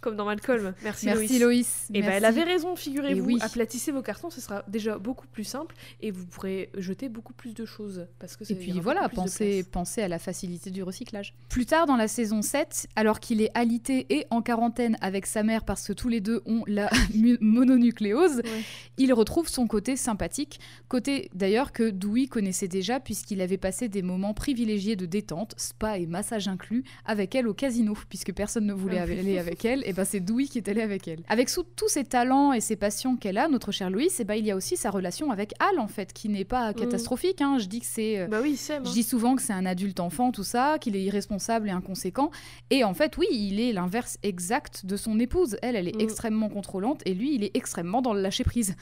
comme 0.00 0.16
dans 0.16 0.24
Malcolm. 0.24 0.74
Merci, 0.84 1.06
Merci 1.06 1.38
Loïs. 1.38 1.40
Loïs. 1.40 1.88
Et 1.94 2.02
bah 2.02 2.08
elle 2.12 2.22
Merci. 2.22 2.38
avait 2.40 2.50
raison, 2.52 2.76
figurez-vous. 2.76 3.24
Oui. 3.26 3.38
Aplatissez 3.40 3.90
vos 3.92 4.02
cartons, 4.02 4.30
ce 4.30 4.40
sera 4.40 4.64
déjà 4.68 4.96
beaucoup 4.98 5.26
plus 5.26 5.44
simple 5.44 5.74
et 6.00 6.10
vous 6.10 6.24
pourrez 6.26 6.70
jeter 6.76 7.08
beaucoup 7.08 7.32
plus 7.32 7.54
de 7.54 7.64
choses 7.64 8.06
parce 8.18 8.36
que 8.36 8.44
ça- 8.44 8.54
Et 8.54 8.56
puis 8.56 8.72
voilà, 8.80 9.08
pensez, 9.08 9.64
pensez 9.64 10.02
à 10.02 10.08
la 10.08 10.18
facilité 10.18 10.70
du 10.70 10.82
recyclage. 10.82 11.34
Plus 11.48 11.66
tard 11.66 11.86
dans 11.86 11.96
la 11.96 12.06
saison 12.08 12.42
7, 12.42 12.86
alors 12.96 13.18
qu'il 13.20 13.40
est 13.42 13.50
alité 13.54 14.06
et 14.10 14.26
en 14.30 14.40
quarantaine 14.42 14.96
avec 15.00 15.26
sa 15.26 15.42
mère 15.42 15.64
parce 15.64 15.86
que 15.86 15.92
tous 15.92 16.08
les 16.08 16.20
deux 16.20 16.42
ont 16.46 16.62
la 16.66 16.88
mononucléose, 17.40 18.36
Ouais. 18.36 18.62
il 18.98 19.12
retrouve 19.12 19.48
son 19.48 19.66
côté 19.66 19.96
sympathique, 19.96 20.60
côté 20.88 21.30
d'ailleurs 21.34 21.72
que 21.72 21.90
Dewey 21.90 22.26
connaissait 22.26 22.68
déjà 22.68 23.00
puisqu'il 23.00 23.40
avait 23.40 23.56
passé 23.58 23.88
des 23.88 24.02
moments 24.02 24.34
privilégiés 24.34 24.96
de 24.96 25.06
détente, 25.06 25.54
spa 25.56 25.98
et 25.98 26.06
massage 26.06 26.48
inclus, 26.48 26.84
avec 27.04 27.34
elle 27.34 27.48
au 27.48 27.54
casino, 27.54 27.94
puisque 28.08 28.32
personne 28.32 28.66
ne 28.66 28.72
voulait 28.72 28.98
Ah. 28.98 29.02
aller 29.02 29.38
avec 29.38 29.64
elle, 29.64 29.82
et 29.88 29.92
ben 29.92 30.04
c'est 30.04 30.20
Dewey 30.20 30.44
qui 30.44 30.58
est 30.58 30.68
allé 30.68 30.82
avec 30.82 31.08
elle. 31.08 31.20
Avec 31.28 31.48
sous- 31.48 31.64
tous 31.64 31.88
ses 31.88 32.04
talents 32.04 32.52
et 32.52 32.60
ses 32.60 32.76
passions 32.76 33.16
qu'elle 33.16 33.38
a, 33.38 33.48
notre 33.48 33.72
chère 33.72 33.90
Louise, 33.90 34.20
et 34.20 34.24
ben 34.24 34.34
il 34.34 34.44
y 34.46 34.50
a 34.50 34.56
aussi 34.56 34.76
sa 34.76 34.90
relation 34.90 35.30
avec 35.30 35.54
Al 35.58 35.78
en 35.80 35.88
fait, 35.88 36.12
qui 36.12 36.28
n'est 36.28 36.44
pas 36.44 36.72
catastrophique. 36.74 37.40
hein. 37.40 37.58
Je 37.58 37.66
dis 37.66 37.80
que 37.80 37.86
c'est 37.86 38.18
euh, 38.20 38.26
Bah 38.28 38.40
oui, 38.42 38.56
c'est 38.56 38.76
je 38.84 38.90
dis 38.92 39.02
souvent 39.02 39.34
que 39.34 39.42
c'est 39.42 39.52
un 39.54 39.66
adulte 39.66 39.98
enfant, 40.00 40.30
tout 40.30 40.44
ça, 40.44 40.78
qu'il 40.78 40.94
est 40.94 41.02
irresponsable 41.02 41.68
et 41.68 41.72
inconséquent. 41.72 42.30
Et 42.70 42.84
en 42.84 42.92
fait, 42.94 43.16
oui, 43.16 43.26
il 43.32 43.58
est 43.60 43.72
l'inverse 43.72 44.18
exact 44.22 44.84
de 44.86 44.96
son 44.96 45.18
épouse. 45.18 45.56
Elle, 45.62 45.74
elle 45.74 45.88
est 45.88 45.96
Mm. 45.96 46.00
extrêmement 46.02 46.48
contrôlante 46.50 47.00
et 47.06 47.14
lui, 47.14 47.34
il 47.34 47.42
est 47.42 47.56
extrêmement 47.56 48.02
dans 48.02 48.12
le 48.12 48.20
lâcher 48.20 48.44
prise. 48.44 48.76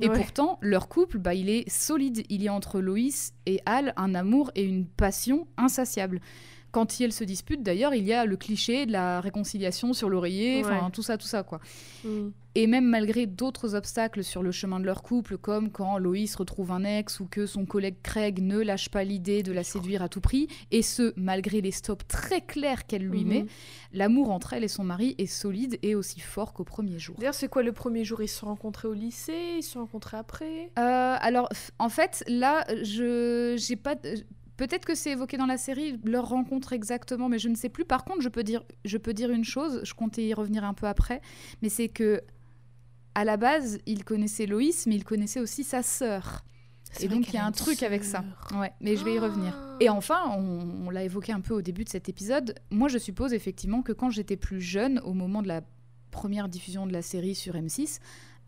Et 0.00 0.08
Ouais. 0.08 0.16
pourtant, 0.16 0.58
leur 0.62 0.88
couple, 0.88 1.18
bah, 1.18 1.34
il 1.34 1.50
est 1.50 1.68
solide. 1.68 2.24
Il 2.30 2.42
y 2.42 2.48
a 2.48 2.54
entre 2.54 2.80
Loïs 2.80 3.34
et 3.46 3.60
Al 3.66 3.92
un 3.96 4.14
amour 4.14 4.50
et 4.54 4.62
une 4.64 4.86
passion 4.86 5.46
insatiables. 5.56 6.20
Quand 6.72 7.00
elles 7.00 7.12
se 7.12 7.22
disputent, 7.24 7.62
d'ailleurs, 7.62 7.94
il 7.94 8.04
y 8.04 8.12
a 8.14 8.24
le 8.24 8.36
cliché 8.36 8.86
de 8.86 8.92
la 8.92 9.20
réconciliation 9.20 9.92
sur 9.92 10.08
l'oreiller, 10.08 10.62
enfin 10.64 10.86
Ouais. 10.86 10.90
tout 10.90 11.02
ça, 11.02 11.18
tout 11.18 11.26
ça, 11.26 11.42
quoi. 11.42 11.60
Mm. 12.04 12.28
Et 12.54 12.66
même 12.66 12.84
malgré 12.86 13.26
d'autres 13.26 13.74
obstacles 13.74 14.22
sur 14.24 14.42
le 14.42 14.52
chemin 14.52 14.78
de 14.80 14.84
leur 14.84 15.02
couple, 15.02 15.38
comme 15.38 15.70
quand 15.70 15.96
Loïs 15.98 16.34
retrouve 16.36 16.70
un 16.70 16.84
ex 16.84 17.18
ou 17.20 17.26
que 17.26 17.46
son 17.46 17.64
collègue 17.64 17.94
Craig 18.02 18.40
ne 18.42 18.58
lâche 18.58 18.90
pas 18.90 19.04
l'idée 19.04 19.42
de 19.42 19.52
la 19.52 19.64
séduire 19.64 20.02
à 20.02 20.08
tout 20.10 20.20
prix, 20.20 20.48
et 20.70 20.82
ce, 20.82 21.12
malgré 21.16 21.60
les 21.62 21.70
stops 21.70 22.06
très 22.08 22.40
clairs 22.42 22.86
qu'elle 22.86 23.04
lui 23.04 23.24
Mhm. 23.24 23.28
met, 23.28 23.46
l'amour 23.92 24.30
entre 24.30 24.52
elle 24.54 24.64
et 24.64 24.68
son 24.68 24.84
mari 24.84 25.14
est 25.18 25.26
solide 25.26 25.78
et 25.82 25.94
aussi 25.94 26.20
fort 26.20 26.52
qu'au 26.54 26.64
premier 26.64 26.98
jour. 26.98 27.16
D'ailleurs, 27.18 27.32
c'est 27.34 27.48
quoi 27.48 27.62
le 27.62 27.72
premier 27.72 28.04
jour? 28.04 28.22
Ils 28.22 28.28
se 28.28 28.40
sont 28.40 28.46
rencontrés 28.46 28.88
au 28.88 28.94
lycée? 28.94 29.56
Ils 29.58 29.62
se 29.62 29.72
sont 29.72 29.80
rencontrés 29.80 30.16
après? 30.18 30.70
Euh, 30.78 31.16
alors, 31.20 31.48
en 31.78 31.88
fait, 31.90 32.22
là, 32.28 32.64
je 32.82 33.56
j'ai 33.58 33.76
pas. 33.76 33.94
Peut-être 34.62 34.84
que 34.84 34.94
c'est 34.94 35.10
évoqué 35.10 35.36
dans 35.36 35.46
la 35.46 35.58
série, 35.58 35.98
leur 36.04 36.28
rencontre 36.28 36.72
exactement, 36.72 37.28
mais 37.28 37.40
je 37.40 37.48
ne 37.48 37.56
sais 37.56 37.68
plus. 37.68 37.84
Par 37.84 38.04
contre, 38.04 38.20
je 38.20 38.28
peux 38.28 38.44
dire, 38.44 38.62
je 38.84 38.96
peux 38.96 39.12
dire 39.12 39.30
une 39.30 39.42
chose, 39.42 39.80
je 39.82 39.92
comptais 39.92 40.24
y 40.24 40.34
revenir 40.34 40.62
un 40.62 40.72
peu 40.72 40.86
après, 40.86 41.20
mais 41.62 41.68
c'est 41.68 41.88
que 41.88 42.22
à 43.16 43.24
la 43.24 43.36
base, 43.36 43.80
il 43.86 44.04
connaissait 44.04 44.46
Loïs, 44.46 44.86
mais 44.86 44.94
il 44.94 45.02
connaissait 45.02 45.40
aussi 45.40 45.64
sa 45.64 45.82
sœur. 45.82 46.44
Et 47.00 47.08
donc, 47.08 47.26
il 47.26 47.34
y 47.34 47.38
a 47.38 47.44
un 47.44 47.50
truc 47.50 47.82
avec 47.82 48.04
ça. 48.04 48.22
Ouais, 48.54 48.72
mais 48.80 48.94
je 48.94 49.04
vais 49.04 49.14
y 49.14 49.18
revenir. 49.18 49.52
Ah. 49.60 49.76
Et 49.80 49.88
enfin, 49.88 50.20
on, 50.38 50.86
on 50.86 50.90
l'a 50.90 51.02
évoqué 51.02 51.32
un 51.32 51.40
peu 51.40 51.54
au 51.54 51.60
début 51.60 51.82
de 51.82 51.88
cet 51.88 52.08
épisode, 52.08 52.54
moi 52.70 52.86
je 52.86 52.98
suppose 52.98 53.32
effectivement 53.32 53.82
que 53.82 53.90
quand 53.90 54.10
j'étais 54.10 54.36
plus 54.36 54.60
jeune, 54.60 55.00
au 55.00 55.12
moment 55.12 55.42
de 55.42 55.48
la 55.48 55.62
première 56.12 56.48
diffusion 56.48 56.86
de 56.86 56.92
la 56.92 57.02
série 57.02 57.34
sur 57.34 57.54
M6, 57.54 57.98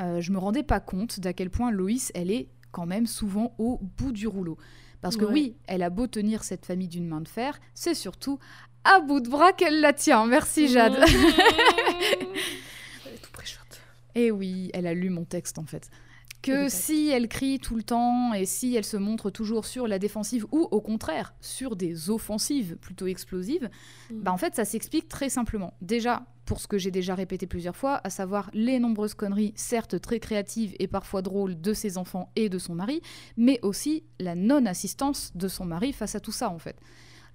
euh, 0.01 0.21
je 0.21 0.31
me 0.31 0.39
rendais 0.39 0.62
pas 0.62 0.79
compte 0.79 1.19
d'à 1.19 1.33
quel 1.33 1.51
point 1.51 1.73
Loïs, 1.73 2.12
elle 2.15 2.31
est 2.31 2.51
quand 2.71 2.87
même 2.87 3.07
souvent 3.09 3.57
au 3.59 3.81
bout 3.97 4.12
du 4.12 4.29
rouleau. 4.29 4.59
Parce 5.05 5.19
que 5.19 5.27
Ouais. 5.27 5.33
oui, 5.35 5.57
elle 5.67 5.83
a 5.83 5.91
beau 5.91 6.07
tenir 6.07 6.43
cette 6.45 6.65
famille 6.65 6.89
d'une 6.89 7.07
main 7.07 7.21
de 7.21 7.29
fer, 7.29 7.61
c'est 7.75 7.93
surtout 7.93 8.39
à 8.85 9.01
bout 9.01 9.21
de 9.21 9.29
bras 9.29 9.53
qu'elle 9.53 9.83
la 9.83 9.93
tient. 9.93 10.25
Merci 10.25 10.67
Jade. 10.67 10.95
Elle 10.97 11.05
est 13.13 13.21
tout. 13.21 13.29
Et 14.15 14.31
oui, 14.31 14.71
elle 14.73 14.87
a 14.87 14.95
lu 14.95 15.11
mon 15.11 15.25
texte 15.25 15.59
en 15.59 15.67
fait. 15.67 15.91
Que 16.45 16.69
si 16.69 17.09
elle 17.09 17.29
crie 17.29 17.59
tout 17.59 17.77
le 17.77 17.83
temps 17.83 18.33
et 18.35 18.47
si 18.47 18.75
elle 18.75 18.85
se 18.85 18.97
montre 18.97 19.31
toujours 19.31 19.65
sur 19.67 19.87
la 19.89 19.99
défensive 19.99 20.47
ou 20.53 20.69
au 20.71 20.81
contraire 20.81 21.35
sur 21.41 21.77
des 21.77 22.11
offensives 22.11 22.77
plutôt 22.77 23.07
explosives, 23.07 23.69
Mm. 24.11 24.21
bah 24.23 24.33
en 24.33 24.37
fait 24.37 24.55
ça 24.55 24.65
s'explique 24.65 25.09
très 25.09 25.29
simplement. 25.29 25.75
Déjà 25.81 26.25
pour 26.45 26.61
ce 26.61 26.67
que 26.69 26.77
j'ai 26.77 26.91
déjà 26.91 27.15
répété 27.15 27.47
plusieurs 27.47 27.75
fois, 27.75 28.03
à 28.05 28.11
savoir 28.11 28.51
les 28.53 28.79
nombreuses 28.79 29.15
conneries, 29.15 29.55
certes 29.57 29.99
très 30.01 30.21
créatives 30.21 30.75
et 30.79 30.87
parfois 30.87 31.23
drôles 31.23 31.59
de 31.59 31.73
ses 31.73 31.97
enfants 31.97 32.31
et 32.37 32.51
de 32.51 32.59
son 32.59 32.75
mari, 32.75 33.01
mais 33.39 33.59
aussi 33.63 34.05
la 34.21 34.35
non-assistance 34.35 35.33
de 35.35 35.49
son 35.49 35.65
mari 35.65 35.95
face 35.95 36.15
à 36.15 36.21
tout 36.21 36.33
ça 36.33 36.51
en 36.51 36.59
fait. 36.59 36.77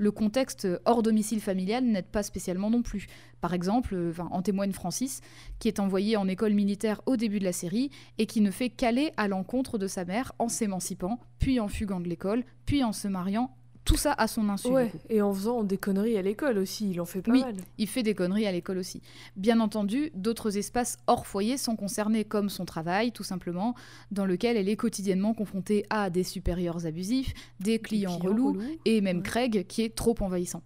Le 0.02 0.12
contexte 0.12 0.66
hors 0.86 1.04
domicile 1.04 1.42
familial 1.42 1.84
n'aide 1.84 2.06
pas 2.06 2.24
spécialement 2.24 2.70
non 2.70 2.82
plus. 2.82 3.08
Par 3.42 3.54
exemple, 3.54 3.94
euh, 3.94 4.14
en 4.32 4.42
témoigne 4.42 4.72
Francis, 4.72 5.20
qui 5.60 5.68
est 5.68 5.82
envoyé 5.82 6.16
en 6.16 6.26
école 6.30 6.54
militaire 6.54 7.02
au 7.06 7.18
début 7.18 7.40
de 7.40 7.44
la 7.44 7.52
série 7.52 7.92
et 8.18 8.26
qui 8.26 8.40
ne 8.40 8.50
fait 8.50 8.70
qu'aller 8.70 9.12
à 9.18 9.28
l'encontre 9.28 9.78
de 9.78 9.88
sa 9.88 10.06
mère 10.06 10.32
en 10.40 10.48
s'émancipant, 10.48 11.20
puis 11.38 11.60
en 11.60 11.68
fuguant 11.68 12.00
de 12.00 12.08
l'école, 12.08 12.46
puis 12.66 12.82
en 12.82 12.94
se 12.94 13.10
mariant, 13.10 13.54
tout 13.90 13.98
ça 13.98 14.14
à 14.14 14.28
son 14.28 14.50
insu. 14.50 14.68
Ouais, 14.68 14.92
et 15.10 15.22
en 15.22 15.34
faisant 15.34 15.64
des 15.64 15.78
conneries 15.78 16.18
à 16.18 16.22
l'école 16.22 16.60
aussi, 16.60 16.92
il 16.92 17.02
en 17.02 17.06
fait 17.06 17.22
pas 17.22 17.32
Oui. 17.32 17.42
mal. 17.42 17.56
Il 17.80 17.88
fait 17.88 18.04
des 18.04 18.14
conneries 18.14 18.46
à 18.46 18.52
l'école 18.52 18.78
aussi. 18.78 19.02
Bien 19.36 19.60
entendu, 19.60 20.12
d'autres 20.14 20.58
espaces 20.58 20.98
hors 21.08 21.26
foyer 21.26 21.58
sont 21.58 21.76
concernés, 21.76 22.24
comme 22.24 22.50
son 22.50 22.66
travail, 22.66 23.12
tout 23.12 23.24
simplement, 23.24 23.74
dans 24.12 24.26
lequel 24.26 24.58
elle 24.58 24.70
est 24.70 24.76
quotidiennement 24.76 25.34
confrontée 25.34 25.86
à 25.90 26.10
des 26.10 26.24
supérieurs 26.24 26.86
abusifs, 26.86 27.34
des 27.60 27.80
clients, 27.80 28.18
relous, 28.18 28.58
et 28.86 29.02
même 29.02 29.18
ouais. 29.18 29.24
Craig 29.24 29.66
qui 29.68 29.82
est 29.82 29.96
trop 29.96 30.16
envahissant. 30.20 30.62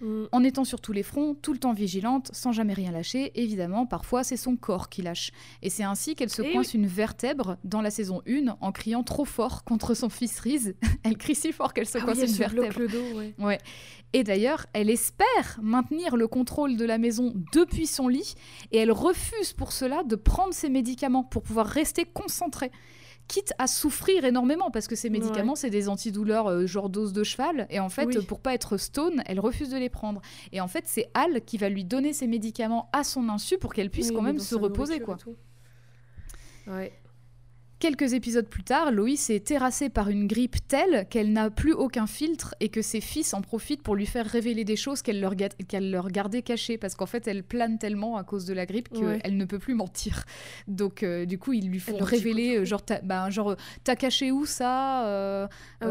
Mm. 0.00 0.24
En 0.32 0.44
étant 0.44 0.64
sur 0.64 0.80
tous 0.80 0.92
les 0.92 1.02
fronts, 1.02 1.34
tout 1.34 1.52
le 1.52 1.58
temps 1.58 1.72
vigilante, 1.72 2.30
sans 2.32 2.52
jamais 2.52 2.74
rien 2.74 2.90
lâcher, 2.90 3.32
évidemment, 3.34 3.86
parfois 3.86 4.24
c'est 4.24 4.36
son 4.36 4.56
corps 4.56 4.88
qui 4.88 5.02
lâche. 5.02 5.30
Et 5.62 5.70
c'est 5.70 5.84
ainsi 5.84 6.14
qu'elle 6.14 6.30
se 6.30 6.42
Eh 6.42 6.52
coince 6.52 6.74
une 6.74 6.86
vertèbre 6.86 7.56
dans 7.64 7.80
la 7.80 7.90
saison 7.90 8.22
1 8.28 8.56
en 8.60 8.72
criant 8.72 9.02
trop 9.02 9.24
fort 9.24 9.64
contre 9.64 9.94
son 9.94 10.08
fils 10.08 10.38
Reese. 10.40 10.74
elle 11.04 11.16
crie 11.16 11.34
si 11.34 11.52
fort 11.52 11.72
qu'elle 11.72 11.86
se 11.86 11.98
Ah 11.98 12.02
coince 12.02 12.18
oui, 12.18 12.28
une 12.28 12.34
vertèbre. 12.34 12.78
le 12.78 12.88
dos, 12.88 13.18
ouais. 13.18 13.34
Ouais. 13.38 13.58
Et 14.12 14.22
d'ailleurs, 14.24 14.66
elle 14.72 14.90
espère 14.90 15.58
maintenir 15.60 16.16
le 16.16 16.28
contrôle 16.28 16.76
de 16.76 16.84
la 16.84 16.98
maison 16.98 17.32
depuis 17.52 17.86
son 17.86 18.08
lit 18.08 18.34
et 18.70 18.78
elle 18.78 18.92
refuse 18.92 19.52
pour 19.52 19.72
cela 19.72 20.04
de 20.04 20.16
prendre 20.16 20.54
ses 20.54 20.68
médicaments 20.68 21.24
pour 21.24 21.42
pouvoir 21.42 21.66
rester 21.66 22.04
concentrée. 22.04 22.70
Quitte 23.26 23.54
à 23.58 23.66
souffrir 23.66 24.24
énormément 24.26 24.70
parce 24.70 24.86
que 24.86 24.94
ces 24.96 25.08
médicaments, 25.08 25.54
c'est 25.54 25.70
des 25.70 25.88
antidouleurs 25.88 26.46
euh, 26.48 26.66
genre 26.66 26.90
dose 26.90 27.12
de 27.14 27.24
cheval. 27.24 27.66
Et 27.70 27.80
en 27.80 27.88
fait, 27.88 28.04
Oui. 28.04 28.24
pour 28.26 28.38
pas 28.40 28.52
être 28.52 28.76
stone, 28.76 29.22
elle 29.26 29.40
refuse 29.40 29.70
de 29.70 29.78
les 29.78 29.88
prendre. 29.88 30.20
Et 30.52 30.60
en 30.60 30.68
fait, 30.68 30.84
c'est 30.86 31.10
Al 31.14 31.40
qui 31.44 31.56
va 31.56 31.68
lui 31.70 31.84
donner 31.84 32.12
ses 32.12 32.26
médicaments 32.26 32.90
à 32.92 33.02
son 33.02 33.28
insu 33.30 33.56
pour 33.56 33.72
qu'elle 33.72 33.88
puisse 33.90 34.10
Oui, 34.10 34.14
quand 34.16 34.22
même 34.22 34.38
se 34.38 34.54
reposer. 34.54 35.00
quoi. 35.00 35.16
Ouais. 36.66 36.92
Quelques 37.80 38.14
épisodes 38.14 38.46
plus 38.48 38.62
tard, 38.62 38.92
Loïs 38.92 39.28
est 39.28 39.44
terrassée 39.44 39.90
par 39.90 40.08
une 40.08 40.26
grippe 40.26 40.56
telle 40.68 41.06
qu'elle 41.10 41.32
n'a 41.32 41.50
plus 41.50 41.72
aucun 41.72 42.06
filtre 42.06 42.54
et 42.60 42.70
que 42.70 42.80
ses 42.80 43.02
fils 43.02 43.34
en 43.34 43.42
profitent 43.42 43.82
pour 43.82 43.94
lui 43.94 44.06
faire 44.06 44.24
révéler 44.24 44.64
des 44.64 44.76
choses 44.76 45.02
qu'elle 45.02 45.20
leur, 45.20 45.34
ga- 45.34 45.50
qu'elle 45.68 45.90
leur 45.90 46.08
gardait 46.08 46.40
cachées 46.40 46.78
parce 46.78 46.94
qu'en 46.94 47.04
fait 47.04 47.26
elle 47.28 47.42
plane 47.42 47.78
tellement 47.78 48.16
à 48.16 48.24
cause 48.24 48.46
de 48.46 48.54
la 48.54 48.64
grippe 48.64 48.88
qu'elle 48.88 49.04
Ouais. 49.04 49.30
ne 49.30 49.44
peut 49.44 49.58
plus 49.58 49.74
mentir. 49.74 50.24
Donc 50.68 51.02
euh, 51.02 51.26
du 51.26 51.36
coup 51.38 51.52
ils 51.52 51.68
lui 51.68 51.78
font 51.80 51.98
révéler 51.98 52.56
euh, 52.56 52.60
coup 52.60 52.64
genre 52.64 52.82
t'as 52.82 53.00
bah, 53.02 53.28
genre 53.28 53.50
euh, 53.50 53.56
t'as 53.82 53.96
caché 53.96 54.30
où 54.32 54.46
ça 54.46 55.06
Euh, 55.06 55.46
Ah 55.80 55.86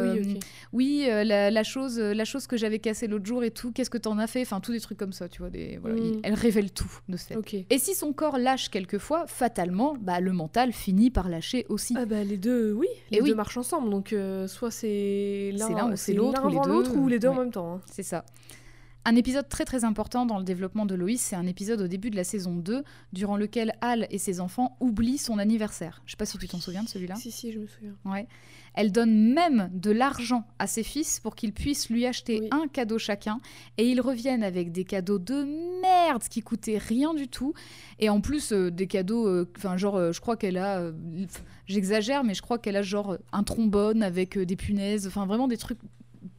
oui, 0.72 1.06
la, 1.08 1.52
la 1.52 1.64
chose, 1.64 2.00
la 2.00 2.26
chose 2.26 2.48
que 2.48 2.58
j'avais 2.58 2.80
cassée 2.80 3.08
l'autre 3.08 3.26
jour 3.26 3.44
et 3.44 3.52
tout, 3.52 3.72
qu'est-ce 3.72 3.90
que 3.92 3.98
t'en 4.00 4.18
as 4.18 4.28
fait? 4.28 4.42
Enfin, 4.42 4.60
tous 4.62 4.72
des 4.72 4.80
trucs 4.80 4.98
comme 4.98 5.14
ça, 5.14 5.30
tu 5.30 5.40
vois. 5.40 5.50
Des, 5.52 5.78
voilà, 5.78 5.96
Mm. 5.96 6.06
il- 6.06 6.20
elle 6.24 6.34
révèle 6.34 6.72
tout 6.72 6.92
de 7.10 7.18
ce 7.18 7.34
fait. 7.36 7.54
Et 7.70 7.78
si 7.78 7.94
son 7.94 8.14
corps 8.14 8.38
lâche 8.40 8.70
quelquefois, 8.70 9.26
fatalement, 9.28 9.96
bah, 10.00 10.20
le 10.20 10.32
mental 10.32 10.72
finit 10.74 11.12
par 11.12 11.30
lâcher 11.30 11.66
aussi. 11.74 11.96
Ah 11.98 12.06
bah 12.06 12.24
les 12.24 12.38
deux, 12.38 12.72
oui, 12.74 12.88
les 13.12 13.18
Et 13.18 13.22
deux 13.22 13.28
oui. 13.32 13.36
marchent 13.36 13.58
ensemble, 13.58 13.90
donc 13.90 14.14
euh, 14.14 14.48
soit 14.48 14.72
c'est 14.72 15.52
l'un 15.54 15.92
ou 15.92 15.96
c'est 15.96 16.14
l'autre, 16.14 16.44
ou 16.46 16.50
les 16.50 16.60
deux. 16.60 16.70
l'autre, 16.70 16.96
ou 16.96 17.08
les 17.08 17.20
deux 17.20 17.28
en 17.28 17.36
même 17.36 17.52
temps. 17.52 17.74
hein. 17.76 17.82
C'est 17.92 18.04
ça. 18.04 18.24
Un 19.06 19.16
épisode 19.18 19.50
très 19.50 19.66
très 19.66 19.84
important 19.84 20.26
dans 20.26 20.38
le 20.38 20.46
développement 20.46 20.86
de 20.86 20.96
Loïs, 20.96 21.20
c'est 21.22 21.36
un 21.36 21.46
épisode 21.46 21.82
au 21.82 21.88
début 21.88 22.10
de 22.10 22.16
la 22.16 22.24
saison 22.24 22.56
2, 22.56 22.84
durant 23.12 23.36
lequel 23.36 23.74
Hal 23.82 24.08
et 24.12 24.18
ses 24.18 24.40
enfants 24.40 24.78
oublient 24.80 25.18
son 25.18 25.40
anniversaire. 25.40 26.02
Je 26.06 26.12
sais 26.12 26.18
pas 26.18 26.26
si 26.26 26.38
tu 26.38 26.48
t'en 26.48 26.60
souviens 26.62 26.84
de 26.84 26.88
celui-là. 26.88 27.16
Si, 27.16 27.30
si, 27.30 27.52
je 27.52 27.60
me 27.60 27.68
souviens. 27.68 27.96
Ouais. 28.06 28.28
Elle 28.76 28.94
donne 28.94 29.34
même 29.34 29.70
de 29.74 29.92
l'argent 29.92 30.46
à 30.58 30.68
ses 30.68 30.84
fils 30.84 31.20
pour 31.20 31.36
qu'ils 31.36 31.52
puissent 31.52 31.90
lui 31.90 32.06
acheter 32.06 32.40
Oui. 32.44 32.48
un 32.52 32.68
cadeau 32.70 32.98
chacun. 32.98 33.40
Et 33.78 33.88
ils 33.90 34.00
reviennent 34.00 34.42
avec 34.44 34.72
des 34.72 34.86
cadeaux 34.86 35.20
de 35.20 35.46
merde 35.82 36.24
qui 36.30 36.42
coûtaient 36.42 36.78
rien 36.78 37.14
du 37.14 37.28
tout. 37.28 37.54
Et 38.00 38.08
en 38.10 38.22
plus, 38.22 38.54
euh, 38.54 38.72
des 38.72 38.88
cadeaux. 38.88 39.28
euh, 39.28 39.50
Enfin, 39.58 39.76
genre, 39.76 39.98
euh, 39.98 40.12
je 40.14 40.22
crois 40.22 40.38
qu'elle 40.38 40.58
a. 40.58 40.92
J'exagère, 41.68 42.24
mais 42.24 42.34
je 42.34 42.42
crois 42.42 42.58
qu'elle 42.58 42.78
a 42.78 42.82
genre 42.82 43.18
un 43.34 43.44
trombone 43.44 44.02
avec 44.02 44.40
des 44.40 44.56
punaises. 44.56 45.08
Enfin, 45.08 45.26
vraiment 45.26 45.48
des 45.50 45.58
trucs 45.58 45.80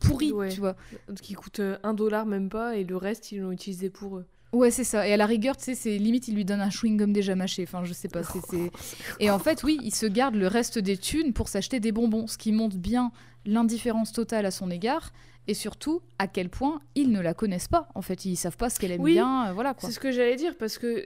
pourris, 0.01 0.33
Ouais. 0.33 0.49
tu 0.51 0.61
vois. 0.61 0.77
Qui 1.23 1.35
coûte 1.35 1.61
euh, 1.61 1.79
un 1.83 1.95
dollar 1.95 2.27
même 2.27 2.49
pas, 2.49 2.77
et 2.77 2.85
le 2.85 2.97
reste, 2.97 3.33
ils 3.33 3.41
l'ont 3.41 3.53
utilisé 3.53 3.91
pour 3.91 4.19
eux. 4.19 4.27
Ouais, 4.53 4.71
c'est 4.71 4.85
ça. 4.85 5.09
Et 5.09 5.13
à 5.13 5.17
la 5.17 5.27
rigueur, 5.27 5.57
tu 5.57 5.65
sais, 5.65 5.75
c'est 5.75 5.99
limite, 5.99 6.29
il 6.29 6.37
lui 6.37 6.45
donne 6.45 6.61
un 6.61 6.69
chewing-gum 6.69 7.13
déjà 7.13 7.35
mâché. 7.35 7.65
Enfin, 7.65 7.85
je 7.85 7.93
sais 7.93 8.07
pas. 8.09 8.23
c'est- 8.23 8.39
c'est... 8.49 8.71
Et 9.21 9.29
en 9.31 9.41
fait, 9.41 9.65
oui, 9.65 9.79
il 9.83 9.93
se 9.93 10.07
garde 10.07 10.37
le 10.37 10.47
reste 10.47 10.79
des 10.79 10.97
thunes 10.97 11.33
pour 11.33 11.49
s'acheter 11.49 11.81
des 11.81 11.91
bonbons, 11.91 12.29
ce 12.29 12.39
qui 12.39 12.53
montre 12.53 12.77
bien 12.77 13.11
l'indifférence 13.47 14.13
totale 14.13 14.47
à 14.47 14.53
son 14.53 14.71
égard. 14.71 15.13
Et 15.49 15.55
surtout, 15.55 16.01
à 16.21 16.29
quel 16.29 16.51
point 16.51 16.81
ils 16.95 17.11
ne 17.11 17.21
la 17.21 17.35
connaissent 17.35 17.67
pas. 17.69 17.89
En 17.97 18.01
fait, 18.01 18.25
ils 18.27 18.37
savent 18.37 18.57
pas 18.57 18.71
ce 18.71 18.79
qu'elle 18.79 18.93
aime 18.93 19.01
Oui, 19.03 19.15
bien. 19.15 19.49
euh, 19.49 19.53
voilà 19.53 19.75
quoi. 19.75 19.89
C'est 19.89 19.95
ce 19.95 20.01
que 20.01 20.13
j'allais 20.13 20.37
dire, 20.37 20.57
parce 20.57 20.79
que 20.79 21.05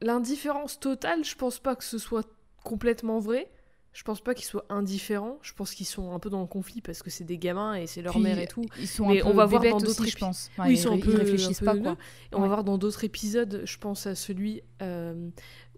l'indifférence 0.00 0.78
totale, 0.80 1.24
je 1.24 1.34
pense 1.34 1.58
pas 1.58 1.74
que 1.76 1.84
ce 1.84 1.98
soit 1.98 2.26
complètement 2.62 3.18
vrai. 3.18 3.50
Je 3.94 4.02
pense 4.02 4.20
pas 4.20 4.34
qu'ils 4.34 4.44
soient 4.44 4.64
indifférents. 4.68 5.38
Je 5.42 5.52
pense 5.54 5.72
qu'ils 5.72 5.86
sont 5.86 6.12
un 6.12 6.18
peu 6.18 6.28
dans 6.28 6.40
le 6.40 6.46
conflit 6.48 6.80
parce 6.80 7.02
que 7.02 7.10
c'est 7.10 7.24
des 7.24 7.38
gamins 7.38 7.74
et 7.76 7.86
c'est 7.86 8.02
leur 8.02 8.12
Puis, 8.12 8.22
mère 8.22 8.38
et 8.38 8.46
tout. 8.48 8.64
Ils 8.78 8.88
sont 8.88 9.06
Mais 9.06 9.22
un 9.22 9.26
on 9.26 9.30
peu 9.30 9.36
va 9.36 9.46
voir 9.46 9.62
dans 9.62 9.78
d'autres 9.78 10.04
je 10.06 10.16
pense. 10.16 10.50
Oui, 10.58 10.64
ils 10.72 10.78
sont 10.78 10.90
un 10.90 10.94
ré- 10.96 11.00
peu- 11.00 11.14
réfléchissent 11.16 11.62
un 11.62 11.64
pas 11.64 11.76
quoi. 11.76 11.92
Et 12.32 12.34
on 12.34 12.40
va 12.40 12.48
voir 12.48 12.64
dans 12.64 12.76
d'autres 12.76 13.04
épisodes, 13.04 13.62
je 13.64 13.78
pense 13.78 14.06
à 14.06 14.14
celui 14.16 14.62
euh, 14.82 15.28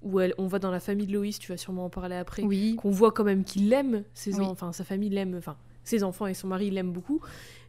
où 0.03 0.19
elle, 0.21 0.33
on 0.39 0.47
va 0.47 0.59
dans 0.59 0.71
la 0.71 0.81
famille 0.81 1.07
de 1.07 1.13
Loïs, 1.13 1.39
tu 1.39 1.53
vas 1.53 1.59
sûrement 1.59 1.85
en 1.85 1.91
parler 1.91 2.17
après, 2.17 2.43
Oui. 2.43 2.77
qu'on 2.77 2.91
voit 2.91 3.13
quand 3.13 3.25
même 3.25 3.45
qu'il 3.45 3.69
l'aime, 3.69 4.03
ses 4.15 4.37
Oui. 4.37 4.45
en- 4.47 4.51
enfin 4.51 4.73
sa 4.73 4.85
famille 4.85 5.11
l'aime, 5.11 5.35
enfin 5.37 5.57
ses 5.85 6.03
enfants 6.03 6.27
et 6.27 6.35
son 6.35 6.49
mari 6.49 6.71
l'aiment 6.71 6.93
beaucoup. 6.93 7.21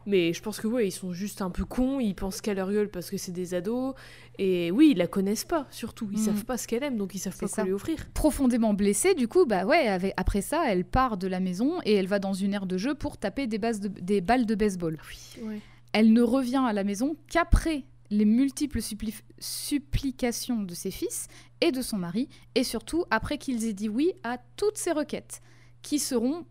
Mais 0.08 0.32
je 0.32 0.40
pense 0.40 0.58
que 0.58 0.66
ouais, 0.66 0.88
ils 0.88 0.92
sont 0.92 1.12
juste 1.12 1.42
un 1.42 1.50
peu 1.50 1.64
cons, 1.66 2.00
ils 2.00 2.14
pensent 2.14 2.40
qu'à 2.40 2.54
leur 2.54 2.72
gueule 2.72 2.88
parce 2.88 3.10
que 3.10 3.18
c'est 3.18 3.30
des 3.32 3.52
ados. 3.52 3.94
Et 4.38 4.70
oui, 4.70 4.92
ils 4.92 4.96
la 4.98 5.06
connaissent 5.06 5.44
pas, 5.44 5.66
surtout. 5.70 6.08
Ils 6.12 6.18
Mhm. 6.18 6.24
savent 6.24 6.44
pas 6.46 6.56
ce 6.56 6.66
qu'elle 6.66 6.82
aime, 6.82 6.96
donc 6.96 7.14
ils 7.14 7.18
savent 7.18 7.36
pas 7.36 7.46
quoi 7.46 7.64
lui 7.64 7.72
offrir. 7.72 7.98
Profondément 8.14 8.72
blessée, 8.72 9.14
du 9.14 9.28
coup, 9.28 9.44
bah 9.44 9.66
ouais, 9.66 9.86
avec- 9.86 10.14
après 10.16 10.40
ça, 10.40 10.62
elle 10.72 10.84
part 10.86 11.18
de 11.18 11.26
la 11.26 11.40
maison 11.40 11.74
et 11.84 11.92
elle 11.92 12.06
va 12.06 12.18
dans 12.20 12.32
une 12.32 12.54
aire 12.54 12.64
de 12.64 12.78
jeu 12.78 12.94
pour 12.94 13.18
taper 13.18 13.46
des, 13.46 13.58
bases 13.58 13.80
de- 13.80 13.88
des 13.88 14.20
balles 14.22 14.46
de 14.46 14.54
baseball. 14.54 14.98
Oui, 15.10 15.42
ouais. 15.46 15.60
Elle 15.92 16.12
ne 16.14 16.22
revient 16.22 16.62
à 16.66 16.72
la 16.72 16.84
maison 16.84 17.16
qu'après 17.28 17.84
les 18.10 18.24
multiples 18.24 18.78
suppli- 18.80 19.20
supplications 19.38 20.62
de 20.62 20.74
ses 20.74 20.90
fils 20.90 21.26
et 21.60 21.70
de 21.72 21.82
son 21.82 21.98
mari, 21.98 22.28
et 22.54 22.64
surtout 22.64 23.04
après 23.10 23.36
qu'ils 23.36 23.66
aient 23.66 23.74
dit 23.74 23.88
oui 23.90 24.12
à 24.24 24.38
toutes 24.56 24.78
ses 24.78 24.92
requêtes, 24.92 25.42
qui 25.82 25.98
seront 25.98 26.46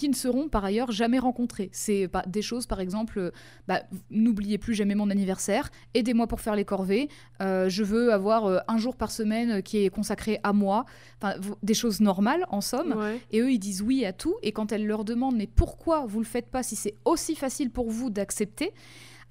qui 0.00 0.08
ne 0.08 0.14
seront 0.14 0.48
par 0.48 0.64
ailleurs 0.64 0.92
jamais 0.92 1.18
rencontrées. 1.18 1.68
C'est 1.72 2.08
des 2.26 2.40
choses, 2.40 2.64
par 2.64 2.80
exemple, 2.80 3.18
euh, 3.18 3.30
bah, 3.68 3.82
n'oubliez 4.08 4.56
plus 4.56 4.72
jamais 4.72 4.94
mon 4.94 5.10
anniversaire, 5.10 5.68
aidez-moi 5.92 6.26
pour 6.26 6.40
faire 6.40 6.56
les 6.56 6.64
corvées, 6.64 7.10
euh, 7.42 7.68
je 7.68 7.84
veux 7.84 8.10
avoir 8.10 8.46
euh, 8.46 8.60
un 8.66 8.78
jour 8.78 8.96
par 8.96 9.10
semaine 9.10 9.62
qui 9.62 9.84
est 9.84 9.90
consacré 9.90 10.40
à 10.42 10.54
moi, 10.54 10.86
enfin, 11.20 11.34
des 11.62 11.74
choses 11.74 12.00
normales 12.00 12.46
en 12.48 12.62
somme. 12.62 12.94
Ouais. 12.96 13.20
Et 13.30 13.40
eux, 13.40 13.52
ils 13.52 13.58
disent 13.58 13.82
oui 13.82 14.06
à 14.06 14.14
tout. 14.14 14.36
Et 14.42 14.52
quand 14.52 14.72
elle 14.72 14.86
leur 14.86 15.04
demande 15.04 15.36
mais 15.36 15.46
pourquoi 15.46 16.06
vous 16.06 16.20
le 16.20 16.24
faites 16.24 16.50
pas 16.50 16.62
si 16.62 16.76
c'est 16.76 16.94
aussi 17.04 17.34
facile 17.34 17.70
pour 17.70 17.90
vous 17.90 18.08
d'accepter, 18.08 18.72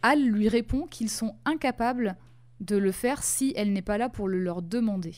Al 0.03 0.22
lui 0.22 0.49
répond 0.49 0.86
qu'ils 0.86 1.09
sont 1.09 1.36
incapables 1.45 2.15
de 2.59 2.78
le 2.78 2.91
faire 2.91 3.24
si 3.24 3.53
elle 3.55 3.74
n'est 3.74 3.82
pas 3.82 3.97
là 3.97 4.07
pour 4.07 4.28
le 4.28 4.38
leur 4.39 4.61
demander. 4.61 5.15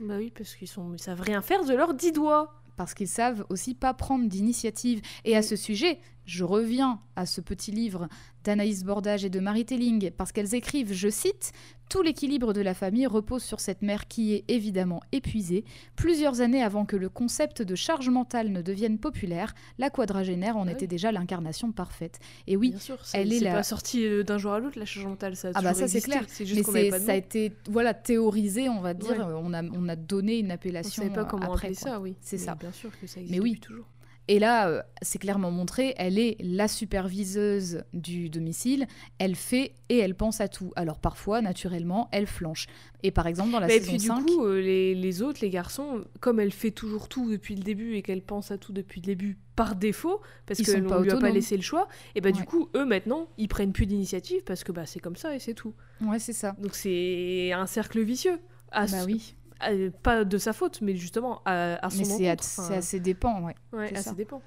Bah 0.00 0.14
oui, 0.16 0.32
parce 0.34 0.56
qu'ils 0.56 0.66
sont... 0.66 0.94
ils 0.94 0.98
savent 0.98 1.20
rien 1.20 1.42
faire 1.42 1.62
de 1.62 1.74
leurs 1.74 1.92
dix 1.92 2.12
doigts. 2.12 2.63
Parce 2.76 2.94
qu'ils 2.94 3.08
savent 3.08 3.44
aussi 3.48 3.74
pas 3.74 3.94
prendre 3.94 4.28
d'initiative. 4.28 5.00
Et 5.24 5.36
à 5.36 5.42
ce 5.42 5.56
sujet, 5.56 5.98
je 6.26 6.44
reviens 6.44 7.00
à 7.16 7.26
ce 7.26 7.40
petit 7.40 7.70
livre 7.70 8.08
d'Anaïs 8.44 8.84
Bordage 8.84 9.24
et 9.24 9.30
de 9.30 9.40
Marie 9.40 9.64
Telling, 9.64 10.10
parce 10.10 10.32
qu'elles 10.32 10.54
écrivent, 10.54 10.92
je 10.92 11.08
cite, 11.08 11.52
Tout 11.90 12.00
l'équilibre 12.02 12.52
de 12.54 12.62
la 12.62 12.72
famille 12.72 13.06
repose 13.06 13.42
sur 13.42 13.60
cette 13.60 13.82
mère 13.82 14.08
qui 14.08 14.32
est 14.34 14.44
évidemment 14.48 15.00
épuisée. 15.12 15.64
Plusieurs 15.96 16.40
années 16.40 16.62
avant 16.62 16.86
que 16.86 16.96
le 16.96 17.08
concept 17.10 17.60
de 17.60 17.74
charge 17.74 18.08
mentale 18.08 18.48
ne 18.50 18.62
devienne 18.62 18.98
populaire, 18.98 19.54
la 19.78 19.90
quadragénaire 19.90 20.56
en 20.56 20.62
Ah 20.62 20.66
oui. 20.68 20.72
était 20.72 20.86
déjà 20.86 21.12
l'incarnation 21.12 21.72
parfaite. 21.72 22.20
Et 22.46 22.56
oui, 22.56 22.70
Bien 22.70 22.78
sûr, 22.78 22.98
c'est 23.04 23.18
elle 23.20 23.32
est 23.34 23.40
la- 23.40 23.52
pas 23.52 23.62
sorti 23.62 24.04
euh, 24.06 24.22
d'un 24.22 24.38
jour 24.38 24.52
à 24.52 24.60
l'autre, 24.60 24.78
la 24.78 24.86
charge 24.86 25.06
mentale, 25.06 25.36
ça 25.36 25.48
a 25.48 25.52
Ah 25.56 25.62
bah 25.62 25.74
ça, 25.74 25.86
c'est 25.88 26.00
clair. 26.00 26.24
Juste 26.40 26.68
mais 26.72 26.88
pas 26.88 26.98
de 27.00 27.04
ça 27.04 27.12
a 27.12 27.16
été 27.16 27.52
voilà, 27.68 27.92
théorisé, 27.92 28.68
on 28.70 28.80
va 28.80 28.94
dire. 28.94 29.10
Ouais. 29.26 29.34
On, 29.42 29.52
a, 29.52 29.62
on 29.62 29.88
a 29.88 29.96
donné 29.96 30.38
une 30.38 30.46
On 30.46 30.54
appellation 30.54 31.02
savait 31.02 31.14
pas 31.14 31.24
comment 31.26 31.44
après, 31.52 31.68
appeler 31.68 31.76
quoi. 31.80 31.90
ça, 31.90 32.00
oui. 32.00 32.16
C'est 32.22 32.38
ça. 32.38 32.54
Bien 32.54 32.72
sûr 32.72 32.90
que 32.98 33.06
ça 33.06 33.20
existe 33.20 33.30
Mais 33.38 33.40
oui. 33.42 33.58
toujours. 33.60 33.86
Et 34.28 34.38
là, 34.38 34.68
euh, 34.68 34.82
c'est 35.02 35.18
clairement 35.18 35.50
montré, 35.50 35.94
elle 35.98 36.18
est 36.18 36.36
la 36.40 36.66
superviseuse 36.68 37.84
du 37.92 38.30
domicile, 38.30 38.86
elle 39.18 39.34
fait 39.36 39.74
et 39.90 39.98
elle 39.98 40.14
pense 40.14 40.40
à 40.40 40.48
tout. 40.48 40.72
Alors 40.76 40.98
parfois, 40.98 41.42
naturellement, 41.42 42.08
elle 42.10 42.26
flanche. 42.26 42.66
Et 43.02 43.10
par 43.10 43.26
exemple, 43.26 43.50
dans 43.50 43.60
la 43.60 43.68
Mais 43.68 43.80
saison 43.80 43.92
puis 43.92 43.98
du 43.98 44.06
5, 44.08 44.22
coup, 44.22 44.44
euh, 44.46 44.60
les, 44.62 44.94
les 44.94 45.22
autres, 45.22 45.40
les 45.42 45.50
garçons, 45.50 46.04
comme 46.20 46.40
elle 46.40 46.52
fait 46.52 46.70
toujours 46.70 47.08
tout 47.08 47.30
depuis 47.30 47.54
le 47.54 47.62
début 47.62 47.96
et 47.96 48.02
qu'elle 48.02 48.22
pense 48.22 48.50
à 48.50 48.56
tout 48.58 48.72
depuis 48.72 49.00
le 49.02 49.06
début 49.06 49.38
par 49.56 49.76
défaut, 49.76 50.20
parce 50.46 50.62
qu'on 50.62 50.88
pas 50.88 50.98
lui 51.00 51.10
a 51.10 51.16
pas 51.16 51.30
laissé 51.30 51.56
le 51.56 51.62
choix, 51.62 51.86
et 52.14 52.20
bah 52.20 52.32
du 52.32 52.40
Ouais. 52.40 52.46
coup, 52.46 52.70
eux 52.74 52.84
maintenant, 52.86 53.28
ils 53.38 53.48
prennent 53.48 53.72
plus 53.72 53.86
d'initiative 53.86 54.42
parce 54.44 54.64
que 54.64 54.72
bah 54.72 54.86
c'est 54.86 55.00
comme 55.00 55.16
ça 55.16 55.34
et 55.36 55.38
c'est 55.38 55.54
tout. 55.54 55.74
ouais, 56.00 56.18
c'est 56.18 56.32
ça. 56.32 56.54
Donc 56.58 56.74
c'est 56.74 57.52
un 57.52 57.66
cercle 57.66 58.00
vicieux. 58.02 58.40
À 58.70 58.86
Bah 58.86 59.04
oui, 59.04 59.36
à- 59.60 59.70
pas 60.02 60.24
de 60.24 60.38
sa 60.38 60.52
faute, 60.52 60.80
mais 60.82 60.94
justement 60.96 61.40
à, 61.44 61.84
à 61.84 61.90
son 61.90 61.98
mais 61.98 62.04
c'est 62.04 62.28
à, 62.28 62.34
Enfin, 62.38 62.74
à 62.74 62.80
ses 62.82 63.00
dépens, 63.00 63.42
ouais. 63.42 63.54
ouais, 63.72 63.92
à 63.96 64.02
ça. 64.02 64.10
ses 64.10 64.16
dépens. 64.16 64.42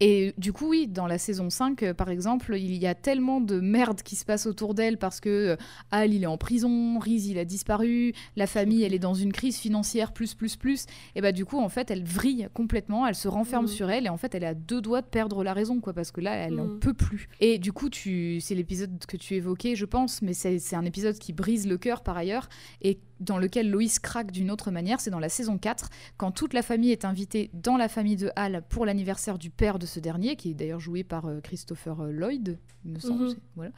Et 0.00 0.34
du 0.38 0.52
coup, 0.52 0.70
oui, 0.70 0.88
dans 0.88 1.06
la 1.06 1.18
saison 1.18 1.50
5, 1.50 1.82
euh, 1.84 1.94
par 1.94 2.10
exemple, 2.10 2.56
il 2.56 2.74
y 2.76 2.86
a 2.86 2.96
tellement 2.96 3.40
de 3.40 3.60
merde 3.60 4.02
qui 4.02 4.16
se 4.16 4.24
passe 4.24 4.44
autour 4.46 4.74
d'elle 4.74 4.98
parce 4.98 5.20
que 5.20 5.28
euh, 5.50 5.56
Al, 5.92 6.12
il 6.12 6.24
est 6.24 6.26
en 6.26 6.36
prison, 6.36 6.98
Riz, 6.98 7.28
il 7.30 7.38
a 7.38 7.44
disparu, 7.44 8.12
la 8.34 8.48
famille, 8.48 8.82
elle 8.82 8.92
est 8.92 8.98
dans 8.98 9.14
une 9.14 9.32
crise 9.32 9.56
financière, 9.56 10.12
plus, 10.12 10.34
plus, 10.34 10.56
plus. 10.56 10.86
Et 11.14 11.20
bah, 11.20 11.30
du 11.30 11.44
coup, 11.44 11.60
en 11.60 11.68
fait, 11.68 11.92
elle 11.92 12.02
vrille 12.02 12.48
complètement, 12.54 13.06
elle 13.06 13.14
se 13.14 13.28
renferme 13.28 13.66
Mhm. 13.66 13.70
sur 13.70 13.88
elle 13.90 14.06
et 14.06 14.08
en 14.08 14.16
fait, 14.16 14.34
elle 14.34 14.44
à 14.44 14.54
deux 14.54 14.80
doigts 14.80 15.00
de 15.00 15.06
perdre 15.06 15.44
la 15.44 15.52
raison, 15.52 15.80
quoi, 15.80 15.92
parce 15.92 16.10
que 16.10 16.20
là, 16.20 16.34
elle 16.34 16.58
en 16.58 16.64
Mhm. 16.66 16.78
peut 16.80 16.94
plus. 16.94 17.28
Et 17.38 17.58
du 17.58 17.72
coup, 17.72 17.88
tu... 17.88 18.40
c'est 18.40 18.56
l'épisode 18.56 19.04
que 19.06 19.16
tu 19.16 19.34
évoquais, 19.34 19.76
je 19.76 19.84
pense, 19.84 20.22
mais 20.22 20.32
c'est 20.32 20.58
c'est 20.58 20.74
un 20.76 20.84
épisode 20.84 21.18
qui 21.18 21.32
brise 21.32 21.68
le 21.68 21.78
cœur 21.78 22.02
par 22.02 22.16
ailleurs 22.16 22.48
et 22.82 22.98
dans 23.20 23.38
lequel 23.38 23.70
Loïs 23.70 23.98
craque 23.98 24.30
d'une 24.30 24.50
autre 24.50 24.70
manière, 24.70 25.00
c'est 25.00 25.10
dans 25.10 25.18
la 25.18 25.28
saison 25.28 25.58
4, 25.58 25.88
quand 26.16 26.30
toute 26.32 26.54
la 26.54 26.62
famille 26.62 26.90
est 26.90 27.04
invitée 27.04 27.50
dans 27.52 27.76
la 27.76 27.88
famille 27.88 28.16
de 28.16 28.30
Hal 28.36 28.62
pour 28.68 28.86
l'anniversaire 28.86 29.38
du 29.38 29.50
père 29.50 29.78
de 29.78 29.86
ce 29.86 30.00
dernier, 30.00 30.36
qui 30.36 30.50
est 30.50 30.54
d'ailleurs 30.54 30.80
joué 30.80 31.04
par 31.04 31.26
euh, 31.26 31.40
Christopher 31.40 32.00
euh, 32.00 32.10
Lloyd, 32.10 32.58
il 32.84 32.92
me 32.92 32.98
semble. 32.98 33.28
Voilà. 33.56 33.72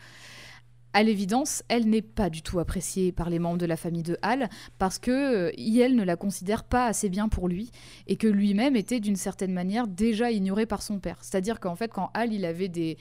À 0.93 1.03
l'évidence, 1.03 1.63
elle 1.69 1.91
n'est 1.91 2.01
pas 2.01 2.31
du 2.31 2.41
tout 2.41 2.59
appréciée 2.59 3.13
par 3.13 3.29
les 3.29 3.39
membres 3.39 3.59
de 3.59 3.67
la 3.67 3.77
famille 3.77 4.03
de 4.03 4.17
Hal 4.23 4.49
parce 4.79 4.99
que 4.99 5.11
euh, 5.11 5.53
elle 5.59 5.95
ne 5.95 6.03
la 6.03 6.17
considère 6.17 6.65
pas 6.65 6.87
assez 6.87 7.11
bien 7.11 7.29
pour 7.29 7.49
lui 7.49 7.71
et 8.07 8.17
que 8.17 8.27
lui-même 8.27 8.77
était 8.77 8.99
d'une 8.99 9.17
certaine 9.17 9.53
manière 9.53 9.89
déjà 9.89 10.31
ignoré 10.31 10.65
par 10.65 10.81
son 10.81 10.99
père. 10.99 11.19
C'est-à-dire 11.21 11.61
qu'en 11.61 11.77
fait, 11.77 11.93
quand 11.93 12.11
Hal 12.15 12.33
il 12.33 12.47
avait 12.47 12.69
des 12.69 12.97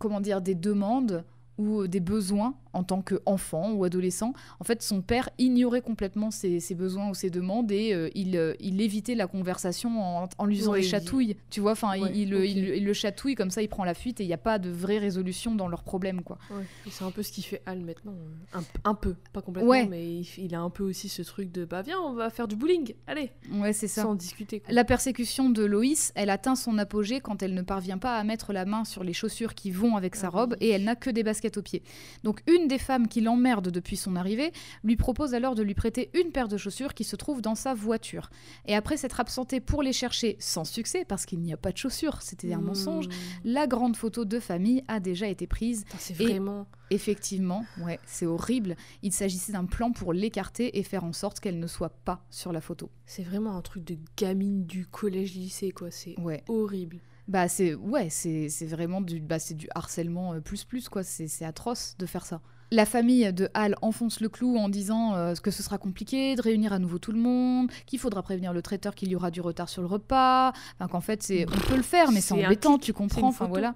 comment 0.00 0.20
dire 0.20 0.40
des 0.40 0.56
demandes 0.56 1.24
ou 1.58 1.80
euh, 1.82 1.88
des 1.88 2.00
besoins 2.00 2.54
en 2.72 2.82
tant 2.82 3.00
qu'enfant 3.00 3.72
ou 3.72 3.84
adolescent. 3.84 4.34
En 4.60 4.64
fait, 4.64 4.82
son 4.82 5.00
père 5.00 5.30
ignorait 5.38 5.80
complètement 5.80 6.30
ses, 6.30 6.60
ses 6.60 6.74
besoins 6.74 7.08
ou 7.08 7.14
ses 7.14 7.30
demandes 7.30 7.72
et 7.72 7.94
euh, 7.94 8.10
il, 8.14 8.36
euh, 8.36 8.52
il 8.60 8.82
évitait 8.82 9.14
la 9.14 9.26
conversation 9.26 9.98
en, 10.02 10.28
en 10.36 10.44
lui 10.44 10.58
faisant 10.58 10.72
Ouais, 10.72 10.80
des 10.80 10.86
il- 10.86 10.90
chatouilles. 10.90 11.36
Tu 11.48 11.60
vois, 11.60 11.72
enfin, 11.72 11.94
il- 11.96 12.02
Ouais, 12.02 12.10
il, 12.14 12.34
ok. 12.34 12.40
il- 12.44 12.68
il 12.76 12.84
le 12.84 12.92
chatouille 12.92 13.34
comme 13.34 13.50
ça, 13.50 13.62
il 13.62 13.68
prend 13.68 13.84
la 13.84 13.94
fuite 13.94 14.20
et 14.20 14.24
il 14.24 14.26
n'y 14.26 14.34
a 14.34 14.38
pas 14.38 14.58
de 14.58 14.68
vraie 14.68 14.98
résolution 14.98 15.54
dans 15.54 15.68
leurs 15.68 15.84
problèmes, 15.84 16.22
quoi. 16.22 16.36
Ouais, 16.50 16.64
c'est 16.90 17.04
un 17.04 17.10
peu 17.10 17.22
ce 17.22 17.32
qui 17.32 17.40
fait 17.42 17.62
Al 17.64 17.80
maintenant. 17.80 18.12
Un, 18.52 18.62
un 18.84 18.94
peu, 18.94 19.14
pas 19.32 19.40
complètement, 19.40 19.86
mais 19.88 20.20
il, 20.36 20.54
a 20.54 20.60
un 20.60 20.68
peu 20.70 20.82
aussi 20.84 21.08
ce 21.08 21.22
truc 21.22 21.50
de 21.52 21.64
bah 21.64 21.80
viens, 21.80 21.98
on 22.00 22.12
va 22.12 22.28
faire 22.28 22.46
du 22.48 22.56
bowling, 22.56 22.92
allez, 23.06 23.30
Ouais, 23.54 23.72
c'est 23.72 23.88
ça. 23.88 24.02
sans 24.02 24.14
discuter. 24.14 24.60
quoi. 24.60 24.74
La 24.74 24.84
persécution 24.84 25.48
de 25.48 25.64
Loïs, 25.64 26.12
elle 26.14 26.28
atteint 26.28 26.56
son 26.56 26.76
apogée 26.76 27.20
quand 27.20 27.42
elle 27.42 27.54
ne 27.54 27.62
parvient 27.62 27.98
pas 27.98 28.16
à 28.18 28.24
mettre 28.24 28.52
la 28.52 28.66
main 28.66 28.84
sur 28.84 29.02
les 29.02 29.14
chaussures 29.14 29.54
qui 29.54 29.70
vont 29.70 29.96
avec 29.96 30.14
sa 30.14 30.26
Ah 30.26 30.30
robe 30.30 30.56
et 30.60 30.68
elle 30.68 30.84
n'a 30.84 30.96
que 30.96 31.08
des 31.08 31.22
baskets 31.22 31.45
aux 31.56 31.62
pieds. 31.62 31.82
Donc 32.24 32.42
une 32.46 32.68
des 32.68 32.78
femmes 32.78 33.08
qui 33.08 33.20
l'emmerde 33.20 33.68
depuis 33.70 33.96
son 33.96 34.16
arrivée 34.16 34.52
lui 34.84 34.96
propose 34.96 35.34
alors 35.34 35.54
de 35.54 35.62
lui 35.62 35.74
prêter 35.74 36.10
une 36.14 36.32
paire 36.32 36.48
de 36.48 36.56
chaussures 36.56 36.94
qui 36.94 37.04
se 37.04 37.16
trouve 37.16 37.40
dans 37.42 37.54
sa 37.54 37.74
voiture. 37.74 38.30
Et 38.66 38.74
après 38.74 38.96
s'être 38.96 39.20
absentée 39.20 39.60
pour 39.60 39.82
les 39.82 39.92
chercher 39.92 40.36
sans 40.38 40.64
succès 40.64 41.04
parce 41.06 41.26
qu'il 41.26 41.40
n'y 41.40 41.52
a 41.52 41.56
pas 41.56 41.72
de 41.72 41.76
chaussures, 41.78 42.22
c'était 42.22 42.52
un 42.52 42.58
Hmm. 42.60 42.64
mensonge, 42.66 43.06
la 43.44 43.66
grande 43.66 43.96
photo 43.96 44.24
de 44.24 44.40
famille 44.40 44.82
a 44.88 45.00
déjà 45.00 45.28
été 45.28 45.46
prise. 45.46 45.84
C'est 45.98 46.14
vraiment. 46.14 46.66
Effectivement, 46.90 47.64
ouais, 47.82 47.98
c'est 48.06 48.26
horrible. 48.26 48.76
Il 49.02 49.12
s'agissait 49.12 49.52
d'un 49.52 49.64
plan 49.64 49.90
pour 49.92 50.12
l'écarter 50.12 50.78
et 50.78 50.82
faire 50.82 51.02
en 51.04 51.12
sorte 51.12 51.40
qu'elle 51.40 51.58
ne 51.58 51.66
soit 51.66 51.90
pas 52.04 52.24
sur 52.30 52.52
la 52.52 52.60
photo. 52.60 52.90
C'est 53.06 53.22
vraiment 53.24 53.56
un 53.56 53.62
truc 53.62 53.84
de 53.84 53.96
gamine 54.16 54.66
du 54.66 54.86
collège-lycée, 54.86 55.72
quoi. 55.72 55.90
C'est 55.90 56.18
Ouais. 56.20 56.42
horrible. 56.48 56.98
Bah 57.28 57.48
c'est 57.48 57.74
ouais, 57.74 58.08
c'est 58.08 58.48
c'est 58.48 58.66
vraiment 58.66 59.00
du 59.00 59.20
bah 59.20 59.38
c'est 59.40 59.54
du 59.54 59.68
harcèlement 59.74 60.34
euh, 60.34 60.40
plus 60.40 60.64
plus 60.64 60.88
quoi, 60.88 61.02
c'est 61.02 61.26
c'est 61.26 61.44
atroce 61.44 61.96
de 61.98 62.06
faire 62.06 62.24
ça. 62.24 62.40
La 62.72 62.84
famille 62.86 63.32
de 63.32 63.48
Hal 63.54 63.76
enfonce 63.82 64.20
le 64.20 64.28
clou 64.28 64.56
en 64.58 64.68
disant 64.68 65.14
euh, 65.14 65.34
que 65.34 65.50
ce 65.52 65.62
sera 65.62 65.78
compliqué 65.78 66.34
de 66.36 66.42
réunir 66.42 66.72
à 66.72 66.78
nouveau 66.80 66.98
tout 66.98 67.12
le 67.12 67.18
monde, 67.18 67.70
qu'il 67.86 67.98
faudra 67.98 68.22
prévenir 68.22 68.52
le 68.52 68.60
traiteur 68.62 68.94
qu'il 68.94 69.08
y 69.08 69.16
aura 69.16 69.30
du 69.30 69.40
retard 69.40 69.68
sur 69.68 69.82
le 69.82 69.88
repas, 69.88 70.52
enfin, 70.74 70.88
qu'en 70.88 71.00
fait 71.00 71.22
c'est 71.22 71.46
on 71.48 71.58
peut 71.68 71.76
le 71.76 71.82
faire 71.82 72.10
mais 72.12 72.20
c'est 72.20 72.34
embêtant, 72.34 72.78
tu 72.78 72.92
comprends, 72.92 73.28
enfin 73.28 73.46
voilà. 73.46 73.74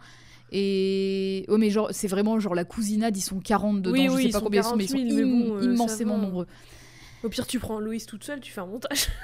Et 0.53 1.45
oh 1.49 1.59
mais 1.59 1.71
genre 1.71 1.89
c'est 1.93 2.09
vraiment 2.09 2.39
genre 2.41 2.55
la 2.57 2.65
cousinade, 2.65 3.17
ils 3.17 3.21
sont 3.21 3.39
40 3.41 3.83
dedans, 3.83 3.93
Oui, 3.93 4.07
je 4.09 4.11
oui, 4.15 4.23
sais 4.23 4.29
ils 4.29 4.33
pas 4.33 4.39
sont 4.39 4.45
combien 4.45 4.61
ils 4.63 4.65
sont 4.65 4.77
mais 4.77 4.85
ils 4.85 4.89
40 4.89 5.09
sont 5.09 5.17
000, 5.17 5.29
mais 5.29 5.35
im- 5.35 5.49
bon, 5.49 5.57
euh, 5.57 5.75
immensément 5.75 6.19
nombreux. 6.19 6.47
Au 7.23 7.29
pire, 7.29 7.47
tu 7.47 7.59
prends 7.61 7.79
Loïs 7.81 8.07
toute 8.07 8.25
seule, 8.25 8.41
tu 8.41 8.53
fais 8.53 8.61
un 8.61 8.67
montage. 8.67 9.09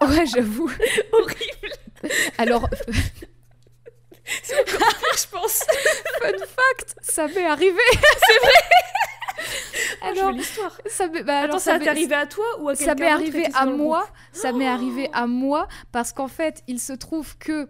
Ouais, 0.00 0.26
j'avoue. 0.26 0.70
horrible. 1.12 2.12
Alors 2.38 2.68
C'est 4.42 4.60
encore 4.60 4.88
pire, 4.88 5.16
je 5.18 5.26
pense. 5.30 5.58
fun 6.22 6.28
fact, 6.46 6.94
ça 7.02 7.26
m'est 7.28 7.46
arrivé. 7.46 7.78
Ah, 10.02 10.10
je 10.14 10.20
Alors 10.20 10.32
veux 10.32 10.38
l'histoire. 10.38 10.76
ça 10.86 11.06
m'est 11.08 11.22
bah, 11.22 11.38
alors, 11.38 11.56
Attends, 11.56 11.58
ça 11.60 11.78
m'est- 11.78 11.88
arrivé 11.88 12.14
à 12.14 12.26
toi 12.26 12.44
ou 12.60 12.68
à 12.68 12.74
quelqu'un 12.74 12.92
ça 12.92 12.94
m'est 12.96 13.08
arrivé 13.10 13.46
à 13.54 13.66
moi. 13.66 14.08
Ça 14.32 14.52
m'est 14.52 14.68
Oh 14.68 14.72
arrivé 14.72 15.08
à 15.12 15.26
moi 15.26 15.68
parce 15.92 16.12
qu'en 16.12 16.26
fait, 16.28 16.62
il 16.66 16.80
se 16.80 16.92
trouve 16.92 17.36
que 17.38 17.68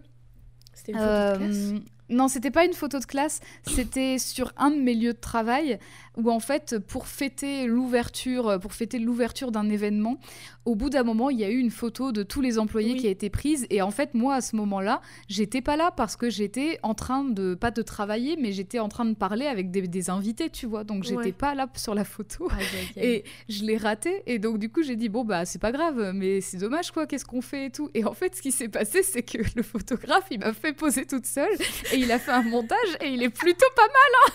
C'était 0.73 0.93
une 0.93 0.97
photo 0.97 1.13
de 1.33 1.37
classe. 1.37 1.55
euh, 1.57 1.79
non, 2.09 2.27
c'était 2.27 2.49
pas 2.51 2.65
une 2.65 2.73
photo 2.73 2.97
de 2.99 3.05
classe, 3.05 3.39
c'était 3.67 4.17
sur 4.17 4.51
un 4.57 4.71
de 4.71 4.77
mes 4.81 4.95
lieux 4.95 5.13
de 5.13 5.19
travail 5.19 5.77
où 6.17 6.29
en 6.31 6.39
fait, 6.39 6.77
pour 6.79 7.07
fêter 7.07 7.65
l'ouverture, 7.65 8.59
pour 8.61 8.73
fêter 8.73 8.99
l'ouverture 8.99 9.51
d'un 9.51 9.69
événement, 9.69 10.19
au 10.65 10.75
bout 10.75 10.89
d'un 10.89 11.03
moment, 11.03 11.29
il 11.29 11.39
y 11.39 11.43
a 11.43 11.49
eu 11.49 11.57
une 11.57 11.71
photo 11.71 12.11
de 12.11 12.23
tous 12.23 12.41
les 12.41 12.59
employés 12.59 12.93
Oui. 12.93 12.99
qui 12.99 13.07
a 13.07 13.09
été 13.09 13.29
prise. 13.29 13.65
Et 13.69 13.81
en 13.81 13.91
fait, 13.91 14.13
moi 14.13 14.35
à 14.35 14.41
ce 14.41 14.55
moment-là, 14.55 15.01
j'étais 15.27 15.61
pas 15.61 15.75
là 15.77 15.91
parce 15.91 16.15
que 16.15 16.29
j'étais 16.29 16.79
en 16.83 16.93
train 16.93 17.23
de 17.23 17.55
pas 17.55 17.71
de 17.71 17.81
travailler, 17.81 18.35
mais 18.37 18.51
j'étais 18.51 18.79
en 18.79 18.89
train 18.89 19.05
de 19.05 19.13
parler 19.15 19.45
avec 19.47 19.71
des, 19.71 19.81
des 19.83 20.09
invités, 20.09 20.49
tu 20.49 20.65
vois, 20.65 20.83
donc 20.83 21.03
j'étais 21.03 21.15
Ouais. 21.19 21.31
pas 21.31 21.55
là 21.55 21.67
sur 21.75 21.95
la 21.95 22.03
photo. 22.05 22.49
Et 22.97 23.23
je 23.47 23.63
l'ai 23.63 23.77
raté 23.77 24.23
et 24.27 24.39
donc 24.39 24.57
du 24.59 24.69
coup 24.71 24.83
j'ai 24.83 24.95
dit 24.95 25.09
bon 25.09 25.23
bah 25.23 25.45
c'est 25.45 25.59
pas 25.59 25.71
grave 25.71 26.11
mais 26.13 26.41
c'est 26.41 26.57
dommage 26.57 26.91
quoi. 26.91 27.07
Qu'est-ce 27.07 27.25
qu'on 27.25 27.41
fait 27.41 27.67
et 27.67 27.69
tout. 27.71 27.89
Et 27.93 28.03
en 28.05 28.13
fait 28.13 28.35
ce 28.35 28.41
qui 28.41 28.51
s'est 28.51 28.69
passé 28.69 29.03
c'est 29.03 29.23
que 29.23 29.37
le 29.55 29.63
photographe 29.63 30.25
il 30.31 30.39
m'a 30.39 30.53
fait 30.53 30.73
poser 30.73 31.05
toute 31.05 31.25
seule 31.25 31.49
et 31.93 31.97
il 31.97 32.11
a 32.11 32.19
fait 32.19 32.31
un 32.31 32.41
montage 32.43 32.77
et 33.01 33.07
il 33.07 33.23
est 33.23 33.29
plutôt 33.29 33.65
pas 33.75 33.87
mal 33.87 34.33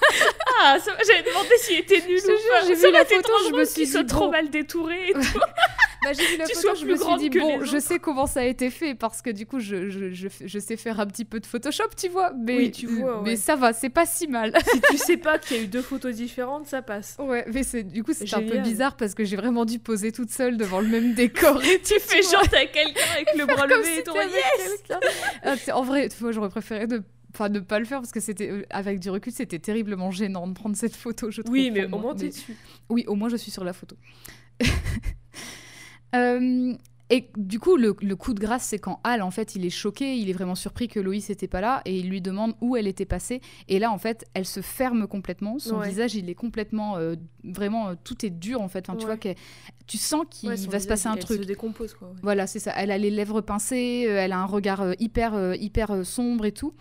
Ah, 0.62 0.78
ça- 0.80 0.96
j'avais 1.06 1.22
demandé 1.28 1.48
s'il 1.74 1.80
était 1.80 2.06
nul 2.06 2.18
j'ai 2.66 2.74
vu 2.74 2.90
la 2.92 3.04
photo, 3.04 3.32
je 3.48 3.54
me 3.54 3.64
suis 3.64 3.86
dit, 3.86 4.06
trop 4.06 4.30
mal 4.30 4.50
détouré. 4.50 5.08
et 5.08 5.12
tout. 5.12 5.20
bah, 6.04 6.12
j'ai 6.12 6.26
vu 6.26 6.36
la 6.36 6.44
Tu 6.48 6.54
photo 6.54 6.74
je 6.76 6.84
me 6.86 6.96
suis 6.96 7.16
dit 7.30 7.38
bon 7.38 7.64
je 7.64 7.78
sais 7.78 7.98
comment 7.98 8.26
ça 8.26 8.40
a 8.40 8.44
été 8.44 8.70
fait 8.70 8.94
parce 8.94 9.22
que 9.22 9.30
du 9.30 9.46
coup 9.46 9.58
je, 9.60 9.88
je, 9.90 10.12
je, 10.12 10.28
je 10.44 10.58
sais 10.58 10.76
faire 10.76 11.00
un 11.00 11.06
petit 11.06 11.24
peu 11.24 11.40
de 11.40 11.46
Photoshop 11.46 11.88
tu 11.96 12.08
vois 12.08 12.32
mais, 12.38 12.56
Oui, 12.56 12.70
tu 12.70 12.86
vois, 12.86 13.22
mais 13.22 13.30
ouais. 13.30 13.36
ça 13.36 13.56
va 13.56 13.72
c'est 13.72 13.88
pas 13.88 14.06
si 14.06 14.26
mal 14.28 14.52
si 14.70 14.80
tu 14.90 14.98
sais 14.98 15.16
pas 15.16 15.38
qu'il 15.38 15.56
y 15.56 15.60
a 15.60 15.62
eu 15.62 15.66
deux 15.66 15.82
photos 15.82 16.14
différentes, 16.14 16.66
ça 16.66 16.82
passe. 16.82 17.16
ouais 17.18 17.44
mais 17.52 17.62
c'est 17.62 17.82
du 17.82 18.02
coup 18.04 18.12
c'est 18.12 18.32
un 18.34 18.42
peu 18.42 18.58
bizarre 18.58 18.96
parce 18.96 19.14
que 19.14 19.24
j'ai 19.24 19.36
vraiment 19.36 19.64
dû 19.64 19.78
poser 19.78 20.12
toute 20.12 20.30
seule 20.30 20.56
devant 20.56 20.80
le 20.80 20.88
même 20.88 21.14
décor 21.14 21.62
et 21.64 21.80
Tu 21.80 21.98
fais 22.00 22.22
genre 22.22 22.46
t'as 22.50 22.66
quelqu'un 22.66 23.00
avec 23.14 23.28
le 23.36 23.46
bras 23.46 23.66
levé 23.66 23.84
si 23.84 23.98
et 24.00 24.02
ton 24.02 24.14
yes 24.14 24.84
quelqu'un. 24.86 25.00
Ah, 25.42 25.54
en 25.76 25.82
vrai, 25.82 26.08
tu 26.08 26.16
vois, 26.18 26.32
j'aurais 26.32 26.48
préféré 26.48 26.86
de 26.86 27.02
enfin 27.34 27.48
ne 27.48 27.58
pas 27.60 27.78
le 27.78 27.84
faire 27.84 28.00
parce 28.00 28.12
que 28.12 28.20
c'était 28.20 28.50
euh, 28.50 28.62
avec 28.70 29.00
du 29.00 29.10
recul 29.10 29.32
c'était 29.32 29.58
terriblement 29.58 30.10
gênant 30.10 30.46
de 30.46 30.52
prendre 30.54 30.76
cette 30.76 30.94
photo 30.96 31.30
je 31.30 31.42
trouve 31.42 31.52
Oui, 31.52 31.70
mais 31.70 31.84
au 31.86 31.88
moi. 31.88 32.00
moins 32.00 32.14
t'es 32.14 32.28
dessus. 32.28 32.56
oui 32.88 33.04
au 33.08 33.14
moins 33.16 33.28
je 33.28 33.36
suis 33.36 33.50
sur 33.50 33.64
la 33.64 33.72
photo 33.72 33.96
Euh, 36.14 36.72
et 37.10 37.28
du 37.36 37.58
coup 37.58 37.76
le, 37.76 37.96
le 38.00 38.14
coup 38.14 38.34
de 38.34 38.40
grâce 38.40 38.62
c'est 38.66 38.78
quand 38.78 39.00
Al 39.02 39.20
en 39.20 39.32
fait 39.32 39.56
il 39.56 39.66
est 39.66 39.70
choqué 39.70 40.16
il 40.16 40.30
est 40.30 40.32
vraiment 40.32 40.54
surpris 40.54 40.86
que 40.86 41.00
Loïs 41.00 41.28
n'était 41.28 41.48
pas 41.48 41.60
là 41.60 41.82
et 41.84 41.98
il 41.98 42.08
lui 42.08 42.20
demande 42.20 42.54
où 42.60 42.76
elle 42.76 42.86
était 42.86 43.04
passée 43.04 43.40
et 43.68 43.80
là 43.80 43.90
en 43.90 43.98
fait 43.98 44.24
elle 44.32 44.46
se 44.46 44.60
ferme 44.60 45.08
complètement 45.08 45.58
son 45.58 45.78
Ouais. 45.80 45.88
visage 45.88 46.14
il 46.14 46.30
est 46.30 46.36
complètement 46.36 46.96
euh, 46.98 47.16
vraiment 47.42 47.88
euh, 47.88 47.94
tout 48.04 48.24
est 48.24 48.30
dur 48.30 48.60
en 48.62 48.68
fait 48.68 48.88
enfin, 48.88 48.96
tu 48.96 49.06
vois 49.06 49.16
que 49.16 49.30
tu 49.88 49.98
sens 49.98 50.24
qu'il 50.30 50.50
Ouais, 50.50 50.54
va 50.56 50.78
se 50.78 50.86
passer 50.86 51.08
un 51.08 51.16
truc 51.16 51.38
Elle 51.38 51.42
se 51.42 51.48
décompose 51.48 51.94
quoi. 51.94 52.12
voilà, 52.22 52.46
c'est 52.46 52.60
ça. 52.60 52.72
Elle 52.76 52.92
a 52.92 52.96
les 52.96 53.10
lèvres 53.10 53.40
pincées, 53.40 54.06
elle 54.08 54.30
a 54.32 54.38
un 54.38 54.46
regard 54.46 54.94
hyper, 55.00 55.54
hyper 55.56 56.06
sombre 56.06 56.44
et 56.46 56.52
tout. 56.52 56.74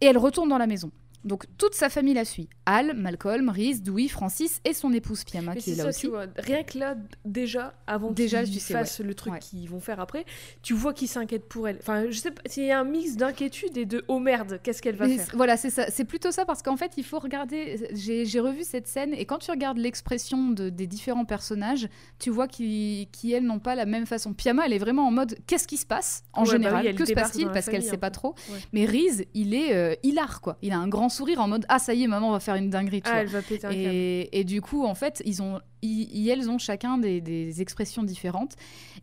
Et 0.00 0.06
elle 0.06 0.18
retourne 0.18 0.48
dans 0.48 0.58
la 0.58 0.66
maison. 0.66 0.90
Donc 1.24 1.44
toute 1.58 1.74
sa 1.74 1.88
famille 1.90 2.14
la 2.14 2.24
suit. 2.24 2.48
Al, 2.66 2.94
Malcolm, 2.96 3.48
Reese, 3.50 3.82
Dewey, 3.82 4.08
Francis 4.08 4.60
et 4.64 4.72
son 4.72 4.92
épouse 4.92 5.24
Piama 5.24 5.54
Mais 5.54 5.60
qui 5.60 5.70
est 5.72 5.74
c'est 5.74 5.82
là 5.84 5.92
ça, 5.92 5.98
tu 5.98 6.06
aussi. 6.06 6.12
vois. 6.14 6.26
Rien 6.38 6.62
que 6.62 6.78
là, 6.78 6.94
déjà, 7.24 7.74
avant 7.86 8.10
Déjà, 8.12 8.42
qu'ils 8.44 8.60
fassent 8.60 9.00
le 9.00 9.14
truc 9.14 9.32
Ouais. 9.34 9.38
qu'ils 9.38 9.68
vont 9.68 9.80
faire 9.80 10.00
après, 10.00 10.24
tu 10.62 10.72
vois 10.74 10.94
qu'ils 10.94 11.08
s'inquiètent 11.08 11.48
pour 11.48 11.68
elle. 11.68 11.78
Enfin, 11.80 12.04
je 12.10 12.18
sais 12.18 12.30
pas, 12.30 12.40
il 12.56 12.64
y 12.64 12.70
a 12.70 12.78
un 12.80 12.84
mix 12.84 13.16
d'inquiétude 13.16 13.76
et 13.76 13.84
de 13.86 14.04
oh 14.08 14.18
merde, 14.18 14.60
qu'est-ce 14.62 14.80
qu'elle 14.80 14.96
va 14.96 15.06
Mais 15.06 15.18
faire? 15.18 15.34
Voilà, 15.34 15.56
c'est 15.56 15.70
ça. 15.70 15.86
C'est 15.90 16.04
plutôt 16.04 16.30
ça 16.30 16.44
parce 16.46 16.62
qu'en 16.62 16.76
fait, 16.76 16.92
il 16.96 17.04
faut 17.04 17.18
regarder. 17.18 17.88
J'ai 17.92 18.40
revu 18.40 18.62
cette 18.64 18.86
scène 18.86 19.12
et 19.12 19.26
quand 19.26 19.38
tu 19.38 19.50
regardes 19.50 19.78
l'expression 19.78 20.50
de- 20.50 20.70
des 20.70 20.86
différents 20.86 21.24
personnages, 21.26 21.88
tu 22.18 22.30
vois 22.30 22.48
qu'ils, 22.48 23.08
qui 23.10 23.32
elles, 23.32 23.44
n'ont 23.44 23.58
pas 23.58 23.74
la 23.74 23.84
même 23.84 24.06
façon. 24.06 24.32
Piama, 24.32 24.64
elle 24.64 24.72
est 24.72 24.78
vraiment 24.78 25.06
en 25.06 25.10
mode 25.10 25.36
qu'est-ce 25.46 25.66
qui 25.68 25.76
se 25.76 25.84
passe? 25.86 26.22
En 26.32 26.42
Ouais, 26.42 26.46
bah 26.46 26.52
général 26.52 26.86
oui, 26.86 26.94
Que 26.94 27.04
se 27.04 27.12
passe-t-il? 27.12 27.48
Parce 27.50 27.68
qu'elle 27.68 27.82
sait 27.82 27.96
un 27.96 27.98
pas 27.98 28.10
trop. 28.10 28.34
Mais 28.72 28.86
Reese, 28.86 29.24
il 29.34 29.52
est 29.54 29.74
euh, 29.74 29.94
hilar 30.02 30.40
quoi. 30.40 30.56
Il 30.62 30.72
a 30.72 30.78
un 30.78 30.88
grand 30.88 31.09
sourire 31.10 31.40
en 31.40 31.48
mode 31.48 31.66
ah 31.68 31.78
ça 31.78 31.92
y 31.94 32.02
est, 32.04 32.06
maman 32.06 32.30
va 32.32 32.40
faire 32.40 32.54
une 32.54 32.70
dinguerie. 32.70 33.02
Tu 33.02 33.08
Ah, 33.10 33.12
vois. 33.12 33.20
elle 33.22 33.28
va 33.28 33.42
péter 33.42 33.66
un 33.66 33.70
câble. 33.70 33.80
Et, 33.82 34.28
et 34.32 34.44
du 34.44 34.62
coup, 34.62 34.84
en 34.84 34.94
fait, 34.94 35.22
ils 35.26 35.42
ont, 35.42 35.60
ils, 35.82 36.08
ils- 36.16 36.28
elles 36.30 36.48
ont 36.48 36.58
chacun 36.58 36.96
des, 36.98 37.20
des 37.20 37.60
expressions 37.60 38.02
différentes. 38.02 38.54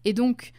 Et 0.06 0.14
donc, 0.14 0.52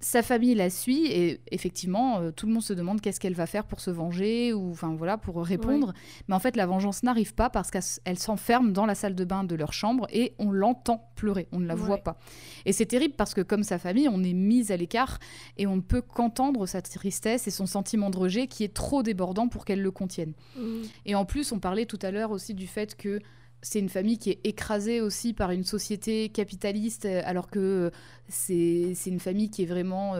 sa 0.00 0.22
famille 0.22 0.54
la 0.54 0.68
suit 0.68 1.06
et 1.06 1.40
effectivement, 1.50 2.20
euh, 2.20 2.30
tout 2.30 2.46
le 2.46 2.52
monde 2.52 2.62
se 2.62 2.74
demande 2.74 3.00
qu'est-ce 3.00 3.18
qu'elle 3.18 3.34
va 3.34 3.46
faire 3.46 3.64
pour 3.64 3.80
se 3.80 3.90
venger 3.90 4.52
ou 4.52 4.70
enfin 4.70 4.94
voilà 4.94 5.16
pour 5.16 5.42
répondre. 5.44 5.94
Mais 6.28 6.34
en 6.34 6.38
fait, 6.38 6.56
la 6.56 6.66
vengeance 6.66 7.02
n'arrive 7.02 7.34
pas 7.34 7.48
parce 7.48 7.70
qu'elle 7.70 8.18
s'enferme 8.18 8.72
dans 8.72 8.84
la 8.84 8.94
salle 8.94 9.14
de 9.14 9.24
bain 9.24 9.44
de 9.44 9.54
leur 9.54 9.72
chambre 9.72 10.06
et 10.10 10.34
on 10.38 10.50
l'entend 10.50 11.10
pleurer, 11.14 11.48
on 11.52 11.60
ne 11.60 11.66
la 11.66 11.74
voit 11.74 11.98
pas. 11.98 12.18
Et 12.66 12.72
c'est 12.72 12.86
terrible 12.86 13.14
parce 13.16 13.32
que 13.32 13.40
comme 13.40 13.62
sa 13.62 13.78
famille, 13.78 14.08
on 14.08 14.22
est 14.22 14.34
mise 14.34 14.70
à 14.70 14.76
l'écart 14.76 15.18
et 15.56 15.66
on 15.66 15.76
ne 15.76 15.80
peut 15.80 16.02
qu'entendre 16.02 16.66
sa 16.66 16.82
tristesse 16.82 17.48
et 17.48 17.50
son 17.50 17.66
sentiment 17.66 18.10
de 18.10 18.18
rejet 18.18 18.46
qui 18.48 18.64
est 18.64 18.74
trop 18.74 19.02
débordant 19.02 19.48
pour 19.48 19.64
qu'elle 19.64 19.82
le 19.82 19.90
contienne. 19.90 20.34
Mhm. 20.56 20.82
Et 21.06 21.14
en 21.14 21.24
plus, 21.24 21.52
on 21.52 21.58
parlait 21.58 21.86
tout 21.86 21.98
à 22.02 22.10
l'heure 22.10 22.32
aussi 22.32 22.54
du 22.54 22.66
fait 22.66 22.96
que 22.96 23.20
c'est 23.68 23.80
une 23.80 23.88
famille 23.88 24.16
qui 24.16 24.30
est 24.30 24.40
écrasée 24.44 25.00
aussi 25.00 25.32
par 25.32 25.50
une 25.50 25.64
société 25.64 26.28
capitaliste, 26.28 27.04
euh, 27.04 27.20
alors 27.24 27.50
que 27.50 27.58
euh, 27.58 27.90
c'est 28.28 28.92
c'est 28.94 29.10
une 29.10 29.18
famille 29.18 29.50
qui 29.50 29.64
est 29.64 29.66
vraiment... 29.66 30.14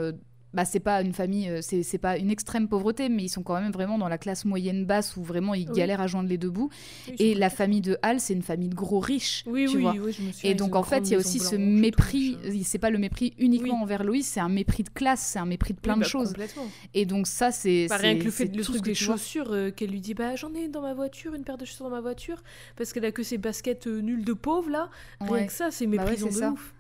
bah, 0.57 0.65
c'est 0.65 0.81
pas 0.81 1.03
une 1.03 1.13
famille, 1.13 1.51
euh, 1.51 1.61
c'est 1.61 1.99
pas 1.99 2.17
une 2.17 2.31
extrême 2.31 2.67
pauvreté, 2.67 3.11
mais 3.11 3.25
ils 3.25 3.29
sont 3.29 3.43
quand 3.43 3.61
même 3.61 3.71
vraiment 3.71 3.99
dans 3.99 4.09
la 4.09 4.17
classe 4.17 4.47
moyenne 4.47 4.87
basse 4.87 5.17
où 5.17 5.23
vraiment 5.23 5.53
ils 5.53 5.69
Oui. 5.69 5.77
galèrent 5.77 6.01
à 6.01 6.07
joindre 6.07 6.31
les 6.31 6.39
deux 6.39 6.49
bouts. 6.49 6.71
Oui, 7.09 7.15
Et 7.19 7.35
la 7.35 7.51
famille 7.51 7.83
de 7.83 7.99
Hal, 8.01 8.21
c'est 8.21 8.33
une 8.33 8.43
famille 8.43 8.71
de 8.71 8.75
gros 8.75 8.99
riches. 8.99 9.45
Oui, 9.47 9.67
tu 9.69 9.77
oui, 9.77 9.83
vois. 9.83 9.93
je 9.93 10.23
me. 10.23 10.31
Et 10.45 10.55
donc 10.55 10.75
en 10.75 10.83
fait, 10.83 11.01
il 11.01 11.11
y 11.11 11.15
a 11.15 11.19
aussi 11.19 11.41
ce 11.41 11.57
mépris, 11.57 12.39
machin. 12.43 12.61
c'est 12.65 12.79
pas 12.79 12.89
le 12.89 12.97
mépris 12.99 13.35
uniquement 13.39 13.83
envers 13.83 14.03
Loïs, 14.03 14.27
c'est 14.27 14.41
un 14.41 14.49
mépris 14.49 14.83
de 14.83 14.89
classe, 14.89 15.21
c'est 15.21 15.39
un 15.39 15.45
mépris 15.47 15.75
de 15.75 15.79
plein 15.79 15.97
de 15.97 16.01
bah, 16.03 16.09
choses. 16.09 16.33
Et 16.95 17.05
donc 17.05 17.27
ça, 17.27 17.53
c'est... 17.53 17.87
Bah, 17.91 17.99
rien 17.99 18.19
que 18.19 18.25
le 18.25 18.31
fait 18.31 18.47
le 18.47 18.63
truc 18.63 18.83
des 18.83 18.95
chaussures 18.95 19.53
euh, 19.53 19.71
qu'elle 19.71 19.91
lui 19.91 20.01
dit 20.01 20.15
bah 20.15 20.37
j'en 20.37 20.55
ai 20.55 20.69
dans 20.69 20.83
ma 20.83 20.95
voiture 20.95 21.35
une 21.35 21.45
paire 21.45 21.59
de 21.59 21.65
chaussures 21.65 21.85
dans 21.85 21.95
ma 21.95 22.01
voiture 22.01 22.43
parce 22.77 22.93
qu'elle 22.93 23.05
a 23.05 23.13
que 23.13 23.23
ses 23.23 23.39
baskets 23.39 23.87
euh, 23.87 24.01
nulles 24.01 24.25
de 24.25 24.33
pauvre 24.33 24.71
là 24.71 24.91
rien 25.21 25.47
que 25.47 25.53
ça 25.53 25.71
c'est 25.71 25.87
Bah 25.87 26.03
méprisant 26.03 26.29
de 26.29 26.53
ouf 26.53 26.75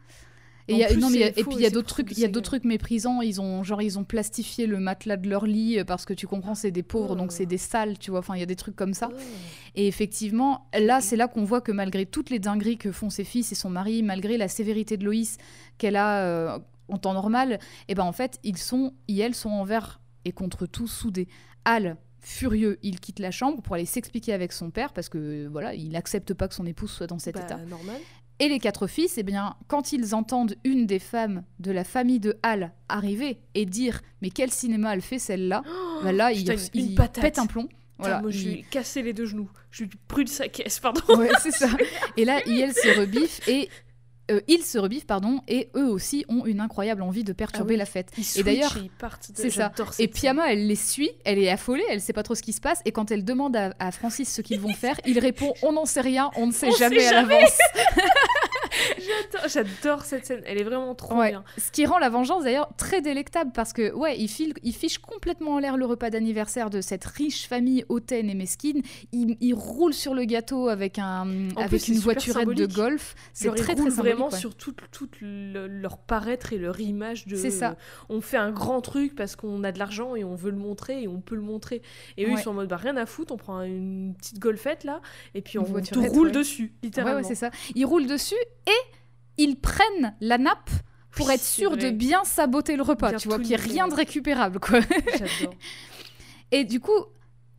Et, 0.69 0.75
y 0.77 0.85
a- 0.85 0.89
plus, 0.89 0.99
non, 0.99 1.11
mais 1.11 1.17
il 1.17 1.21
y 1.21 1.23
a- 1.25 1.33
c'est 1.33 1.41
et 1.41 1.45
puis 1.45 1.55
il 1.57 1.61
y 1.63 1.67
a 1.67 1.71
d'autres 1.71 1.87
trucs, 1.89 2.11
il 2.11 2.19
y 2.19 2.23
a 2.25 2.27
c'est- 2.27 2.33
d'autres 2.33 2.47
trucs 2.51 2.65
méprisants. 2.65 3.23
Ils 3.23 3.41
ont 3.41 3.63
genre 3.63 3.83
ils 3.83 3.99
ont 3.99 4.05
plastifié 4.05 4.67
le 4.67 4.79
matelas 4.81 5.17
de 5.17 5.29
leur 5.29 5.47
lit 5.47 5.79
parce 5.87 6.05
que 6.05 6.13
tu 6.13 6.27
comprends, 6.27 6.55
c'est 6.57 6.71
des 6.73 6.83
pauvres, 6.83 7.15
donc 7.15 7.31
c'est 7.33 7.47
des 7.47 7.59
sales, 7.59 7.99
tu 7.99 8.11
vois. 8.11 8.19
Enfin, 8.21 8.35
il 8.35 8.41
y 8.41 8.43
a 8.43 8.47
des 8.47 8.57
trucs 8.57 8.75
comme 8.77 8.93
ça. 8.95 9.11
Oh. 9.13 9.17
Et 9.77 9.87
effectivement, 9.87 10.67
là, 10.77 11.01
c'est 11.01 11.17
là 11.17 11.29
qu'on 11.29 11.45
voit 11.45 11.61
que 11.61 11.71
malgré 11.73 12.05
toutes 12.07 12.31
les 12.31 12.39
dingueries 12.41 12.79
que 12.79 12.91
font 12.91 13.11
ses 13.11 13.25
fils 13.25 13.53
et 13.53 13.55
son 13.55 13.71
mari, 13.71 14.03
malgré 14.03 14.37
la 14.39 14.49
sévérité 14.49 14.97
de 14.97 15.05
Loïs 15.05 15.37
qu'elle 15.79 15.97
a 15.97 16.25
euh, 16.25 16.59
en 16.89 16.99
temps 16.99 17.15
normal, 17.15 17.59
et 17.89 17.95
ben 17.95 18.05
en 18.05 18.13
fait, 18.13 18.39
ils 18.43 18.59
sont, 18.59 18.93
elles 19.09 19.35
sont 19.35 19.51
envers 19.51 20.01
et 20.25 20.33
contre 20.33 20.67
tout 20.67 20.89
soudés. 20.89 21.29
Al, 21.65 21.97
furieux, 22.21 22.79
il 22.83 22.99
quitte 22.99 23.21
la 23.21 23.31
chambre 23.31 23.63
pour 23.63 23.75
aller 23.77 23.85
s'expliquer 23.87 24.33
avec 24.33 24.51
son 24.53 24.71
père 24.71 24.93
parce 24.93 25.09
que 25.09 25.47
voilà, 25.47 25.75
il 25.75 25.91
n'accepte 25.91 26.35
pas 26.35 26.49
que 26.49 26.55
son 26.55 26.67
épouse 26.67 26.91
soit 26.91 27.07
dans 27.07 27.21
cet 27.21 27.37
Bah, 27.37 27.43
état. 27.45 27.57
normal. 27.59 28.01
Et 28.39 28.49
les 28.49 28.59
quatre 28.59 28.87
fils, 28.87 29.17
eh 29.17 29.23
bien, 29.23 29.57
quand 29.67 29.93
ils 29.93 30.15
entendent 30.15 30.57
une 30.65 30.87
des 30.87 30.99
femmes 30.99 31.43
de 31.59 31.73
la 31.73 31.85
famille 31.85 32.21
de 32.21 32.37
Hal 32.43 32.73
arriver 32.89 33.39
et 33.55 33.65
dire 33.65 34.03
mais 34.21 34.29
quel 34.31 34.51
cinéma 34.51 34.93
elle 34.95 35.01
fait 35.01 35.19
celle-là, 35.19 35.63
bah 36.03 36.13
là 36.13 36.33
ils 36.33 36.95
patate. 36.95 37.23
pètent 37.23 37.39
un 37.39 37.47
plomb. 37.47 37.69
Voilà, 37.99 38.21
moi, 38.21 38.31
je 38.31 38.45
lui 38.47 38.53
ai 38.59 38.63
cassé 38.71 39.01
les 39.01 39.15
deux 39.15 39.25
genoux. 39.25 39.49
Je 39.71 39.85
lui 39.85 39.91
brûle 40.07 40.29
sa 40.29 40.49
caisse, 40.49 40.81
pardon. 40.81 41.01
Ouais, 41.17 41.31
c'est 41.43 41.51
ça. 41.51 41.69
Et 42.19 42.27
là, 42.27 42.41
Iel 42.47 42.75
se 42.75 43.01
rebiffe 43.01 43.49
et 43.49 43.71
euh, 44.31 44.41
ils 44.49 44.63
se 44.65 44.77
rebiffent, 44.77 45.07
pardon, 45.07 45.41
et 45.49 45.71
eux 45.77 45.87
aussi 45.89 46.27
ont 46.29 46.45
une 46.45 46.61
incroyable 46.61 47.01
envie 47.01 47.23
de 47.25 47.33
perturber 47.33 47.73
Ah 47.73 47.75
oui. 47.75 47.79
la 47.79 47.87
fête. 47.87 48.11
Ils 48.19 48.41
Et 48.41 48.43
d'ailleurs, 48.43 48.77
et 48.77 48.81
ils 48.81 48.91
partent. 48.91 49.31
c'est 49.35 49.49
ça. 49.51 49.73
Et 49.99 50.09
Piama, 50.09 50.53
elle 50.53 50.67
les 50.67 50.75
suit, 50.77 51.11
elle 51.25 51.39
est 51.39 51.49
affolée, 51.49 51.85
elle 51.89 52.01
sait 52.03 52.13
pas 52.13 52.25
trop 52.25 52.35
ce 52.35 52.43
qui 52.43 52.53
se 52.53 52.61
passe, 52.61 52.83
et 52.85 52.93
quand 52.93 53.11
elle 53.13 53.25
demande 53.25 53.57
à, 53.57 53.73
à 53.79 53.93
Francis 53.93 54.31
ce 54.31 54.43
qu'ils 54.43 54.59
vont 54.61 54.75
faire, 54.75 55.01
il 55.07 55.19
répond 55.21 55.55
On 55.63 55.73
n'en 55.73 55.87
sait 55.87 56.01
rien, 56.03 56.31
on 56.37 56.49
ne 56.49 56.53
sait 56.53 56.67
On 56.67 56.73
sait 56.73 56.79
jamais 56.79 57.07
à 57.07 57.11
jamais. 57.13 57.35
l'avance. 57.37 57.59
J'adore, 59.49 60.03
cette 60.05 60.27
scène. 60.27 60.43
Elle 60.47 60.59
est 60.59 60.65
vraiment 60.65 60.95
trop 60.95 61.17
Ouais. 61.17 61.31
bien. 61.31 61.45
Ce 61.59 61.71
qui 61.71 61.87
rend 61.87 61.99
la 61.99 62.09
vengeance 62.09 62.45
d'ailleurs 62.45 62.69
très 62.77 63.01
délectable 63.01 63.51
parce 63.55 63.73
que 63.73 63.93
ouais, 63.93 64.19
il, 64.19 64.29
file, 64.29 64.55
il 64.63 64.75
fiche 64.75 64.99
complètement 64.99 65.53
en 65.55 65.59
l'air 65.59 65.77
le 65.77 65.87
repas 65.87 66.11
d'anniversaire 66.11 66.71
de 66.71 66.81
cette 66.81 67.05
riche 67.05 67.47
famille 67.49 67.85
hautaine 67.89 68.29
et 68.31 68.35
mesquine. 68.35 68.83
Il, 69.13 69.37
il 69.41 69.55
roule 69.55 69.95
sur 69.95 70.15
le 70.15 70.25
gâteau 70.25 70.69
avec 70.69 70.99
un 70.99 71.51
En 71.57 71.61
avec 71.61 71.69
plus, 71.83 71.89
une 71.89 71.99
voiturette 71.99 72.49
de 72.49 72.67
golf. 72.67 73.15
C'est 73.33 73.55
très 73.55 73.75
très 73.75 73.89
vraiment 73.91 74.29
ouais. 74.31 74.39
sur 74.39 74.55
tout, 74.55 74.75
tout 74.93 75.09
le- 75.21 75.67
leur 75.67 75.99
paraître 75.99 76.53
et 76.53 76.59
leur 76.59 76.81
image 76.81 77.27
de. 77.27 77.37
C'est 77.37 77.51
ça. 77.51 77.77
On 78.09 78.21
fait 78.21 78.37
un 78.37 78.51
grand 78.51 78.81
truc 78.81 79.15
parce 79.15 79.37
qu'on 79.37 79.63
a 79.65 79.73
de 79.73 79.79
l'argent 79.79 80.17
et 80.17 80.25
on 80.25 80.35
veut 80.35 80.51
le 80.51 80.57
montrer 80.57 81.03
et 81.03 81.09
on 81.09 81.21
peut 81.21 81.35
le 81.37 81.41
montrer. 81.43 81.83
Et 82.17 82.25
eux, 82.25 82.29
Ouais. 82.29 82.35
ils 82.39 82.43
sont 82.43 82.51
en 82.51 82.55
mode 82.55 82.69
bah, 82.69 82.77
rien 82.77 82.97
à 82.97 83.07
foutre, 83.07 83.33
on 83.33 83.37
prend 83.37 83.63
une 83.63 84.15
petite 84.19 84.39
golfette 84.39 84.85
là 84.85 85.01
et 85.35 85.41
puis 85.43 85.59
on 85.59 85.63
voiturette, 85.63 86.11
roule 86.13 86.27
ouais. 86.29 86.33
dessus, 86.33 86.63
Ouais, 86.65 86.71
littéralement. 86.83 87.17
ouais, 87.21 87.25
c'est 87.25 87.35
ça. 87.35 87.51
Ils 87.75 87.85
roulent 87.87 88.07
dessus 88.07 88.35
et 88.67 89.43
ils 89.43 89.57
prennent 89.57 90.15
la 90.21 90.39
nappe 90.39 90.71
pour 91.11 91.29
Oui, 91.29 91.35
être 91.35 91.45
sûr 91.45 91.77
de 91.77 91.91
bien 91.91 92.25
saboter 92.25 92.77
le 92.77 92.83
repas, 92.83 93.11
Bien 93.11 93.19
tu 93.19 93.29
vois, 93.29 93.39
qu'il 93.39 93.49
n'y 93.49 93.53
ait 93.55 93.57
rien 93.57 93.89
de 93.89 93.95
récupérable, 93.95 94.61
quoi. 94.61 94.81
Et 96.53 96.65
du 96.65 96.79
coup, 96.79 97.07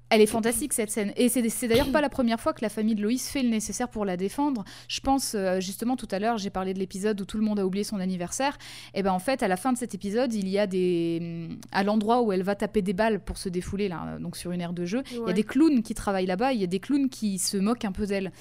elle 0.09 0.21
est 0.21 0.27
fantastique 0.27 0.73
cette 0.73 0.89
scène. 0.89 1.11
Et 1.17 1.27
c'est 1.29 1.67
d'ailleurs 1.67 1.91
pas 1.91 2.01
la 2.01 2.09
première 2.09 2.39
fois 2.39 2.53
que 2.53 2.61
la 2.61 2.69
famille 2.69 2.95
de 2.95 3.01
Loïs 3.01 3.29
fait 3.29 3.43
le 3.43 3.49
nécessaire 3.49 3.89
pour 3.89 4.05
la 4.05 4.15
défendre. 4.15 4.63
Je 4.87 5.01
pense 5.01 5.33
euh, 5.35 5.59
justement 5.59 5.95
tout 5.95 6.07
à 6.11 6.19
l'heure, 6.19 6.37
j'ai 6.37 6.49
parlé 6.49 6.73
de 6.73 6.79
l'épisode 6.79 7.19
où 7.19 7.25
tout 7.25 7.37
le 7.37 7.43
monde 7.43 7.59
a 7.59 7.65
oublié 7.65 7.83
son 7.83 7.99
anniversaire. 7.99 8.57
Et 8.93 9.03
ben 9.03 9.11
en 9.11 9.19
fait, 9.19 9.43
à 9.43 9.47
la 9.47 9.57
fin 9.57 9.73
de 9.73 9.77
cet 9.77 9.95
épisode, 9.95 10.33
il 10.33 10.47
y 10.47 10.59
a 10.59 10.67
des 10.67 11.19
hum, 11.49 11.59
à 11.71 11.83
l'endroit 11.83 12.21
où 12.21 12.31
elle 12.31 12.43
va 12.43 12.55
taper 12.55 12.81
des 12.81 12.93
balles 12.93 13.19
pour 13.19 13.37
se 13.37 13.49
défouler 13.49 13.89
là, 13.89 14.17
donc 14.19 14.37
sur 14.37 14.51
une 14.51 14.61
aire 14.61 14.73
de 14.73 14.85
jeu, 14.85 15.03
il 15.11 15.27
y 15.27 15.29
a 15.29 15.33
des 15.33 15.43
clowns 15.43 15.83
qui 15.83 15.93
travaillent 15.93 16.25
là-bas. 16.25 16.53
Il 16.53 16.61
y 16.61 16.63
a 16.63 16.67
des 16.67 16.79
clowns 16.79 17.09
qui 17.09 17.37
se 17.37 17.57
moquent 17.57 17.85
un 17.85 17.91
peu 17.91 18.05
d'elle. 18.05 18.31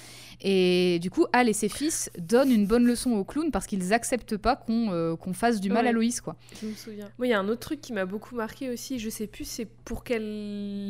Et 0.41 0.99
du 1.01 1.11
coup, 1.11 1.27
Al 1.33 1.49
et 1.49 1.53
ses 1.53 1.69
fils 1.69 2.11
donnent 2.19 2.51
une 2.53 2.67
bonne 2.67 2.87
leçon 2.87 3.13
aux 3.13 3.25
clowns 3.25 3.51
parce 3.51 3.67
qu'ils 3.67 3.93
acceptent 3.93 4.37
pas 4.37 4.55
qu'on 4.57 4.93
euh, 4.93 5.17
qu'on 5.17 5.33
fasse 5.33 5.61
du 5.61 5.71
mal 5.71 5.85
Ouais. 5.85 5.91
à 5.91 5.93
Loïs 5.93 6.21
quoi. 6.21 6.37
Je 6.61 6.67
me 6.67 6.75
souviens. 6.75 7.09
Moi, 7.19 7.27
il 7.27 7.31
y 7.31 7.33
a 7.33 7.39
un 7.41 7.49
autre 7.49 7.61
truc 7.61 7.81
qui 7.81 7.93
m'a 7.93 8.05
beaucoup 8.07 8.35
marqué 8.35 8.69
aussi. 8.71 8.99
Je 8.99 9.09
sais 9.11 9.27
plus 9.27 9.45
c'est 9.45 9.65
pour 9.65 10.05
quel 10.05 10.23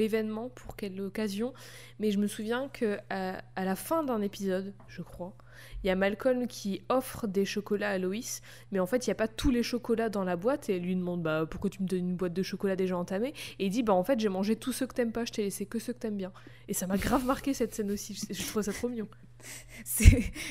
événement, 0.01 0.49
pour 0.55 0.75
quelle 0.77 1.01
occasion, 1.01 1.53
mais 2.01 2.11
je 2.11 2.19
me 2.19 2.27
souviens 2.27 2.69
que 2.73 2.99
à, 3.11 3.39
à 3.55 3.65
la 3.65 3.77
fin 3.77 4.03
d'un 4.05 4.21
épisode, 4.23 4.73
je 4.89 5.03
crois, 5.03 5.37
il 5.85 5.87
y 5.87 5.91
a 5.91 5.95
Malcolm 5.97 6.47
qui 6.49 6.83
offre 6.89 7.27
des 7.27 7.45
chocolats 7.45 7.91
à 7.91 7.99
Loïs, 7.99 8.43
mais 8.73 8.79
en 8.81 8.87
fait, 8.87 9.07
il 9.07 9.11
n'y 9.11 9.13
a 9.13 9.17
pas 9.17 9.29
tous 9.29 9.51
les 9.51 9.63
chocolats 9.63 10.09
dans 10.11 10.25
la 10.25 10.37
boîte 10.37 10.69
et 10.69 10.77
elle 10.77 10.83
lui 10.83 10.95
demande 10.97 11.23
bah 11.23 11.47
pourquoi 11.51 11.71
tu 11.71 11.83
me 11.83 11.89
donnes 11.89 12.01
une 12.11 12.17
boîte 12.17 12.33
de 12.35 12.43
chocolat 12.43 12.77
déjà 12.77 12.97
entamée? 12.97 13.33
Et 13.59 13.67
il 13.67 13.71
dit 13.71 13.83
bah 13.83 13.93
en 13.95 14.03
fait 14.05 14.19
j'ai 14.21 14.29
mangé 14.29 14.57
tous 14.57 14.73
ceux 14.73 14.87
que 14.87 14.95
t'aimes 14.95 15.13
pas, 15.13 15.25
je 15.25 15.33
t'ai 15.33 15.43
laissé 15.43 15.65
que 15.67 15.79
ceux 15.79 15.93
que 15.93 15.99
t'aimes 15.99 16.17
bien. 16.17 16.33
Et 16.69 16.75
ça 16.75 16.87
m'a 16.87 16.97
grave 16.99 17.25
marqué 17.25 17.55
cette 17.55 17.75
scène 17.75 17.91
aussi. 17.91 18.15
Je, 18.15 18.35
je 18.35 18.47
trouve 18.47 18.63
ça 18.63 18.73
trop 18.73 18.89
mignon. 18.89 19.09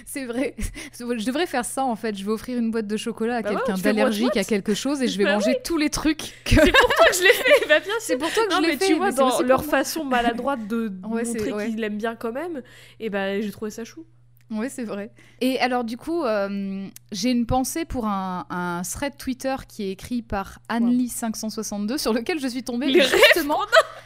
C'est 0.05 0.25
vrai. 0.25 0.55
Je 0.97 1.25
devrais 1.25 1.45
faire 1.45 1.65
ça 1.65 1.83
en 1.83 1.95
fait. 1.95 2.15
Je 2.17 2.23
vais 2.25 2.31
offrir 2.31 2.57
une 2.57 2.71
boîte 2.71 2.87
de 2.87 2.97
chocolat 2.97 3.37
à 3.37 3.41
Bah 3.41 3.49
quelqu'un 3.49 3.75
d'allergique 3.81 4.37
à 4.37 4.43
quelque 4.43 4.73
chose 4.73 5.01
et 5.01 5.07
je 5.07 5.17
vais 5.17 5.25
Bah 5.25 5.33
manger 5.33 5.57
tous 5.63 5.77
les 5.77 5.89
trucs. 5.89 6.33
Que... 6.45 6.55
C'est 6.55 6.71
pour 6.71 6.95
toi 6.95 7.05
que 7.09 7.15
je 7.15 7.23
l'ai 7.23 7.33
fait. 7.33 7.65
Bah 7.67 7.79
bien. 7.79 7.93
C'est 7.99 8.17
pour 8.17 8.31
toi 8.31 8.45
que 8.47 8.51
Non, 8.53 8.61
je 8.61 8.67
l'ai 8.67 8.77
fait. 8.77 8.87
tu 8.87 8.93
vois, 8.95 9.07
mais 9.11 9.15
dans 9.17 9.41
leur 9.41 9.65
façon 9.65 10.03
maladroite 10.03 10.67
de 10.67 10.91
Ouais, 11.09 11.25
c'est- 11.25 11.33
montrer 11.33 11.51
ouais. 11.53 11.65
qu'ils 11.67 11.77
l'aiment 11.79 11.97
bien 11.97 12.15
quand 12.15 12.31
même, 12.31 12.61
et 12.99 13.09
ben 13.09 13.41
j'ai 13.41 13.51
trouvé 13.51 13.71
ça 13.71 13.83
chou. 13.83 14.05
Oui, 14.51 14.67
c'est 14.69 14.83
vrai. 14.83 15.11
Et 15.41 15.59
alors, 15.59 15.83
du 15.83 15.97
coup, 15.97 16.23
euh, 16.23 16.87
j'ai 17.11 17.31
une 17.31 17.45
pensée 17.47 17.83
pour 17.83 18.05
un, 18.05 18.45
un 18.51 18.81
thread 18.83 19.17
Twitter 19.17 19.55
qui 19.67 19.83
est 19.83 19.91
écrit 19.91 20.21
par 20.21 20.59
Anneli562 20.69 21.97
sur 21.97 22.13
lequel 22.13 22.39
je 22.39 22.47
suis 22.47 22.63
tombée 22.63 22.87
Les 22.87 23.01
rêves 23.01 23.19
justement. 23.33 23.59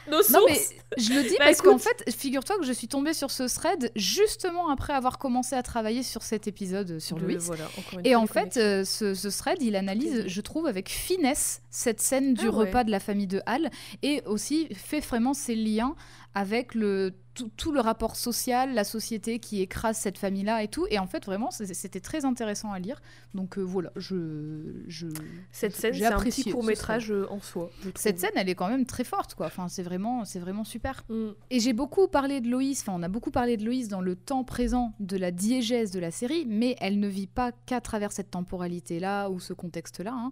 Nos 0.10 0.18
Non, 0.18 0.24
sources. 0.24 0.46
mais 0.50 0.60
je 1.04 1.14
le 1.14 1.22
dis 1.24 1.36
Bah, 1.38 1.46
parce 1.46 1.62
qu'en 1.62 1.78
fait, 1.78 2.04
figure-toi 2.16 2.58
que 2.58 2.66
je 2.66 2.72
suis 2.74 2.88
tombée 2.88 3.14
sur 3.14 3.30
ce 3.30 3.44
thread 3.54 3.92
justement 3.96 4.70
après 4.70 4.94
avoir 4.94 5.20
commencé 5.20 5.56
à 5.56 5.62
travailler 5.62 6.02
sur 6.04 6.24
cet 6.24 6.48
épisode 6.48 7.00
sur 7.00 7.20
Louis. 7.20 7.38
voilà, 7.40 7.66
Et 8.06 8.16
en 8.16 8.26
fait, 8.26 8.58
euh, 8.58 8.84
ce, 8.86 9.14
ce 9.14 9.28
thread, 9.28 9.58
il 9.62 9.76
analyse, 9.76 10.24
je 10.28 10.42
trouve, 10.42 10.66
avec 10.66 10.90
finesse 10.90 11.62
cette 11.70 12.02
scène 12.02 12.34
du 12.34 12.46
Ah 12.48 12.52
ouais. 12.52 12.66
repas 12.66 12.84
de 12.86 12.92
la 12.92 13.00
famille 13.00 13.28
de 13.28 13.42
Hal 13.46 13.70
et 14.02 14.24
aussi 14.26 14.68
fait 14.74 15.00
vraiment 15.02 15.34
ses 15.36 15.54
liens 15.56 15.96
avec 16.40 16.74
le, 16.74 17.16
tout, 17.34 17.52
tout 17.58 17.74
le 17.74 17.82
rapport 17.82 18.16
social, 18.16 18.74
la 18.74 18.86
société 18.86 19.40
qui 19.40 19.62
écrase 19.62 19.98
cette 19.98 20.18
famille-là 20.18 20.64
et 20.64 20.70
tout. 20.70 20.88
Et 20.90 20.98
en 20.98 21.06
fait, 21.06 21.26
vraiment, 21.26 21.52
c'était 21.52 22.00
très 22.00 22.24
intéressant 22.24 22.72
à 22.72 22.80
lire. 22.80 23.02
Donc 23.34 23.58
euh, 23.58 23.62
voilà, 23.62 23.92
je, 23.98 24.86
je 24.88 25.08
cette 25.52 25.76
scène, 25.76 25.94
c'est 25.94 26.06
un 26.06 26.18
petit 26.18 26.50
court 26.50 26.64
métrage 26.64 27.14
en 27.30 27.42
soi. 27.42 27.72
Cette 27.96 28.22
scène, 28.22 28.32
elle 28.38 28.48
est 28.48 28.56
quand 28.56 28.70
même 28.70 28.86
très 28.86 29.04
forte, 29.04 29.36
quoi. 29.36 29.48
Enfin, 29.48 29.68
c'est 29.68 29.84
vraiment, 29.84 30.24
c'est 30.24 30.40
vraiment 30.40 30.64
super. 30.64 31.04
Mm. 31.10 31.32
Et 31.50 31.60
j'ai 31.60 31.74
beaucoup 31.74 32.08
parlé 32.08 32.40
de 32.40 32.48
Loïs, 32.48 32.80
enfin 32.80 32.94
on 32.96 33.04
a 33.04 33.10
beaucoup 33.10 33.32
parlé 33.32 33.58
de 33.58 33.66
Loïs 33.66 33.90
dans 33.90 34.00
le 34.00 34.16
temps 34.16 34.46
présent 34.46 34.94
de 35.02 35.18
la 35.18 35.32
diégèse 35.32 35.92
de 35.92 36.00
la 36.00 36.12
série, 36.12 36.46
mais 36.48 36.78
elle 36.80 37.02
ne 37.02 37.08
vit 37.10 37.28
pas 37.28 37.52
qu'à 37.66 37.82
travers 37.82 38.14
cette 38.14 38.32
temporalité-là 38.32 39.30
ou 39.30 39.42
ce 39.42 39.52
contexte-là. 39.52 40.14
hein. 40.16 40.32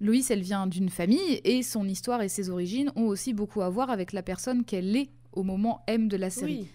Loïs, 0.00 0.30
elle 0.30 0.40
vient 0.40 0.66
d'une 0.66 0.88
famille 0.88 1.42
et 1.44 1.62
son 1.62 1.86
histoire 1.86 2.22
et 2.22 2.30
ses 2.30 2.48
origines 2.48 2.90
ont 2.96 3.06
aussi 3.06 3.34
beaucoup 3.34 3.60
à 3.60 3.68
voir 3.68 3.90
avec 3.90 4.14
la 4.14 4.22
personne 4.22 4.64
qu'elle 4.64 4.96
est 4.96 5.10
au 5.32 5.42
moment 5.42 5.82
M 5.86 6.08
de 6.08 6.16
la 6.16 6.30
série. 6.30 6.60
Oui. 6.60 6.68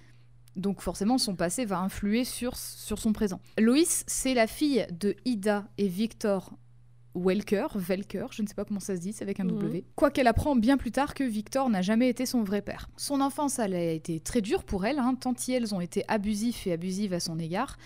Donc 0.56 0.82
forcément, 0.82 1.18
son 1.18 1.36
passé 1.36 1.66
va 1.66 1.80
influer 1.80 2.24
sur, 2.24 2.58
sur 2.58 2.98
son 2.98 3.14
présent. 3.14 3.40
Loïs, 3.60 4.04
c'est 4.08 4.34
la 4.34 4.48
fille 4.48 4.88
de 4.92 5.16
Ida 5.26 5.68
et 5.78 5.88
Victor 5.88 6.52
Welker, 7.18 7.68
Velker, 7.76 8.28
je 8.32 8.42
ne 8.44 8.48
sais 8.48 8.54
pas 8.54 8.64
comment 8.66 8.80
ça 8.80 8.96
se 8.96 9.02
dit, 9.02 9.12
c'est 9.14 9.24
avec 9.24 9.40
un 9.40 9.46
Mhm. 9.46 9.60
W. 9.60 9.86
Quoiqu'elle 9.96 10.28
apprend 10.28 10.56
bien 10.56 10.78
plus 10.78 10.92
tard 10.92 11.14
que 11.14 11.24
Victor 11.24 11.70
n'a 11.70 11.82
jamais 11.82 12.10
été 12.10 12.26
son 12.26 12.44
vrai 12.44 12.62
père. 12.62 12.90
Son 12.96 13.22
enfance, 13.22 13.60
elle 13.60 13.74
a 13.74 13.92
été 13.92 14.20
très 14.20 14.42
dure 14.42 14.64
pour 14.64 14.86
elle, 14.86 15.00
hein, 15.00 15.16
tant 15.20 15.34
y 15.48 15.54
elles 15.54 15.74
ont 15.74 15.82
été 15.82 16.04
abusifs 16.08 16.68
et 16.68 16.74
abusives 16.74 17.14
à 17.14 17.20
son 17.20 17.40
égard. 17.40 17.78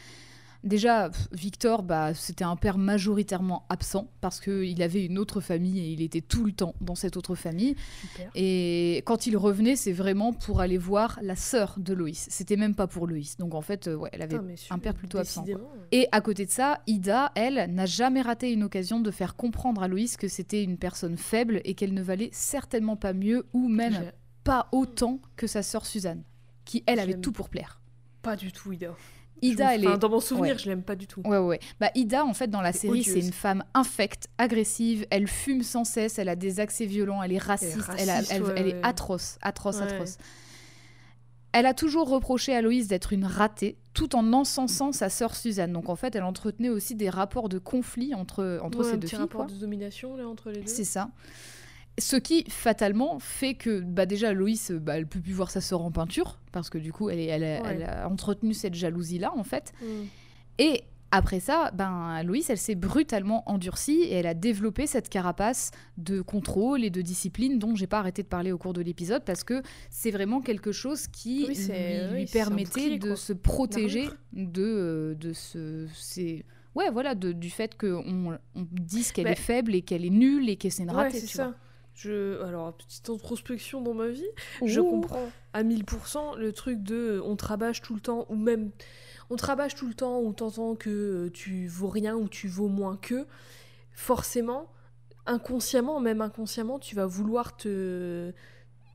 Déjà, 0.64 1.10
Victor, 1.32 1.82
bah, 1.82 2.14
c'était 2.14 2.44
un 2.44 2.56
père 2.56 2.78
majoritairement 2.78 3.66
absent 3.70 4.12
parce 4.22 4.40
qu'il 4.40 4.82
avait 4.84 5.04
une 5.04 5.18
autre 5.18 5.42
famille 5.42 5.80
et 5.80 5.90
il 5.90 6.02
était 6.02 6.22
tout 6.22 6.46
le 6.46 6.52
temps 6.52 6.76
dans 6.82 6.94
cette 6.94 7.18
autre 7.18 7.34
famille. 7.34 7.76
Super. 8.02 8.30
Et 8.36 9.02
quand 9.06 9.26
il 9.26 9.38
revenait, 9.38 9.76
c'est 9.76 9.92
vraiment 9.92 10.34
pour 10.34 10.62
aller 10.62 10.78
voir 10.78 11.18
la 11.24 11.36
sœur 11.36 11.76
de 11.78 11.94
Loïs. 11.94 12.28
C'était 12.30 12.58
même 12.58 12.76
pas 12.76 12.86
pour 12.86 13.08
Loïs. 13.08 13.38
Donc 13.38 13.56
en 13.56 13.62
fait, 13.62 13.88
euh, 13.88 13.96
ouais, 13.96 14.10
elle 14.14 14.22
avait 14.22 14.38
Putain, 14.38 14.76
un 14.76 14.78
père 14.78 14.94
plutôt 14.94 15.18
absent. 15.18 15.44
quoi. 15.46 15.62
Et 15.92 16.08
à 16.12 16.22
côté 16.22 16.46
de 16.46 16.52
ça, 16.52 16.82
Ida, 16.86 17.32
elle, 17.34 17.74
n'a 17.74 17.88
jamais 17.88 18.22
raté 18.22 18.52
une 18.52 18.64
occasion 18.64 19.00
de 19.00 19.10
faire 19.10 19.36
comprendre 19.36 19.82
à 19.82 19.88
Loïs 19.88 20.16
que 20.16 20.28
c'était 20.28 20.64
une 20.64 20.78
personne 20.78 21.18
faible 21.18 21.62
et 21.66 21.74
qu'elle 21.74 21.96
ne 21.96 22.04
valait 22.04 22.30
certainement 22.34 22.96
pas 22.96 23.14
mieux 23.14 23.48
ou 23.54 23.68
même 23.68 24.12
pas 24.44 24.68
autant 24.72 25.20
que 25.36 25.48
sa 25.48 25.64
sœur 25.64 25.88
Suzanne, 25.88 26.24
qui 26.66 26.84
elle 26.86 27.00
avait 27.00 27.20
tout 27.20 27.32
pour 27.32 27.50
plaire. 27.50 27.82
Pas 28.22 28.36
du 28.36 28.52
tout 28.52 28.72
Ida. 28.72 28.96
Ida, 29.42 29.74
elle 29.76 29.86
est 29.86 29.98
Dans 29.98 30.10
mon 30.10 30.20
souvenir, 30.20 30.54
ouais. 30.54 30.60
je 30.60 30.70
l'aime 30.70 30.84
pas 30.84 30.96
du 30.96 31.08
tout. 31.08 31.22
Ouais, 31.26 31.38
ouais. 31.38 31.60
Bah, 31.80 31.90
Ida, 31.96 32.24
en 32.26 32.34
fait, 32.34 32.48
dans 32.48 32.62
la 32.62 32.74
série, 32.74 33.04
c'est 33.04 33.20
une 33.20 33.32
femme 33.34 33.64
infecte, 33.74 34.28
agressive, 34.38 35.06
elle 35.10 35.28
fume 35.28 35.64
sans 35.64 35.84
cesse, 35.84 36.20
elle 36.20 36.30
a 36.30 36.36
des 36.36 36.60
accès 36.60 36.86
violents, 36.86 37.22
elle 37.24 37.34
est 37.34 37.38
raciste, 37.40 37.90
elle, 37.98 38.10
a- 38.10 38.14
raciste, 38.16 38.32
elle- 38.34 38.44
ouais, 38.44 38.54
elle 38.56 38.68
est 38.68 38.80
atroce, 38.84 39.38
atroce, 39.42 39.78
Ouais. 39.78 39.84
atroce. 39.84 40.18
Elle 41.54 41.66
a 41.66 41.74
toujours 41.74 42.08
reproché 42.08 42.56
à 42.56 42.62
Loïs 42.62 42.88
d'être 42.88 43.12
une 43.12 43.26
ratée, 43.26 43.78
tout 43.94 44.16
en 44.16 44.32
encensant 44.32 44.94
sa 44.94 45.10
sœur 45.10 45.36
Suzanne. 45.36 45.74
Donc 45.74 45.90
en 45.90 45.98
fait, 45.98 46.16
elle 46.16 46.24
entretenait 46.24 46.70
aussi 46.70 46.96
des 46.96 47.10
rapports 47.10 47.50
de 47.50 47.58
conflit 47.58 48.16
entre, 48.16 48.60
entre 48.64 48.84
ces 48.84 48.94
un 48.94 48.98
deux 48.98 49.08
filles. 49.10 49.18
rapport 49.18 49.48
quoi. 49.48 49.54
de 49.54 49.60
domination 49.60 50.16
là 50.16 50.28
entre 50.30 50.50
les 50.50 50.62
deux. 50.62 50.68
C'est 50.68 50.86
ça. 50.86 51.10
Ce 52.00 52.16
qui, 52.16 52.46
fatalement, 52.50 53.20
fait 53.20 53.54
que 53.54 53.82
bah, 53.82 54.06
déjà, 54.06 54.34
Loïs, 54.34 54.72
bah, 54.72 54.98
elle 54.98 55.08
peut 55.08 55.20
plus 55.20 55.34
voir 55.34 55.52
sa 55.52 55.62
sœur 55.62 55.82
en 55.82 55.92
peinture, 55.92 56.40
parce 56.52 56.70
que 56.70 56.78
du 56.78 56.92
coup, 56.94 57.10
elle, 57.10 57.20
est- 57.20 57.26
elle, 57.26 57.44
a- 57.44 57.62
Ouais. 57.62 57.70
elle 57.76 57.84
a 57.84 58.10
entretenu 58.10 58.54
cette 58.54 58.74
jalousie-là, 58.76 59.32
en 59.36 59.44
fait. 59.44 59.74
Mm. 59.82 59.86
Et 60.60 60.84
Après 61.14 61.42
ça, 61.42 61.72
ben, 61.74 62.24
Loïs, 62.24 62.50
elle 62.50 62.58
s'est 62.58 62.74
brutalement 62.74 63.44
endurcie 63.52 64.00
et 64.04 64.14
elle 64.14 64.28
a 64.28 64.34
développé 64.34 64.88
cette 64.88 65.10
carapace 65.10 65.72
de 65.98 66.22
contrôle 66.22 66.86
et 66.86 66.90
de 66.90 67.02
discipline 67.02 67.60
dont 67.60 67.76
j'ai 67.76 67.86
pas 67.86 68.00
arrêté 68.00 68.24
de 68.24 68.30
parler 68.30 68.54
au 68.54 68.58
cours 68.58 68.72
de 68.72 68.80
l'épisode 68.80 69.26
parce 69.26 69.44
que 69.44 69.62
c'est 69.90 70.12
vraiment 70.12 70.40
quelque 70.40 70.72
chose 70.72 71.08
qui 71.08 71.48
Oui, 71.50 71.56
lui, 71.56 72.14
oui, 72.14 72.26
permettait 72.32 72.70
bouclier, 72.92 73.00
de 73.00 73.16
se 73.16 73.34
protéger 73.34 74.04
armure. 74.06 74.18
de, 74.32 74.64
euh, 74.64 75.16
de 75.16 75.34
ce. 75.34 75.86
c'est- 75.94 76.46
Ouais, 76.76 76.90
voilà, 76.90 77.14
de- 77.14 77.34
du 77.34 77.50
fait 77.50 77.78
qu'on 77.78 78.40
on 78.56 78.66
dise 78.72 79.12
qu'elle 79.12 79.26
Mais- 79.26 79.34
est 79.34 79.36
faible 79.36 79.76
et 79.76 79.82
qu'elle 79.82 80.06
est 80.06 80.10
nulle 80.10 80.48
et 80.48 80.56
que 80.56 80.70
c'est 80.70 80.84
une 80.84 80.92
Ouais, 80.92 80.96
ratée. 80.96 81.20
c'est 81.20 81.28
ça. 81.28 81.54
Je... 82.02 82.42
Alors, 82.42 82.74
petite 82.74 83.10
introspection 83.10 83.82
dans 83.82 83.94
ma 83.94 84.08
vie. 84.08 84.26
Je 84.66 84.82
comprends 84.82 85.30
à 85.54 85.64
1000% 85.64 86.38
le 86.38 86.52
truc 86.52 86.82
de 86.82 86.96
euh, 86.96 87.22
on 87.24 87.36
te 87.36 87.46
rabâche 87.46 87.82
tout 87.82 87.94
le 87.94 88.00
temps, 88.00 88.26
ou 88.30 88.36
même 88.36 88.72
on 89.30 89.36
te 89.36 89.46
rabâche 89.46 89.76
tout 89.76 89.88
le 89.88 89.94
temps, 89.94 90.20
ou 90.20 90.34
t'entends 90.34 90.76
que 90.76 90.90
euh, 90.90 91.30
tu 91.32 91.68
vaux 91.68 91.90
rien 91.90 92.16
ou 92.16 92.28
tu 92.28 92.48
vaux 92.48 92.70
moins 92.70 92.98
qu'eux. 92.98 93.28
Forcément, 93.92 94.68
inconsciemment, 95.26 96.00
même 96.00 96.22
inconsciemment, 96.22 96.80
tu 96.80 96.96
vas 96.96 97.06
vouloir 97.06 97.56
te 97.56 98.34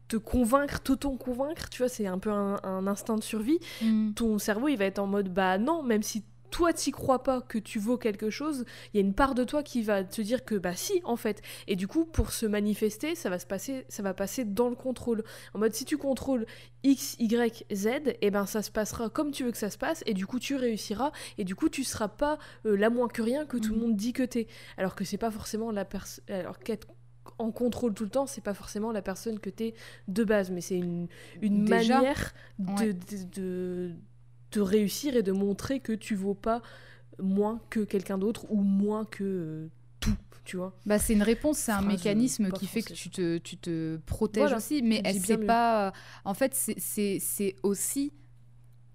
te 0.09 0.17
convaincre, 0.17 0.81
t'auto-convaincre, 0.81 1.69
tu 1.69 1.83
vois, 1.83 1.89
c'est 1.89 2.07
un 2.07 2.21
peu 2.21 2.31
un, 2.31 2.61
un 2.63 2.87
instinct 2.87 3.17
de 3.17 3.25
survie. 3.25 3.59
Mm. 3.83 4.13
Ton 4.13 4.39
cerveau, 4.39 4.69
il 4.69 4.77
va 4.77 4.85
être 4.85 5.01
en 5.01 5.09
mode, 5.09 5.35
bah 5.35 5.59
non, 5.59 5.83
même 5.83 6.05
si 6.05 6.23
toi, 6.51 6.73
t'y 6.73 6.91
crois 6.91 7.23
pas 7.23 7.41
que 7.41 7.59
tu 7.59 7.79
vaux 7.79 7.97
quelque 7.99 8.31
chose, 8.31 8.65
il 8.93 9.01
y 9.01 9.03
a 9.03 9.07
une 9.07 9.15
part 9.15 9.35
de 9.35 9.45
toi 9.45 9.63
qui 9.63 9.83
va 9.83 10.05
te 10.05 10.21
dire 10.23 10.45
que, 10.45 10.55
bah 10.55 10.75
si, 10.75 11.01
en 11.05 11.17
fait. 11.17 11.43
Et 11.67 11.77
du 11.77 11.87
coup, 11.89 12.05
pour 12.05 12.33
se 12.33 12.47
manifester, 12.47 13.15
ça 13.15 13.31
va 13.31 13.39
se 13.39 13.47
passer, 13.47 13.85
ça 13.89 14.03
va 14.03 14.15
passer 14.15 14.45
dans 14.45 14.69
le 14.69 14.77
contrôle. 14.77 15.25
En 15.55 15.59
mode, 15.59 15.75
si 15.75 15.85
tu 15.85 15.97
contrôles 15.99 16.47
X, 16.83 17.17
Y, 17.19 17.65
Z, 17.75 17.89
et 18.21 18.31
ben 18.31 18.47
ça 18.47 18.63
se 18.63 18.71
passera 18.71 19.11
comme 19.11 19.31
tu 19.33 19.45
veux 19.45 19.51
que 19.53 19.59
ça 19.59 19.71
se 19.71 19.79
passe, 19.79 20.03
et 20.07 20.15
du 20.15 20.27
coup, 20.27 20.39
tu 20.39 20.57
réussiras, 20.57 21.13
et 21.39 21.45
du 21.45 21.55
coup, 21.55 21.69
tu 21.69 21.85
seras 21.85 22.09
pas 22.09 22.39
euh, 22.65 22.77
la 22.77 22.91
moins 22.91 23.09
que 23.09 23.23
rien 23.23 23.47
que 23.47 23.57
tout 23.57 23.71
le 23.71 23.77
Mhm. 23.77 23.83
monde 23.83 23.97
dit 23.97 24.13
que 24.13 24.23
t'es. 24.23 24.47
Alors 24.77 24.95
que 24.95 25.05
c'est 25.05 25.19
pas 25.19 25.31
forcément 25.31 25.71
la 25.71 25.85
personne. 25.85 26.25
Alors 26.29 26.59
qu'être 26.59 26.87
en 27.39 27.51
contrôle 27.51 27.93
tout 27.93 28.05
le 28.05 28.11
temps, 28.11 28.27
c'est 28.27 28.41
pas 28.41 28.55
forcément 28.55 28.93
la 28.93 29.03
personne 29.03 29.41
que 29.41 29.51
t'es 29.51 29.75
de 30.09 30.23
base, 30.25 30.51
mais 30.53 30.61
c'est 30.61 30.77
une, 30.79 31.09
une 31.43 31.65
Déjà, 31.65 31.97
manière 31.97 32.33
de, 32.61 32.73
ouais. 32.73 32.93
de, 32.93 32.93
de- 32.93 33.25
de 33.35 33.93
réussir 34.61 35.17
et 35.17 35.23
de 35.23 35.33
montrer 35.33 35.81
que 35.81 35.93
tu 35.93 36.15
vaux 36.15 36.35
pas 36.35 36.63
moins 37.21 37.61
que 37.71 37.81
quelqu'un 37.81 38.19
d'autre 38.19 38.47
ou 38.51 38.61
moins 38.63 39.05
que 39.05 39.25
euh, 39.25 39.69
tout, 40.01 40.17
tu 40.45 40.57
vois. 40.57 40.79
Bah, 40.87 40.99
c'est 40.99 41.15
une 41.15 41.23
réponse, 41.23 41.59
c'est 41.59 41.73
un 41.73 41.83
Phrase, 41.83 41.93
mécanisme 41.93 42.51
qui 42.53 42.67
fait 42.67 42.83
que 42.83 42.93
tu 42.93 43.11
te, 43.11 43.39
tu 43.39 43.57
te 43.57 43.97
protèges 44.07 44.43
Voilà, 44.43 44.57
aussi, 44.59 44.83
mais 44.83 45.01
pas. 45.47 45.93
En 46.25 46.35
fait, 46.35 46.55
c'est- 46.55 46.79
c'est 46.79 47.19
c'est 47.21 47.57
aussi, 47.63 48.13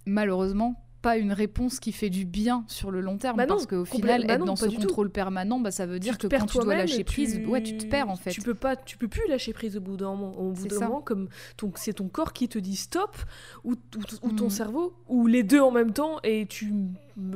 malheureusement, 0.06 0.84
pas 1.02 1.18
une 1.18 1.34
réponse 1.34 1.80
qui 1.80 1.92
fait 1.92 2.10
du 2.10 2.26
bien 2.26 2.64
sur 2.68 2.92
le 2.92 3.02
long 3.02 3.18
terme. 3.18 3.38
Bah 3.38 3.46
non, 3.46 3.56
parce 3.56 3.66
qu'au 3.66 3.86
final, 3.86 4.26
bah 4.28 4.34
être 4.34 4.40
non, 4.40 4.46
dans 4.46 4.56
ce 4.56 4.66
tout. 4.66 4.76
contrôle 4.76 5.10
permanent, 5.10 5.60
bah, 5.60 5.72
ça 5.72 5.86
veut 5.86 6.00
dire 6.00 6.18
que 6.18 6.28
quand 6.28 6.46
tu 6.46 6.60
dois 6.60 6.76
lâcher 6.76 7.04
prise, 7.04 7.40
tu- 7.42 7.46
ouais, 7.48 7.64
tu 7.64 7.78
te 7.78 7.86
perds 7.86 8.10
en 8.10 8.16
fait. 8.16 8.30
Tu 8.32 8.42
peux 8.42 8.54
pas, 8.54 8.76
tu 8.76 8.98
peux 8.98 9.08
plus 9.08 9.28
lâcher 9.28 9.54
prise 9.54 9.78
au 9.78 9.82
bout 9.82 9.98
d'un 9.98 10.14
moment. 10.16 10.38
Au 10.38 10.52
bout 10.52 10.62
C'est 10.64 10.68
d'un 10.80 10.88
moment, 10.88 11.02
comme 11.02 11.28
ton, 11.58 11.72
c'est 11.76 11.94
ton 11.94 12.08
corps 12.08 12.34
qui 12.34 12.48
te 12.48 12.60
dit 12.60 12.76
stop, 12.76 13.18
ou, 13.64 13.72
ou- 13.74 14.28
ou 14.28 14.32
ton 14.34 14.46
Mhm. 14.46 14.50
cerveau, 14.50 14.94
ou 15.08 15.28
les 15.28 15.44
deux 15.44 15.60
en 15.62 15.72
même 15.72 15.92
temps, 15.94 16.20
et 16.24 16.46
tu 16.46 16.74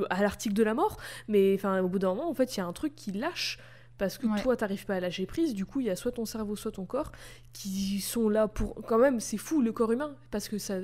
à 0.10 0.22
l'article 0.22 0.54
de 0.56 0.64
la 0.64 0.74
mort. 0.74 0.98
Mais 1.28 1.54
enfin, 1.56 1.82
au 1.82 1.88
bout 1.90 2.00
d'un 2.00 2.10
moment, 2.10 2.30
en 2.30 2.34
fait, 2.34 2.56
il 2.56 2.60
y 2.60 2.62
a 2.62 2.66
un 2.66 2.74
truc 2.74 2.96
qui 2.96 3.12
lâche. 3.12 3.58
Parce 3.98 4.18
que 4.18 4.28
Ouais. 4.28 4.42
toi, 4.42 4.58
t'arrives 4.58 4.86
pas 4.86 4.96
à 4.96 5.00
lâcher 5.00 5.26
prise, 5.26 5.54
du 5.54 5.66
coup, 5.66 5.80
il 5.80 5.86
y 5.86 5.90
a 5.90 5.96
soit 5.96 6.12
ton 6.12 6.26
cerveau, 6.26 6.58
soit 6.58 6.72
ton 6.74 6.84
corps 6.84 7.14
qui 7.54 8.02
sont 8.02 8.28
là 8.28 8.50
pour. 8.50 8.76
Quand 8.86 8.98
même, 8.98 9.22
c'est 9.22 9.38
fou 9.38 9.62
le 9.62 9.72
corps 9.72 9.92
humain, 9.94 10.16
parce 10.32 10.50
que 10.50 10.58
ça, 10.58 10.76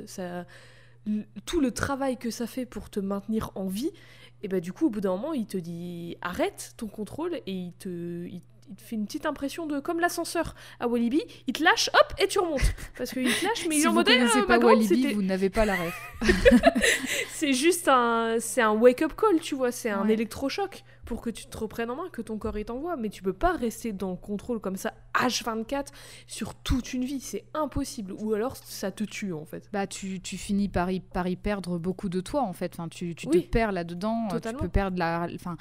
tout 1.45 1.61
le 1.61 1.71
travail 1.71 2.17
que 2.17 2.29
ça 2.29 2.47
fait 2.47 2.65
pour 2.65 2.89
te 2.89 2.99
maintenir 2.99 3.51
en 3.55 3.67
vie, 3.67 3.91
et 4.43 4.47
bah 4.47 4.59
du 4.59 4.73
coup, 4.73 4.87
au 4.87 4.89
bout 4.89 5.01
d'un 5.01 5.11
moment, 5.11 5.33
il 5.33 5.45
te 5.45 5.57
dit 5.57 6.17
arrête 6.21 6.73
ton 6.77 6.87
contrôle 6.87 7.35
et 7.45 7.51
il 7.51 7.73
te, 7.73 7.89
il, 8.27 8.41
il 8.71 8.75
te 8.75 8.81
fait 8.81 8.95
une 8.95 9.05
petite 9.05 9.25
impression 9.25 9.65
de 9.65 9.79
comme 9.79 9.99
l'ascenseur 9.99 10.55
à 10.79 10.87
Walibi, 10.87 11.21
il 11.47 11.53
te 11.53 11.61
lâche, 11.61 11.89
hop, 11.93 12.13
et 12.19 12.27
tu 12.27 12.39
remontes. 12.39 12.73
Parce 12.97 13.11
qu'il 13.11 13.25
te 13.25 13.45
lâche, 13.45 13.67
mais 13.67 13.75
il 13.75 13.79
si 13.79 13.83
est 13.83 13.87
en 13.87 13.91
vous 13.91 13.97
mode 13.97 14.09
eh, 14.09 14.17
connaissez 14.17 14.39
euh, 14.39 14.45
pas 14.45 14.59
grande, 14.59 14.77
Walibi, 14.77 15.13
vous 15.13 15.21
n'avez 15.21 15.49
pas 15.49 15.65
la 15.65 15.75
ref. 15.75 16.11
c'est 17.29 17.53
juste 17.53 17.89
un, 17.89 18.37
c'est 18.39 18.61
un 18.61 18.71
wake-up 18.71 19.13
call, 19.15 19.41
tu 19.41 19.55
vois, 19.55 19.71
c'est 19.71 19.89
un 19.89 20.07
électrochoc 20.07 20.83
pour 21.11 21.21
que 21.21 21.29
tu 21.29 21.45
te 21.47 21.57
reprennes 21.57 21.89
en 21.91 21.97
main, 21.97 22.09
que 22.09 22.21
ton 22.21 22.37
corps 22.37 22.57
il 22.57 22.63
t'envoie. 22.63 22.95
Mais 22.95 23.09
tu 23.09 23.21
peux 23.21 23.33
pas 23.33 23.57
rester 23.57 23.91
dans 23.91 24.11
le 24.11 24.15
contrôle 24.15 24.61
comme 24.61 24.77
ça 24.77 24.93
H24 25.13 25.87
sur 26.25 26.55
toute 26.55 26.93
une 26.93 27.03
vie, 27.03 27.19
c'est 27.19 27.43
impossible. 27.53 28.13
Ou 28.13 28.33
alors 28.33 28.55
ça 28.55 28.91
te 28.91 29.03
tue 29.03 29.33
en 29.33 29.43
fait. 29.43 29.69
Bah, 29.73 29.87
tu, 29.87 30.21
tu 30.21 30.37
finis 30.37 30.69
par 30.69 30.89
y, 30.89 31.01
par 31.01 31.27
y 31.27 31.35
perdre 31.35 31.77
beaucoup 31.77 32.07
de 32.07 32.21
toi 32.21 32.43
en 32.43 32.53
fait. 32.53 32.73
Enfin, 32.75 32.87
tu, 32.87 33.13
tu 33.13 33.27
Oui. 33.27 33.43
te 33.43 33.49
perds 33.49 33.73
là-dedans. 33.73 34.29
euh, 34.33 34.39
Tu 34.39 34.53
peux 34.55 34.69
perdre 34.69 34.97
la. 34.97 35.27
Enfin, 35.35 35.57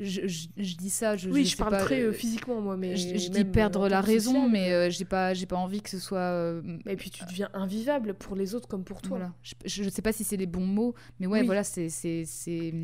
je, 0.00 0.26
je- 0.26 0.48
je 0.56 0.76
dis 0.76 0.90
ça. 0.90 1.16
Je, 1.16 1.30
oui, 1.30 1.44
je 1.44 1.52
je, 1.52 1.56
parle 1.56 1.70
pas, 1.70 1.78
très 1.84 2.00
euh, 2.00 2.08
euh, 2.08 2.12
physiquement 2.12 2.60
moi, 2.60 2.76
mais 2.76 2.96
je, 2.96 3.16
je 3.18 3.30
dis 3.30 3.40
euh, 3.42 3.44
perdre 3.44 3.88
la 3.88 4.00
raison, 4.00 4.32
social, 4.32 4.50
mais 4.50 4.72
euh, 4.72 4.90
j'ai 4.90 5.04
pas, 5.04 5.32
j'ai 5.34 5.46
pas 5.46 5.56
envie 5.56 5.80
que 5.80 5.90
ce 5.90 5.98
soit. 6.00 6.18
euh, 6.18 6.62
Et 6.86 6.96
puis 6.96 7.10
tu 7.10 7.24
deviens 7.24 7.50
invivable 7.54 8.14
pour 8.14 8.34
les 8.34 8.56
autres 8.56 8.66
comme 8.66 8.82
pour 8.84 9.00
toi. 9.00 9.18
Voilà. 9.18 9.32
Je, 9.64 9.88
sais 9.88 10.02
pas 10.02 10.12
si 10.12 10.24
c'est 10.24 10.36
les 10.36 10.46
bons 10.46 10.66
mots, 10.66 10.94
mais 11.20 11.26
ouais, 11.26 11.40
Oui. 11.40 11.46
voilà, 11.46 11.62
c'est 11.64 11.88
c'est 11.88 12.24
c'est 12.26 12.74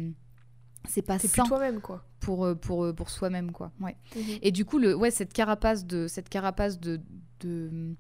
c'est 0.89 1.03
pas 1.03 1.19
sain 1.19 1.45
toi-même 1.45 1.81
quoi. 1.81 2.05
pour 2.21 2.45
euh, 2.45 2.55
pour 2.55 2.85
euh, 2.85 2.93
pour 2.93 3.11
soi-même 3.11 3.53
quoi. 3.53 3.73
Ouais. 3.81 3.97
Mhm. 4.17 4.23
Et 4.43 4.53
du 4.53 4.65
coup, 4.65 4.79
le 4.79 4.95
ouais, 4.95 5.11
cette 5.11 5.33
carapace 5.33 5.85
de 5.87 6.07
cette 6.09 6.29
carapace 6.29 6.79
de, 6.81 7.01
de 7.41 7.95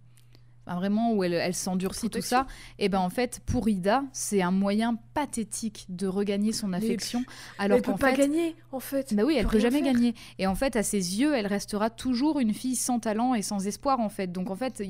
vraiment 0.66 1.12
où 1.12 1.22
elle, 1.22 1.34
elle 1.34 1.54
s'endurcit 1.54 2.08
tout 2.08 2.22
ça, 2.22 2.46
et 2.78 2.88
ben 2.88 2.98
en 3.00 3.10
fait 3.10 3.40
pour 3.44 3.68
Ida, 3.68 4.02
c'est 4.12 4.40
un 4.40 4.50
moyen 4.50 4.96
pathétique 5.12 5.84
de 5.90 6.06
regagner 6.06 6.52
son 6.52 6.72
affection 6.72 7.20
Mais 7.58 7.64
alors 7.66 7.76
elle 7.76 7.82
peut 7.82 7.92
qu'en 7.92 7.98
pas 7.98 8.12
fait 8.12 8.16
gagner 8.22 8.56
en 8.72 8.80
fait. 8.80 9.12
bah 9.14 9.24
oui, 9.26 9.34
elle 9.36 9.44
peut 9.44 9.52
peut 9.52 9.58
jamais 9.58 9.82
faire. 9.82 9.92
gagner. 9.92 10.14
Et 10.38 10.46
en 10.46 10.54
fait, 10.54 10.76
à 10.76 10.82
ses 10.82 11.20
yeux, 11.20 11.34
elle 11.34 11.46
restera 11.46 11.90
toujours 11.90 12.40
une 12.40 12.54
fille 12.54 12.76
sans 12.76 12.98
talent 12.98 13.34
et 13.34 13.42
sans 13.42 13.66
espoir, 13.66 14.00
en 14.00 14.08
fait. 14.08 14.32
Donc, 14.32 14.50
en 14.50 14.56
fait, 14.56 14.82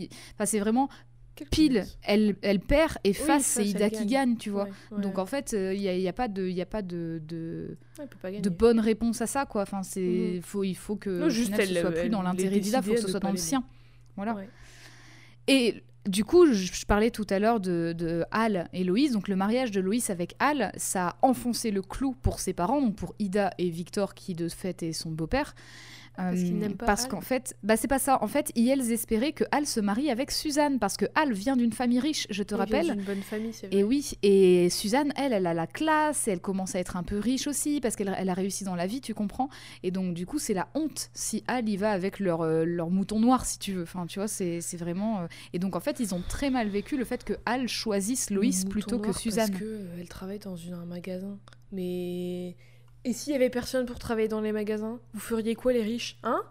c'est 0.44 0.58
vraiment 0.60 0.88
Pile. 1.50 1.84
Elle, 2.02 2.36
elle 2.42 2.60
perd 2.60 2.92
et 3.04 3.12
face, 3.12 3.44
c'est 3.44 3.64
Ida 3.66 3.90
qui 3.90 4.06
gagne. 4.06 4.36
tu 4.36 4.50
vois. 4.50 4.64
Ouais, 4.64 4.70
ouais, 4.92 5.02
Donc, 5.02 5.18
en 5.18 5.26
fait, 5.26 5.52
il 5.52 5.78
n'y 5.80 5.88
a, 5.88 5.96
y 5.96 6.08
a 6.08 6.12
pas 6.12 6.28
de, 6.28 6.46
y 6.48 6.60
a 6.62 6.66
pas 6.66 6.82
de, 6.82 7.20
de, 7.26 7.76
Ouais, 8.22 8.40
de 8.40 8.50
bonne 8.50 8.78
réponse 8.80 9.20
à 9.20 9.26
ça, 9.26 9.44
quoi. 9.46 9.62
Enfin, 9.62 9.82
c'est, 9.82 10.00
Mhm. 10.36 10.42
faut, 10.42 10.64
il 10.64 10.74
faut 10.74 10.96
que 10.96 11.10
Non, 11.10 11.28
juste 11.28 11.52
final, 11.52 11.66
ce 11.66 11.72
elle- 11.74 11.80
soit 11.80 11.90
plus 11.92 12.08
dans 12.08 12.22
l'intérêt 12.22 12.60
d'Ida, 12.60 12.78
il 12.78 12.84
faut 12.84 12.94
que 12.94 13.00
ce 13.00 13.08
soit 13.08 13.20
dans 13.20 13.30
le 13.30 13.36
sien. 13.36 13.64
Voilà. 14.16 14.36
Et 15.48 15.82
du 16.06 16.24
coup, 16.24 16.46
je, 16.46 16.52
je 16.72 16.86
parlais 16.86 17.10
tout 17.10 17.26
à 17.30 17.38
l'heure 17.38 17.60
de, 17.60 17.94
de 17.96 18.24
Al 18.30 18.68
et 18.72 18.84
Loïs. 18.84 19.12
Donc, 19.12 19.28
le 19.28 19.36
mariage 19.36 19.70
de 19.70 19.80
Loïs 19.80 20.10
avec 20.10 20.34
Al, 20.38 20.70
ça 20.76 21.08
a 21.08 21.16
enfoncé 21.22 21.70
le 21.70 21.82
clou 21.82 22.14
pour 22.22 22.40
ses 22.40 22.52
parents, 22.52 22.80
donc 22.80 22.96
pour 22.96 23.14
Ida 23.18 23.50
et 23.58 23.70
Victor, 23.70 24.14
qui 24.14 24.34
de 24.34 24.48
fait 24.48 24.82
est 24.82 24.92
son 24.92 25.10
beau-père. 25.10 25.54
Parce 26.16 26.36
qu'ils 26.40 26.58
n'aiment 26.58 26.76
pas 26.76 26.86
Parce 26.86 27.04
Al 27.04 27.10
qu'en 27.10 27.20
fait, 27.20 27.56
bah 27.62 27.76
c'est 27.76 27.88
pas 27.88 27.98
ça. 27.98 28.22
En 28.22 28.28
fait, 28.28 28.52
ils 28.54 28.70
espéraient 28.92 29.32
que 29.32 29.44
Al 29.50 29.66
se 29.66 29.80
marie 29.80 30.10
avec 30.10 30.30
Suzanne, 30.30 30.78
parce 30.78 30.96
que 30.96 31.06
Al 31.14 31.32
vient 31.32 31.56
d'une 31.56 31.72
famille 31.72 31.98
riche, 32.00 32.26
je 32.30 32.42
te 32.42 32.54
vient 32.54 32.64
rappelle. 32.64 32.92
d'une 32.92 33.02
bonne 33.04 33.22
famille, 33.22 33.52
c'est 33.52 33.66
vrai. 33.66 33.76
Et 33.78 33.82
oui, 33.84 34.12
et 34.22 34.70
Suzanne, 34.70 35.12
elle, 35.16 35.32
elle 35.32 35.46
a 35.46 35.54
la 35.54 35.66
classe, 35.66 36.28
et 36.28 36.30
elle 36.32 36.40
commence 36.40 36.74
à 36.74 36.78
être 36.78 36.96
un 36.96 37.02
peu 37.02 37.18
riche 37.18 37.46
aussi, 37.46 37.80
parce 37.80 37.96
qu'elle 37.96 38.14
elle 38.16 38.28
a 38.28 38.34
réussi 38.34 38.62
dans 38.64 38.76
la 38.76 38.86
vie, 38.86 39.00
tu 39.00 39.12
comprends 39.14 39.48
Et 39.82 39.90
donc, 39.90 40.14
du 40.14 40.24
coup, 40.26 40.38
c'est 40.38 40.54
la 40.54 40.68
honte 40.74 41.10
si 41.14 41.42
Al 41.48 41.68
y 41.68 41.76
va 41.76 41.90
avec 41.90 42.20
leur, 42.20 42.42
euh, 42.42 42.64
leur 42.64 42.90
mouton 42.90 43.18
noir, 43.18 43.44
si 43.44 43.58
tu 43.58 43.72
veux. 43.72 43.82
Enfin, 43.82 44.06
tu 44.06 44.18
vois, 44.20 44.28
c'est 44.28 44.60
vraiment... 44.76 45.20
euh, 45.22 45.26
Et 45.52 45.58
donc, 45.58 45.74
en 45.76 45.80
fait, 45.80 45.98
ils 46.00 46.14
ont 46.14 46.22
très 46.28 46.50
mal 46.50 46.68
vécu 46.68 46.96
le 46.96 47.04
fait 47.04 47.24
que 47.24 47.34
Al 47.44 47.68
choisisse 47.68 48.30
Loïs 48.30 48.64
plutôt 48.64 48.98
que 48.98 49.12
Suzanne. 49.12 49.48
Parce 49.50 49.60
que 49.60 49.64
euh, 49.66 49.96
elle 50.00 50.08
travaille 50.08 50.38
dans 50.38 50.56
une- 50.56 50.74
un 50.74 50.84
magasin. 50.86 51.38
Mais 51.72 52.56
et 53.04 53.12
s'il 53.12 53.32
y 53.32 53.36
avait 53.36 53.50
personne 53.50 53.86
pour 53.86 53.98
travailler 53.98 54.28
dans 54.28 54.40
les 54.40 54.52
magasins, 54.52 54.98
vous 55.12 55.20
feriez 55.20 55.54
quoi 55.54 55.72
les 55.72 55.82
riches, 55.82 56.18
hein? 56.22 56.42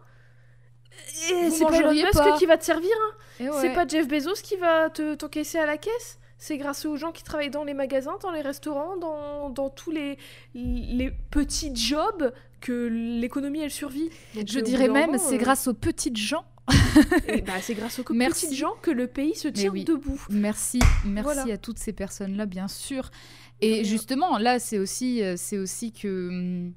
Et 1.32 1.50
c'est 1.50 1.66
pas 1.66 1.80
Elon 1.80 1.92
Musk 1.92 2.14
pas. 2.14 2.38
qui 2.38 2.46
va 2.46 2.58
te 2.58 2.64
servir, 2.64 2.92
hein 3.02 3.46
ouais. 3.46 3.50
C'est 3.62 3.74
pas 3.74 3.88
Jeff 3.88 4.08
Bezos 4.08 4.42
qui 4.44 4.56
va 4.58 4.90
te 4.90 5.16
t'encaisser 5.16 5.58
à 5.58 5.66
la 5.66 5.78
caisse? 5.78 6.20
C'est 6.38 6.58
grâce 6.58 6.86
aux 6.86 6.98
gens 6.98 7.12
qui 7.12 7.24
travaillent 7.24 7.50
dans 7.50 7.64
les 7.64 7.74
magasins, 7.74 8.18
dans 8.22 8.32
les 8.32 8.42
restaurants, 8.42 8.98
dans, 8.98 9.50
dans 9.50 9.70
tous 9.70 9.92
les, 9.92 10.18
les 10.54 11.12
petits 11.32 11.74
jobs 11.76 12.34
que 12.62 12.88
l'économie 13.20 13.62
elle 13.62 13.72
survit? 13.72 14.10
Donc, 14.36 14.48
Je 14.48 14.60
dirais 14.60 14.88
même, 14.90 15.18
c'est 15.18 15.36
euh, 15.36 15.38
grâce 15.38 15.68
aux 15.68 15.74
petites 15.74 16.18
gens. 16.18 16.46
et 17.28 17.42
bah, 17.42 17.54
c'est 17.62 17.74
grâce 17.74 18.00
aux 18.00 18.04
Merci. 18.14 18.46
petites 18.46 18.58
gens 18.60 18.74
que 18.82 18.92
le 18.92 19.08
pays 19.08 19.36
se 19.36 19.48
tient 19.48 19.70
oui. 19.72 19.84
debout. 19.84 20.22
Merci, 20.30 20.80
merci 21.06 21.24
Voilà. 21.24 21.54
à 21.54 21.58
toutes 21.58 21.80
ces 21.80 21.92
personnes-là, 21.94 22.46
bien 22.46 22.68
sûr. 22.68 23.10
Et 23.64 23.84
justement, 23.84 24.38
là, 24.38 24.60
c'est 24.60 24.78
aussi, 24.78 25.24
euh, 25.24 25.36
c'est 25.38 25.58
aussi 25.58 25.92
que, 25.92 26.30
hum, 26.30 26.74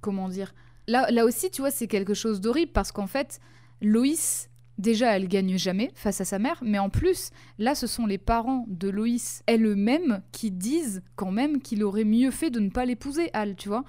comment 0.00 0.28
dire, 0.28 0.54
là, 0.86 1.10
là 1.10 1.24
aussi, 1.24 1.50
tu 1.50 1.62
vois, 1.62 1.70
c'est 1.70 1.88
quelque 1.88 2.14
chose 2.14 2.40
d'horrible 2.40 2.72
parce 2.72 2.92
qu'en 2.92 3.06
fait, 3.06 3.40
Loïs, 3.82 4.48
déjà, 4.78 5.16
elle 5.16 5.28
gagne 5.28 5.56
jamais 5.58 5.90
face 5.94 6.20
à 6.20 6.24
sa 6.24 6.38
mère, 6.38 6.58
mais 6.62 6.78
en 6.78 6.90
plus, 6.90 7.30
là, 7.58 7.74
ce 7.74 7.86
sont 7.86 8.06
les 8.06 8.18
parents 8.18 8.66
de 8.68 8.88
Loïs 8.88 9.42
elles-mêmes 9.46 10.22
qui 10.32 10.50
disent 10.50 11.02
quand 11.16 11.32
même 11.32 11.60
qu'il 11.60 11.82
aurait 11.82 12.04
mieux 12.04 12.30
fait 12.30 12.50
de 12.50 12.60
ne 12.60 12.70
pas 12.70 12.84
l'épouser, 12.84 13.30
Al, 13.32 13.56
tu 13.56 13.68
vois. 13.68 13.84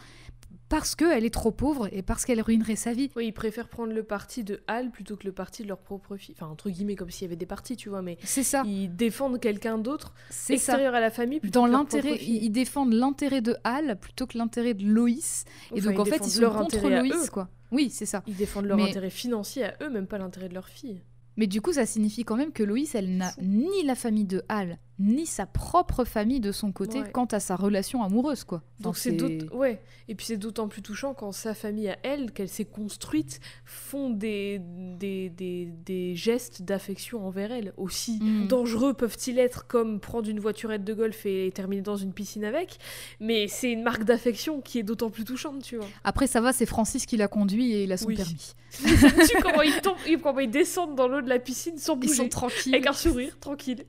Parce 0.70 0.96
qu'elle 0.96 1.26
est 1.26 1.34
trop 1.34 1.52
pauvre 1.52 1.88
et 1.92 2.02
parce 2.02 2.26
qu'elle 2.26 2.42
ruinerait 2.42 2.76
sa 2.76 2.94
vie. 2.94 3.10
Oui, 3.16 3.28
ils 3.28 3.32
préfèrent 3.34 3.70
prendre 3.70 3.94
le 3.94 4.04
parti 4.04 4.44
de 4.44 4.62
Hal 4.68 4.92
plutôt 4.92 5.16
que 5.16 5.26
le 5.26 5.32
parti 5.32 5.64
de 5.64 5.68
leur 5.68 5.80
propre 5.80 6.18
fille. 6.18 6.36
Enfin, 6.38 6.52
entre 6.52 6.70
guillemets, 6.70 6.96
comme 6.96 7.10
s'il 7.10 7.24
y 7.24 7.26
avait 7.26 7.36
des 7.36 7.46
partis, 7.46 7.76
tu 7.78 7.90
vois, 7.90 8.02
mais 8.02 8.18
C'est 8.24 8.44
ça. 8.44 8.64
ils 8.66 8.94
défendent 8.96 9.40
quelqu'un 9.40 9.78
d'autre 9.78 10.14
ça. 10.30 10.54
extérieur 10.54 10.94
à 10.94 11.00
la 11.00 11.10
famille 11.10 11.40
plutôt 11.40 11.60
Dans 11.60 11.66
l'intérêt, 11.68 12.18
ils 12.22 12.50
défendent 12.50 12.94
l'intérêt 12.94 13.42
de 13.42 13.56
Hal 13.64 13.98
plutôt 14.00 14.28
que 14.28 14.38
l'intérêt 14.38 14.74
de 14.74 14.86
Loïs. 14.86 15.46
Et 15.76 15.82
donc 15.82 16.00
en 16.00 16.06
fait, 16.06 16.20
ils 16.26 16.30
sont 16.32 16.42
leur 16.42 16.56
contre 16.58 16.88
Loïs, 16.90 17.30
quoi. 17.30 17.50
Oui, 17.72 17.90
c'est 17.90 18.06
ça. 18.06 18.24
Ils 18.28 18.36
défendent 18.36 18.66
leur 18.66 18.78
Mais- 18.78 18.90
intérêt 18.90 19.10
financier 19.10 19.66
à 19.66 19.76
eux, 19.82 19.90
même 19.90 20.08
pas 20.08 20.18
l'intérêt 20.18 20.48
de 20.50 20.54
leur 20.54 20.68
fille. 20.70 21.02
Mais 21.36 21.48
du 21.48 21.62
coup, 21.62 21.74
ça 21.74 21.86
signifie 21.86 22.24
quand 22.24 22.36
même 22.36 22.52
que 22.52 22.64
Loïs, 22.64 22.96
elle 22.96 23.16
n'a 23.18 23.32
ni 23.42 23.84
la 23.84 23.94
famille 23.96 24.26
de 24.26 24.42
Hal, 24.50 24.80
ni 25.00 25.26
sa 25.28 25.46
propre 25.46 26.06
famille 26.06 26.40
de 26.40 26.52
son 26.52 26.72
côté 26.72 27.02
Ouais. 27.02 27.12
quant 27.12 27.26
à 27.26 27.40
sa 27.40 27.56
relation 27.56 28.02
amoureuse, 28.04 28.44
quoi. 28.44 28.64
Donc 28.80 28.98
c'est 28.98 29.16
ouais 29.54 29.82
et 30.08 30.16
puis 30.16 30.26
c'est 30.26 30.38
d'autant 30.38 30.68
plus 30.68 30.82
touchant 30.82 31.14
quand 31.14 31.32
sa 31.32 31.54
famille 31.54 31.90
à 31.90 31.98
elle 32.04 32.32
qu'elle 32.32 32.48
s'est 32.50 32.66
construite 32.66 33.40
font 33.66 34.10
des 34.10 34.60
des, 34.98 35.30
des, 35.30 35.66
des 35.86 36.16
gestes 36.16 36.62
d'affection 36.62 37.26
envers 37.26 37.52
elle 37.52 37.74
aussi 37.78 38.20
Mm. 38.22 38.48
dangereux 38.48 38.94
peuvent-ils 38.94 39.38
être 39.40 39.68
comme 39.68 40.00
prendre 40.00 40.30
une 40.30 40.40
voiturette 40.40 40.84
de 40.84 40.94
golf 40.94 41.26
et 41.26 41.52
terminer 41.54 41.82
dans 41.82 41.96
une 41.98 42.14
piscine 42.14 42.44
avec 42.46 42.78
mais 43.20 43.48
c'est 43.48 43.72
une 43.72 43.84
marque 43.84 44.04
d'affection 44.04 44.62
qui 44.62 44.80
est 44.80 44.84
d'autant 44.84 45.10
plus 45.10 45.24
touchante 45.26 45.62
tu 45.64 45.78
vois 45.78 45.88
Après, 46.04 46.26
ça 46.28 46.40
va, 46.42 46.54
c'est 46.54 46.66
Francis 46.66 47.06
qui 47.06 47.18
l'a 47.18 47.28
conduit 47.28 47.74
et 47.74 47.84
il 47.84 47.92
a 47.92 47.98
son 47.98 48.08
Oui. 48.08 48.16
permis. 48.16 48.54
tu 49.30 49.38
comment 49.42 49.62
ils 49.62 49.80
tombent 49.82 49.96
ils- 50.08 50.20
comment 50.20 50.40
ils 50.40 50.50
descendent 50.52 50.96
dans 50.96 51.08
l'eau 51.08 51.22
de 51.22 51.30
la 51.30 51.40
piscine 51.40 51.78
sans 51.78 51.96
Ils 51.96 52.00
bouger 52.02 52.14
sont 52.14 52.30
tranquilles. 52.30 52.76
avec 52.76 52.88
un 52.88 52.94
sourire 52.94 53.38
tranquille 53.40 53.86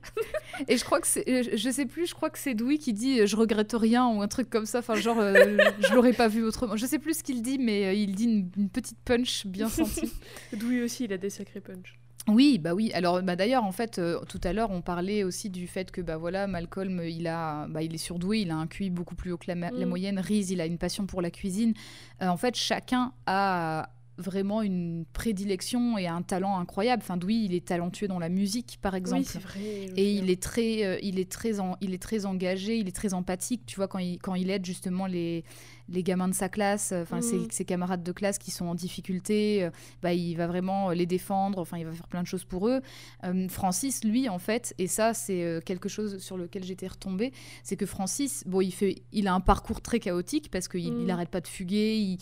Et 0.67 0.77
je 0.77 0.83
crois 0.83 0.98
que 0.99 1.07
c'est, 1.07 1.27
euh, 1.29 1.43
je 1.55 1.69
sais 1.69 1.85
plus, 1.85 2.07
je 2.07 2.13
crois 2.13 2.29
que 2.29 2.37
c'est 2.39 2.53
Dewey 2.53 2.77
qui 2.77 2.93
dit 2.93 3.19
euh, 3.21 3.25
je 3.25 3.35
regrette 3.35 3.73
rien 3.73 4.07
ou 4.07 4.21
un 4.21 4.27
truc 4.27 4.49
comme 4.49 4.65
ça. 4.65 4.79
Enfin, 4.79 4.95
genre, 4.95 5.19
euh, 5.19 5.57
je 5.87 5.93
l'aurais 5.93 6.13
pas 6.13 6.27
vu 6.27 6.43
autrement. 6.43 6.75
Je 6.77 6.85
sais 6.85 6.99
plus 6.99 7.17
ce 7.19 7.23
qu'il 7.23 7.41
dit, 7.41 7.57
mais 7.57 7.99
il 8.01 8.15
dit 8.15 8.25
une, 8.25 8.49
une 8.57 8.69
petite 8.69 8.97
punch 9.05 9.45
bien 9.47 9.69
sentie. 9.69 10.11
Dewey 10.53 10.81
aussi 10.83 11.05
il 11.05 11.13
a 11.13 11.17
des 11.17 11.29
sacrés 11.29 11.61
punch 11.61 11.95
Oui, 12.27 12.59
bah 12.59 12.73
oui. 12.73 12.91
Alors, 12.93 13.21
bah 13.23 13.35
d'ailleurs, 13.35 13.63
en 13.63 13.71
fait, 13.71 13.97
euh, 13.99 14.19
tout 14.27 14.41
à 14.43 14.53
l'heure, 14.53 14.69
on 14.71 14.81
parlait 14.81 15.23
aussi 15.23 15.49
du 15.49 15.65
fait 15.67 15.89
que, 15.91 16.01
bah 16.01 16.17
voilà, 16.17 16.45
Malcolm, 16.47 17.01
il 17.03 17.25
a, 17.27 17.67
bah, 17.67 17.81
il 17.81 17.93
est 17.95 17.97
surdoué, 17.97 18.39
il 18.41 18.51
a 18.51 18.55
un 18.55 18.67
QI 18.67 18.89
beaucoup 18.89 19.15
plus 19.15 19.31
haut 19.31 19.37
que 19.37 19.45
la, 19.47 19.55
ma- 19.55 19.71
la 19.71 19.85
Mm. 19.85 19.89
moyenne. 19.89 20.19
Reese, 20.19 20.51
il 20.51 20.61
a 20.61 20.65
une 20.65 20.77
passion 20.77 21.05
pour 21.05 21.21
la 21.21 21.31
cuisine. 21.31 21.73
Euh, 22.21 22.27
en 22.27 22.37
fait, 22.37 22.55
chacun 22.55 23.13
a 23.25 23.89
vraiment 24.19 24.61
une 24.61 25.05
prédilection 25.13 25.97
et 25.97 26.07
un 26.07 26.21
talent 26.21 26.57
incroyable. 26.59 27.01
Enfin, 27.03 27.17
Dewey, 27.17 27.35
il 27.45 27.53
est 27.53 27.65
talentueux 27.65 28.07
dans 28.07 28.19
la 28.19 28.29
musique, 28.29 28.77
par 28.81 28.93
exemple. 28.95 29.21
oui 29.21 29.27
c'est 29.27 29.39
vrai 29.41 29.59
Et 29.61 29.87
souviens. 29.87 30.23
il 30.23 30.29
est 30.29 30.41
très, 30.43 30.83
euh, 30.85 30.97
il 31.01 31.19
est 31.19 31.31
très, 31.31 31.59
en- 31.59 31.77
il 31.81 31.93
est 31.93 32.01
très 32.01 32.25
engagé, 32.25 32.77
il 32.77 32.87
est 32.87 32.95
très 32.95 33.13
empathique. 33.13 33.65
Tu 33.65 33.77
vois 33.77 33.87
quand 33.87 33.99
il, 33.99 34.19
quand 34.19 34.35
il 34.35 34.49
aide 34.49 34.65
justement 34.65 35.05
les, 35.07 35.43
les 35.91 36.03
gamins 36.03 36.27
de 36.27 36.33
sa 36.33 36.49
classe, 36.49 36.91
euh, 36.91 37.03
enfin 37.03 37.21
ses, 37.21 37.37
Mhm. 37.37 37.47
ses 37.51 37.65
camarades 37.65 38.03
de 38.03 38.11
classe 38.11 38.37
qui 38.37 38.51
sont 38.51 38.65
en 38.67 38.75
difficulté, 38.75 39.63
euh, 39.63 39.69
bah 40.01 40.13
il 40.13 40.35
va 40.35 40.47
vraiment 40.47 40.91
les 40.91 41.05
défendre. 41.05 41.59
Enfin 41.59 41.77
il 41.77 41.85
va 41.85 41.91
faire 41.91 42.07
plein 42.07 42.21
de 42.21 42.27
choses 42.27 42.43
pour 42.43 42.67
eux. 42.67 42.81
Euh, 43.23 43.47
Francis, 43.49 44.03
lui, 44.03 44.29
en 44.29 44.39
fait, 44.39 44.73
et 44.77 44.87
ça 44.87 45.13
c'est 45.13 45.43
euh, 45.43 45.59
quelque 45.61 45.89
chose 45.89 46.19
sur 46.19 46.37
lequel 46.37 46.63
j'étais 46.63 46.87
retombée, 46.87 47.31
c'est 47.63 47.75
que 47.75 47.85
Francis, 47.85 48.43
bon 48.45 48.61
il 48.61 48.71
fait, 48.71 48.95
il 49.11 49.27
a 49.27 49.33
un 49.33 49.39
parcours 49.41 49.81
très 49.81 49.99
chaotique 49.99 50.49
parce 50.51 50.67
qu'il 50.67 50.93
Mhm. 50.93 51.01
il 51.03 51.11
arrête 51.11 51.29
pas 51.29 51.41
de 51.41 51.47
fuguer. 51.47 51.97
Il, 51.97 52.17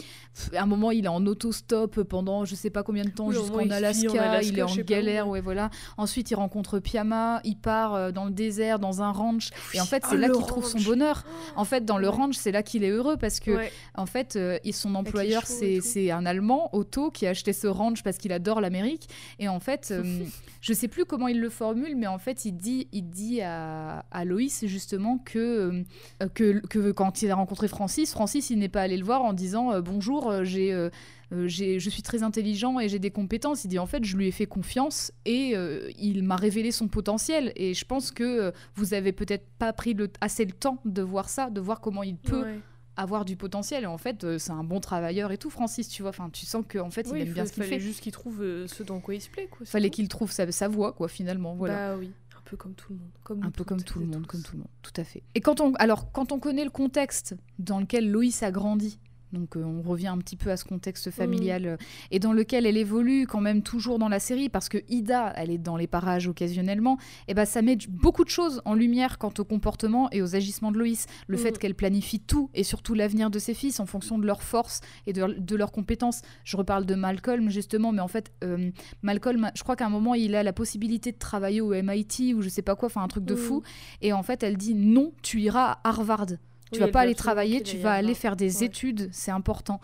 à 0.55 0.63
un 0.63 0.65
moment 0.65 0.91
il 0.91 1.05
est 1.05 1.09
en 1.09 1.25
autostop 1.25 2.03
pendant 2.03 2.45
je 2.45 2.55
sais 2.55 2.69
pas 2.69 2.83
combien 2.83 3.03
de 3.03 3.09
temps 3.09 3.27
Oui, 3.27 3.35
jusqu'en 3.35 3.59
il 3.59 3.71
Alaska, 3.73 4.21
Alaska, 4.23 4.47
il 4.53 4.59
est 4.59 4.63
en 4.63 4.75
galère, 4.85 5.27
ouais. 5.27 5.41
voilà. 5.41 5.69
Ensuite, 5.97 6.31
il 6.31 6.35
rencontre 6.35 6.79
Piama, 6.79 7.41
il 7.43 7.57
part 7.57 7.95
euh, 7.95 8.11
dans 8.11 8.25
le 8.25 8.31
désert, 8.31 8.79
dans 8.79 9.01
un 9.01 9.11
ranch. 9.11 9.49
Et 9.73 9.81
en 9.81 9.85
fait, 9.85 10.03
c'est 10.09 10.17
là 10.17 10.27
le 10.27 10.33
qu'il 10.33 10.45
trouve 10.45 10.65
son 10.65 10.79
bonheur. 10.79 11.23
En 11.55 11.65
fait, 11.65 11.85
dans 11.85 11.97
le 11.97 12.07
ranch, 12.09 12.35
c'est 12.35 12.51
là 12.51 12.63
qu'il 12.63 12.83
est 12.83 12.89
heureux 12.89 13.17
parce 13.17 13.39
que, 13.39 13.51
Ouais. 13.57 13.71
en 13.95 14.05
fait, 14.05 14.35
euh, 14.35 14.57
son 14.71 14.95
employeur, 14.95 15.45
c'est 15.45 16.11
un 16.11 16.25
Allemand, 16.25 16.69
Otto, 16.73 17.11
qui 17.11 17.25
a 17.27 17.31
acheté 17.31 17.53
ce 17.53 17.67
ranch 17.67 18.03
parce 18.03 18.17
qu'il 18.17 18.31
adore 18.31 18.61
l'Amérique. 18.61 19.09
Et 19.39 19.47
en 19.47 19.59
fait, 19.59 19.89
euh, 19.91 20.03
je 20.61 20.73
sais 20.73 20.87
plus 20.87 21.05
comment 21.05 21.27
il 21.27 21.39
le 21.39 21.49
formule, 21.49 21.95
mais 21.95 22.07
en 22.07 22.17
fait, 22.19 22.45
il 22.45 22.53
dit, 22.53 22.87
il 22.91 23.09
dit 23.09 23.41
à, 23.41 24.05
à 24.11 24.25
Loïs 24.25 24.65
justement 24.65 25.17
que, 25.17 25.83
euh, 26.21 26.27
que, 26.33 26.59
que 26.67 26.91
quand 26.91 27.21
il 27.21 27.31
a 27.31 27.35
rencontré 27.35 27.67
Francis, 27.67 28.11
Francis, 28.11 28.49
il 28.49 28.59
n'est 28.59 28.69
pas 28.69 28.81
allé 28.81 28.97
le 28.97 29.03
voir 29.05 29.23
en 29.23 29.33
disant 29.33 29.71
euh, 29.73 29.81
bonjour, 29.81 30.43
j'ai. 30.43 30.71
euh, 30.73 30.89
je 31.31 31.89
suis 31.89 32.03
très 32.03 32.23
intelligent 32.23 32.79
et 32.79 32.87
j'ai 32.87 32.99
des 32.99 33.11
compétences. 33.11 33.65
Il 33.65 33.67
dit 33.67 33.79
en 33.79 33.85
fait, 33.85 34.05
je 34.05 34.15
lui 34.15 34.27
ai 34.27 34.31
fait 34.31 34.45
confiance 34.45 35.11
et 35.25 35.51
euh, 35.55 35.89
il 35.99 36.23
m'a 36.23 36.37
révélé 36.37 36.71
son 36.71 36.87
potentiel. 36.87 37.51
Et 37.57 37.73
je 37.73 37.83
pense 37.83 38.11
que 38.11 38.23
euh, 38.23 38.51
vous 38.75 38.93
avez 38.93 39.11
peut-être 39.11 39.45
pas 39.59 39.73
pris 39.73 39.93
le, 39.93 40.09
assez 40.21 40.45
le 40.45 40.53
temps 40.53 40.77
de 40.85 41.01
voir 41.01 41.27
ça, 41.27 41.49
de 41.49 41.59
voir 41.59 41.81
comment 41.81 42.03
il 42.03 42.15
peut 42.15 42.43
Ouais. 42.43 42.59
Avoir 42.97 43.23
du 43.23 43.37
potentiel. 43.37 43.83
Et 43.83 43.87
en 43.87 43.97
fait, 43.97 44.23
euh, 44.23 44.37
c'est 44.37 44.51
un 44.51 44.63
bon 44.63 44.79
travailleur 44.79 45.31
et 45.31 45.37
tout, 45.37 45.49
Francis, 45.49 45.87
tu 45.87 46.01
vois. 46.01 46.09
Enfin, 46.09 46.29
tu 46.29 46.45
sens 46.45 46.65
qu'en 46.67 46.89
fait, 46.89 47.07
Oui, 47.11 47.19
il 47.21 47.27
aime 47.27 47.33
bien 47.33 47.45
ce 47.45 47.53
qu'il 47.53 47.63
fallait 47.63 47.75
fait. 47.77 47.79
juste 47.79 48.01
qu'il 48.01 48.11
trouve 48.11 48.41
euh, 48.41 48.67
ce 48.67 48.83
dans 48.83 48.99
quoi 48.99 49.15
il 49.15 49.21
se 49.21 49.29
plaît 49.29 49.47
quoi 49.49 49.65
Fallait 49.65 49.89
qu'il 49.89 50.07
trouve 50.09 50.31
sa, 50.31 50.51
sa 50.51 50.67
voie, 50.67 50.91
quoi, 50.93 51.07
finalement. 51.07 51.55
Voilà. 51.55 51.93
Bah 51.93 51.97
oui, 51.99 52.11
un 52.35 52.41
peu 52.43 52.57
comme 52.57 52.73
tout 52.73 52.91
le 52.93 52.99
monde. 52.99 53.09
Comme 53.23 53.43
un 53.43 53.51
peu 53.51 53.63
comme 53.63 53.81
tout 53.83 53.99
le 53.99 54.05
monde, 54.05 54.21
tous. 54.23 54.27
comme 54.27 54.41
tout 54.41 54.53
le 54.53 54.59
monde, 54.59 54.67
tout 54.81 54.93
à 54.99 55.03
fait. 55.03 55.23
Et 55.35 55.41
quand 55.41 55.61
on, 55.61 55.73
alors, 55.75 56.11
quand 56.11 56.31
on 56.31 56.39
connaît 56.39 56.65
le 56.65 56.69
contexte 56.71 57.35
dans 57.59 57.79
lequel 57.79 58.09
Loïs 58.09 58.41
a 58.43 58.51
grandi, 58.51 58.99
donc 59.33 59.55
euh, 59.55 59.63
on 59.63 59.81
revient 59.81 60.07
un 60.07 60.17
petit 60.17 60.35
peu 60.35 60.51
à 60.51 60.57
ce 60.57 60.65
contexte 60.65 61.11
familial 61.11 61.65
euh, 61.65 61.77
et 62.11 62.19
dans 62.19 62.33
lequel 62.33 62.65
elle 62.65 62.77
évolue 62.77 63.27
quand 63.27 63.41
même 63.41 63.61
toujours 63.61 63.99
dans 63.99 64.09
la 64.09 64.19
série 64.19 64.49
parce 64.49 64.69
que 64.69 64.77
Ida, 64.87 65.33
elle 65.35 65.51
est 65.51 65.57
dans 65.57 65.75
les 65.75 65.87
parages 65.87 66.27
occasionnellement, 66.27 66.97
et 67.27 67.33
ben 67.33 67.45
ça 67.45 67.61
met 67.61 67.77
beaucoup 67.89 68.23
de 68.23 68.29
choses 68.29 68.61
en 68.65 68.73
lumière 68.73 69.17
quant 69.17 69.33
au 69.37 69.43
comportement 69.43 70.09
et 70.11 70.21
aux 70.21 70.35
agissements 70.35 70.71
de 70.71 70.77
Loïs. 70.77 71.05
Le 71.27 71.37
fait 71.37 71.57
qu'elle 71.57 71.75
planifie 71.75 72.19
tout 72.19 72.49
et 72.53 72.63
surtout 72.63 72.93
l'avenir 72.93 73.29
de 73.29 73.39
ses 73.39 73.53
fils 73.53 73.79
en 73.79 73.85
fonction 73.85 74.17
de 74.17 74.25
leurs 74.25 74.43
forces 74.43 74.81
et 75.05 75.13
de, 75.13 75.35
de 75.37 75.55
leurs 75.55 75.71
compétences. 75.71 76.21
Je 76.43 76.57
reparle 76.57 76.85
de 76.85 76.95
Malcolm 76.95 77.49
justement, 77.49 77.91
mais 77.91 78.01
en 78.01 78.07
fait, 78.07 78.31
euh, 78.43 78.71
Malcolm, 79.01 79.51
je 79.55 79.63
crois 79.63 79.75
qu'à 79.75 79.85
un 79.85 79.89
moment, 79.89 80.15
il 80.15 80.35
a 80.35 80.43
la 80.43 80.53
possibilité 80.53 81.11
de 81.11 81.17
travailler 81.17 81.61
au 81.61 81.73
MIT 81.73 82.33
ou 82.33 82.41
je 82.41 82.49
sais 82.49 82.61
pas 82.61 82.75
quoi, 82.75 82.87
enfin 82.87 83.01
un 83.01 83.07
truc 83.07 83.25
de 83.25 83.35
fou. 83.35 83.63
Et 84.01 84.13
en 84.13 84.23
fait, 84.23 84.43
elle 84.43 84.57
dit 84.57 84.75
non, 84.75 85.13
tu 85.21 85.41
iras 85.41 85.79
à 85.83 85.89
Harvard. 85.89 86.27
Tu 86.71 86.79
Oui, 86.79 86.85
vas 86.85 86.91
pas 86.91 87.01
aller 87.01 87.15
travailler, 87.15 87.61
tu 87.61 87.77
vas 87.77 87.93
aller 87.93 88.13
faire 88.13 88.35
des 88.35 88.57
Ouais. 88.59 88.65
études, 88.65 89.09
c'est 89.11 89.31
important. 89.31 89.79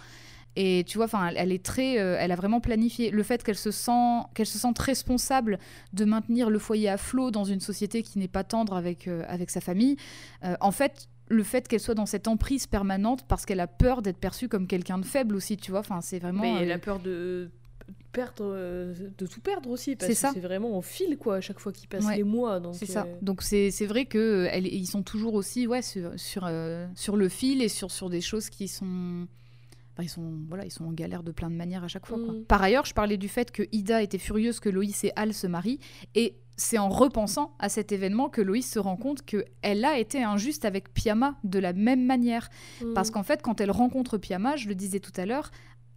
Et 0.56 0.84
tu 0.88 0.98
vois, 1.00 1.06
enfin, 1.06 1.28
elle, 1.30 1.36
elle 1.38 1.52
est 1.52 1.64
très, 1.66 1.98
euh, 2.00 2.16
elle 2.20 2.32
a 2.32 2.36
vraiment 2.36 2.60
planifié 2.60 3.10
le 3.10 3.24
fait 3.24 3.44
qu'elle 3.44 3.58
se 3.58 3.72
sent, 3.72 4.20
qu'elle 4.36 4.46
se 4.46 4.60
sente 4.60 4.78
responsable 4.78 5.58
de 5.94 6.06
maintenir 6.06 6.50
le 6.52 6.60
foyer 6.60 6.90
à 6.90 6.98
flot 6.98 7.32
dans 7.32 7.44
une 7.44 7.60
société 7.60 8.04
qui 8.04 8.20
n'est 8.20 8.28
pas 8.28 8.44
tendre 8.44 8.74
avec 8.76 9.08
euh, 9.08 9.24
avec 9.28 9.50
sa 9.50 9.62
famille. 9.62 9.96
Euh, 10.44 10.56
en 10.62 10.70
fait, 10.72 11.08
le 11.30 11.42
fait 11.44 11.68
qu'elle 11.68 11.80
soit 11.80 11.96
dans 11.96 12.06
cette 12.06 12.28
emprise 12.28 12.68
permanente 12.68 13.24
parce 13.28 13.48
qu'elle 13.48 13.62
a 13.62 13.68
peur 13.68 14.04
d'être 14.04 14.20
perçue 14.20 14.48
comme 14.48 14.68
quelqu'un 14.68 15.00
de 15.00 15.06
faible 15.06 15.36
aussi, 15.36 15.58
tu 15.58 15.72
vois. 15.72 15.80
Enfin, 15.80 16.02
c'est 16.02 16.20
vraiment. 16.20 16.42
Mais 16.44 16.54
elle 16.62 16.72
a 16.72 16.78
peur 16.78 17.00
de 17.00 17.50
perdre, 18.14 18.46
euh, 18.46 18.94
de 19.18 19.26
tout 19.28 19.42
perdre 19.42 19.70
aussi. 19.70 19.96
Parce 19.98 20.08
C'est 20.08 20.14
que 20.14 20.20
ça. 20.20 20.32
c'est 20.34 20.40
vraiment 20.40 20.78
au 20.78 20.82
fil, 20.82 21.18
quoi, 21.18 21.36
à 21.38 21.42
chaque 21.42 21.60
fois 21.60 21.72
qu'il 21.74 21.90
passe 21.90 22.06
Ouais. 22.06 22.16
les 22.18 22.24
mois. 22.24 22.60
Donc, 22.62 22.76
C'est 22.76 22.86
ça. 22.86 23.04
euh, 23.06 23.16
Donc 23.22 23.42
c'est 23.42 23.70
vrai 23.86 24.06
que 24.06 24.48
euh, 24.50 24.86
sont 24.86 25.04
toujours 25.04 25.34
aussi 25.34 25.68
ouais 25.68 25.82
sur 25.82 26.12
sur, 26.18 26.50
sur 26.96 27.18
le 27.18 27.28
fil 27.30 27.62
et 27.62 27.68
sur 27.70 27.92
sur 27.92 28.10
des 28.10 28.22
choses 28.22 28.50
qui 28.50 28.68
sont 28.68 29.28
enfin, 29.94 30.04
ils 30.04 30.10
sont 30.10 30.32
voilà 30.48 30.66
ils 30.66 30.72
sont 30.72 30.86
en 30.86 30.94
galère 30.94 31.24
de 31.24 31.32
plein 31.32 31.50
de 31.50 31.56
manières 31.56 31.84
à 31.84 31.88
chaque 31.88 32.06
fois. 32.06 32.18
quoi. 32.18 32.34
Mm. 32.34 32.44
Par 32.46 32.62
ailleurs, 32.62 32.86
je 32.86 32.94
parlais 32.94 33.18
du 33.18 33.28
fait 33.28 33.52
que 33.52 33.64
Ida 33.72 34.02
était 34.02 34.18
furieuse 34.18 34.60
que 34.60 34.70
Loïs 34.70 35.04
et 35.04 35.12
Al 35.16 35.34
se 35.34 35.48
marient 35.48 35.80
et 36.16 36.36
c'est 36.56 36.78
en 36.78 36.88
repensant 36.90 37.56
à 37.58 37.68
cet 37.68 37.92
événement 37.92 38.30
que 38.30 38.40
Loïs 38.40 38.70
se 38.70 38.78
rend 38.78 38.96
compte 38.96 39.26
que 39.26 39.44
elle 39.64 39.84
a 39.86 39.98
été 39.98 40.22
injuste 40.24 40.66
avec 40.66 40.94
Piama 40.94 41.36
de 41.44 41.58
la 41.58 41.74
même 41.74 42.06
manière. 42.06 42.50
mm. 42.82 42.94
Parce 42.94 43.10
qu'en 43.10 43.24
fait, 43.24 43.42
quand 43.42 43.60
elle 43.60 43.72
rencontre 43.72 44.20
Piama, 44.20 44.56
je 44.56 44.68
le 44.68 44.76
disais 44.76 45.00
tout 45.00 45.12
à 45.18 45.26
l'heure, 45.26 45.50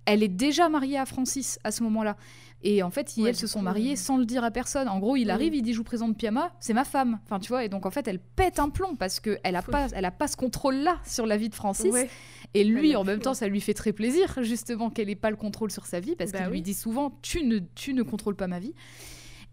elle 0.07 0.23
est 0.23 0.28
déjà 0.28 0.69
mariée 0.69 0.99
à 0.99 1.05
Francis 1.07 1.59
à 1.65 1.70
ce 1.70 1.83
moment-là. 1.83 2.16
Et 2.62 2.83
en 2.83 2.91
fait, 2.91 3.16
ils 3.16 3.23
Ouais, 3.24 3.28
elles 3.31 3.37
se 3.37 3.47
sont 3.47 3.61
mariées 3.61 3.97
sans 3.97 4.16
le 4.16 4.24
dire 4.24 4.43
à 4.43 4.51
personne. 4.51 4.89
En 4.89 4.99
gros, 4.99 5.15
il 5.16 5.31
arrive, 5.31 5.55
il 5.55 5.62
dit 5.62 5.73
Je 5.73 5.78
vous 5.78 5.85
présente 5.85 6.16
Piama, 6.16 6.53
c'est 6.59 6.73
ma 6.73 6.85
femme. 6.85 7.20
Enfin, 7.24 7.39
tu 7.39 7.49
vois, 7.49 7.65
et 7.65 7.69
donc 7.69 7.85
en 7.87 7.91
fait, 7.91 8.09
elle 8.09 8.19
pète 8.19 8.59
un 8.59 8.70
plomb 8.70 8.97
parce 8.97 9.20
qu'elle 9.20 9.39
a, 9.55 9.61
Faut- 9.62 9.70
pas, 9.70 9.89
elle 9.93 10.05
a 10.07 10.11
pas 10.11 10.27
ce 10.27 10.37
contrôle-là 10.37 10.97
sur 11.07 11.27
la 11.27 11.37
vie 11.37 11.51
de 11.51 11.55
Francis. 11.55 11.93
Ouais. 11.93 12.09
Et 12.55 12.65
lui, 12.65 12.97
en 12.97 13.05
même 13.05 13.20
temps, 13.20 13.35
ça 13.35 13.47
lui 13.47 13.61
fait 13.61 13.74
très 13.74 13.93
plaisir, 13.93 14.39
justement, 14.41 14.89
qu'elle 14.89 15.11
ait 15.11 15.15
pas 15.15 15.31
le 15.31 15.37
contrôle 15.37 15.70
sur 15.70 15.85
sa 15.87 16.01
vie 16.01 16.16
parce 16.16 16.33
Bah 16.33 16.39
qu'il 16.41 16.49
lui 16.49 16.62
dit 16.62 16.74
souvent 16.74 17.12
tu 17.20 17.45
ne, 17.45 17.59
tu 17.74 17.93
ne 17.93 18.03
contrôles 18.03 18.37
pas 18.37 18.47
ma 18.47 18.59
vie. 18.59 18.73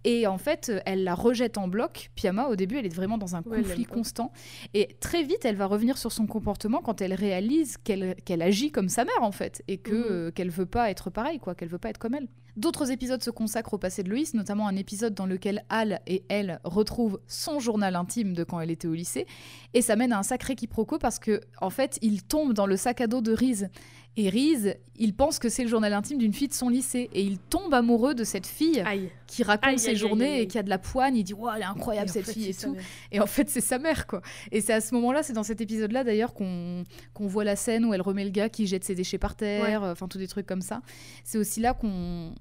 Et 0.04 0.28
en 0.28 0.38
fait, 0.38 0.72
elle 0.86 1.04
la 1.04 1.16
rejette 1.16 1.58
en 1.58 1.68
bloc. 1.68 2.12
Piama, 2.16 2.48
au 2.48 2.56
début, 2.56 2.78
elle 2.78 2.86
est 2.86 2.94
vraiment 2.94 3.18
dans 3.18 3.36
un 3.36 3.42
Ouais, 3.44 3.58
conflit 3.62 3.86
constant. 3.86 4.32
Et 4.74 4.96
très 5.00 5.24
vite, 5.24 5.46
elle 5.46 5.56
va 5.56 5.66
revenir 5.66 5.98
sur 5.98 6.12
son 6.12 6.28
comportement 6.28 6.82
quand 6.82 7.02
elle 7.02 7.14
réalise 7.14 7.78
qu'elle 7.78 8.42
agit 8.42 8.72
comme 8.72 8.90
sa 8.90 9.06
mère, 9.06 9.22
en 9.22 9.32
fait, 9.32 9.64
et 9.68 9.78
Mhm. 9.78 9.94
euh, 9.94 10.32
qu'elle 10.32 10.50
veut 10.50 10.66
pas 10.66 10.90
être 10.92 11.10
pareille, 11.10 11.40
quoi, 11.40 11.56
qu'elle 11.56 11.70
veut 11.70 11.78
pas 11.78 11.90
être 11.90 11.98
comme 12.00 12.16
elle. 12.16 12.28
D'autres 12.56 12.92
épisodes 12.92 13.24
se 13.24 13.32
consacrent 13.32 13.74
au 13.74 13.78
passé 13.78 14.04
de 14.04 14.10
Loïs, 14.10 14.34
notamment 14.34 14.68
un 14.68 14.76
épisode 14.76 15.14
dans 15.14 15.26
lequel 15.26 15.64
Al 15.70 16.02
et 16.06 16.24
elle 16.30 16.60
retrouvent 16.64 17.20
son 17.28 17.60
journal 17.60 17.96
intime 17.96 18.34
de 18.34 18.44
quand 18.44 18.60
elle 18.60 18.72
était 18.72 18.88
au 18.88 18.94
lycée, 18.94 19.26
et 19.74 19.82
ça 19.82 19.96
mène 19.96 20.14
à 20.14 20.20
un 20.20 20.24
sacré 20.24 20.56
quiproquo 20.56 21.00
parce 21.00 21.20
que, 21.20 21.42
en 21.62 21.70
fait, 21.70 21.98
il 22.02 22.24
tombe 22.24 22.54
dans 22.54 22.68
le 22.68 22.78
sac 22.78 23.02
à 23.02 23.08
dos 23.08 23.22
de 23.22 23.34
Reese. 23.34 23.70
Et 24.16 24.30
Reese, 24.30 24.76
il 24.96 25.16
pense 25.16 25.40
que 25.40 25.50
c'est 25.50 25.64
le 25.64 25.70
journal 25.70 25.92
intime 25.92 26.20
d'une 26.20 26.34
fille 26.34 26.48
de 26.48 26.54
son 26.54 26.70
lycée. 26.70 27.10
Et 27.14 27.24
il 27.24 27.40
tombe 27.40 27.74
amoureux 27.74 28.14
de 28.14 28.24
cette 28.24 28.46
fille 28.46 28.80
Aïe. 28.86 29.10
qui 29.26 29.42
raconte 29.42 29.70
Aïe, 29.70 29.80
ses 29.80 29.90
aïe, 29.90 29.96
journées 29.96 30.42
et 30.42 30.48
qui 30.48 30.60
a 30.60 30.64
de 30.64 30.70
la 30.70 30.78
poigne. 30.78 31.16
Il 31.16 31.24
dit, 31.24 31.34
wow, 31.34 31.50
elle 31.56 31.64
est 31.64 31.66
incroyable 31.66 32.10
Et 32.10 32.14
cette 32.14 32.26
fait, 32.26 32.34
fille 32.34 32.50
et 32.50 32.54
tout. 32.54 32.76
Et 33.12 33.20
en 33.20 33.26
fait, 33.26 33.50
c'est 33.50 33.60
sa 33.62 33.80
mère, 33.80 34.06
quoi. 34.06 34.22
Et 34.52 34.62
c'est 34.62 34.74
à 34.74 34.82
ce 34.82 34.94
moment-là, 34.94 35.24
c'est 35.24 35.34
dans 35.34 35.42
cet 35.42 35.62
épisode-là 35.62 36.04
d'ailleurs 36.04 36.36
qu'on 36.36 36.84
qu'on 37.16 37.26
voit 37.26 37.44
la 37.44 37.56
scène 37.56 37.86
où 37.86 37.94
elle 37.96 38.02
remet 38.02 38.24
le 38.24 38.30
gars 38.30 38.50
qui 38.50 38.68
jette 38.68 38.84
ses 38.84 38.94
déchets 38.94 39.18
par 39.18 39.36
terre, 39.36 39.84
euh, 39.84 39.92
enfin 39.94 40.08
tous 40.08 40.20
des 40.20 40.28
trucs 40.28 40.46
comme 40.46 40.62
ça. 40.62 40.82
C'est 41.24 41.40
aussi 41.40 41.60
là 41.60 41.74
qu'on 41.74 42.36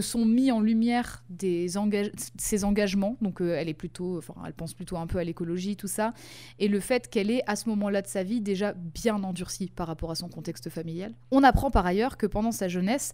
sont 0.00 0.24
mis 0.24 0.50
en 0.50 0.60
lumière 0.60 1.24
ses 1.38 2.64
engagements. 2.64 3.16
Donc 3.20 3.40
euh, 3.40 3.56
elle 3.56 3.68
est 3.68 3.74
plutôt, 3.74 4.20
elle 4.44 4.52
pense 4.52 4.74
plutôt 4.74 4.96
un 4.96 5.06
peu 5.06 5.18
à 5.18 5.24
l'écologie, 5.24 5.76
tout 5.76 5.88
ça, 5.88 6.12
et 6.58 6.68
le 6.68 6.80
fait 6.80 7.08
qu'elle 7.08 7.30
est 7.30 7.42
à 7.46 7.56
ce 7.56 7.68
moment-là 7.68 8.02
de 8.02 8.06
sa 8.06 8.22
vie 8.22 8.40
déjà 8.40 8.72
bien 8.72 9.22
endurcie 9.22 9.70
par 9.74 9.86
rapport 9.86 10.10
à 10.10 10.14
son 10.14 10.28
contexte 10.28 10.70
familial. 10.70 11.14
On 11.30 11.42
apprend 11.42 11.70
par 11.70 11.86
ailleurs 11.86 12.16
que 12.16 12.26
pendant 12.26 12.52
sa 12.52 12.68
jeunesse, 12.68 13.12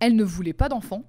elle 0.00 0.16
ne 0.16 0.24
voulait 0.24 0.52
pas 0.52 0.68
d'enfant. 0.68 1.04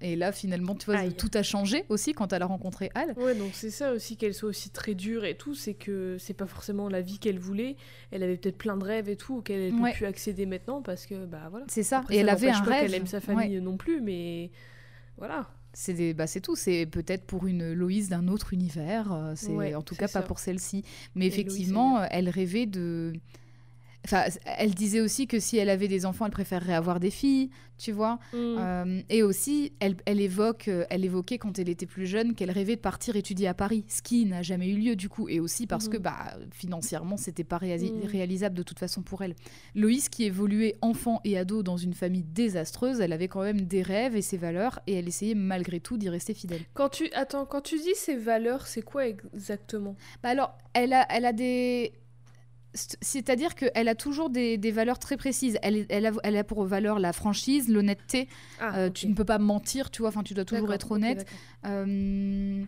Et 0.00 0.16
là, 0.16 0.32
finalement, 0.32 0.74
tu 0.74 0.86
vois, 0.86 0.96
Aïe. 0.98 1.14
tout 1.14 1.30
a 1.34 1.42
changé 1.42 1.84
aussi 1.88 2.12
quand 2.14 2.32
elle 2.32 2.42
a 2.42 2.46
rencontré 2.46 2.90
Al. 2.94 3.14
Ouais, 3.16 3.34
donc 3.34 3.50
c'est 3.54 3.70
ça 3.70 3.92
aussi 3.92 4.16
qu'elle 4.16 4.34
soit 4.34 4.48
aussi 4.48 4.70
très 4.70 4.94
dure 4.94 5.24
et 5.24 5.36
tout, 5.36 5.54
c'est 5.54 5.74
que 5.74 6.16
c'est 6.18 6.34
pas 6.34 6.46
forcément 6.46 6.88
la 6.88 7.00
vie 7.00 7.18
qu'elle 7.18 7.38
voulait. 7.38 7.76
Elle 8.10 8.22
avait 8.24 8.36
peut-être 8.36 8.58
plein 8.58 8.76
de 8.76 8.84
rêves 8.84 9.08
et 9.08 9.16
tout 9.16 9.36
auxquels 9.36 9.60
elle 9.60 9.74
Ouais. 9.74 9.92
peut 9.92 9.98
plus 9.98 10.06
accéder 10.06 10.46
maintenant 10.46 10.82
parce 10.82 11.06
que 11.06 11.24
bah 11.26 11.46
voilà. 11.50 11.64
C'est 11.68 11.84
ça. 11.84 11.98
Après, 12.00 12.16
et 12.16 12.18
elle 12.18 12.28
avait 12.28 12.50
un 12.50 12.60
rêve. 12.60 12.82
qu'elle 12.82 12.94
aime 12.94 13.06
sa 13.06 13.18
Ouais. 13.18 13.22
famille 13.22 13.60
non 13.60 13.76
plus, 13.76 14.00
mais 14.00 14.50
voilà. 15.16 15.48
C'est 15.72 15.94
des- 15.94 16.12
bah, 16.14 16.26
c'est 16.26 16.40
tout. 16.40 16.54
C'est 16.56 16.86
peut-être 16.86 17.24
pour 17.24 17.46
une 17.46 17.72
Loïse 17.72 18.08
d'un 18.08 18.28
autre 18.28 18.52
univers. 18.52 19.12
euh, 19.12 19.32
C'est 19.36 19.50
Ouais, 19.52 19.74
en 19.74 19.82
tout 19.82 19.94
cas 19.96 20.08
pas 20.08 20.22
pour 20.22 20.38
celle-ci. 20.38 20.84
Mais 21.14 21.24
Et 21.24 21.28
effectivement, 21.28 22.02
elle 22.10 22.28
rêvait 22.28 22.66
de. 22.66 23.12
Enfin, 24.04 24.24
elle 24.58 24.74
disait 24.74 25.00
aussi 25.00 25.26
que 25.26 25.38
si 25.40 25.56
elle 25.56 25.70
avait 25.70 25.88
des 25.88 26.04
enfants, 26.06 26.26
elle 26.26 26.32
préférerait 26.32 26.74
avoir 26.74 27.00
des 27.00 27.10
filles, 27.10 27.50
tu 27.78 27.90
vois. 27.90 28.18
Mm. 28.34 28.36
Euh, 28.58 29.00
et 29.08 29.22
aussi, 29.22 29.72
elle, 29.80 29.96
elle 30.04 30.20
évoque, 30.20 30.68
euh, 30.68 30.84
elle 30.90 31.04
évoquait 31.04 31.38
quand 31.38 31.58
elle 31.58 31.68
était 31.70 31.86
plus 31.86 32.06
jeune 32.06 32.34
qu'elle 32.34 32.50
rêvait 32.50 32.76
de 32.76 32.80
partir 32.80 33.16
étudier 33.16 33.48
à 33.48 33.54
Paris, 33.54 33.84
ce 33.88 34.02
qui 34.02 34.26
n'a 34.26 34.42
jamais 34.42 34.68
eu 34.68 34.76
lieu 34.76 34.94
du 34.94 35.08
coup, 35.08 35.28
et 35.28 35.40
aussi 35.40 35.66
parce 35.66 35.88
que 35.88 35.96
bah, 35.96 36.36
financièrement, 36.52 37.16
c'était 37.16 37.44
pas 37.44 37.58
Mhm. 37.58 38.04
réalisable 38.06 38.54
de 38.56 38.62
toute 38.62 38.78
façon 38.78 39.02
pour 39.02 39.22
elle. 39.22 39.34
Loïs, 39.74 40.08
qui 40.10 40.24
évoluait 40.24 40.76
enfant 40.82 41.20
et 41.24 41.38
ado 41.38 41.62
dans 41.62 41.78
une 41.78 41.94
famille 41.94 42.24
désastreuse, 42.24 43.00
elle 43.00 43.12
avait 43.12 43.28
quand 43.28 43.42
même 43.42 43.62
des 43.62 43.80
rêves 43.82 44.16
et 44.16 44.22
ses 44.22 44.36
valeurs, 44.36 44.80
et 44.86 44.94
elle 44.94 45.08
essayait 45.08 45.34
malgré 45.34 45.80
tout 45.80 45.96
d'y 45.96 46.10
rester 46.10 46.34
fidèle. 46.34 46.60
Quand 46.74 46.90
tu 46.90 47.10
attends, 47.14 47.46
quand 47.46 47.62
tu 47.62 47.76
dis 47.78 47.94
ces 47.94 48.16
valeurs, 48.16 48.66
c'est 48.66 48.82
quoi 48.82 49.06
exactement? 49.08 49.96
Bah 50.22 50.28
alors, 50.30 50.56
elle 50.74 50.92
a, 50.92 51.06
elle 51.10 51.24
a 51.24 51.32
des. 51.32 51.92
C'est- 52.74 52.98
C'est-à-dire 53.00 53.54
qu'elle 53.54 53.88
a 53.88 53.94
toujours 53.94 54.30
des, 54.30 54.58
des 54.58 54.70
valeurs 54.72 54.98
très 54.98 55.16
précises. 55.16 55.58
Elle, 55.62 55.86
a, 56.06 56.10
elle 56.24 56.36
a 56.36 56.44
pour 56.44 56.64
valeur 56.64 56.98
la 56.98 57.12
franchise, 57.12 57.68
l'honnêteté. 57.68 58.28
Ah, 58.60 58.78
Euh. 58.78 58.90
Tu 58.90 59.06
ne 59.08 59.14
peux 59.14 59.24
pas 59.24 59.38
mentir, 59.38 59.90
tu 59.90 60.02
vois. 60.02 60.08
Enfin, 60.08 60.22
tu 60.22 60.34
dois 60.34 60.44
toujours 60.44 60.68
être 60.74 60.90
honnête. 60.92 61.26
Euh, 61.66 62.64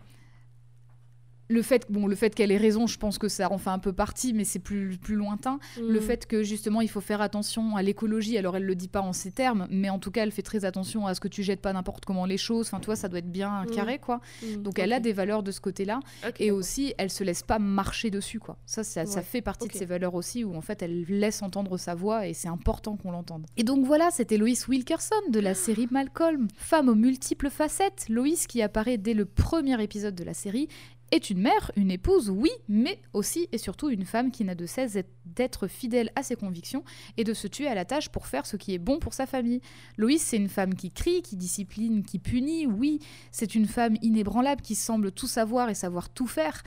le 1.49 1.61
fait, 1.61 1.85
bon, 1.89 2.07
le 2.07 2.15
fait 2.15 2.35
qu'elle 2.35 2.51
ait 2.51 2.57
raison, 2.57 2.87
je 2.87 2.97
pense 2.97 3.17
que 3.17 3.27
ça 3.29 3.51
en 3.51 3.57
fait 3.57 3.69
un 3.69 3.79
peu 3.79 3.93
partie, 3.93 4.33
mais 4.33 4.43
c'est 4.43 4.59
plus, 4.59 4.97
plus 4.97 5.15
lointain. 5.15 5.59
Le 5.79 5.99
Mm. 5.99 6.01
fait 6.01 6.25
que 6.25 6.43
justement 6.43 6.81
il 6.81 6.89
faut 6.89 6.99
faire 7.01 7.21
attention 7.21 7.75
à 7.77 7.81
l'écologie, 7.81 8.37
alors 8.37 8.57
elle 8.57 8.65
le 8.65 8.75
dit 8.75 8.87
pas 8.89 9.01
en 9.01 9.13
ces 9.13 9.31
termes, 9.31 9.65
mais 9.69 9.89
en 9.89 9.97
tout 9.99 10.11
cas 10.11 10.23
elle 10.23 10.31
fait 10.31 10.41
très 10.41 10.65
attention 10.65 11.07
à 11.07 11.15
ce 11.15 11.19
que 11.21 11.27
tu 11.29 11.43
jettes 11.43 11.61
pas 11.61 11.71
n'importe 11.73 12.03
comment 12.05 12.25
les 12.25 12.37
choses. 12.37 12.67
Enfin, 12.67 12.79
tu 12.79 12.87
vois, 12.87 12.95
ça 12.97 13.07
doit 13.07 13.19
être 13.19 13.31
bien 13.31 13.63
Mm. 13.63 13.71
carré, 13.71 13.99
quoi. 13.99 14.19
Mm, 14.43 14.61
Donc 14.63 14.79
elle 14.79 14.91
a 14.93 14.99
des 14.99 15.13
valeurs 15.13 15.41
de 15.43 15.51
ce 15.51 15.61
côté-là. 15.61 15.99
Et 16.39 16.51
aussi, 16.51 16.93
elle 16.97 17.09
se 17.09 17.23
laisse 17.23 17.43
pas 17.43 17.59
marcher 17.59 18.11
dessus, 18.11 18.39
quoi. 18.39 18.57
Ça, 18.65 18.83
ça, 18.83 19.05
fait 19.21 19.41
partie 19.41 19.67
de 19.67 19.73
ses 19.73 19.85
valeurs 19.85 20.15
aussi, 20.15 20.43
où 20.43 20.55
en 20.55 20.61
fait, 20.61 20.81
elle 20.81 21.05
laisse 21.07 21.41
entendre 21.41 21.77
sa 21.77 21.95
voix 21.95 22.27
et 22.27 22.33
c'est 22.33 22.47
important 22.49 22.97
qu'on 22.97 23.11
l'entende. 23.11 23.45
Et 23.57 23.63
donc 23.63 23.85
voilà, 23.85 24.09
c'était 24.11 24.37
Loïs 24.37 24.67
Wilkerson 24.67 25.15
de 25.29 25.39
la 25.39 25.53
série 25.53 25.87
Malcolm. 25.91 26.47
Femme 26.57 26.89
aux 26.89 26.95
multiples 26.95 27.49
facettes, 27.49 28.07
Loïs 28.09 28.47
qui 28.47 28.61
apparaît 28.61 28.97
dès 28.97 29.13
le 29.13 29.25
premier 29.25 29.81
épisode 29.81 30.15
de 30.15 30.23
la 30.23 30.33
série 30.33 30.67
est 31.11 31.29
une 31.29 31.39
mère, 31.39 31.71
une 31.75 31.91
épouse, 31.91 32.29
oui, 32.29 32.49
mais 32.67 32.99
aussi 33.13 33.47
et 33.51 33.57
surtout 33.57 33.89
une 33.89 34.05
femme 34.05 34.31
qui 34.31 34.43
n'a 34.43 34.55
de 34.55 34.65
cesse 34.65 34.97
d'être 35.25 35.67
fidèle 35.67 36.11
à 36.15 36.23
ses 36.23 36.35
convictions 36.35 36.83
et 37.17 37.23
de 37.23 37.33
se 37.33 37.47
tuer 37.47 37.67
à 37.67 37.75
la 37.75 37.85
tâche 37.85 38.09
pour 38.09 38.27
faire 38.27 38.45
ce 38.45 38.57
qui 38.57 38.73
est 38.73 38.79
bon 38.79 38.99
pour 38.99 39.13
sa 39.13 39.25
famille. 39.25 39.61
Loïs, 39.97 40.21
c'est 40.21 40.37
une 40.37 40.49
femme 40.49 40.75
qui 40.75 40.91
crie, 40.91 41.21
qui 41.21 41.35
discipline, 41.37 42.03
qui 42.03 42.19
punit, 42.19 42.65
oui, 42.65 42.99
c'est 43.31 43.55
une 43.55 43.67
femme 43.67 43.97
inébranlable 44.01 44.61
qui 44.61 44.75
semble 44.75 45.11
tout 45.11 45.27
savoir 45.27 45.69
et 45.69 45.75
savoir 45.75 46.09
tout 46.09 46.27
faire. 46.27 46.63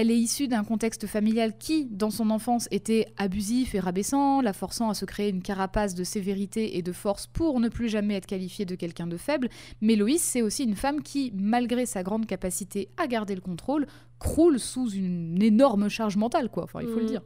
Elle 0.00 0.12
est 0.12 0.16
issue 0.16 0.46
d'un 0.46 0.62
contexte 0.62 1.08
familial 1.08 1.58
qui, 1.58 1.84
dans 1.86 2.10
son 2.10 2.30
enfance, 2.30 2.68
était 2.70 3.06
abusif 3.16 3.74
et 3.74 3.80
rabaissant, 3.80 4.40
la 4.40 4.52
forçant 4.52 4.90
à 4.90 4.94
se 4.94 5.04
créer 5.04 5.28
une 5.28 5.42
carapace 5.42 5.96
de 5.96 6.04
sévérité 6.04 6.78
et 6.78 6.82
de 6.82 6.92
force 6.92 7.26
pour 7.26 7.58
ne 7.58 7.68
plus 7.68 7.88
jamais 7.88 8.14
être 8.14 8.26
qualifiée 8.26 8.64
de 8.64 8.76
quelqu'un 8.76 9.08
de 9.08 9.16
faible. 9.16 9.48
Mais 9.80 9.96
Loïs, 9.96 10.22
c'est 10.22 10.40
aussi 10.40 10.62
une 10.62 10.76
femme 10.76 11.02
qui, 11.02 11.32
malgré 11.34 11.84
sa 11.84 12.04
grande 12.04 12.26
capacité 12.26 12.90
à 12.96 13.08
garder 13.08 13.34
le 13.34 13.40
contrôle, 13.40 13.88
croule 14.20 14.60
sous 14.60 14.88
une 14.88 15.42
énorme 15.42 15.88
charge 15.88 16.16
mentale, 16.16 16.48
quoi. 16.48 16.62
Enfin, 16.62 16.80
il 16.80 16.86
faut 16.86 16.94
le 16.94 17.02
Mhm. 17.02 17.08
dire. 17.10 17.22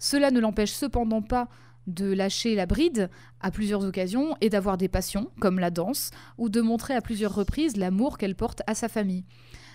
Cela 0.00 0.32
ne 0.32 0.40
l'empêche 0.40 0.72
cependant 0.72 1.22
pas 1.22 1.48
de 1.86 2.12
lâcher 2.12 2.56
la 2.56 2.66
bride 2.66 3.10
à 3.40 3.52
plusieurs 3.52 3.84
occasions 3.84 4.36
et 4.40 4.48
d'avoir 4.48 4.76
des 4.76 4.88
passions, 4.88 5.30
comme 5.38 5.60
la 5.60 5.70
danse, 5.70 6.10
ou 6.36 6.48
de 6.48 6.60
montrer 6.60 6.94
à 6.94 7.00
plusieurs 7.00 7.32
reprises 7.34 7.76
l'amour 7.76 8.18
qu'elle 8.18 8.34
porte 8.34 8.62
à 8.66 8.74
sa 8.74 8.88
famille. 8.88 9.24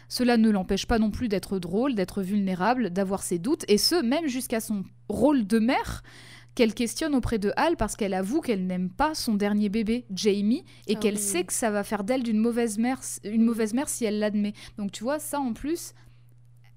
Cela 0.07 0.38
ne 0.38 0.49
l'empêche 0.49 0.86
pas 0.86 0.99
non 0.99 1.11
plus 1.11 1.27
d'être 1.27 1.60
drôle, 1.60 1.95
d'être 1.95 2.22
vulnérable, 2.22 2.90
d'avoir 2.91 3.23
ses 3.23 3.40
doutes, 3.40 3.65
et 3.68 3.77
ce, 3.77 4.02
même 4.03 4.27
jusqu'à 4.27 4.60
son 4.60 4.84
rôle 5.10 5.45
de 5.48 5.60
mère 5.60 6.03
qu'elle 6.53 6.73
questionne 6.73 7.15
auprès 7.15 7.38
de 7.38 7.52
Hal 7.57 7.76
parce 7.76 7.98
qu'elle 7.98 8.14
avoue 8.14 8.40
qu'elle 8.40 8.65
n'aime 8.65 8.90
pas 8.90 9.14
son 9.14 9.34
dernier 9.34 9.68
bébé, 9.68 10.06
Jamie, 10.14 10.64
et 10.88 10.94
Ah 10.95 10.99
qu'elle 10.99 11.15
oui. 11.15 11.19
sait 11.22 11.44
que 11.44 11.52
ça 11.52 11.69
va 11.69 11.84
faire 11.84 12.03
d'elle 12.06 12.23
d'une 12.23 12.40
mauvaise 12.40 12.77
mère, 12.77 13.02
une 13.26 13.44
mauvaise 13.44 13.73
mère 13.73 13.90
si 13.90 14.06
elle 14.06 14.19
l'admet. 14.19 14.53
Donc 14.77 14.91
tu 14.94 15.03
vois, 15.03 15.19
ça 15.19 15.40
en 15.40 15.52
plus, 15.52 15.94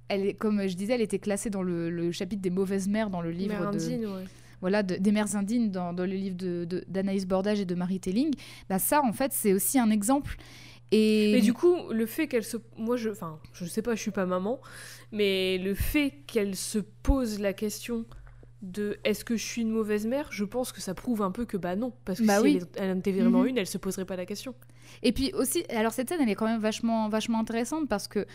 elle 0.08 0.26
est, 0.26 0.34
comme 0.34 0.66
je 0.66 0.74
disais, 0.74 0.94
elle 0.94 1.00
était 1.00 1.20
classée 1.20 1.48
dans 1.50 1.62
le, 1.62 1.90
le 1.90 2.10
chapitre 2.12 2.42
des 2.42 2.50
mauvaises 2.50 2.88
mères 2.88 3.08
dans 3.10 3.20
le 3.20 3.30
livre 3.30 3.52
Mère 3.60 3.70
de, 3.70 3.76
indigne, 3.76 4.06
ouais. 4.06 4.24
voilà, 4.60 4.82
de- 4.82 4.96
des 4.96 5.12
mères 5.12 5.36
indignes 5.36 5.70
dans, 5.70 5.92
dans 5.92 6.06
le 6.06 6.14
livre 6.14 6.36
de- 6.36 6.64
de- 6.64 6.84
d'Anaïs 6.88 7.24
Bordage 7.26 7.60
et 7.60 7.64
de 7.64 7.74
Marie 7.76 8.00
Telling, 8.00 8.34
bah 8.68 8.78
ça, 8.80 9.00
en 9.04 9.12
fait, 9.12 9.32
c'est 9.32 9.52
aussi 9.52 9.78
un 9.78 9.90
exemple. 9.90 10.36
Et 10.90 11.32
Mais 11.34 11.40
du 11.40 11.52
coup, 11.52 11.74
le 11.90 12.06
fait 12.06 12.28
qu'elle 12.28 12.44
se. 12.44 12.56
Moi, 12.76 12.96
je. 12.96 13.10
Enfin, 13.10 13.38
je 13.52 13.64
sais 13.66 13.82
pas, 13.82 13.94
je 13.94 14.00
suis 14.00 14.10
pas 14.10 14.26
maman. 14.26 14.58
Mais 15.12 15.58
le 15.58 15.74
fait 15.74 16.14
qu'elle 16.26 16.54
se 16.56 16.78
pose 16.78 17.40
la 17.40 17.52
question 17.52 18.04
de 18.62 18.98
est-ce 19.04 19.24
que 19.24 19.36
je 19.36 19.44
suis 19.44 19.62
une 19.62 19.70
mauvaise 19.70 20.06
mère, 20.06 20.28
je 20.32 20.44
pense 20.44 20.72
que 20.72 20.80
ça 20.80 20.92
prouve 20.94 21.22
un 21.22 21.30
peu 21.30 21.44
que 21.44 21.56
bah 21.56 21.76
non. 21.76 21.92
Parce 22.04 22.18
que 22.20 22.24
Bah 22.26 22.38
si 22.38 22.42
oui. 22.42 22.58
elle, 22.76 22.90
en 22.92 22.98
était 22.98 23.12
vraiment 23.12 23.42
Mhm. 23.42 23.46
une, 23.48 23.58
elle 23.58 23.66
se 23.68 23.78
poserait 23.78 24.04
pas 24.04 24.16
la 24.16 24.26
question. 24.26 24.54
Et 25.02 25.12
puis 25.12 25.30
aussi, 25.34 25.64
alors 25.68 25.92
cette 25.92 26.08
scène, 26.08 26.20
elle 26.22 26.28
est 26.30 26.34
quand 26.34 26.46
même 26.46 26.60
vachement, 26.60 27.08
vachement 27.08 27.38
intéressante 27.38 27.88
parce 27.88 28.08
que 28.08 28.26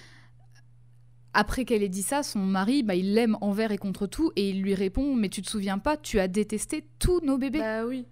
après 1.34 1.66
qu'elle 1.66 1.82
ait 1.84 1.90
dit 1.90 2.04
ça, 2.04 2.22
son 2.24 2.40
mari, 2.40 2.84
bah, 2.84 2.96
il 2.96 3.16
l'aime 3.16 3.38
envers 3.42 3.72
et 3.72 3.78
contre 3.78 4.06
tout 4.06 4.32
et 4.36 4.50
il 4.52 4.62
lui 4.62 4.76
répond 4.76 5.16
Mais 5.16 5.30
tu 5.30 5.42
te 5.42 5.50
souviens 5.50 5.80
pas, 5.80 5.98
tu 5.98 6.20
as 6.20 6.28
détesté 6.28 6.86
tous 7.00 7.20
nos 7.22 7.38
bébés. 7.38 7.60
Bah 7.60 7.86
oui. 7.86 8.06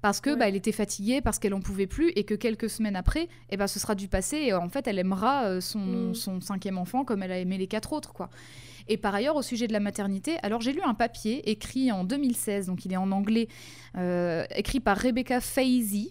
Parce 0.00 0.20
que 0.20 0.30
ouais. 0.30 0.36
bah, 0.36 0.48
elle 0.48 0.56
était 0.56 0.72
fatiguée, 0.72 1.20
parce 1.20 1.38
qu'elle 1.38 1.54
en 1.54 1.60
pouvait 1.60 1.86
plus 1.86 2.10
et 2.16 2.24
que 2.24 2.34
quelques 2.34 2.70
semaines 2.70 2.96
après, 2.96 3.28
eh 3.50 3.56
ben, 3.56 3.66
ce 3.66 3.78
sera 3.78 3.94
du 3.94 4.08
passé 4.08 4.36
et 4.36 4.52
en 4.52 4.68
fait, 4.68 4.86
elle 4.86 4.98
aimera 4.98 5.44
euh, 5.46 5.60
son, 5.60 5.78
Mm. 6.10 6.14
son 6.14 6.40
cinquième 6.40 6.78
enfant 6.78 7.04
comme 7.04 7.22
elle 7.22 7.32
a 7.32 7.38
aimé 7.38 7.58
les 7.58 7.66
quatre 7.66 7.92
autres. 7.92 8.12
quoi. 8.12 8.30
Et 8.90 8.96
par 8.96 9.14
ailleurs, 9.14 9.36
au 9.36 9.42
sujet 9.42 9.66
de 9.66 9.72
la 9.72 9.80
maternité, 9.80 10.36
alors 10.42 10.60
j'ai 10.62 10.72
lu 10.72 10.80
un 10.82 10.94
papier 10.94 11.50
écrit 11.50 11.92
en 11.92 12.04
2016, 12.04 12.66
donc 12.66 12.84
il 12.86 12.92
est 12.92 12.96
en 12.96 13.12
anglais, 13.12 13.48
euh, 13.96 14.44
écrit 14.54 14.80
par 14.80 14.96
Rebecca 14.96 15.40
Faizy. 15.40 16.10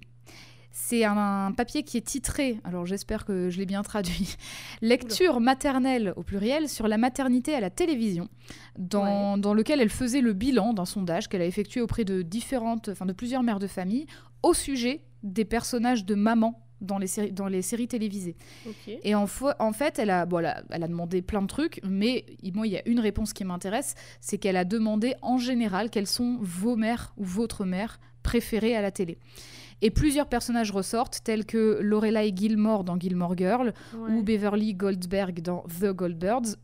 C'est 0.80 1.04
un, 1.04 1.52
papier 1.58 1.82
qui 1.82 1.98
est 1.98 2.06
titré, 2.06 2.60
alors 2.64 2.86
j'espère 2.86 3.26
que 3.26 3.50
je 3.50 3.58
l'ai 3.58 3.66
bien 3.66 3.82
traduit, 3.82 4.38
Lecture 4.82 5.40
maternelle 5.42 6.14
au 6.16 6.24
pluriel 6.24 6.70
sur 6.70 6.88
la 6.88 6.98
maternité 6.98 7.56
à 7.56 7.60
la 7.60 7.72
télévision, 7.72 8.30
dans, 8.78 9.40
dans 9.40 9.56
lequel 9.56 9.82
elle 9.82 9.90
faisait 9.90 10.22
le 10.22 10.34
bilan 10.34 10.74
d'un 10.74 10.86
sondage 10.86 11.28
qu'elle 11.28 11.42
a 11.42 11.46
effectué 11.46 11.82
auprès 11.82 12.06
de 12.06 12.22
différentes, 12.22 12.90
enfin 12.90 13.08
de 13.08 13.12
plusieurs 13.12 13.42
mères 13.42 13.58
de 13.58 13.66
famille, 13.66 14.06
au 14.44 14.54
sujet 14.54 15.02
des 15.24 15.46
personnages 15.46 16.06
de 16.06 16.14
maman 16.14 16.62
dans 16.80 17.00
les 17.00 17.08
séries, 17.08 17.32
dans 17.32 17.48
les 17.48 17.64
séries 17.64 17.88
télévisées. 17.88 18.38
Et 19.04 19.16
en, 19.16 19.26
fait, 19.26 19.98
elle 19.98 20.12
a, 20.12 20.28
bon, 20.28 20.40
elle, 20.40 20.46
a, 20.46 20.64
elle 20.70 20.84
a 20.84 20.88
demandé 20.88 21.24
plein 21.24 21.42
de 21.42 21.48
trucs, 21.48 21.82
mais 21.84 22.24
moi, 22.54 22.68
il 22.68 22.74
y 22.74 22.78
a 22.78 22.88
une 22.88 23.00
réponse 23.00 23.34
qui 23.34 23.44
m'intéresse, 23.44 23.96
c'est 24.22 24.38
qu'elle 24.38 24.58
a 24.58 24.64
demandé 24.64 25.16
en 25.24 25.40
général 25.40 25.90
quelles 25.90 26.08
sont 26.08 26.38
vos 26.40 26.76
mères 26.76 27.14
ou 27.18 27.26
votre 27.26 27.66
mère 27.66 28.00
préférées 28.22 28.76
à 28.76 28.82
la 28.82 28.92
télé. 28.92 29.18
Et 29.82 29.92
plusieurs 29.92 30.28
personnages 30.28 30.72
ressortent, 30.72 31.20
tels 31.24 31.46
que 31.46 31.80
Lorelai 31.82 32.34
Gilmore 32.36 32.84
dans 32.84 33.00
Gilmore 33.00 33.38
Girl, 33.38 33.74
Ouais. 33.94 34.12
ou 34.12 34.24
Beverly 34.24 34.74
Goldberg 34.74 35.42
dans 35.42 35.64
The 35.80 35.88
Goldbergs, 35.94 36.56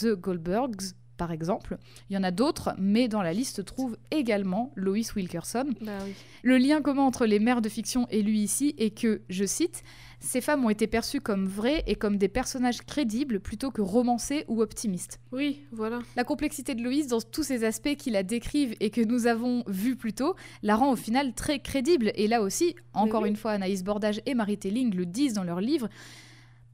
The 0.00 0.14
Goldbergs 0.14 0.94
par 1.18 1.30
exemple. 1.30 1.76
Il 2.10 2.14
y 2.14 2.16
en 2.16 2.22
a 2.24 2.30
d'autres, 2.32 2.74
mais 2.78 3.06
dans 3.06 3.22
la 3.22 3.32
liste 3.32 3.56
se 3.56 3.62
trouve 3.62 3.96
également 4.10 4.72
Lois 4.74 4.96
Wilkerson. 5.14 5.66
Bah 5.82 5.92
oui. 6.04 6.14
Le 6.42 6.56
lien 6.58 6.80
commun 6.80 7.02
entre 7.02 7.26
les 7.26 7.38
mères 7.38 7.60
de 7.62 7.68
fiction 7.68 8.08
et 8.10 8.22
lui 8.22 8.40
ici 8.40 8.74
est 8.78 8.90
que, 8.90 9.20
je 9.28 9.44
cite, 9.44 9.84
ces 10.22 10.40
femmes 10.40 10.64
ont 10.64 10.70
été 10.70 10.86
perçues 10.86 11.20
comme 11.20 11.46
vraies 11.46 11.82
et 11.86 11.96
comme 11.96 12.16
des 12.16 12.28
personnages 12.28 12.82
crédibles 12.82 13.40
plutôt 13.40 13.70
que 13.70 13.82
romancés 13.82 14.44
ou 14.46 14.62
optimistes. 14.62 15.20
Oui, 15.32 15.62
voilà. 15.72 16.00
La 16.16 16.24
complexité 16.24 16.74
de 16.74 16.82
Loïs 16.82 17.08
dans 17.08 17.20
tous 17.20 17.42
ces 17.42 17.64
aspects 17.64 17.96
qui 17.96 18.10
la 18.10 18.22
décrivent 18.22 18.74
et 18.80 18.90
que 18.90 19.00
nous 19.00 19.26
avons 19.26 19.64
vus 19.66 19.96
plus 19.96 20.12
tôt 20.12 20.36
la 20.62 20.76
rend 20.76 20.92
au 20.92 20.96
final 20.96 21.34
très 21.34 21.58
crédible. 21.58 22.12
Et 22.14 22.28
là 22.28 22.40
aussi, 22.40 22.76
encore 22.94 23.22
oui. 23.22 23.30
une 23.30 23.36
fois, 23.36 23.50
Anaïs 23.50 23.82
Bordage 23.82 24.22
et 24.24 24.34
Marie 24.34 24.58
Telling 24.58 24.94
le 24.94 25.06
disent 25.06 25.34
dans 25.34 25.44
leur 25.44 25.60
livre, 25.60 25.88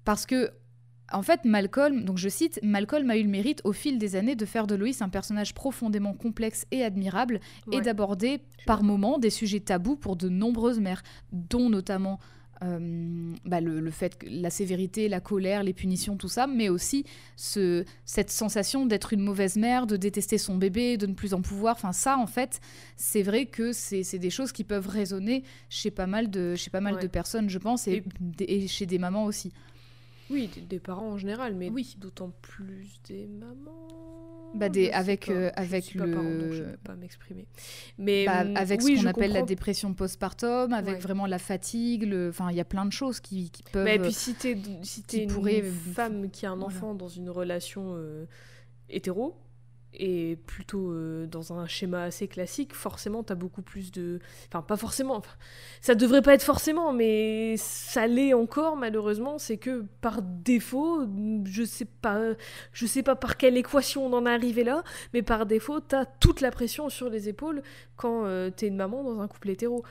parce 0.04 0.26
que 0.26 0.50
en 1.10 1.22
fait, 1.22 1.46
Malcolm, 1.46 2.04
donc 2.04 2.18
je 2.18 2.28
cite, 2.28 2.60
Malcolm 2.62 3.08
a 3.08 3.16
eu 3.16 3.22
le 3.22 3.30
mérite 3.30 3.62
au 3.64 3.72
fil 3.72 3.98
des 3.98 4.14
années 4.14 4.36
de 4.36 4.44
faire 4.44 4.66
de 4.66 4.74
Loïs 4.74 5.00
un 5.00 5.08
personnage 5.08 5.54
profondément 5.54 6.12
complexe 6.12 6.66
et 6.70 6.84
admirable 6.84 7.40
et 7.72 7.80
d'aborder 7.80 8.42
par 8.66 8.82
moments 8.82 9.18
des 9.18 9.30
sujets 9.30 9.60
tabous 9.60 9.96
pour 9.96 10.16
de 10.16 10.28
nombreuses 10.28 10.80
mères, 10.80 11.02
dont 11.32 11.70
notamment 11.70 12.20
euh, 12.62 13.32
bah, 13.44 13.60
le, 13.60 13.80
le 13.80 13.90
fait 13.90 14.18
que 14.18 14.26
la 14.28 14.50
sévérité, 14.50 15.08
la 15.08 15.20
colère, 15.20 15.62
les 15.62 15.72
punitions, 15.72 16.16
tout 16.16 16.28
ça, 16.28 16.46
mais 16.46 16.68
aussi 16.68 17.04
ce, 17.36 17.84
cette 18.04 18.30
sensation 18.30 18.86
d'être 18.86 19.12
une 19.12 19.20
mauvaise 19.22 19.56
mère, 19.56 19.86
de 19.86 19.96
détester 19.96 20.38
son 20.38 20.56
bébé, 20.56 20.96
de 20.96 21.06
ne 21.06 21.14
plus 21.14 21.34
en 21.34 21.40
pouvoir. 21.42 21.76
Enfin, 21.76 21.92
ça, 21.92 22.18
en 22.18 22.26
fait, 22.26 22.60
c'est 22.96 23.22
vrai 23.22 23.46
que 23.46 23.72
c'est 23.72 24.18
des 24.18 24.30
choses 24.30 24.52
qui 24.52 24.64
peuvent 24.64 24.88
résonner 24.88 25.44
chez 25.68 25.90
pas 25.90 26.06
mal 26.06 26.30
de, 26.30 26.54
chez 26.56 26.70
pas 26.70 26.80
mal 26.80 26.94
Ouais. 26.96 27.02
de 27.02 27.06
personnes, 27.08 27.48
je 27.48 27.58
pense, 27.58 27.86
et, 27.88 28.02
et 28.40 28.66
chez 28.66 28.86
des 28.86 28.98
mamans 28.98 29.24
aussi. 29.24 29.52
Oui, 30.30 30.50
des, 30.54 30.60
des 30.60 30.78
parents 30.78 31.12
en 31.12 31.16
général, 31.18 31.54
mais 31.54 31.70
Oui. 31.70 31.96
d'autant 31.98 32.32
plus 32.42 33.00
des 33.08 33.26
mamans. 33.26 34.37
Bah, 34.54 34.68
des- 34.68 34.90
avec, 34.90 35.28
euh, 35.28 35.50
Je 35.56 35.60
avec 35.62 35.92
pas 35.96 36.06
parent, 36.06 36.22
donc 36.22 36.52
je 36.52 36.62
le- 36.62 36.66
ne 36.66 36.70
peux 36.72 36.76
pas 36.78 36.96
m'exprimer. 36.96 37.46
Mais 37.98 38.24
Bah, 38.26 38.42
hum, 38.42 38.56
avec 38.56 38.80
oui, 38.82 38.96
ce 38.96 39.02
qu'on 39.02 39.08
appelle 39.08 39.32
la 39.32 39.42
dépression 39.42 39.92
postpartum, 39.94 40.72
avec 40.72 40.94
Ouais. 40.94 41.00
vraiment 41.00 41.26
la 41.26 41.38
fatigue, 41.38 42.04
le- 42.04 42.30
enfin, 42.30 42.50
il 42.50 42.56
y 42.56 42.60
a 42.60 42.64
plein 42.64 42.86
de 42.86 42.92
choses 42.92 43.20
qui, 43.20 43.50
qui 43.50 43.62
peuvent. 43.62 43.84
Mais 43.84 43.96
et 43.96 43.98
puis 43.98 44.12
si 44.12 44.34
t'es 44.34 44.56
si 44.82 45.02
t'es 45.02 45.24
une 45.24 45.30
pourraient- 45.30 45.62
femme 45.62 46.30
qui 46.30 46.46
a 46.46 46.50
un 46.50 46.56
voilà. 46.56 46.66
enfant 46.74 46.94
dans 46.94 47.08
une 47.08 47.28
relation 47.30 47.94
euh, 47.96 48.24
hétéro 48.88 49.36
et 49.94 50.36
plutôt 50.46 50.90
euh, 50.90 51.26
dans 51.26 51.52
un 51.52 51.66
schéma 51.66 52.02
assez 52.04 52.28
classique, 52.28 52.74
forcément 52.74 53.22
t'as 53.22 53.34
beaucoup 53.34 53.62
plus 53.62 53.90
de... 53.90 54.20
Enfin 54.48 54.62
pas 54.62 54.76
forcément, 54.76 55.22
ça 55.80 55.94
devrait 55.94 56.22
pas 56.22 56.34
être 56.34 56.42
forcément, 56.42 56.92
mais 56.92 57.56
ça 57.56 58.06
l'est 58.06 58.34
encore 58.34 58.76
malheureusement, 58.76 59.38
c'est 59.38 59.56
que 59.56 59.84
par 60.00 60.22
défaut, 60.22 61.06
je 61.44 61.64
sais 61.64 61.86
pas, 61.86 62.20
je 62.72 62.86
sais 62.86 63.02
pas 63.02 63.16
par 63.16 63.36
quelle 63.36 63.56
équation 63.56 64.06
on 64.06 64.12
en 64.12 64.26
est 64.26 64.32
arrivé 64.32 64.64
là, 64.64 64.82
mais 65.14 65.22
par 65.22 65.46
défaut 65.46 65.80
t'as 65.80 66.04
toute 66.04 66.40
la 66.40 66.50
pression 66.50 66.88
sur 66.88 67.08
les 67.08 67.28
épaules 67.28 67.62
quand 67.96 68.24
euh, 68.24 68.50
t'es 68.50 68.68
une 68.68 68.76
maman 68.76 69.02
dans 69.02 69.20
un 69.20 69.28
couple 69.28 69.50
hétéro, 69.50 69.84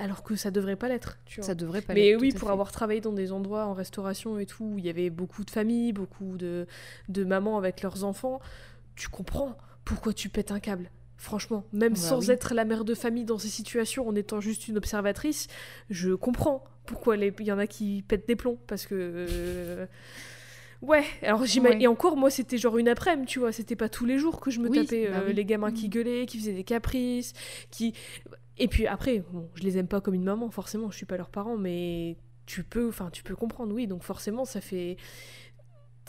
alors 0.00 0.22
que 0.22 0.34
ça 0.34 0.50
devrait 0.50 0.76
pas 0.76 0.88
l'être. 0.88 1.18
ça 1.40 1.54
devrait 1.54 1.82
pas 1.82 1.94
Mais 1.94 2.16
oui, 2.16 2.32
pour 2.32 2.48
fait. 2.48 2.52
avoir 2.52 2.72
travaillé 2.72 3.00
dans 3.00 3.12
des 3.12 3.30
endroits 3.32 3.66
en 3.66 3.74
restauration 3.74 4.38
et 4.38 4.46
tout, 4.46 4.64
où 4.64 4.78
il 4.78 4.84
y 4.86 4.88
avait 4.90 5.10
beaucoup 5.10 5.44
de 5.44 5.50
familles, 5.50 5.92
beaucoup 5.92 6.36
de, 6.36 6.66
de 7.08 7.24
mamans 7.24 7.58
avec 7.58 7.82
leurs 7.82 8.02
enfants, 8.04 8.40
tu 8.96 9.08
comprends 9.08 9.56
pourquoi 9.84 10.12
tu 10.12 10.28
pètes 10.28 10.50
un 10.52 10.60
câble. 10.60 10.90
Franchement, 11.16 11.64
même 11.72 11.92
Bah 11.92 11.98
sans 12.00 12.20
oui. 12.20 12.30
être 12.30 12.54
la 12.54 12.64
mère 12.64 12.84
de 12.84 12.94
famille 12.94 13.24
dans 13.26 13.38
ces 13.38 13.48
situations, 13.48 14.08
en 14.08 14.14
étant 14.14 14.40
juste 14.40 14.68
une 14.68 14.78
observatrice, 14.78 15.48
je 15.90 16.14
comprends 16.14 16.64
pourquoi 16.86 17.16
il 17.16 17.42
y 17.42 17.52
en 17.52 17.58
a 17.58 17.66
qui 17.66 18.02
pètent 18.08 18.26
des 18.26 18.36
plombs. 18.36 18.58
Parce 18.66 18.86
que. 18.86 18.94
euh, 18.98 19.86
Ouais, 20.82 21.04
alors 21.22 21.44
j'imagine. 21.44 21.76
Ouais. 21.78 21.84
Et 21.84 21.86
encore, 21.88 22.16
moi, 22.16 22.30
c'était 22.30 22.56
genre 22.56 22.78
une 22.78 22.88
après-midi, 22.88 23.26
tu 23.26 23.38
vois. 23.38 23.52
C'était 23.52 23.76
pas 23.76 23.90
tous 23.90 24.06
les 24.06 24.16
jours 24.18 24.40
que 24.40 24.50
je 24.50 24.60
me 24.60 24.70
Oui, 24.70 24.82
tapais 24.82 25.08
bah 25.08 25.18
euh, 25.18 25.26
oui. 25.26 25.34
les 25.34 25.44
gamins 25.44 25.72
qui 25.72 25.84
Mhm. 25.88 25.90
gueulaient, 25.90 26.26
qui 26.26 26.38
faisaient 26.38 26.54
des 26.54 26.64
caprices, 26.64 27.34
qui. 27.70 27.92
Et 28.58 28.68
puis 28.68 28.86
après, 28.86 29.20
bon, 29.32 29.48
je 29.54 29.62
les 29.62 29.78
aime 29.78 29.88
pas 29.88 30.00
comme 30.00 30.14
une 30.14 30.24
maman, 30.24 30.50
forcément, 30.50 30.90
je 30.90 30.96
suis 30.96 31.06
pas 31.06 31.16
leurs 31.16 31.30
parents, 31.30 31.56
mais 31.56 32.16
tu 32.46 32.64
peux, 32.64 32.88
enfin, 32.88 33.10
tu 33.10 33.22
peux 33.22 33.36
comprendre, 33.36 33.74
oui. 33.74 33.86
Donc 33.86 34.02
forcément, 34.02 34.44
ça 34.44 34.60
fait. 34.60 34.96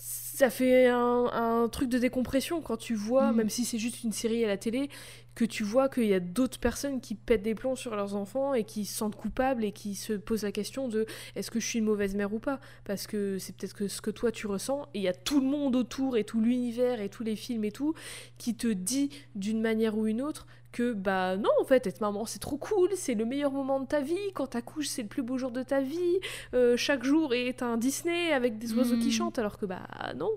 Ça 0.03 0.49
fait 0.49 0.87
un, 0.87 1.25
un 1.31 1.69
truc 1.69 1.87
de 1.89 1.99
décompression 1.99 2.61
quand 2.61 2.77
tu 2.77 2.95
vois, 2.95 3.31
Mhm. 3.31 3.37
même 3.37 3.49
si 3.49 3.65
c'est 3.65 3.77
juste 3.77 4.03
une 4.03 4.11
série 4.13 4.43
à 4.43 4.47
la 4.47 4.57
télé, 4.57 4.89
que 5.35 5.45
tu 5.45 5.63
vois 5.63 5.89
qu'il 5.89 6.05
y 6.05 6.13
a 6.15 6.19
d'autres 6.19 6.59
personnes 6.59 6.99
qui 7.01 7.13
pètent 7.13 7.43
des 7.43 7.53
plombs 7.53 7.75
sur 7.75 7.95
leurs 7.95 8.15
enfants 8.15 8.55
et 8.55 8.63
qui 8.63 8.85
se 8.85 8.97
sentent 8.97 9.15
coupables 9.15 9.63
et 9.63 9.71
qui 9.71 9.93
se 9.93 10.13
posent 10.13 10.43
la 10.43 10.51
question 10.51 10.87
de 10.87 11.05
est-ce 11.35 11.51
que 11.51 11.59
je 11.59 11.67
suis 11.67 11.79
une 11.79 11.85
mauvaise 11.85 12.15
mère 12.15 12.33
ou 12.33 12.39
pas? 12.39 12.59
Parce 12.85 13.05
que 13.05 13.37
c'est 13.37 13.55
peut-être 13.55 13.75
que 13.75 13.87
ce 13.87 14.01
que 14.01 14.09
toi 14.09 14.31
tu 14.31 14.47
ressens 14.47 14.83
et 14.95 14.99
il 14.99 15.03
y 15.03 15.07
a 15.07 15.13
tout 15.13 15.39
le 15.41 15.45
monde 15.45 15.75
autour 15.75 16.17
et 16.17 16.23
tout 16.23 16.41
l'univers 16.41 16.99
et 17.01 17.09
tous 17.09 17.23
les 17.23 17.35
films 17.35 17.63
et 17.65 17.71
tout 17.71 17.93
qui 18.39 18.55
te 18.55 18.67
dit 18.67 19.09
d'une 19.35 19.61
manière 19.61 19.95
ou 19.97 20.07
une 20.07 20.21
autre 20.21 20.47
que 20.71 20.93
bah 20.93 21.37
non 21.37 21.49
en 21.61 21.65
fait 21.65 21.85
être 21.87 22.01
maman 22.01 22.25
c'est 22.25 22.39
trop 22.39 22.57
cool, 22.57 22.89
c'est 22.95 23.13
le 23.13 23.25
meilleur 23.25 23.51
moment 23.51 23.79
de 23.79 23.85
ta 23.85 23.99
vie, 24.01 24.15
quand 24.33 24.47
t'accouches 24.47 24.87
c'est 24.87 25.01
le 25.01 25.07
plus 25.07 25.21
beau 25.23 25.37
jour 25.37 25.51
de 25.51 25.63
ta 25.63 25.81
vie, 25.81 26.19
euh, 26.53 26.77
chaque 26.77 27.03
jour 27.03 27.33
est 27.33 27.61
un 27.61 27.77
Disney 27.77 28.31
avec 28.31 28.57
des 28.57 28.73
oiseaux 28.73 28.97
qui 28.97 29.07
Mhm. 29.07 29.11
chantent 29.11 29.39
alors 29.39 29.57
que 29.57 29.65
bah 29.65 29.87
non. 30.15 30.29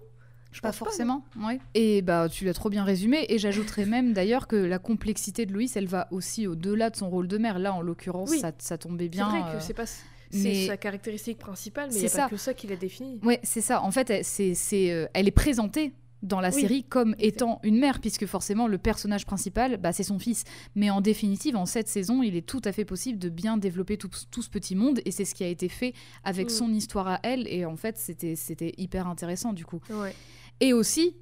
Je 0.53 0.61
Pas 0.61 0.69
pense 0.69 0.77
forcément, 0.79 1.25
ouais. 1.45 1.59
Et 1.75 2.01
bah 2.01 2.29
tu 2.31 2.45
l'as 2.45 2.55
trop 2.55 2.71
bien 2.71 2.85
résumé. 2.85 3.27
Et 3.29 3.39
j'ajouterais 3.39 3.87
même 3.87 4.13
d'ailleurs 4.13 4.47
que 4.47 4.55
la 4.55 4.79
complexité 4.79 5.47
de 5.47 5.53
Loïs, 5.53 5.75
elle 5.77 5.89
va 5.89 6.07
aussi 6.13 6.47
au-delà 6.47 6.91
de 6.91 6.97
son 6.97 7.11
rôle 7.11 7.27
de 7.27 7.39
mère. 7.39 7.59
Là, 7.59 7.75
en 7.75 7.81
l'occurrence, 7.81 8.31
Oui. 8.31 8.39
ça, 8.39 8.53
ça 8.59 8.79
tombait 8.79 9.07
C'est 9.07 9.09
bien. 9.09 9.29
vrai 9.31 9.41
euh, 9.41 9.59
que 9.59 9.65
c'est 9.65 9.75
pas 9.75 9.87
c'est 10.31 10.67
sa 10.67 10.77
caractéristique 10.77 11.39
principale, 11.39 11.91
mais 11.93 11.99
C'est 12.09 12.17
pas 12.21 12.29
que 12.29 12.37
ça 12.37 12.55
qui 12.55 12.69
l'a 12.69 12.77
défini. 12.77 13.19
Ouais, 13.25 13.41
c'est 13.43 13.61
ça. 13.63 13.83
En 13.83 13.91
fait, 13.91 14.11
elle, 14.11 14.25
c'est, 14.25 14.55
c'est, 14.55 14.93
euh, 14.93 15.07
elle 15.13 15.27
est 15.27 15.33
présentée 15.33 15.93
dans 16.25 16.41
la 16.41 16.49
Oui. 16.51 16.61
série 16.63 16.83
comme 16.85 17.15
étant 17.19 17.61
une 17.63 17.79
mère, 17.79 18.01
puisque 18.01 18.27
forcément 18.27 18.67
le 18.67 18.79
personnage 18.79 19.27
principal, 19.27 19.77
bah, 19.77 19.93
c'est 19.93 20.03
son 20.03 20.19
fils. 20.19 20.43
Mais 20.75 20.91
en 20.91 21.01
définitive, 21.01 21.55
en 21.55 21.67
cette 21.67 21.87
saison, 21.89 22.23
il 22.23 22.35
est 22.35 22.47
tout 22.47 22.63
à 22.65 22.73
fait 22.73 22.85
possible 22.85 23.19
de 23.19 23.29
bien 23.29 23.57
développer 23.59 23.97
tout, 23.99 24.09
tout 24.31 24.43
ce 24.43 24.49
petit 24.51 24.75
monde, 24.75 25.01
et 25.05 25.11
c'est 25.13 25.25
ce 25.25 25.35
qui 25.35 25.45
a 25.45 25.49
été 25.49 25.69
fait 25.69 25.93
avec 26.25 26.47
Mm. 26.47 26.51
son 26.51 26.73
histoire 26.73 27.07
à 27.09 27.21
elle. 27.23 27.47
Et 27.49 27.65
en 27.65 27.77
fait, 27.77 27.97
c'était, 27.99 28.73
hyper 28.79 29.07
intéressant 29.07 29.53
du 29.53 29.65
coup. 29.65 29.81
Ouais. 29.91 30.15
Et 30.61 30.73
aussi 30.73 31.17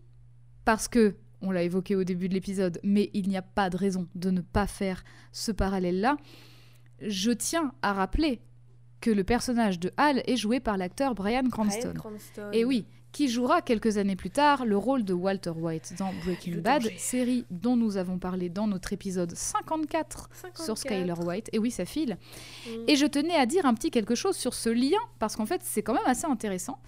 parce 0.64 0.86
que, 0.88 1.16
on 1.40 1.50
l'a 1.50 1.64
évoqué 1.64 1.96
au 1.96 2.04
début 2.04 2.28
de 2.28 2.34
l'épisode, 2.34 2.78
mais 2.84 3.10
il 3.12 3.28
n'y 3.28 3.36
a 3.36 3.42
pas 3.42 3.68
de 3.68 3.76
raison 3.76 4.06
de 4.14 4.30
ne 4.30 4.40
pas 4.40 4.68
faire 4.68 5.02
ce 5.32 5.50
parallèle-là, 5.50 6.16
je 7.04 7.32
tiens 7.32 7.72
à 7.82 7.92
rappeler 7.92 8.40
que 9.00 9.10
le 9.10 9.24
personnage 9.24 9.80
de 9.80 9.90
Hal 9.96 10.22
est 10.28 10.36
joué 10.36 10.60
par 10.60 10.76
l'acteur 10.76 11.16
Brian 11.16 11.42
Cranston. 11.50 11.94
Et 12.52 12.64
oui, 12.64 12.84
qui 13.12 13.28
jouera 13.28 13.60
quelques 13.62 13.98
années 13.98 14.16
plus 14.16 14.30
tard 14.30 14.64
le 14.64 14.76
rôle 14.76 15.04
de 15.04 15.12
Walter 15.12 15.50
White 15.50 15.94
dans 15.98 16.10
Breaking 16.24 16.52
le 16.54 16.60
Bad, 16.62 16.82
série 16.96 17.44
dont 17.50 17.76
nous 17.76 17.96
avons 17.98 18.18
parlé 18.18 18.48
dans 18.48 18.66
notre 18.66 18.92
épisode 18.94 19.34
54 19.36 20.30
sur 20.64 20.78
Skyler 20.78 21.12
White. 21.24 21.48
Et 21.52 21.58
oui, 21.58 21.70
ça 21.70 21.84
file. 21.84 22.16
Mm. 22.66 22.70
Et 22.88 22.96
je 22.96 23.06
tenais 23.06 23.34
à 23.34 23.46
dire 23.46 23.66
un 23.66 23.74
petit 23.74 23.90
quelque 23.90 24.14
chose 24.14 24.36
sur 24.36 24.54
ce 24.54 24.68
lien, 24.70 24.98
parce 25.18 25.36
qu'en 25.36 25.46
fait, 25.46 25.60
c'est 25.62 25.82
quand 25.82 25.94
même 25.94 26.02
assez 26.06 26.24
intéressant. 26.26 26.78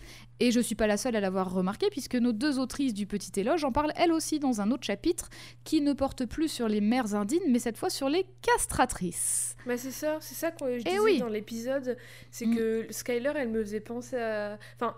Et 0.40 0.50
je 0.50 0.60
suis 0.60 0.74
pas 0.74 0.86
la 0.86 0.96
seule 0.96 1.14
à 1.16 1.20
l'avoir 1.20 1.52
remarqué, 1.52 1.88
puisque 1.90 2.14
nos 2.16 2.32
deux 2.32 2.58
autrices 2.58 2.94
du 2.94 3.06
Petit 3.06 3.38
Éloge 3.38 3.64
en 3.64 3.70
parlent 3.72 3.92
elles 3.96 4.12
aussi 4.12 4.38
dans 4.40 4.60
un 4.60 4.70
autre 4.70 4.84
chapitre, 4.84 5.28
qui 5.64 5.80
ne 5.80 5.92
porte 5.92 6.24
plus 6.26 6.48
sur 6.48 6.68
les 6.68 6.80
mères 6.80 7.14
indignes, 7.14 7.42
mais 7.50 7.58
cette 7.58 7.76
fois 7.76 7.90
sur 7.90 8.08
les 8.08 8.26
castratrices. 8.42 9.56
Bah 9.66 9.76
c'est 9.76 9.90
ça, 9.90 10.18
c'est 10.20 10.34
ça 10.34 10.50
que 10.50 10.78
je 10.78 10.80
Eh 10.86 10.90
disais 10.90 10.98
oui. 11.00 11.18
dans 11.18 11.28
l'épisode, 11.28 11.96
c'est 12.30 12.46
Mm. 12.46 12.56
que 12.56 12.86
Skyler, 12.90 13.32
elle 13.36 13.48
me 13.50 13.62
faisait 13.62 13.80
penser 13.80 14.16
à... 14.16 14.58
Enfin, 14.76 14.94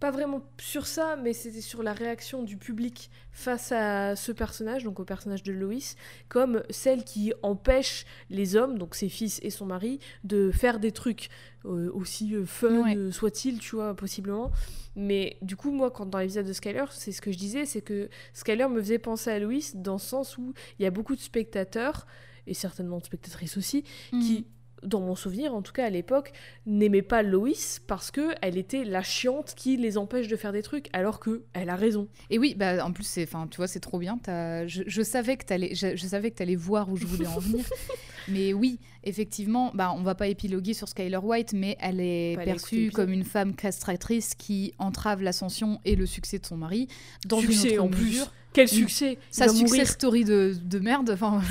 pas 0.00 0.10
vraiment 0.10 0.42
sur 0.60 0.86
ça, 0.86 1.16
mais 1.16 1.32
c'était 1.32 1.60
sur 1.62 1.82
la 1.82 1.92
réaction 1.94 2.42
du 2.42 2.56
public 2.56 3.10
face 3.32 3.72
à 3.72 4.14
ce 4.16 4.30
personnage, 4.32 4.84
donc 4.84 5.00
au 5.00 5.04
personnage 5.04 5.42
de 5.42 5.52
Loïs, 5.52 5.96
comme 6.28 6.62
celle 6.70 7.02
qui 7.04 7.32
empêche 7.42 8.04
les 8.28 8.56
hommes, 8.56 8.76
donc 8.78 8.94
ses 8.94 9.08
fils 9.08 9.40
et 9.42 9.50
son 9.50 9.66
mari, 9.66 9.98
de 10.24 10.50
faire 10.50 10.80
des 10.80 10.92
trucs 10.92 11.28
euh, 11.64 11.90
aussi 11.94 12.34
euh, 12.34 12.44
fun 12.44 12.82
Ouais. 12.82 12.96
euh, 12.96 13.10
soit-il, 13.10 13.58
tu 13.58 13.76
vois, 13.76 13.94
possiblement. 13.94 14.50
Mais 14.96 15.36
du 15.42 15.56
coup, 15.56 15.72
moi, 15.72 15.90
quand 15.90 16.06
dans 16.06 16.18
l'épisode 16.18 16.46
de 16.46 16.52
Skyler, 16.52 16.84
c'est 16.90 17.12
ce 17.12 17.20
que 17.22 17.32
je 17.32 17.38
disais, 17.38 17.64
c'est 17.66 17.82
que 17.82 18.08
Skyler 18.34 18.68
me 18.68 18.80
faisait 18.80 18.98
penser 18.98 19.30
à 19.30 19.38
Loïs 19.38 19.76
dans 19.76 19.94
le 19.94 19.98
sens 19.98 20.36
où 20.38 20.52
il 20.78 20.82
y 20.82 20.86
a 20.86 20.90
beaucoup 20.90 21.14
de 21.16 21.20
spectateurs, 21.20 22.06
et 22.46 22.54
certainement 22.54 22.98
de 22.98 23.04
spectatrices 23.04 23.56
aussi, 23.56 23.82
qui, 24.10 24.46
dans 24.82 25.00
mon 25.00 25.14
souvenir, 25.14 25.54
en 25.54 25.62
tout 25.62 25.72
cas 25.72 25.86
à 25.86 25.90
l'époque, 25.90 26.32
n'aimaient 26.66 27.02
pas 27.02 27.22
Loïs 27.22 27.80
parce 27.86 28.10
que 28.10 28.34
elle 28.42 28.56
était 28.58 28.84
la 28.84 29.02
chiante 29.02 29.54
qui 29.56 29.76
les 29.76 29.98
empêche 29.98 30.28
de 30.28 30.36
faire 30.36 30.52
des 30.52 30.62
trucs, 30.62 30.88
alors 30.92 31.20
que 31.20 31.44
elle 31.52 31.70
a 31.70 31.76
raison. 31.76 32.08
Et 32.30 32.38
oui, 32.38 32.54
bah, 32.56 32.84
en 32.84 32.92
plus, 32.92 33.04
c'est, 33.04 33.24
enfin, 33.24 33.46
tu 33.50 33.56
vois, 33.56 33.68
c'est 33.68 33.80
trop 33.80 33.98
bien. 33.98 34.18
Je, 34.26 34.82
je 34.86 35.02
savais 35.02 35.36
que 35.36 35.44
t'allais, 35.44 35.74
je, 35.74 35.96
je 35.96 36.06
savais 36.06 36.30
que 36.30 36.36
t'allais 36.36 36.56
voir 36.56 36.90
où 36.90 36.96
je 36.96 37.06
voulais 37.06 37.26
en 37.26 37.38
venir. 37.38 37.64
mais 38.28 38.52
oui, 38.52 38.78
effectivement, 39.04 39.70
bah, 39.74 39.92
on 39.96 40.02
va 40.02 40.14
pas 40.14 40.28
épiloguer 40.28 40.74
sur 40.74 40.88
Skyler 40.88 41.18
White, 41.18 41.52
mais 41.52 41.76
elle 41.80 42.00
est 42.00 42.36
perçue 42.44 42.90
comme 42.90 43.12
une 43.12 43.24
femme 43.24 43.54
castratrice 43.54 44.34
qui 44.34 44.74
entrave 44.78 45.22
l'ascension 45.22 45.80
et 45.84 45.96
le 45.96 46.06
succès 46.06 46.38
de 46.38 46.46
son 46.46 46.56
mari. 46.56 46.88
Dans 47.26 47.40
Succès, 47.40 47.74
une 47.74 47.80
autre 47.80 47.84
en 47.84 47.88
plus. 47.88 48.24
Quel 48.56 48.68
succès. 48.68 49.18
Sa 49.30 49.48
success 49.48 49.70
mourir. 49.70 49.86
story 49.86 50.24
de, 50.24 50.54
de 50.64 50.78
merde, 50.78 51.10
enfin, 51.10 51.42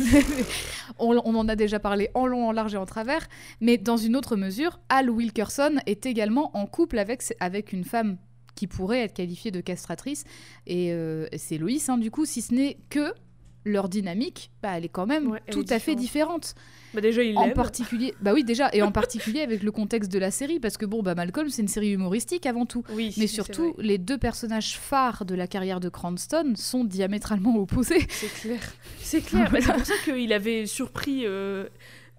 on, 1.00 1.16
on 1.24 1.36
en 1.36 1.48
a 1.48 1.56
déjà 1.56 1.80
parlé 1.80 2.10
en 2.16 2.26
long, 2.26 2.48
en 2.48 2.52
large 2.52 2.74
et 2.74 2.78
en 2.78 2.88
travers, 2.88 3.28
mais 3.62 3.78
dans 3.78 3.96
une 3.96 4.16
autre 4.16 4.36
mesure, 4.36 4.80
Al 4.90 5.12
Wilkerson 5.12 5.76
est 5.86 6.08
également 6.08 6.50
en 6.58 6.66
couple 6.66 6.98
avec, 6.98 7.22
avec 7.40 7.74
une 7.74 7.84
femme 7.84 8.18
qui 8.56 8.66
pourrait 8.66 9.02
être 9.02 9.14
qualifiée 9.14 9.52
de 9.52 9.62
castratrice, 9.62 10.24
et 10.66 10.92
euh, 10.94 11.28
c'est 11.38 11.60
Loïs, 11.60 11.88
hein, 11.90 12.00
du 12.00 12.10
coup, 12.10 12.26
si 12.26 12.42
ce 12.42 12.56
n'est 12.56 12.78
que 12.90 13.14
leur 13.66 13.90
dynamique, 13.90 14.52
bah, 14.62 14.78
elle 14.78 14.86
est 14.86 14.90
quand 14.90 15.08
même 15.08 15.32
Ouais, 15.32 15.42
tout 15.52 15.66
à 15.70 15.80
fait 15.80 15.96
différente. 15.96 16.54
Bah 16.94 17.02
déjà, 17.02 17.24
il 17.24 17.38
En 17.38 17.50
particulier, 17.50 18.14
bah 18.22 18.32
oui 18.34 18.44
déjà, 18.44 18.70
et 18.72 18.82
en 18.82 18.92
particulier 18.92 19.42
avec 19.42 19.64
le 19.64 19.72
contexte 19.72 20.12
de 20.12 20.20
la 20.20 20.32
série, 20.32 20.60
parce 20.60 20.78
que 20.78 20.86
bon, 20.86 21.02
bah 21.04 21.16
Malcolm, 21.16 21.50
c'est 21.50 21.62
une 21.62 21.68
série 21.68 21.92
humoristique 21.92 22.46
avant 22.46 22.66
tout. 22.66 22.84
Oui, 22.92 23.14
Mais 23.18 23.28
surtout, 23.28 23.76
les 23.78 23.98
deux 23.98 24.18
personnages 24.18 24.78
phares 24.78 25.26
de 25.26 25.36
la 25.36 25.48
carrière 25.48 25.80
de 25.80 25.90
Cranston 25.90 26.54
sont 26.56 26.86
diamétralement 26.86 27.58
opposés. 27.58 28.06
C'est 28.10 28.34
clair. 28.34 28.62
C'est 29.00 29.22
clair. 29.22 29.50
Bah, 29.52 29.60
c'est 29.62 29.74
pour 29.74 29.86
ça 29.86 29.94
qu'il 30.04 30.32
avait 30.32 30.66
surpris 30.68 31.26
euh, 31.26 31.68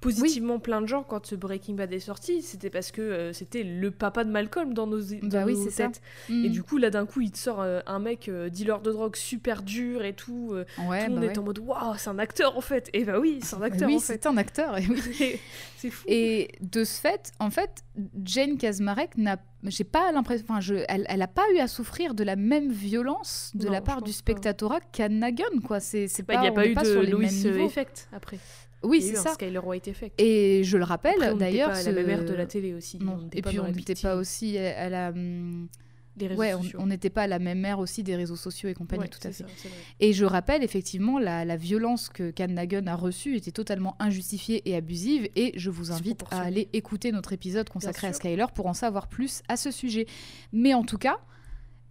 positivement 0.00 0.58
plein 0.58 0.80
de 0.80 0.86
gens 0.86 1.02
quand 1.02 1.26
ce 1.26 1.34
Breaking 1.34 1.74
Bad 1.74 1.92
est 1.92 2.00
sorti. 2.00 2.42
C'était 2.42 2.70
parce 2.70 2.90
que 2.92 3.00
euh, 3.00 3.32
c'était 3.32 3.62
le 3.62 3.90
papa 3.90 4.24
de 4.24 4.30
Malcolm 4.30 4.74
dans 4.74 4.86
nos, 4.86 5.00
dans 5.00 5.28
Bah 5.28 5.44
oui, 5.46 5.54
nos 5.54 5.70
têtes. 5.70 6.00
Mm. 6.28 6.44
Et 6.44 6.48
du 6.48 6.62
coup, 6.62 6.76
là, 6.76 6.90
d'un 6.90 7.06
coup, 7.06 7.20
il 7.20 7.30
te 7.30 7.38
sort 7.38 7.60
euh, 7.60 7.80
un 7.86 7.98
mec 7.98 8.28
euh, 8.28 8.48
dealer 8.48 8.80
de 8.80 8.92
drogue 8.92 9.16
super 9.16 9.62
dur 9.62 10.04
et 10.04 10.12
tout. 10.12 10.52
ouais, 10.88 11.04
tout 11.04 11.10
le 11.10 11.10
monde 11.12 11.20
bah 11.20 11.26
est 11.26 11.28
ouais. 11.30 11.38
en 11.38 11.42
mode 11.42 11.58
waouh, 11.58 11.94
c'est 11.96 12.10
un 12.10 12.18
acteur 12.18 12.56
en 12.56 12.60
fait. 12.60 12.88
Et 12.92 13.04
bah 13.04 13.18
oui, 13.18 13.40
c'est 13.42 13.56
un 13.56 13.62
acteur 13.62 13.88
oui, 13.88 13.98
c'est 14.00 14.26
un 14.26 14.36
acteur. 14.36 14.76
Et, 14.78 14.86
oui. 14.86 15.00
C'est- 15.16 15.40
c'est 15.78 15.90
fou. 15.90 16.04
et 16.08 16.52
de 16.62 16.84
ce 16.84 16.98
fait, 17.00 17.32
en 17.38 17.50
fait, 17.50 17.82
Jane 18.24 18.56
Kazmarek 18.56 19.18
n'a, 19.18 19.36
j'ai 19.64 19.84
pas 19.84 20.10
l'impression, 20.10 20.46
enfin, 20.48 20.60
je, 20.60 20.74
elle, 20.88 21.04
elle 21.08 21.20
a 21.20 21.28
pas 21.28 21.42
eu 21.54 21.58
à 21.58 21.68
souffrir 21.68 22.14
de 22.14 22.24
la 22.24 22.34
même 22.34 22.72
violence 22.72 23.50
de 23.54 23.66
Non, 23.66 23.72
la 23.72 23.82
part 23.82 24.00
du 24.00 24.12
spectatorat 24.12 24.80
qu'Anna 24.92 25.32
Gunn, 25.32 25.60
quoi. 25.62 25.80
C'est, 25.80 26.08
c'est 26.08 26.22
Bah, 26.22 26.34
pas, 26.34 26.40
il 26.40 26.42
n'y 26.44 26.48
a 26.48 26.52
pas 26.52 26.64
est 26.64 26.70
eu 26.70 26.74
pas 26.74 26.82
de 26.82 26.96
niveaux. 26.96 27.66
Effect 27.66 28.08
après. 28.12 28.38
Oui, 28.86 29.02
c'est 29.02 29.16
ça. 29.16 29.34
Skyler. 29.34 29.60
Et 30.18 30.62
je 30.64 30.76
le 30.76 30.84
rappelle, 30.84 31.14
Après, 31.16 31.28
on 31.30 31.32
n'était 31.34 31.44
d'ailleurs, 31.44 31.70
pas 31.70 31.78
à 31.78 31.82
la 31.82 31.92
même 31.92 32.10
ère 32.10 32.22
de 32.24 32.28
ce- 32.28 32.32
la 32.32 32.46
télé 32.46 32.74
aussi. 32.74 32.98
Non. 32.98 33.16
on 33.18 33.22
n'était 33.22 33.38
Et 33.38 33.42
puis 33.42 33.60
on 33.60 33.68
n'était 33.70 33.94
pas 33.94 34.16
aussi 34.16 34.56
à 34.58 34.88
la. 34.88 35.10
hum, 35.10 35.68
des 36.16 36.28
réseaux 36.28 36.40
Ouais, 36.40 36.52
sociaux. 36.52 36.78
on 36.80 36.86
n'était 36.86 37.10
pas 37.10 37.24
à 37.24 37.26
la 37.26 37.38
même 37.38 37.62
ère 37.66 37.78
aussi 37.78 38.02
des 38.02 38.16
réseaux 38.16 38.36
sociaux 38.36 38.70
et 38.70 38.74
compagnie, 38.74 39.02
Ouais, 39.02 39.08
tout 39.08 39.18
à 39.22 39.32
fait. 39.32 39.42
ça. 39.42 39.68
Et 40.00 40.14
je 40.14 40.24
rappelle 40.24 40.62
effectivement 40.64 41.18
la, 41.18 41.44
la 41.44 41.56
violence 41.58 42.08
que 42.08 42.30
Can 42.30 42.46
Nagun 42.48 42.86
a 42.86 42.94
reçue 42.96 43.36
était 43.36 43.50
totalement 43.50 43.96
injustifiée 43.98 44.62
et 44.64 44.74
abusive 44.74 45.28
et 45.36 45.52
je 45.56 45.68
vous 45.68 45.92
invite 45.92 46.22
à 46.30 46.40
aller 46.40 46.70
écouter 46.72 47.12
notre 47.12 47.34
épisode 47.34 47.68
consacré 47.68 48.06
à. 48.06 48.14
Skyler 48.14 48.46
pour 48.54 48.66
en 48.66 48.72
savoir 48.72 49.08
plus 49.08 49.42
à 49.48 49.58
ce 49.58 49.70
sujet. 49.70 50.06
Mais 50.54 50.72
en 50.72 50.84
tout 50.84 50.96
cas, 50.96 51.18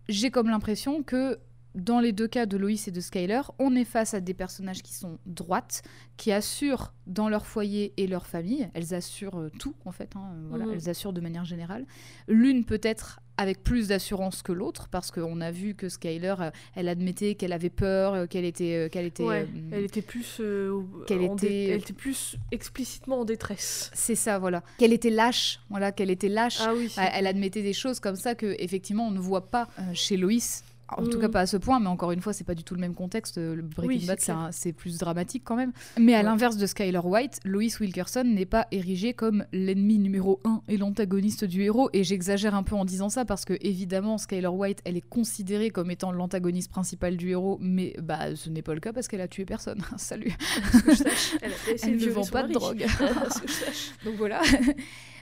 j'ai 0.10 0.32
comme 0.32 0.50
l'impression 0.50 1.04
que 1.04 1.38
dans 1.76 2.00
les 2.00 2.12
deux 2.14 2.28
cas 2.28 2.46
de 2.46 2.58
Loïs 2.58 2.88
et 2.88 2.92
de 2.92 3.02
Skyler, 3.02 3.42
on 3.60 3.76
est 3.76 3.84
face 3.86 4.14
à 4.14 4.22
des 4.22 4.34
personnages 4.34 4.82
qui 4.82 4.94
sont 4.94 5.20
droites, 5.26 5.84
qui 6.18 6.32
assurent 6.32 6.94
dans 7.06 7.28
leur 7.30 7.46
foyer 7.46 7.94
et 7.98 8.08
leur 8.08 8.26
famille. 8.26 8.70
Elles 8.74 8.94
assurent 8.94 9.40
euh, 9.40 9.52
tout, 9.60 9.76
en 9.86 9.92
fait. 9.92 10.16
hein, 10.16 10.32
euh, 10.34 10.46
voilà, 10.50 10.66
Mhm. 10.66 10.74
Elles 10.74 10.90
assurent 10.90 11.14
de 11.14 11.22
manière 11.22 11.46
générale. 11.46 11.86
L'une 12.28 12.64
peut-être 12.66 13.20
avec 13.38 13.62
plus 13.64 13.90
d'assurance 13.90 14.42
que 14.42 14.54
l'autre, 14.54 14.88
parce 14.88 15.12
qu'on 15.12 15.42
a 15.42 15.52
vu 15.52 15.76
que 15.76 15.90
Skyler, 15.90 16.36
euh, 16.40 16.52
elle 16.76 16.88
admettait 16.88 17.36
qu'elle 17.36 17.52
avait 17.52 17.70
peur, 17.70 18.30
qu'elle 18.30 18.46
était, 18.46 18.88
qu'elle 18.90 19.06
était, 19.06 19.24
Ouais, 19.24 19.42
euh, 19.42 19.70
elle 19.74 19.84
était 19.84 20.02
plus 20.02 20.38
euh, 20.40 20.82
qu'elle 21.06 21.22
était- 21.24 21.66
elle 21.68 21.82
était 21.82 21.92
plus 21.92 22.38
explicitement 22.54 23.20
en 23.20 23.26
détresse. 23.26 23.92
c'est 23.94 24.16
ça, 24.16 24.40
voilà, 24.40 24.64
qu'elle 24.78 24.94
était 24.94 25.10
lâche, 25.10 25.60
voilà, 25.70 25.92
qu'elle 25.92 26.10
était 26.12 26.30
lâche. 26.30 26.60
Ah 26.62 26.74
oui. 26.74 26.90
Elle, 26.98 27.10
elle 27.14 27.28
admettait 27.28 27.62
des 27.64 27.74
choses 27.74 28.00
comme 28.00 28.16
ça 28.16 28.36
que 28.36 28.56
effectivement 28.60 29.06
on 29.08 29.12
ne 29.12 29.20
voit 29.20 29.50
pas 29.50 29.68
euh, 29.80 29.82
chez 29.94 30.16
Loïs. 30.16 30.64
En 30.90 31.04
tout 31.04 31.20
cas 31.20 31.30
pas 31.30 31.40
à 31.42 31.46
ce 31.48 31.58
point, 31.58 31.80
mais 31.80 31.88
encore 31.88 32.12
une 32.12 32.22
fois 32.22 32.32
c'est 32.32 32.44
pas 32.44 32.54
du 32.54 32.64
tout 32.64 32.76
le 32.76 32.80
même 32.82 32.94
contexte. 32.94 33.38
Le 33.38 33.62
Breaking 33.64 33.88
Oui, 33.88 34.06
Bad 34.06 34.20
c'est 34.52 34.72
plus 34.72 35.00
dramatique 35.00 35.42
quand 35.44 35.56
même. 35.56 35.72
Mais 36.00 36.14
à 36.14 36.18
Ouais. 36.18 36.24
l'inverse 36.24 36.58
de 36.58 36.66
Skyler 36.68 37.00
White, 37.04 37.40
Loïs 37.44 37.80
Wilkerson 37.80 38.24
n'est 38.24 38.46
pas 38.46 38.68
érigé 38.72 39.14
comme 39.14 39.46
l'ennemi 39.52 39.98
numéro 39.98 40.40
un 40.44 40.62
et 40.68 40.78
l'antagoniste 40.78 41.44
du 41.44 41.64
héros. 41.64 41.90
Et 41.94 42.04
j'exagère 42.04 42.54
un 42.54 42.62
peu 42.64 42.76
en 42.76 42.86
disant 42.86 43.10
ça 43.10 43.26
parce 43.26 43.46
que 43.46 43.54
évidemment 43.62 44.18
Skyler 44.20 44.48
White 44.48 44.82
elle 44.86 44.96
est 44.98 45.02
considérée 45.10 45.72
comme 45.72 45.90
étant 45.90 46.12
l'antagoniste 46.12 46.70
principal 46.70 47.18
du 47.18 47.30
héros, 47.32 47.58
mais 47.62 47.96
bah 48.04 48.36
ce 48.36 48.50
n'est 48.52 48.62
pas 48.62 48.76
le 48.76 48.80
cas 48.80 48.94
parce 48.94 49.08
qu'elle 49.08 49.22
a 49.22 49.28
tué 49.28 49.46
personne. 49.46 49.82
Salut. 49.98 50.34
À 50.40 50.78
ce 50.78 50.84
que 50.84 50.92
je 50.92 50.98
sache, 50.98 51.36
elle 51.42 51.52
a 51.94 51.96
ne 51.96 52.10
vend 52.12 52.26
pas 52.26 52.44
de 52.44 52.54
drogue. 52.54 52.84
À 53.00 53.30
ce 53.32 53.42
que 53.42 53.48
je 53.48 53.54
sache. 53.54 53.92
Donc 54.06 54.16
voilà. 54.18 54.42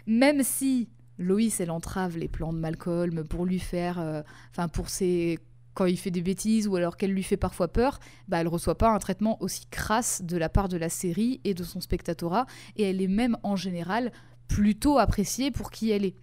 Même 0.08 0.44
si 0.44 0.90
Loïs, 1.18 1.60
elle 1.60 1.72
entrave 1.72 2.18
les 2.18 2.28
plans 2.28 2.52
de 2.54 2.58
Malcolm 2.60 3.24
pour 3.28 3.46
lui 3.46 3.60
faire. 3.60 4.00
euh, 4.00 4.22
Enfin, 4.52 4.68
pour 4.68 4.90
ses. 4.90 5.40
Quand 5.74 5.86
il 5.86 5.98
fait 5.98 6.12
des 6.12 6.22
bêtises 6.22 6.68
ou 6.68 6.76
alors 6.76 6.98
qu'elle 6.98 7.12
lui 7.12 7.24
fait 7.24 7.38
parfois 7.38 7.68
peur, 7.68 8.00
bah 8.28 8.40
elle 8.40 8.48
reçoit 8.48 8.78
pas 8.78 8.90
un 8.90 9.00
traitement 9.00 9.42
aussi 9.42 9.66
crasse 9.72 10.22
de 10.22 10.38
la 10.38 10.50
part 10.50 10.70
de 10.70 10.78
la 10.78 10.90
série 10.90 11.42
et 11.44 11.54
de 11.54 11.64
son 11.64 11.82
spectatorat. 11.82 12.46
Et 12.76 12.84
elle 12.84 13.02
est 13.02 13.08
même 13.08 13.38
en 13.44 13.56
général 13.56 14.12
plutôt 14.48 15.00
appréciée 15.00 15.50
pour 15.52 15.72
qui 15.72 15.90
elle 15.90 16.06
est. 16.06 16.16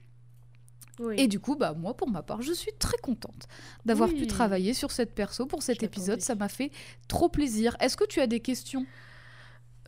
Oui. 1.01 1.15
Et 1.19 1.29
du 1.29 1.41
coup, 1.41 1.57
bah 1.57 1.73
moi, 1.73 1.97
pour 1.97 2.11
ma 2.11 2.23
part, 2.23 2.43
je 2.43 2.53
suis 2.53 2.73
très 2.79 2.99
contente 2.99 3.49
d'avoir 3.87 4.11
pu 4.11 4.27
travailler 4.27 4.75
sur 4.75 4.91
cette 4.91 5.15
perso 5.15 5.47
pour 5.47 5.63
cet 5.63 5.81
Je 5.81 5.87
épisode. 5.87 6.21
Ça 6.21 6.35
m'a 6.35 6.49
fait 6.49 6.71
trop 7.09 7.29
plaisir. 7.31 7.75
Est-ce 7.81 7.97
que 7.97 8.05
tu 8.05 8.21
as 8.21 8.27
des 8.27 8.41
questions? 8.41 8.85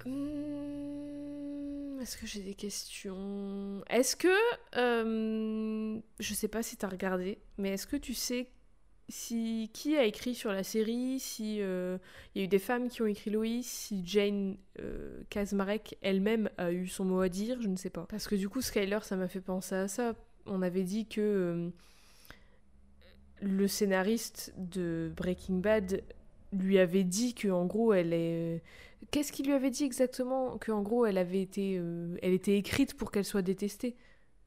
Hum, 0.06 1.98
Est-ce 2.00 2.16
que 2.16 2.26
j'ai 2.26 2.40
des 2.40 2.54
questions? 2.54 3.82
Est-ce 3.90 4.16
que. 4.16 4.28
euh, 4.76 6.00
je 6.18 6.34
sais 6.34 6.48
pas 6.48 6.62
si 6.62 6.76
t'as 6.76 6.88
regardé, 6.88 7.38
mais 7.58 7.70
est-ce 7.70 7.86
que 7.86 7.96
tu 7.96 8.14
sais 8.14 8.48
si 9.12 9.70
qui 9.74 9.96
a 9.96 10.04
écrit 10.04 10.34
sur 10.34 10.50
la 10.52 10.64
série 10.64 11.20
Si 11.20 11.58
euh, 11.60 11.98
il 12.34 12.38
y 12.38 12.42
a 12.42 12.44
eu 12.46 12.48
des 12.48 12.58
femmes 12.58 12.88
qui 12.88 13.02
ont 13.02 13.06
écrit 13.06 13.30
Loïs 13.30 13.66
Si 13.66 14.02
Jane 14.06 14.56
euh, 14.80 15.22
Kazmarek 15.28 15.98
elle-même 16.00 16.48
a 16.56 16.72
eu 16.72 16.86
son 16.88 17.04
mot 17.04 17.20
à 17.20 17.28
dire 17.28 17.60
Je 17.60 17.68
ne 17.68 17.76
sais 17.76 17.90
pas. 17.90 18.06
Parce 18.08 18.26
que 18.26 18.34
du 18.34 18.48
coup, 18.48 18.62
Skyler, 18.62 19.00
ça 19.02 19.16
m'a 19.16 19.28
fait 19.28 19.42
penser 19.42 19.74
à 19.74 19.86
ça. 19.86 20.14
On 20.46 20.62
avait 20.62 20.82
dit 20.82 21.06
que. 21.06 21.20
euh, 21.20 21.70
le 23.42 23.66
scénariste 23.66 24.54
de 24.56 25.12
Breaking 25.16 25.58
Bad 25.58 26.02
lui 26.52 26.78
avait 26.78 27.02
dit 27.02 27.34
que 27.34 27.48
en 27.48 27.66
gros 27.66 27.92
elle 27.92 28.12
est 28.12 28.62
qu'est-ce 29.10 29.32
qu'il 29.32 29.46
lui 29.46 29.52
avait 29.52 29.70
dit 29.70 29.82
exactement? 29.82 30.58
Que 30.58 30.70
en 30.70 30.82
gros 30.82 31.06
elle 31.06 31.18
avait 31.18 31.42
été 31.42 31.80
elle 32.22 32.32
était 32.32 32.56
écrite 32.56 32.94
pour 32.94 33.10
qu'elle 33.10 33.24
soit 33.24 33.42
détestée 33.42 33.96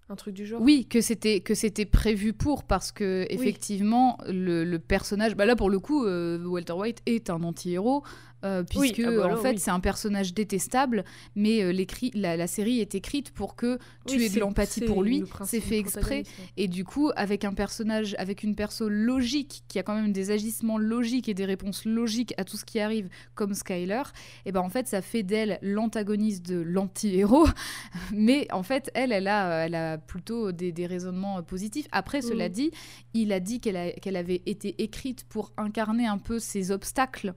un 0.09 0.15
truc 0.15 0.35
du 0.35 0.45
genre 0.45 0.61
Oui, 0.61 0.85
que 0.85 1.01
c'était 1.01 1.39
que 1.39 1.55
c'était 1.55 1.85
prévu 1.85 2.33
pour 2.33 2.63
parce 2.63 2.91
que 2.91 3.25
effectivement 3.29 4.17
le, 4.27 4.63
le 4.63 4.79
personnage, 4.79 5.35
bah 5.35 5.45
là 5.45 5.55
pour 5.55 5.69
le 5.69 5.79
coup, 5.79 6.05
euh, 6.05 6.43
Walter 6.45 6.73
White 6.73 7.01
est 7.05 7.29
un 7.29 7.41
anti-héros 7.43 8.03
euh, 8.43 8.63
Oui, 8.75 8.91
puisque 8.91 9.07
ah 9.07 9.11
bah 9.11 9.33
en 9.33 9.37
fait 9.37 9.51
oui. 9.51 9.59
c'est 9.59 9.71
un 9.71 9.79
personnage 9.79 10.33
détestable, 10.33 11.03
mais 11.35 11.63
euh, 11.63 11.85
la, 12.13 12.37
la 12.37 12.47
série 12.47 12.79
est 12.79 12.95
écrite 12.95 13.31
pour 13.31 13.55
que 13.55 13.77
tu 14.07 14.17
Oui, 14.17 14.23
aies 14.25 14.29
de 14.29 14.39
l'empathie 14.39 14.81
pour 14.81 15.03
lui. 15.03 15.23
C'est 15.45 15.61
fait 15.61 15.77
exprès. 15.77 16.23
Et 16.57 16.67
du 16.67 16.83
coup, 16.83 17.11
avec 17.15 17.45
un 17.45 17.53
personnage, 17.53 18.15
avec 18.19 18.43
une 18.43 18.55
perso 18.55 18.89
logique, 18.89 19.63
qui 19.67 19.79
a 19.79 19.83
quand 19.83 19.95
même 19.95 20.11
des 20.11 20.31
agissements 20.31 20.77
logiques 20.77 21.29
et 21.29 21.33
des 21.33 21.45
réponses 21.45 21.85
logiques 21.85 22.33
à 22.37 22.43
tout 22.43 22.57
ce 22.57 22.65
qui 22.65 22.79
arrive, 22.79 23.09
comme 23.35 23.53
Skyler, 23.53 24.03
et 24.45 24.51
ben 24.51 24.61
en 24.61 24.69
fait, 24.69 24.87
ça 24.87 25.01
fait 25.01 25.23
d'elle 25.23 25.59
l'antagoniste 25.61 26.45
de 26.45 26.59
l'anti-héros. 26.59 27.47
Mais 28.13 28.47
en 28.51 28.63
fait, 28.63 28.91
elle, 28.93 29.11
elle 29.11 29.27
a, 29.27 29.65
elle 29.65 29.75
a 29.75 29.97
plutôt 29.97 30.51
des, 30.51 30.71
des 30.71 30.85
raisonnements 30.85 31.39
euh, 31.39 31.41
positifs. 31.41 31.87
Après, 31.91 32.21
cela 32.21 32.49
dit, 32.49 32.71
il 33.13 33.31
a 33.31 33.39
dit 33.39 33.59
qu'elle 33.59 34.15
avait 34.15 34.41
été 34.45 34.81
écrite 34.83 35.25
pour 35.29 35.51
incarner 35.57 36.05
un 36.05 36.17
peu 36.17 36.39
ses 36.39 36.71
obstacles 36.71 37.33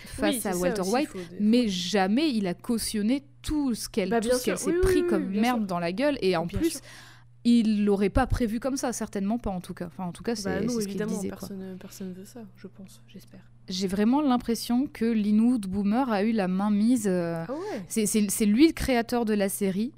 face 0.00 0.36
Oui, 0.44 0.50
à 0.50 0.56
Walter 0.56 0.80
aussi, 0.82 0.92
White. 0.92 1.10
Mais 1.40 1.68
jamais 1.68 2.30
il 2.30 2.46
a 2.46 2.54
cautionné 2.54 3.24
tout 3.42 3.74
ce 3.74 3.88
qu'elle 3.88 4.10
Bah, 4.10 4.20
sûr, 4.22 4.58
s'est 4.58 4.70
oui, 4.70 4.80
pris 4.82 5.02
oui, 5.02 5.06
comme 5.08 5.26
merde 5.28 5.58
sûr. 5.60 5.66
dans 5.66 5.78
la 5.78 5.92
gueule. 5.92 6.18
Et 6.22 6.36
en 6.36 6.46
Bien 6.46 6.58
plus, 6.58 6.70
sûr. 6.72 6.80
il 7.44 7.84
l'aurait 7.84 8.10
pas 8.10 8.26
prévu 8.26 8.60
comme 8.60 8.76
ça, 8.76 8.92
certainement 8.92 9.38
pas 9.38 9.50
en 9.50 9.60
tout 9.60 9.74
cas. 9.74 9.86
Enfin, 9.86 10.04
en 10.04 10.12
tout 10.12 10.22
cas, 10.22 10.34
c'est 10.34 10.44
Bah 10.44 10.60
c'est 10.68 10.80
ce 10.82 10.88
qu'il 10.88 11.02
disait. 11.06 11.28
quoi. 11.28 11.38
personne, 11.38 11.76
personne 11.80 12.12
veut 12.12 12.24
ça, 12.24 12.40
je 12.56 12.66
pense, 12.66 13.00
j'espère. 13.08 13.40
J'ai 13.68 13.86
vraiment 13.86 14.22
l'impression 14.22 14.86
que 14.86 15.04
Linwood 15.04 15.66
Boomer 15.66 16.10
a 16.10 16.22
eu 16.24 16.32
la 16.32 16.48
main 16.48 16.70
mise. 16.70 17.06
euh, 17.06 17.44
Ah 17.48 17.52
ouais 17.52 17.84
c'est- 17.88 18.46
lui 18.46 18.66
le 18.66 18.72
créateur 18.72 19.24
de 19.24 19.34
la 19.34 19.48
série. 19.48 19.92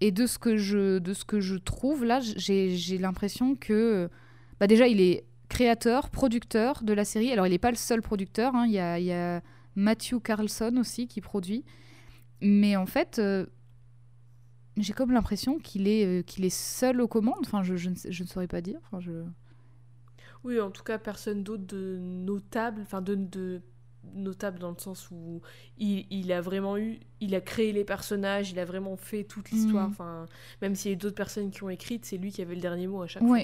Et 0.00 0.10
de 0.10 0.26
ce 0.26 0.36
que 0.38 0.56
je, 0.56 0.98
de 0.98 1.12
ce 1.14 1.24
que 1.24 1.38
je 1.40 1.54
trouve 1.54 2.04
là, 2.04 2.18
j'ai 2.20 2.74
j'ai 2.76 2.98
l'impression 2.98 3.54
que. 3.54 4.08
Bah 4.58 4.66
déjà, 4.66 4.88
il 4.88 5.00
est 5.00 5.24
créateur, 5.52 6.08
producteur 6.10 6.82
de 6.82 6.92
la 6.94 7.04
série. 7.04 7.30
Alors, 7.30 7.46
il 7.46 7.50
n'est 7.50 7.58
pas 7.58 7.70
le 7.70 7.76
seul 7.76 8.00
producteur. 8.02 8.54
hein. 8.54 8.64
Il 8.66 8.72
y, 8.72 8.78
a, 8.78 8.98
il 8.98 9.04
y 9.04 9.12
a 9.12 9.42
Matthew 9.76 10.18
Carlson 10.22 10.76
aussi 10.78 11.06
qui 11.06 11.20
produit. 11.20 11.64
Mais 12.40 12.74
en 12.76 12.86
fait, 12.86 13.18
euh, 13.18 13.46
j'ai 14.76 14.94
comme 14.94 15.12
l'impression 15.12 15.58
qu'il 15.58 15.86
est, 15.86 16.06
euh, 16.06 16.22
qu'il 16.22 16.44
est 16.44 16.56
seul 16.56 17.00
aux 17.00 17.08
commandes. 17.08 17.44
Enfin, 17.44 17.62
je, 17.62 17.76
je, 17.76 17.90
ne, 17.90 17.94
je 18.08 18.22
ne 18.22 18.28
saurais 18.28 18.48
pas 18.48 18.60
dire. 18.60 18.80
Enfin, 18.86 19.00
je... 19.00 19.24
Oui, 20.44 20.58
en 20.58 20.70
tout 20.70 20.82
cas, 20.82 20.98
personne 20.98 21.42
d'autre 21.44 21.66
de 21.66 21.98
notable, 22.00 22.80
enfin 22.82 23.00
de, 23.02 23.14
de 23.14 23.60
notable 24.14 24.58
dans 24.58 24.70
le 24.70 24.78
sens 24.78 25.08
où 25.12 25.40
il, 25.78 26.06
il 26.10 26.32
a 26.32 26.40
vraiment 26.40 26.76
eu, 26.76 26.98
il 27.20 27.34
a 27.36 27.40
créé 27.40 27.72
les 27.72 27.84
personnages, 27.84 28.50
il 28.50 28.58
a 28.58 28.64
vraiment 28.64 28.96
fait 28.96 29.22
toute 29.22 29.50
l'histoire. 29.50 29.86
Mhm. 29.86 29.92
Enfin, 29.92 30.26
même 30.60 30.74
s'il 30.74 30.90
y 30.90 30.94
a 30.94 30.96
d'autres 30.96 31.14
personnes 31.14 31.50
qui 31.50 31.62
ont 31.62 31.70
écrit, 31.70 32.00
c'est 32.02 32.16
lui 32.16 32.32
qui 32.32 32.42
avait 32.42 32.56
le 32.56 32.60
dernier 32.60 32.88
mot 32.88 33.02
à 33.02 33.06
chaque 33.06 33.22
fois. 33.22 33.38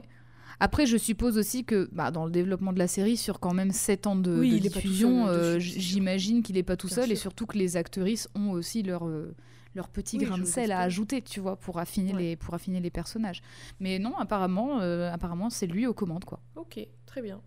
Après, 0.60 0.86
je 0.86 0.96
suppose 0.96 1.38
aussi 1.38 1.64
que 1.64 1.88
bah, 1.92 2.10
dans 2.10 2.24
le 2.24 2.30
développement 2.30 2.72
de 2.72 2.78
la 2.78 2.88
série, 2.88 3.16
sur 3.16 3.40
quand 3.40 3.54
même 3.54 3.70
7 3.70 4.06
ans 4.06 4.16
de, 4.16 4.38
Oui, 4.38 4.60
diffusion, 4.60 5.26
seul 5.26 5.36
euh, 5.36 5.58
j'imagine 5.58 6.42
qu'il 6.42 6.56
n'est 6.56 6.62
pas 6.62 6.76
tout 6.76 6.88
seul 6.88 7.10
et 7.12 7.16
surtout 7.16 7.46
que 7.46 7.58
les 7.58 7.76
actrices 7.76 8.28
ont 8.34 8.50
aussi 8.50 8.82
leur, 8.82 9.06
euh, 9.06 9.34
leur 9.74 9.88
petit 9.88 10.18
Oui, 10.18 10.24
grain 10.24 10.38
de 10.38 10.44
sel 10.44 10.72
à 10.72 10.80
ajouter, 10.80 11.22
tu 11.22 11.40
vois, 11.40 11.56
pour 11.56 11.78
affiner, 11.78 12.12
Ouais. 12.14 12.22
les, 12.22 12.36
pour 12.36 12.54
affiner 12.54 12.80
les 12.80 12.90
personnages. 12.90 13.42
Mais 13.80 13.98
non, 13.98 14.16
apparemment, 14.18 14.80
euh, 14.80 15.12
apparemment 15.12 15.50
c'est 15.50 15.66
lui 15.66 15.86
aux 15.86 15.94
commandes, 15.94 16.24
quoi. 16.24 16.40
Ok, 16.56 16.78
très 17.06 17.22
bien. 17.22 17.40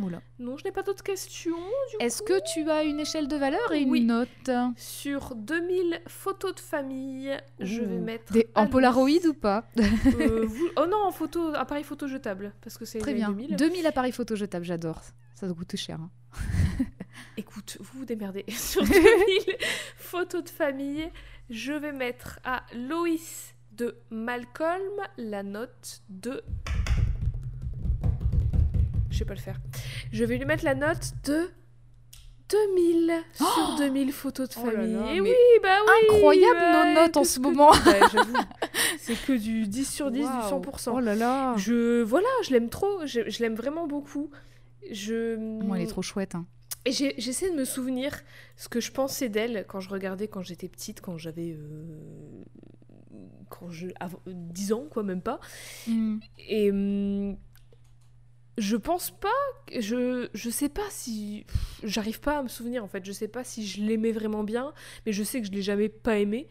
Oula. 0.00 0.20
Non, 0.38 0.56
je 0.56 0.64
n'ai 0.64 0.72
pas 0.72 0.82
d'autres 0.82 1.02
questions. 1.02 1.56
Est-ce 2.00 2.22
que 2.22 2.40
tu 2.52 2.68
as 2.70 2.82
une 2.84 2.98
échelle 3.00 3.28
de 3.28 3.36
valeur 3.36 3.72
et 3.72 3.80
une 3.80 3.90
Oui. 3.90 4.00
note 4.00 4.28
Sur 4.76 5.34
2000 5.34 6.00
photos 6.08 6.54
de 6.54 6.60
famille, 6.60 7.36
je 7.60 7.82
vais 7.82 7.98
mettre. 7.98 8.32
Des- 8.32 8.48
En. 8.54 8.66
Polaroid 8.66 9.26
ou 9.28 9.34
pas 9.34 9.68
Euh, 9.78 9.82
vous- 10.46 10.68
Oh 10.76 10.86
non, 10.86 10.98
en 11.04 11.12
photo, 11.12 11.52
appareil 11.54 11.84
photo 11.84 12.08
jetable. 12.08 12.52
Parce 12.62 12.78
que 12.78 12.84
c'est 12.84 12.98
Très 12.98 13.14
bien. 13.14 13.28
2000. 13.30 13.56
2000 13.56 13.86
appareils 13.86 14.12
photo 14.12 14.34
jetables, 14.34 14.64
j'adore. 14.64 15.00
Ça 15.34 15.46
doit 15.46 15.54
coûter 15.56 15.76
cher. 15.76 15.98
hein. 16.00 16.10
Écoute, 17.36 17.76
vous 17.80 17.98
vous 18.00 18.04
démerdez. 18.04 18.44
Sur 18.50 18.82
2000 18.82 19.56
photos 19.96 20.44
de 20.44 20.48
famille, 20.48 21.10
je 21.50 21.72
vais 21.72 21.92
mettre 21.92 22.40
à 22.44 22.62
Loïs 22.74 23.54
de 23.72 23.96
Malcolm 24.10 24.80
la 25.18 25.42
note 25.42 26.02
de. 26.08 26.42
Sais 29.22 29.26
pas 29.26 29.34
le 29.34 29.40
faire. 29.40 29.60
Je 30.12 30.24
vais 30.24 30.36
lui 30.36 30.44
mettre 30.46 30.64
la 30.64 30.74
note 30.74 31.12
de 31.24 31.48
2000 32.50 33.12
sur 33.34 33.76
2000 33.78 34.12
photos 34.12 34.48
de 34.48 34.54
Oh 34.60 34.66
là 34.66 34.72
famille. 34.72 34.94
là, 34.94 35.12
Et 35.14 35.20
mais 35.20 35.30
oui, 35.30 35.60
bah 35.62 35.68
oui. 35.86 36.16
Incroyable 36.16 36.58
ouais, 36.60 36.94
nos 36.94 37.00
notes 37.02 37.16
en 37.16 37.24
ce 37.24 37.38
moment. 37.40 37.72
J'avoue. 38.12 38.34
C'est 38.98 39.14
que 39.24 39.32
du 39.32 39.66
10 39.68 39.84
sur 39.90 40.10
10, 40.10 40.24
Waouh. 40.24 40.60
du 40.60 40.68
100%. 40.68 40.90
Oh 40.92 41.00
là 41.00 41.14
là. 41.14 41.54
Je 41.56 42.02
voilà, 42.02 42.26
je 42.44 42.50
l'aime 42.50 42.68
trop, 42.68 43.06
je, 43.06 43.20
je 43.30 43.38
l'aime 43.40 43.54
vraiment 43.54 43.86
beaucoup. 43.86 44.30
Je 44.90 45.36
Moi, 45.36 45.76
elle 45.78 45.84
est 45.84 45.86
trop 45.86 46.02
chouette. 46.02 46.34
hein. 46.34 46.44
et 46.84 46.90
j'essaie 46.92 47.50
de 47.50 47.56
me 47.56 47.64
souvenir 47.64 48.12
ce 48.56 48.68
que 48.68 48.80
je 48.80 48.90
pensais 48.90 49.28
d'elle 49.28 49.64
quand 49.68 49.78
je 49.78 49.88
regardais 49.88 50.26
quand 50.26 50.42
j'étais 50.42 50.68
petite, 50.68 51.00
quand 51.00 51.16
j'avais 51.16 51.52
euh, 51.56 52.42
quand 53.48 53.70
je 53.70 53.86
avant- 54.00 54.20
10 54.26 54.72
ans 54.72 54.84
quoi, 54.90 55.04
même 55.04 55.22
pas. 55.22 55.38
Mm. 55.86 56.18
Et 56.48 56.70
hum, 56.72 57.36
je 58.58 58.76
pense 58.76 59.10
pas, 59.10 59.28
je 59.78 60.28
je 60.34 60.50
sais 60.50 60.68
pas 60.68 60.88
si 60.90 61.46
j'arrive 61.82 62.20
pas 62.20 62.38
à 62.38 62.42
me 62.42 62.48
souvenir 62.48 62.84
en 62.84 62.88
fait, 62.88 63.04
je 63.04 63.12
sais 63.12 63.28
pas 63.28 63.44
si 63.44 63.66
je 63.66 63.82
l'aimais 63.82 64.12
vraiment 64.12 64.44
bien, 64.44 64.72
mais 65.06 65.12
je 65.12 65.22
sais 65.22 65.40
que 65.40 65.46
je 65.46 65.52
l'ai 65.52 65.62
jamais 65.62 65.88
pas 65.88 66.18
aimée. 66.18 66.48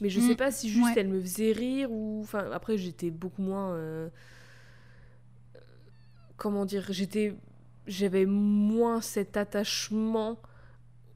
Mais 0.00 0.08
je 0.08 0.18
sais 0.20 0.32
Mm, 0.34 0.36
pas 0.36 0.50
si 0.50 0.68
juste 0.68 0.84
ouais. 0.86 0.94
elle 0.96 1.08
me 1.08 1.20
faisait 1.20 1.52
rire 1.52 1.90
ou 1.92 2.20
enfin 2.22 2.50
après 2.52 2.76
j'étais 2.76 3.10
beaucoup 3.10 3.40
moins 3.42 3.72
euh, 3.74 4.08
comment 6.36 6.64
dire, 6.64 6.86
j'étais 6.90 7.34
j'avais 7.86 8.26
moins 8.26 9.00
cet 9.00 9.36
attachement 9.36 10.40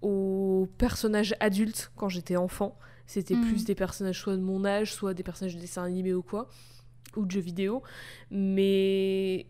aux 0.02 0.68
personnages 0.78 1.34
adultes 1.40 1.90
quand 1.96 2.08
j'étais 2.08 2.36
enfant. 2.36 2.78
C'était 3.06 3.34
Mm. 3.36 3.40
plus 3.46 3.64
des 3.64 3.74
personnages 3.74 4.20
soit 4.20 4.36
de 4.36 4.42
mon 4.42 4.64
âge, 4.64 4.92
soit 4.92 5.14
des 5.14 5.22
personnages 5.22 5.54
de 5.54 5.60
dessins 5.60 5.84
animés 5.84 6.12
ou 6.14 6.22
quoi, 6.22 6.48
ou 7.16 7.24
de 7.24 7.30
jeux 7.30 7.40
vidéo. 7.40 7.82
Mais 8.30 9.46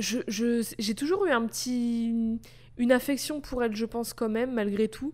je, 0.00 0.18
je- 0.28 0.74
j'ai 0.78 0.94
toujours 0.94 1.26
eu 1.26 1.30
un 1.30 1.46
petit, 1.46 2.38
une 2.78 2.92
affection 2.92 3.40
pour 3.40 3.62
elle, 3.62 3.76
je 3.76 3.84
pense 3.86 4.12
quand 4.12 4.28
même, 4.28 4.52
malgré 4.54 4.88
tout. 4.88 5.12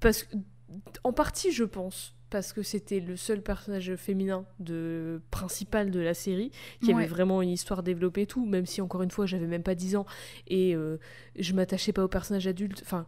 Parce 0.00 0.26
en 1.04 1.12
partie, 1.12 1.52
je 1.52 1.64
pense, 1.64 2.14
parce 2.30 2.52
que 2.52 2.62
c'était 2.62 3.00
le 3.00 3.16
seul 3.16 3.42
personnage 3.42 3.94
féminin 3.96 4.46
de, 4.60 5.20
principal 5.32 5.90
de 5.90 5.98
la 6.00 6.14
série, 6.14 6.52
qui 6.80 6.88
Ouais. 6.94 7.02
avait 7.02 7.06
vraiment 7.06 7.42
une 7.42 7.50
histoire 7.50 7.82
développée 7.82 8.22
et 8.22 8.26
tout, 8.26 8.46
même 8.46 8.66
si, 8.66 8.80
encore 8.80 9.02
une 9.02 9.10
fois, 9.10 9.26
j'avais 9.26 9.48
même 9.48 9.64
pas 9.64 9.74
10 9.74 9.96
ans 9.96 10.06
et 10.46 10.74
euh, 10.76 10.96
je 11.38 11.52
m'attachais 11.54 11.92
pas 11.92 12.04
au 12.04 12.08
personnage 12.08 12.46
adulte. 12.46 12.80
Enfin, 12.84 13.06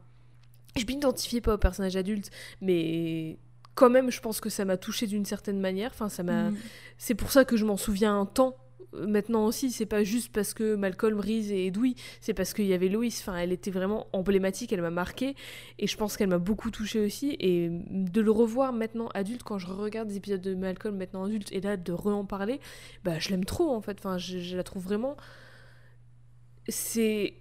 je 0.76 0.84
m'identifiais 0.86 1.40
pas 1.40 1.54
au 1.54 1.58
personnage 1.58 1.94
adulte, 1.96 2.30
mais 2.60 3.38
quand 3.76 3.90
même, 3.90 4.10
je 4.10 4.20
pense 4.20 4.40
que 4.40 4.50
ça 4.50 4.64
m'a 4.64 4.76
touché 4.76 5.06
d'une 5.06 5.24
certaine 5.24 5.60
manière. 5.60 5.90
Enfin, 5.94 6.08
ça 6.08 6.22
m'a. 6.24 6.50
Mm. 6.50 6.56
C'est 6.98 7.14
pour 7.14 7.30
ça 7.30 7.44
que 7.44 7.56
je 7.56 7.64
m'en 7.64 7.76
souviens 7.76 8.18
un 8.18 8.26
temps. 8.26 8.56
Euh, 8.94 9.06
Maintenant 9.06 9.46
aussi, 9.46 9.70
c'est 9.70 9.86
pas 9.86 10.04
juste 10.04 10.32
parce 10.32 10.54
que 10.54 10.74
Malcolm, 10.74 11.18
Reese 11.20 11.50
et 11.50 11.66
Edoui, 11.66 11.96
c'est 12.20 12.34
parce 12.34 12.54
qu'il 12.54 12.66
y 12.66 12.72
avait 12.72 12.88
Loïs. 12.88 13.20
Enfin, 13.20 13.36
elle 13.36 13.52
était 13.52 13.70
vraiment 13.70 14.06
emblématique, 14.12 14.72
elle 14.72 14.82
m'a 14.82 14.90
marqué 14.90 15.34
et 15.78 15.86
je 15.86 15.96
pense 15.96 16.16
qu'elle 16.16 16.28
m'a 16.28 16.38
beaucoup 16.38 16.70
touché 16.70 17.00
aussi. 17.00 17.36
Et 17.40 17.68
de 17.70 18.20
le 18.20 18.30
revoir 18.30 18.72
maintenant 18.72 19.08
adulte, 19.14 19.42
quand 19.42 19.58
je 19.58 19.66
regarde 19.66 20.08
des 20.08 20.16
épisodes 20.16 20.40
de 20.40 20.54
Malcolm 20.54 20.96
maintenant 20.96 21.24
adulte 21.24 21.52
et 21.52 21.60
là 21.60 21.76
de 21.76 21.92
re-en 21.92 22.24
parler, 22.24 22.60
bah 23.04 23.18
je 23.18 23.30
l'aime 23.30 23.44
trop 23.44 23.70
en 23.70 23.80
fait. 23.80 23.98
Je, 24.18 24.56
la 24.56 24.62
trouve 24.62 24.82
vraiment. 24.84 25.16
C'est 26.68 27.34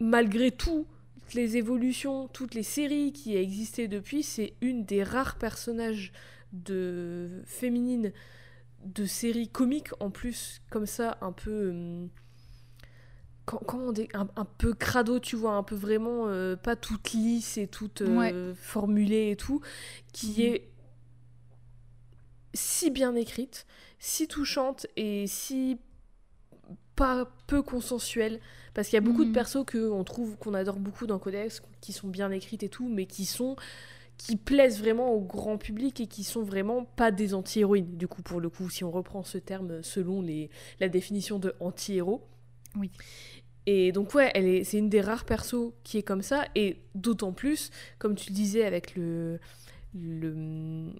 malgré 0.00 0.50
tout 0.50 0.86
toutes 1.24 1.34
les 1.34 1.56
évolutions, 1.56 2.28
toutes 2.28 2.54
les 2.54 2.62
séries 2.62 3.12
qui 3.12 3.34
ont 3.34 3.40
existé 3.40 3.88
depuis, 3.88 4.22
c'est 4.22 4.54
une 4.60 4.84
des 4.84 5.02
rares 5.02 5.36
personnages 5.38 6.12
de 6.52 7.42
féminines 7.46 8.12
de 8.84 9.06
séries 9.06 9.48
comiques 9.48 9.90
en 10.00 10.10
plus, 10.10 10.62
comme 10.70 10.86
ça, 10.86 11.18
un 11.20 11.32
peu. 11.32 11.72
on 13.72 13.92
dit 13.92 14.08
un, 14.14 14.26
un 14.36 14.44
peu 14.44 14.72
crado, 14.74 15.18
tu 15.20 15.36
vois, 15.36 15.52
un 15.54 15.62
peu 15.62 15.74
vraiment 15.74 16.28
euh, 16.28 16.56
pas 16.56 16.76
toute 16.76 17.12
lisse 17.12 17.58
et 17.58 17.66
toute 17.66 18.00
euh, 18.00 18.54
formulée 18.54 19.30
et 19.30 19.36
tout, 19.36 19.60
qui 20.12 20.44
Mhm. 20.44 20.46
est 20.46 20.70
si 22.54 22.90
bien 22.90 23.14
écrite, 23.14 23.66
si 23.98 24.28
touchante 24.28 24.86
et 24.96 25.26
si 25.26 25.78
pas 26.96 27.28
peu 27.48 27.62
consensuelle 27.62 28.40
parce 28.72 28.88
qu'il 28.88 28.96
y 28.96 28.98
a 28.98 29.00
beaucoup 29.00 29.24
de 29.24 29.30
Mhm. 29.30 29.32
persos 29.32 29.64
que 29.66 29.90
on 29.90 30.04
trouve 30.04 30.36
qu'on 30.36 30.54
adore 30.54 30.76
beaucoup 30.78 31.06
dans 31.06 31.18
Codex 31.18 31.60
qui 31.80 31.92
sont 31.92 32.08
bien 32.08 32.30
écrites 32.30 32.62
et 32.62 32.68
tout 32.68 32.88
mais 32.88 33.06
qui 33.06 33.24
sont 33.26 33.56
qui 34.16 34.36
plaisent 34.36 34.78
vraiment 34.80 35.12
au 35.12 35.20
grand 35.20 35.58
public 35.58 36.00
et 36.00 36.06
qui 36.06 36.24
sont 36.24 36.42
vraiment 36.42 36.84
pas 36.84 37.10
des 37.10 37.34
anti-héroïnes 37.34 37.96
du 37.96 38.06
coup 38.08 38.22
pour 38.22 38.40
le 38.40 38.48
coup 38.48 38.70
si 38.70 38.84
on 38.84 38.90
reprend 38.90 39.22
ce 39.24 39.38
terme 39.38 39.82
selon 39.82 40.22
les, 40.22 40.50
la 40.80 40.88
définition 40.88 41.38
de 41.38 41.54
anti-héros 41.60 42.22
Oui. 42.76 42.90
et 43.66 43.90
donc 43.92 44.14
ouais 44.14 44.30
elle 44.34 44.46
est 44.46 44.64
c'est 44.64 44.78
une 44.78 44.88
des 44.88 45.00
rares 45.00 45.24
persos 45.24 45.72
qui 45.82 45.98
est 45.98 46.02
comme 46.04 46.22
ça 46.22 46.44
et 46.54 46.78
d'autant 46.94 47.32
plus 47.32 47.70
comme 47.98 48.14
tu 48.14 48.30
le 48.30 48.34
disais 48.36 48.64
avec 48.64 48.94
le 48.94 49.40
le 49.94 50.92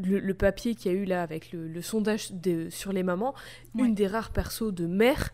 le, 0.00 0.18
le 0.20 0.34
papier 0.34 0.74
qu'il 0.76 0.92
y 0.92 0.94
a 0.94 0.98
eu 0.98 1.04
là 1.04 1.22
avec 1.22 1.50
le, 1.52 1.66
le 1.66 1.82
sondage 1.82 2.30
de- 2.30 2.70
sur 2.70 2.92
les 2.92 3.02
mamans, 3.02 3.34
Ouais. 3.74 3.86
une 3.88 3.94
des 3.94 4.06
rares 4.06 4.30
persos 4.32 4.72
de 4.72 4.86
mère 4.86 5.30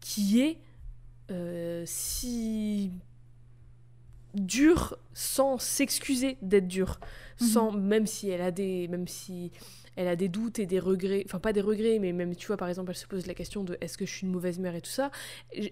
qui 0.00 0.40
est 0.42 0.58
euh, 1.30 1.84
si 1.86 2.90
dure 4.34 4.96
sans 5.14 5.58
s'excuser 5.58 6.36
d'être 6.42 6.68
dure, 6.68 6.98
Mhm. 7.40 7.46
sans 7.46 7.72
même 7.72 8.06
si 8.06 8.28
elle 8.30 8.42
a 8.42 8.50
des 8.50 8.88
même 8.88 9.06
si 9.08 9.50
elle 9.96 10.06
a 10.08 10.16
des 10.16 10.28
doutes 10.28 10.58
et 10.60 10.66
des 10.66 10.78
regrets, 10.78 11.22
enfin 11.26 11.38
pas 11.40 11.52
des 11.52 11.60
regrets, 11.60 11.98
mais 11.98 12.12
même 12.12 12.36
tu 12.36 12.46
vois 12.46 12.56
par 12.56 12.68
exemple 12.68 12.90
elle 12.90 12.96
se 12.96 13.06
pose 13.06 13.26
la 13.26 13.34
question 13.34 13.64
de 13.64 13.76
est-ce 13.80 13.98
que 13.98 14.06
je 14.06 14.12
suis 14.12 14.26
une 14.26 14.32
mauvaise 14.32 14.58
mère 14.58 14.74
et 14.76 14.80
tout 14.80 14.90
ça, 14.90 15.10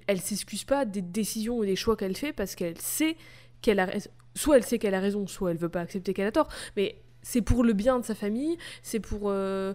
elle 0.07 0.21
s'excuse 0.21 0.65
pas 0.65 0.85
des 0.85 1.03
décisions 1.03 1.59
ou 1.59 1.65
des 1.65 1.77
choix 1.77 1.97
qu'elle 1.97 2.17
fait 2.17 2.33
parce 2.33 2.55
qu'elle 2.57 2.81
sait 2.81 3.17
qu'elle 3.63 3.79
a 3.79 3.85
raison. 3.87 4.11
Soit 4.35 4.57
elle 4.59 4.65
sait 4.65 4.79
qu'elle 4.79 4.95
a 4.95 5.01
raison, 5.01 5.27
soit 5.27 5.51
elle 5.53 5.57
veut 5.57 5.69
pas 5.69 5.81
accepter 5.81 6.13
qu'elle 6.13 6.27
a 6.27 6.33
tort, 6.33 6.49
mais 6.77 6.97
c'est 7.23 7.41
pour 7.43 7.63
le 7.65 7.73
bien 7.73 7.99
de 7.99 8.05
sa 8.05 8.15
famille, 8.15 8.57
c'est 8.83 9.01
pour 9.01 9.23
euh, 9.31 9.73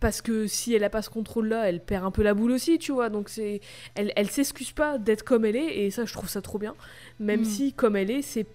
parce 0.00 0.22
que 0.22 0.46
si 0.46 0.74
elle 0.74 0.84
a 0.84 0.90
pas 0.90 1.02
ce 1.02 1.10
contrôle 1.10 1.48
là, 1.48 1.68
elle 1.68 1.80
perd 1.80 2.04
un 2.04 2.10
peu 2.10 2.22
la 2.22 2.34
boule 2.34 2.52
aussi, 2.52 2.78
tu 2.78 2.92
vois. 2.92 3.08
Donc 3.10 3.28
c'est 3.28 3.60
elle 3.94 4.12
elle 4.16 4.30
s'excuse 4.30 4.72
pas 4.72 4.98
d'être 4.98 5.22
comme 5.24 5.44
elle 5.44 5.56
est 5.56 5.78
et 5.84 5.90
ça 5.90 6.04
je 6.04 6.12
trouve 6.12 6.28
ça 6.28 6.40
trop 6.42 6.58
bien, 6.58 6.74
même 7.18 7.40
Mm. 7.40 7.44
si 7.44 7.72
comme 7.72 7.96
elle 7.96 8.10
est, 8.10 8.22
c'est 8.22 8.46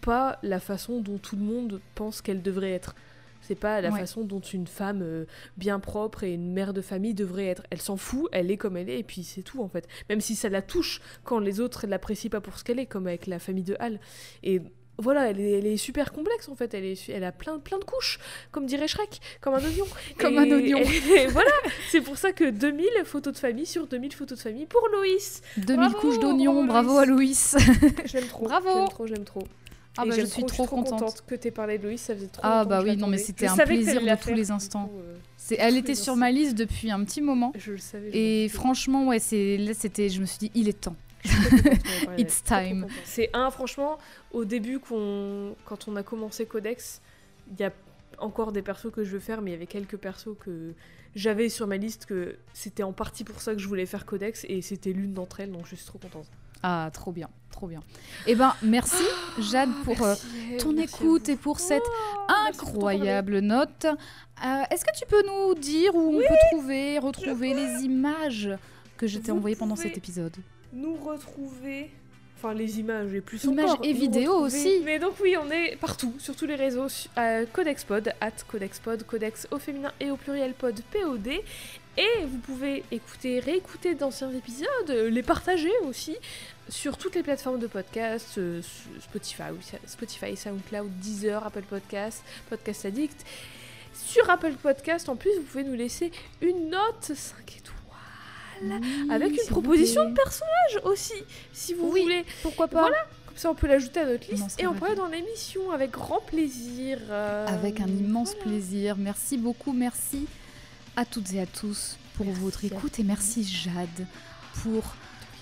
pas 0.00 0.38
la 0.42 0.58
façon 0.58 1.00
dont 1.00 1.18
tout 1.18 1.36
le 1.36 1.42
monde 1.42 1.80
pense 1.94 2.20
qu'elle 2.22 2.42
devrait 2.42 2.72
être. 2.72 2.94
C'est 3.44 3.56
pas 3.58 3.80
la 3.80 3.90
Ouais. 3.90 3.98
façon 4.00 4.22
dont 4.22 4.38
une 4.40 4.68
femme 4.68 5.00
euh, 5.02 5.24
bien 5.56 5.80
propre 5.80 6.22
et 6.22 6.32
une 6.34 6.52
mère 6.52 6.72
de 6.72 6.80
famille 6.80 7.12
devrait 7.14 7.46
être. 7.46 7.62
Elle 7.70 7.80
s'en 7.80 7.96
fout, 7.96 8.28
elle 8.32 8.50
est 8.52 8.56
comme 8.56 8.76
elle 8.76 8.88
est, 8.88 9.00
et 9.00 9.02
puis 9.02 9.24
c'est 9.24 9.42
tout 9.42 9.62
en 9.62 9.68
fait. 9.68 9.88
Même 10.08 10.20
si 10.20 10.36
ça 10.36 10.48
la 10.48 10.62
touche 10.62 11.00
quand 11.24 11.40
les 11.40 11.58
autres 11.58 11.86
l'apprécient 11.88 12.30
pas 12.30 12.40
pour 12.40 12.56
ce 12.56 12.62
qu'elle 12.62 12.78
est, 12.78 12.86
comme 12.86 13.08
avec 13.08 13.26
la 13.26 13.40
famille 13.40 13.64
de 13.64 13.74
Hal. 13.80 13.98
Et 14.44 14.60
voilà, 15.02 15.28
elle 15.30 15.40
est, 15.40 15.58
elle 15.58 15.66
est 15.66 15.76
super 15.76 16.12
complexe 16.12 16.48
en 16.48 16.54
fait. 16.54 16.72
Elle, 16.74 16.84
est, 16.84 17.08
elle 17.10 17.24
a 17.24 17.32
plein, 17.32 17.58
plein 17.58 17.78
de 17.78 17.84
couches, 17.84 18.18
comme 18.50 18.64
dirait 18.66 18.88
Shrek, 18.88 19.20
comme 19.40 19.54
un 19.54 19.58
oignon. 19.64 19.84
Comme 20.18 20.34
Et- 20.34 20.38
un 20.38 20.50
oignon. 20.50 20.78
et 21.18 21.26
voilà, 21.26 21.50
c'est 21.90 22.00
pour 22.00 22.16
ça 22.16 22.32
que 22.32 22.48
2000 22.50 22.86
photos 23.04 23.34
de 23.34 23.38
famille 23.38 23.66
sur 23.66 23.86
2000 23.86 24.12
photos 24.14 24.38
de 24.38 24.42
famille 24.42 24.66
pour 24.66 24.88
Loïs. 24.92 25.42
2000 25.58 25.76
Bravo, 25.76 25.98
couches 25.98 26.18
d'oignons, 26.20 26.64
bravo, 26.64 26.96
à 26.98 27.04
Loïs. 27.04 27.56
Je 28.06 28.12
l'aime 28.16 28.26
trop. 28.28 28.44
Bravo. 28.44 28.68
J'aime 28.78 28.88
trop, 28.88 29.06
j'aime 29.06 29.24
trop. 29.24 29.42
Ah 29.98 30.04
bah, 30.06 30.12
je 30.12 30.16
j'aime 30.16 30.26
suis 30.26 30.44
trop, 30.46 30.64
trop 30.64 30.76
contente. 30.76 31.22
que 31.26 31.34
t'aies 31.34 31.50
parlé 31.50 31.76
de 31.76 31.82
Loïs, 31.82 32.00
ça 32.00 32.14
faisait 32.14 32.26
trop 32.28 32.40
Ah 32.42 32.64
bah 32.64 32.80
oui, 32.82 32.96
non, 32.96 33.08
mais 33.08 33.18
c'était 33.18 33.46
un 33.46 33.54
plaisir 33.56 34.00
de 34.00 34.22
tous 34.22 34.32
les 34.32 34.50
instants. 34.50 34.86
coup, 34.86 34.98
euh, 35.00 35.16
C'est, 35.36 35.56
elle 35.58 35.76
était 35.76 35.94
sur 35.94 36.16
ma 36.16 36.30
liste 36.30 36.54
depuis 36.56 36.90
un 36.90 37.04
petit 37.04 37.20
moment. 37.20 37.52
Je 37.58 37.72
le 37.72 37.78
savais. 37.78 38.08
Et 38.14 38.48
franchement, 38.48 39.06
ouais, 39.08 39.18
c'est 39.18 39.58
là, 39.58 39.72
c'était, 39.74 40.08
je 40.08 40.22
me 40.22 40.26
suis 40.26 40.38
dit, 40.38 40.50
il 40.54 40.68
est 40.70 40.80
temps. 40.80 40.96
It's 42.18 42.42
time. 42.42 42.86
C'est 43.04 43.30
un, 43.32 43.50
franchement, 43.50 43.98
au 44.32 44.44
début, 44.44 44.78
quand 44.80 45.88
on 45.88 45.96
a 45.96 46.02
commencé 46.02 46.46
Codex, 46.46 47.00
il 47.52 47.60
y 47.60 47.64
a 47.64 47.72
encore 48.18 48.52
des 48.52 48.62
persos 48.62 48.90
que 48.92 49.04
je 49.04 49.10
veux 49.10 49.20
faire, 49.20 49.42
mais 49.42 49.50
il 49.50 49.54
y 49.54 49.56
avait 49.56 49.66
quelques 49.66 49.96
persos 49.96 50.36
que 50.40 50.74
j'avais 51.14 51.48
sur 51.48 51.66
ma 51.66 51.76
liste 51.76 52.06
que 52.06 52.36
c'était 52.52 52.82
en 52.82 52.92
partie 52.92 53.24
pour 53.24 53.40
ça 53.40 53.52
que 53.54 53.58
je 53.60 53.68
voulais 53.68 53.86
faire 53.86 54.06
Codex, 54.06 54.44
et 54.48 54.62
c'était 54.62 54.92
l'une 54.92 55.12
d'entre 55.14 55.40
elles, 55.40 55.50
donc 55.52 55.66
je 55.66 55.74
suis 55.74 55.86
trop 55.86 55.98
contente. 55.98 56.26
Ah, 56.62 56.88
trop 56.92 57.10
bien, 57.10 57.28
trop 57.50 57.66
bien. 57.66 57.80
Eh 58.28 58.36
ben, 58.36 58.54
merci 58.62 59.02
Jade 59.40 59.70
pour 59.84 60.00
euh, 60.02 60.14
ton 60.60 60.76
écoute 60.76 61.28
et 61.28 61.34
pour 61.36 61.58
cette 61.58 61.82
incroyable 62.46 63.40
note. 63.40 63.84
Euh, 63.84 64.62
Est-ce 64.70 64.84
que 64.84 64.96
tu 64.96 65.04
peux 65.06 65.22
nous 65.26 65.54
dire 65.54 65.94
où 65.94 66.16
on 66.16 66.18
peut 66.20 66.34
trouver, 66.52 66.98
retrouver 66.98 67.54
les 67.54 67.82
images 67.84 68.50
que 68.96 69.06
je 69.08 69.18
t'ai 69.18 69.32
envoyées 69.32 69.56
pendant 69.56 69.74
pouvez- 69.74 69.88
cet 69.88 69.98
épisode? 69.98 70.36
Nous 70.72 70.94
retrouver. 70.94 71.90
Enfin, 72.38 72.54
les 72.54 72.80
images 72.80 73.14
et 73.14 73.20
plus 73.20 73.44
Images 73.44 73.70
encore. 73.70 73.84
et 73.84 73.92
vidéos 73.92 74.34
aussi. 74.34 74.80
Mais 74.84 74.98
donc, 74.98 75.14
oui, 75.22 75.36
on 75.40 75.48
est 75.50 75.76
partout, 75.76 76.12
sur 76.18 76.34
tous 76.34 76.46
les 76.46 76.56
réseaux. 76.56 76.88
euh, 77.18 77.46
CodexPod, 77.52 78.12
at 78.20 78.32
CodexPod, 78.50 79.04
Codex 79.04 79.46
au 79.52 79.58
féminin 79.58 79.92
et 80.00 80.10
au 80.10 80.16
pluriel 80.16 80.52
pod 80.54 80.74
POD. 80.90 81.28
Et 81.98 82.24
vous 82.26 82.38
pouvez 82.38 82.82
écouter, 82.90 83.38
réécouter 83.38 83.94
d'anciens 83.94 84.32
épisodes, 84.32 84.66
euh, 84.90 85.08
les 85.10 85.22
partager 85.22 85.70
aussi 85.86 86.16
sur 86.68 86.96
toutes 86.96 87.14
les 87.14 87.22
plateformes 87.22 87.60
de 87.60 87.66
podcast, 87.66 88.38
euh, 88.38 88.60
Spotify, 89.00 89.42
Spotify, 89.86 90.36
SoundCloud, 90.36 90.90
Deezer, 90.98 91.46
Apple 91.46 91.62
Podcast, 91.68 92.24
Podcast 92.48 92.86
Addict. 92.86 93.24
Sur 93.94 94.28
Apple 94.30 94.54
Podcast, 94.54 95.08
en 95.10 95.16
plus, 95.16 95.30
vous 95.36 95.42
pouvez 95.44 95.64
nous 95.64 95.74
laisser 95.74 96.10
une 96.40 96.70
note 96.70 97.12
5 97.14 97.58
étoiles 97.58 97.71
avec 99.10 99.32
une 99.32 99.48
proposition 99.48 100.08
de 100.08 100.14
personnage 100.14 100.80
aussi, 100.84 101.14
si 101.52 101.74
vous 101.74 101.90
Oui. 101.92 102.02
voulez. 102.02 102.24
Pourquoi 102.42 102.68
pas 102.68 102.80
Voilà, 102.82 102.96
comme 103.26 103.36
ça 103.36 103.50
on 103.50 103.54
peut 103.54 103.66
l'ajouter 103.66 104.00
à 104.00 104.06
notre 104.06 104.30
liste 104.30 104.60
et 104.60 104.66
on 104.66 104.74
pourrait 104.74 104.94
dans 104.94 105.08
l'émission 105.08 105.70
avec 105.70 105.90
grand 105.90 106.20
plaisir. 106.20 106.98
euh, 107.10 107.46
Avec 107.48 107.80
un 107.80 107.86
immense 107.86 108.34
voilà. 108.34 108.44
plaisir. 108.44 108.96
Merci 108.98 109.36
beaucoup, 109.38 109.72
merci 109.72 110.26
à 110.96 111.04
toutes 111.04 111.32
et 111.32 111.40
à 111.40 111.46
tous 111.46 111.96
pour 112.16 112.26
Merci 112.26 112.40
votre 112.40 112.64
écoute 112.64 112.98
et 112.98 113.02
merci 113.04 113.44
Jade 113.44 114.06
pour 114.62 114.82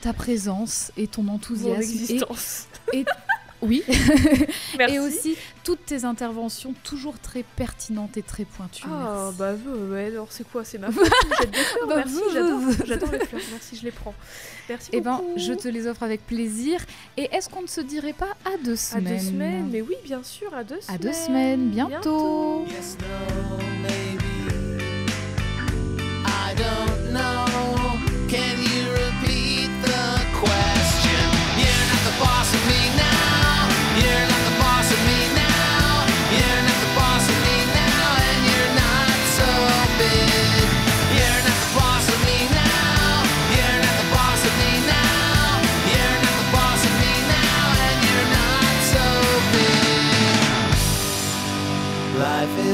ta 0.01 0.13
présence 0.13 0.93
et 0.97 1.07
ton 1.09 1.23
Mon 1.25 1.35
enthousiasme. 1.35 1.81
Et, 1.83 1.85
existence. 1.85 2.69
oui, 3.63 3.83
Merci. 4.79 4.95
et 4.95 4.99
aussi 4.99 5.37
toutes 5.65 5.85
tes 5.85 6.05
interventions 6.05 6.75
toujours 6.83 7.19
très 7.19 7.43
pertinentes 7.43 8.17
et 8.17 8.23
très 8.23 8.45
pointues. 8.45 8.85
Ah 8.87 9.31
merci. 9.39 9.39
bah 9.39 9.71
ouais, 9.91 10.07
alors 10.07 10.29
c'est 10.31 10.49
quoi? 10.49 10.65
C'est 10.65 10.79
ma 10.79 10.91
faute 10.93 11.05
Je 11.07 11.37
jette 11.43 11.51
des 11.51 11.59
fleurs, 11.59 11.87
Bah, 11.89 11.95
merci, 11.97 12.21
j'adore, 12.33 12.61
les 13.13 13.19
fleurs, 13.27 13.43
merci, 13.53 13.77
je 13.77 13.83
les 13.85 13.91
prends. 13.91 14.15
Merci 14.69 14.91
Eh 14.93 15.01
ben, 15.01 15.17
beaucoup. 15.17 15.33
je 15.37 15.53
te 15.53 15.69
les 15.69 15.87
offre 15.87 16.03
avec 16.03 16.27
plaisir. 16.27 16.81
Et 17.17 17.29
est-ce 17.33 17.49
qu'on 17.49 17.63
ne 17.63 17.67
se 17.67 17.81
dirait 17.81 18.13
pas 18.15 18.35
à 18.45 18.57
deux 18.65 18.73
À 18.73 18.77
semaines 18.77 19.05
deux 19.19 19.25
semaines, 19.25 19.69
mais 19.71 19.81
oui, 19.83 19.95
bien 20.05 20.23
sûr, 20.23 20.55
à 20.55 20.65
deux 20.65 20.81
semaines. 20.81 20.95
À 20.95 20.99
deux 20.99 21.13
semaines, 21.13 21.69
bientôt. 21.71 22.65
Yes, 22.69 22.97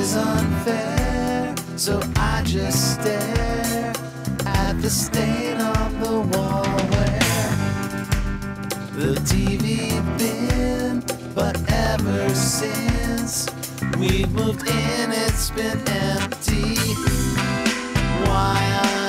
is 0.07 0.17
unfair, 0.17 1.55
so 1.77 2.01
I 2.17 2.43
just 2.45 2.95
stare 2.95 3.93
at 4.47 4.75
the 4.81 4.91
stain 4.91 5.57
on 5.61 6.01
the 6.01 6.17
wall 6.33 6.65
where 6.93 7.57
the 9.01 9.13
TV 9.31 9.91
been. 10.17 11.03
But 11.35 11.57
ever 11.71 12.29
since 12.35 13.49
we've 13.99 14.33
moved 14.33 14.69
in, 14.69 15.11
it's 15.25 15.51
been 15.51 15.81
empty. 15.89 16.77
Why 18.29 18.59
I'm, 18.83 19.06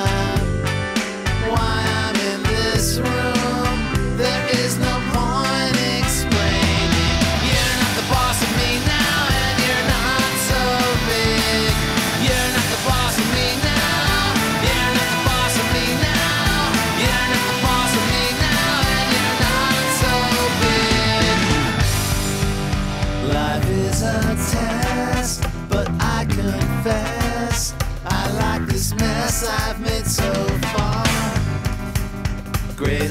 I've 29.44 29.80
made 29.80 30.06
so 30.06 30.32
far. 30.74 31.04
Great 32.76 33.10